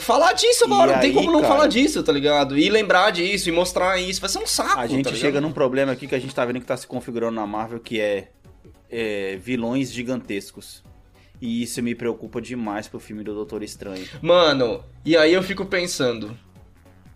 falar 0.00 0.32
disso 0.32 0.64
agora, 0.64 0.90
E 0.90 0.94
não 0.94 1.00
tem 1.00 1.12
como 1.12 1.30
não 1.30 1.40
cara? 1.42 1.54
falar 1.54 1.66
disso, 1.68 2.02
tá 2.02 2.12
ligado? 2.12 2.58
E 2.58 2.68
lembrar 2.68 3.10
disso, 3.12 3.48
e 3.48 3.52
mostrar 3.52 4.00
isso, 4.00 4.20
vai 4.20 4.28
ser 4.28 4.38
um 4.40 4.46
saco, 4.46 4.80
A 4.80 4.86
gente 4.88 5.04
tá 5.08 5.14
chega 5.14 5.40
num 5.40 5.52
problema 5.52 5.92
aqui 5.92 6.08
que 6.08 6.14
a 6.16 6.18
gente 6.18 6.34
tá 6.34 6.44
vendo 6.44 6.58
que 6.58 6.66
tá 6.66 6.76
se 6.76 6.86
configurando 6.88 7.36
na 7.36 7.46
Marvel, 7.46 7.78
que 7.78 8.00
é, 8.00 8.28
é, 8.90 9.36
vilões 9.40 9.92
gigantescos. 9.92 10.82
E 11.40 11.62
isso 11.62 11.80
me 11.82 11.94
preocupa 11.94 12.40
demais 12.40 12.86
pro 12.88 12.98
filme 13.00 13.22
do 13.24 13.32
Doutor 13.34 13.62
Estranho. 13.62 14.06
Mano, 14.20 14.84
e 15.04 15.16
aí 15.16 15.32
eu 15.32 15.42
fico 15.42 15.64
pensando, 15.66 16.36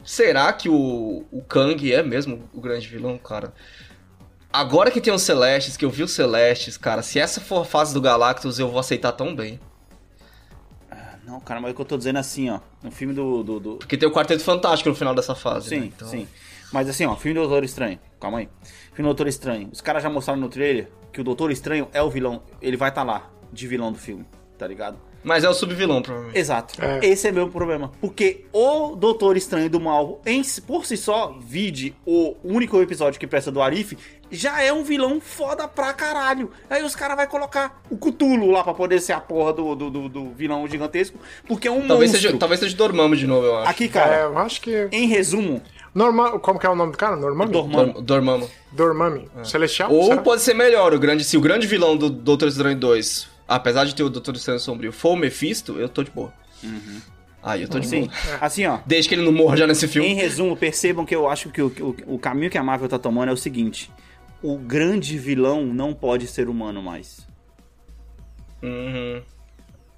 será 0.06 0.50
que 0.52 0.68
o, 0.68 1.24
o 1.30 1.42
Kang 1.42 1.92
é 1.92 2.02
mesmo 2.02 2.48
o 2.54 2.60
grande 2.60 2.86
vilão, 2.88 3.18
cara? 3.18 3.52
Agora 4.52 4.90
que 4.90 5.00
tem 5.00 5.12
os 5.12 5.20
Celestes, 5.22 5.76
que 5.76 5.84
eu 5.84 5.90
vi 5.90 6.02
os 6.02 6.12
Celestes, 6.12 6.78
cara, 6.78 7.02
se 7.02 7.18
essa 7.18 7.40
for 7.40 7.60
a 7.60 7.64
fase 7.64 7.92
do 7.92 8.00
Galactus, 8.00 8.58
eu 8.58 8.70
vou 8.70 8.78
aceitar 8.80 9.12
tão 9.12 9.34
bem. 9.36 9.60
Ah, 10.90 11.16
Não, 11.26 11.40
cara, 11.40 11.60
mas 11.60 11.72
o 11.72 11.74
que 11.74 11.80
eu 11.80 11.84
tô 11.84 11.96
dizendo 11.98 12.16
é 12.16 12.20
assim, 12.20 12.48
ó. 12.48 12.60
No 12.82 12.90
filme 12.90 13.12
do. 13.12 13.42
do, 13.42 13.60
do- 13.60 13.76
Porque 13.76 13.96
tem 13.98 14.08
o 14.08 14.12
Quarteto 14.12 14.42
Fantástico 14.42 14.88
no 14.88 14.94
final 14.94 15.14
dessa 15.14 15.34
fase, 15.34 15.68
Sim, 15.68 15.80
né? 15.80 15.86
Então- 15.94 16.08
sim. 16.08 16.26
Mas 16.72 16.88
assim, 16.88 17.04
ó, 17.06 17.14
filme 17.14 17.34
do 17.34 17.40
Doutor 17.46 17.64
Estranho. 17.64 17.98
Calma 18.20 18.38
aí. 18.38 18.48
Filme 18.92 19.02
do 19.02 19.14
Doutor 19.14 19.28
Estranho. 19.28 19.68
Os 19.72 19.80
caras 19.80 20.02
já 20.02 20.08
mostraram 20.10 20.40
no 20.40 20.48
trailer 20.48 20.88
que 21.12 21.20
o 21.20 21.24
Doutor 21.24 21.50
Estranho 21.50 21.88
é 21.92 22.02
o 22.02 22.10
vilão. 22.10 22.42
Ele 22.60 22.76
vai 22.76 22.88
estar 22.88 23.02
lá, 23.04 23.30
de 23.52 23.66
vilão 23.68 23.92
do 23.92 23.98
filme, 23.98 24.24
tá 24.58 24.66
ligado? 24.66 24.98
Mas 25.26 25.42
é 25.42 25.48
o 25.48 25.52
subvilão, 25.54 26.00
provavelmente. 26.00 26.38
Exato. 26.38 26.74
É. 26.82 27.04
Esse 27.04 27.26
é 27.26 27.32
meu 27.32 27.48
problema. 27.48 27.90
Porque 28.00 28.44
o 28.52 28.94
Doutor 28.94 29.36
Estranho 29.36 29.68
do 29.68 29.80
Mal, 29.80 30.20
em, 30.24 30.40
por 30.66 30.86
si 30.86 30.96
só, 30.96 31.36
vide 31.40 31.94
o 32.06 32.36
único 32.44 32.80
episódio 32.80 33.18
que 33.18 33.26
presta 33.26 33.50
do 33.50 33.60
Arif, 33.60 33.94
já 34.30 34.62
é 34.62 34.72
um 34.72 34.84
vilão 34.84 35.20
foda 35.20 35.66
pra 35.66 35.92
caralho. 35.92 36.50
Aí 36.70 36.82
os 36.84 36.94
caras 36.94 37.16
vão 37.16 37.26
colocar 37.26 37.82
o 37.90 37.96
Cutulo 37.96 38.50
lá 38.52 38.62
pra 38.62 38.72
poder 38.72 39.00
ser 39.00 39.14
a 39.14 39.20
porra 39.20 39.52
do, 39.52 39.74
do, 39.74 39.90
do- 39.90 40.08
do 40.08 40.30
vilão 40.30 40.66
gigantesco, 40.68 41.18
porque 41.46 41.66
é 41.66 41.70
um 41.72 41.86
Talvez 41.88 42.12
monstro. 42.12 42.28
seja, 42.28 42.38
talvez 42.38 42.60
seja 42.60 42.76
Dormammu 42.76 43.16
de 43.16 43.26
novo, 43.26 43.46
eu 43.46 43.56
acho. 43.58 43.70
Aqui, 43.70 43.84
É, 43.84 43.88
cara, 43.88 44.16
eu 44.22 44.38
acho 44.38 44.60
que. 44.60 44.88
em 44.92 45.08
resumo, 45.08 45.60
Norma... 45.94 46.38
Como 46.38 46.58
que 46.58 46.66
é 46.66 46.70
o 46.70 46.74
nome 46.76 46.92
do 46.92 46.98
cara? 46.98 47.16
Normami? 47.16 47.50
Dormammu. 47.52 47.92
Dor- 47.94 48.02
Dormammu. 48.02 48.50
Dormami. 48.70 49.28
Celestial? 49.42 49.90
Ou 49.92 50.04
será? 50.06 50.22
pode 50.22 50.42
ser 50.42 50.54
melhor, 50.54 50.92
o 50.94 50.98
grande, 50.98 51.24
se 51.24 51.36
o 51.36 51.40
grande 51.40 51.66
vilão 51.66 51.96
do 51.96 52.10
Doutor 52.10 52.48
Estranho 52.48 52.76
2, 52.78 53.28
apesar 53.48 53.84
de 53.84 53.94
ter 53.94 54.02
o 54.02 54.10
Doutor 54.10 54.34
Estranho 54.34 54.60
Sombrio, 54.60 54.92
for 54.92 55.12
o 55.12 55.16
Mephisto, 55.16 55.78
eu 55.78 55.88
tô 55.88 56.02
de 56.02 56.10
boa. 56.10 56.32
Aí 57.42 57.62
eu 57.62 57.68
tô 57.68 57.78
de 57.78 57.86
Sim. 57.86 58.00
boa. 58.00 58.12
Assim, 58.40 58.66
ó. 58.66 58.80
Desde 58.84 59.08
que 59.08 59.14
ele 59.14 59.22
não 59.22 59.32
morra 59.32 59.56
já 59.56 59.66
nesse 59.66 59.86
filme. 59.86 60.08
Em 60.08 60.14
resumo, 60.14 60.56
percebam 60.56 61.04
que 61.04 61.14
eu 61.14 61.28
acho 61.28 61.50
que 61.50 61.62
o, 61.62 61.68
o, 61.80 62.14
o 62.14 62.18
caminho 62.18 62.50
que 62.50 62.58
a 62.58 62.62
Marvel 62.62 62.88
tá 62.88 62.98
tomando 62.98 63.28
é 63.28 63.32
o 63.32 63.36
seguinte: 63.36 63.90
o 64.42 64.56
grande 64.58 65.16
vilão 65.16 65.64
não 65.64 65.94
pode 65.94 66.26
ser 66.26 66.48
humano 66.48 66.82
mais. 66.82 67.26
Uhum. 68.62 69.22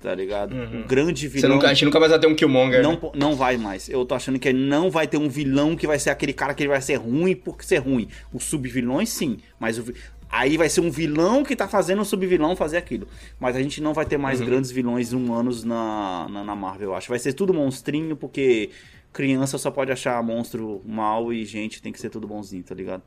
Tá 0.00 0.14
ligado? 0.14 0.54
O 0.54 0.86
grande 0.86 1.28
Você 1.28 1.40
vilão. 1.40 1.56
nunca, 1.56 1.66
a 1.66 1.74
gente 1.74 1.84
nunca 1.84 1.98
mais 1.98 2.10
vai 2.12 2.20
ter 2.20 2.28
um 2.28 2.34
Killmonger. 2.34 2.82
Não, 2.82 2.92
né? 2.92 2.98
não 3.14 3.34
vai 3.34 3.56
mais. 3.56 3.88
Eu 3.88 4.04
tô 4.04 4.14
achando 4.14 4.38
que 4.38 4.52
não 4.52 4.90
vai 4.90 5.08
ter 5.08 5.16
um 5.16 5.28
vilão 5.28 5.74
que 5.74 5.88
vai 5.88 5.98
ser 5.98 6.10
aquele 6.10 6.32
cara 6.32 6.54
que 6.54 6.62
ele 6.62 6.68
vai 6.68 6.80
ser 6.80 6.96
ruim 6.96 7.34
por 7.34 7.64
ser 7.64 7.78
ruim. 7.78 8.08
Os 8.32 8.44
subvilões, 8.44 9.08
sim. 9.08 9.38
Mas 9.58 9.76
o 9.76 9.92
aí 10.30 10.56
vai 10.56 10.68
ser 10.68 10.80
um 10.80 10.90
vilão 10.90 11.42
que 11.44 11.56
tá 11.56 11.66
fazendo 11.68 12.00
um 12.02 12.04
subvilão 12.04 12.54
fazer 12.56 12.76
aquilo. 12.76 13.08
Mas 13.40 13.56
a 13.56 13.62
gente 13.62 13.80
não 13.80 13.94
vai 13.94 14.04
ter 14.06 14.16
Uhum. 14.16 14.22
mais 14.22 14.40
grandes 14.40 14.70
vilões 14.70 15.12
humanos 15.12 15.64
na, 15.64 16.26
na, 16.30 16.44
na 16.44 16.54
Marvel, 16.56 16.88
eu 16.90 16.94
acho. 16.94 17.08
Vai 17.08 17.18
ser 17.18 17.32
tudo 17.32 17.52
monstrinho, 17.54 18.16
porque 18.16 18.70
criança 19.12 19.56
só 19.58 19.70
pode 19.70 19.90
achar 19.90 20.22
monstro 20.22 20.82
mal 20.84 21.32
e 21.32 21.44
gente 21.44 21.80
tem 21.82 21.92
que 21.92 22.00
ser 22.00 22.10
tudo 22.10 22.26
bonzinho, 22.26 22.62
tá 22.62 22.74
ligado? 22.74 23.02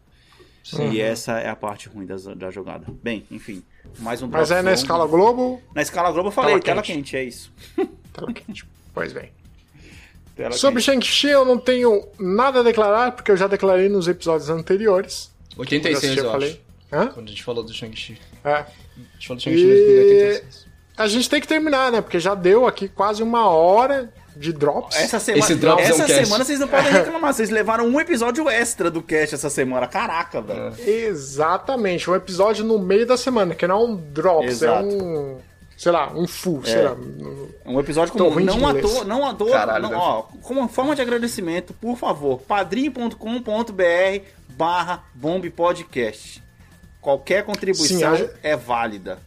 E 0.91 1.01
essa 1.01 1.39
é 1.39 1.49
a 1.49 1.55
parte 1.55 1.89
ruim 1.89 2.05
da, 2.05 2.15
da 2.35 2.51
jogada. 2.51 2.85
Bem, 3.01 3.25
enfim. 3.31 3.63
Mais 3.97 4.21
um 4.21 4.27
Mas 4.27 4.51
é 4.51 4.55
na 4.55 4.61
longo. 4.69 4.73
escala 4.75 5.07
Globo. 5.07 5.61
Na 5.73 5.81
escala 5.81 6.11
Globo 6.11 6.27
eu 6.27 6.31
falei, 6.31 6.51
Tela 6.51 6.61
tela 6.63 6.81
quente. 6.83 6.97
quente, 6.97 7.17
é 7.17 7.23
isso. 7.23 7.51
Tela 8.13 8.31
quente. 8.31 8.65
Pois 8.93 9.11
bem. 9.11 9.31
Tela 10.35 10.51
Sobre. 10.51 10.81
Shang-Chi 10.81 11.29
eu 11.29 11.43
não 11.45 11.57
tenho 11.57 12.07
nada 12.19 12.59
a 12.59 12.63
declarar, 12.63 13.11
porque 13.13 13.31
eu 13.31 13.37
já 13.37 13.47
declarei 13.47 13.89
nos 13.89 14.07
episódios 14.07 14.49
anteriores. 14.51 15.31
Quando 15.55 15.71
eu 15.73 15.79
86, 15.79 15.97
assisti, 15.97 16.19
eu, 16.19 16.25
eu 16.25 16.31
falei. 16.31 16.61
Hã? 16.91 17.07
Quando 17.07 17.27
a 17.27 17.29
gente 17.29 17.43
falou 17.43 17.63
do 17.63 17.73
Shang-Chi. 17.73 18.19
É. 18.43 18.49
A 18.53 18.65
gente 19.13 19.27
falou 19.27 19.37
do 19.37 19.43
Shang-Chi 19.43 19.63
em 19.63 19.67
E 19.67 19.99
86. 20.33 20.67
a 20.97 21.07
gente 21.07 21.29
tem 21.29 21.39
que 21.41 21.47
terminar, 21.47 21.91
né? 21.91 22.01
Porque 22.01 22.19
já 22.19 22.35
deu 22.35 22.67
aqui 22.67 22.87
quase 22.87 23.23
uma 23.23 23.47
hora 23.49 24.11
de 24.35 24.53
drops. 24.53 24.95
Essa 24.97 25.19
semana, 25.19 25.43
Esse 25.43 25.55
Drops 25.55 25.83
é 25.83 25.87
um 25.87 25.95
essa 25.95 26.05
cast. 26.05 26.25
semana 26.25 26.43
vocês 26.45 26.59
não 26.59 26.67
podem 26.67 26.91
reclamar. 26.91 27.33
Vocês 27.33 27.49
levaram 27.49 27.85
um 27.85 27.99
episódio 27.99 28.49
extra 28.49 28.89
do 28.91 29.01
cast 29.01 29.35
essa 29.35 29.49
semana. 29.49 29.87
Caraca, 29.87 30.41
velho. 30.41 30.73
Exatamente, 30.79 32.09
um 32.09 32.15
episódio 32.15 32.63
no 32.63 32.79
meio 32.79 33.05
da 33.05 33.17
semana, 33.17 33.53
que 33.55 33.65
não 33.67 33.75
é 33.81 33.83
um 33.85 33.95
drops, 33.95 34.61
Exato. 34.61 34.87
é 34.87 34.93
um. 34.93 35.37
Sei 35.77 35.91
lá, 35.91 36.13
um 36.13 36.27
full, 36.27 36.63
sei 36.63 36.81
lá. 36.83 36.95
É 37.65 37.69
um 37.69 37.79
episódio 37.79 38.13
com 38.13 38.19
não 38.19 38.29
toa, 38.79 39.03
não 39.03 39.25
à 39.27 39.33
toa, 39.33 39.51
Caralho, 39.51 39.89
não, 39.89 39.97
ó, 39.97 40.21
como 40.43 40.67
forma 40.67 40.95
de 40.95 41.01
agradecimento, 41.01 41.73
por 41.73 41.97
favor, 41.97 42.39
padrim.com.br 42.41 44.23
barra 44.49 45.03
Bombe 45.15 45.49
Podcast. 45.49 46.40
Qualquer 47.01 47.43
contribuição 47.43 48.15
Sim, 48.15 48.29
é 48.43 48.55
válida. 48.55 49.19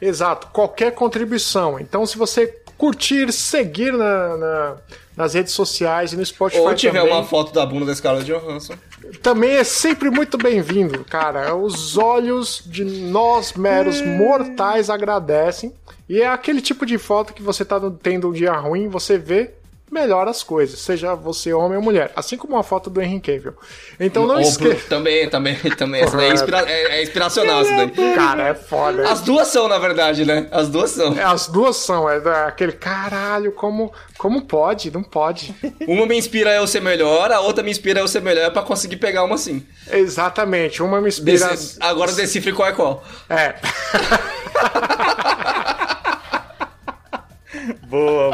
Exato, 0.00 0.48
qualquer 0.52 0.92
contribuição. 0.92 1.78
Então, 1.80 2.06
se 2.06 2.16
você 2.16 2.46
curtir, 2.76 3.32
seguir 3.32 3.92
na, 3.92 4.36
na- 4.36 4.76
nas 5.16 5.34
redes 5.34 5.52
sociais 5.52 6.12
e 6.12 6.16
no 6.16 6.24
Spotify 6.24 6.60
Ou 6.60 6.74
tiver 6.74 7.00
também, 7.00 7.14
uma 7.14 7.24
foto 7.24 7.52
da 7.52 7.64
bunda 7.64 7.86
da 7.86 7.94
Scarlett 7.94 8.26
Johansson. 8.26 8.74
também 9.22 9.52
é 9.52 9.64
sempre 9.64 10.10
muito 10.10 10.36
bem-vindo, 10.36 11.04
cara. 11.04 11.54
Os 11.54 11.96
olhos 11.96 12.62
de 12.66 12.84
nós 12.84 13.52
meros 13.52 14.00
mortais 14.00 14.90
agradecem. 14.90 15.72
E 16.08 16.20
é 16.20 16.28
aquele 16.28 16.60
tipo 16.60 16.84
de 16.84 16.98
foto 16.98 17.32
que 17.32 17.42
você 17.42 17.64
tá 17.64 17.80
tendo 18.02 18.28
um 18.28 18.32
dia 18.32 18.52
ruim, 18.52 18.88
você 18.88 19.16
vê, 19.16 19.54
melhora 19.94 20.30
as 20.30 20.42
coisas, 20.42 20.80
seja 20.80 21.14
você 21.14 21.52
homem 21.54 21.76
ou 21.78 21.82
mulher. 21.82 22.12
Assim 22.16 22.36
como 22.36 22.54
uma 22.54 22.62
foto 22.64 22.90
do 22.90 23.00
Henry 23.00 23.20
Cavill. 23.20 23.54
Então 24.00 24.26
não 24.26 24.40
esqueça. 24.40 24.84
Também, 24.90 25.28
também, 25.30 25.54
também. 25.76 26.02
Essa 26.02 26.16
daí 26.16 26.28
é, 26.30 26.32
inspira- 26.34 26.64
é- 26.70 26.98
é 26.98 27.02
inspiracional, 27.02 27.60
essa 27.62 27.70
daí. 27.76 28.14
Cara, 28.14 28.48
é 28.48 28.54
foda. 28.54 29.08
As 29.08 29.20
duas 29.22 29.48
são, 29.48 29.68
na 29.68 29.78
verdade, 29.78 30.24
né? 30.24 30.46
As 30.50 30.68
duas 30.68 30.90
são. 30.90 31.16
É, 31.16 31.22
As 31.22 31.46
duas 31.46 31.76
são, 31.76 32.10
é 32.10 32.16
aquele 32.46 32.72
caralho, 32.72 33.52
como, 33.52 33.92
como 34.18 34.42
pode? 34.42 34.90
Não 34.90 35.02
pode. 35.02 35.54
Uma 35.86 36.06
me 36.06 36.16
inspira 36.18 36.50
a 36.50 36.54
eu 36.56 36.66
ser 36.66 36.80
melhor, 36.82 37.30
a 37.30 37.40
outra 37.40 37.62
me 37.62 37.70
inspira 37.70 38.00
a 38.00 38.02
eu 38.02 38.08
ser 38.08 38.20
melhor 38.20 38.50
pra 38.52 38.62
conseguir 38.62 38.96
pegar 38.96 39.22
uma 39.24 39.36
assim. 39.36 39.64
Exatamente, 39.90 40.82
uma 40.82 41.00
me 41.00 41.08
inspira. 41.08 41.48
Desse- 41.48 41.76
agora 41.80 42.10
decifre 42.12 42.52
qual 42.52 42.68
é 42.68 42.72
qual. 42.72 43.04
É. 43.30 43.54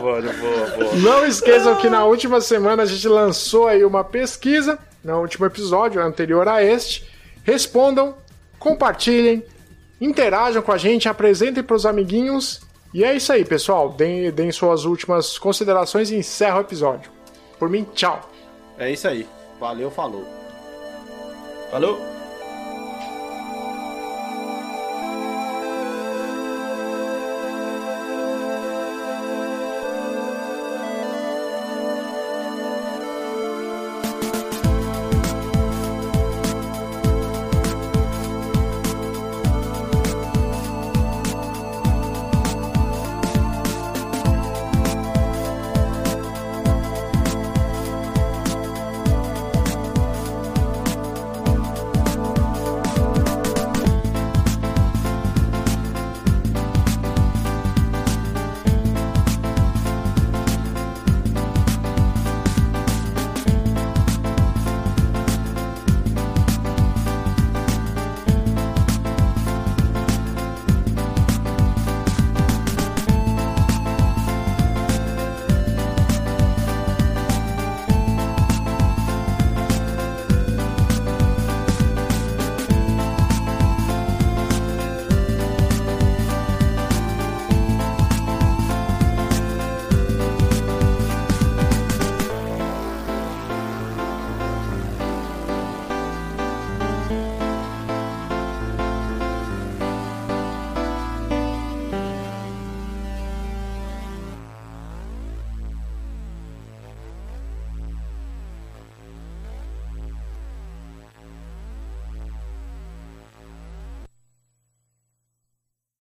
Boa, 0.01 0.20
mano, 0.20 0.32
boa, 0.38 0.66
boa. 0.70 0.94
Não 0.96 1.26
esqueçam 1.26 1.76
que 1.76 1.88
na 1.88 2.05
última 2.05 2.40
semana 2.40 2.82
a 2.82 2.86
gente 2.86 3.07
lançou 3.07 3.68
aí 3.68 3.84
uma 3.84 4.03
pesquisa, 4.03 4.78
no 5.05 5.20
último 5.20 5.46
episódio 5.46 6.03
anterior 6.03 6.48
a 6.48 6.62
este. 6.62 7.09
Respondam, 7.44 8.14
compartilhem, 8.59 9.44
interajam 10.01 10.62
com 10.62 10.72
a 10.72 10.78
gente, 10.78 11.09
apresentem 11.09 11.62
para 11.62 11.76
os 11.76 11.86
amiguinhos. 11.86 12.61
E 12.92 13.05
é 13.05 13.14
isso 13.14 13.32
aí, 13.32 13.44
pessoal. 13.44 13.90
Deem, 13.90 14.30
deem 14.30 14.51
suas 14.51 14.84
últimas 14.84 15.38
considerações 15.38 16.11
e 16.11 16.16
encerra 16.16 16.59
o 16.59 16.61
episódio. 16.62 17.11
Por 17.59 17.68
mim, 17.68 17.86
tchau. 17.94 18.28
É 18.78 18.90
isso 18.90 19.07
aí. 19.07 19.26
Valeu, 19.61 19.90
falou. 19.90 20.24
Falou? 21.70 22.09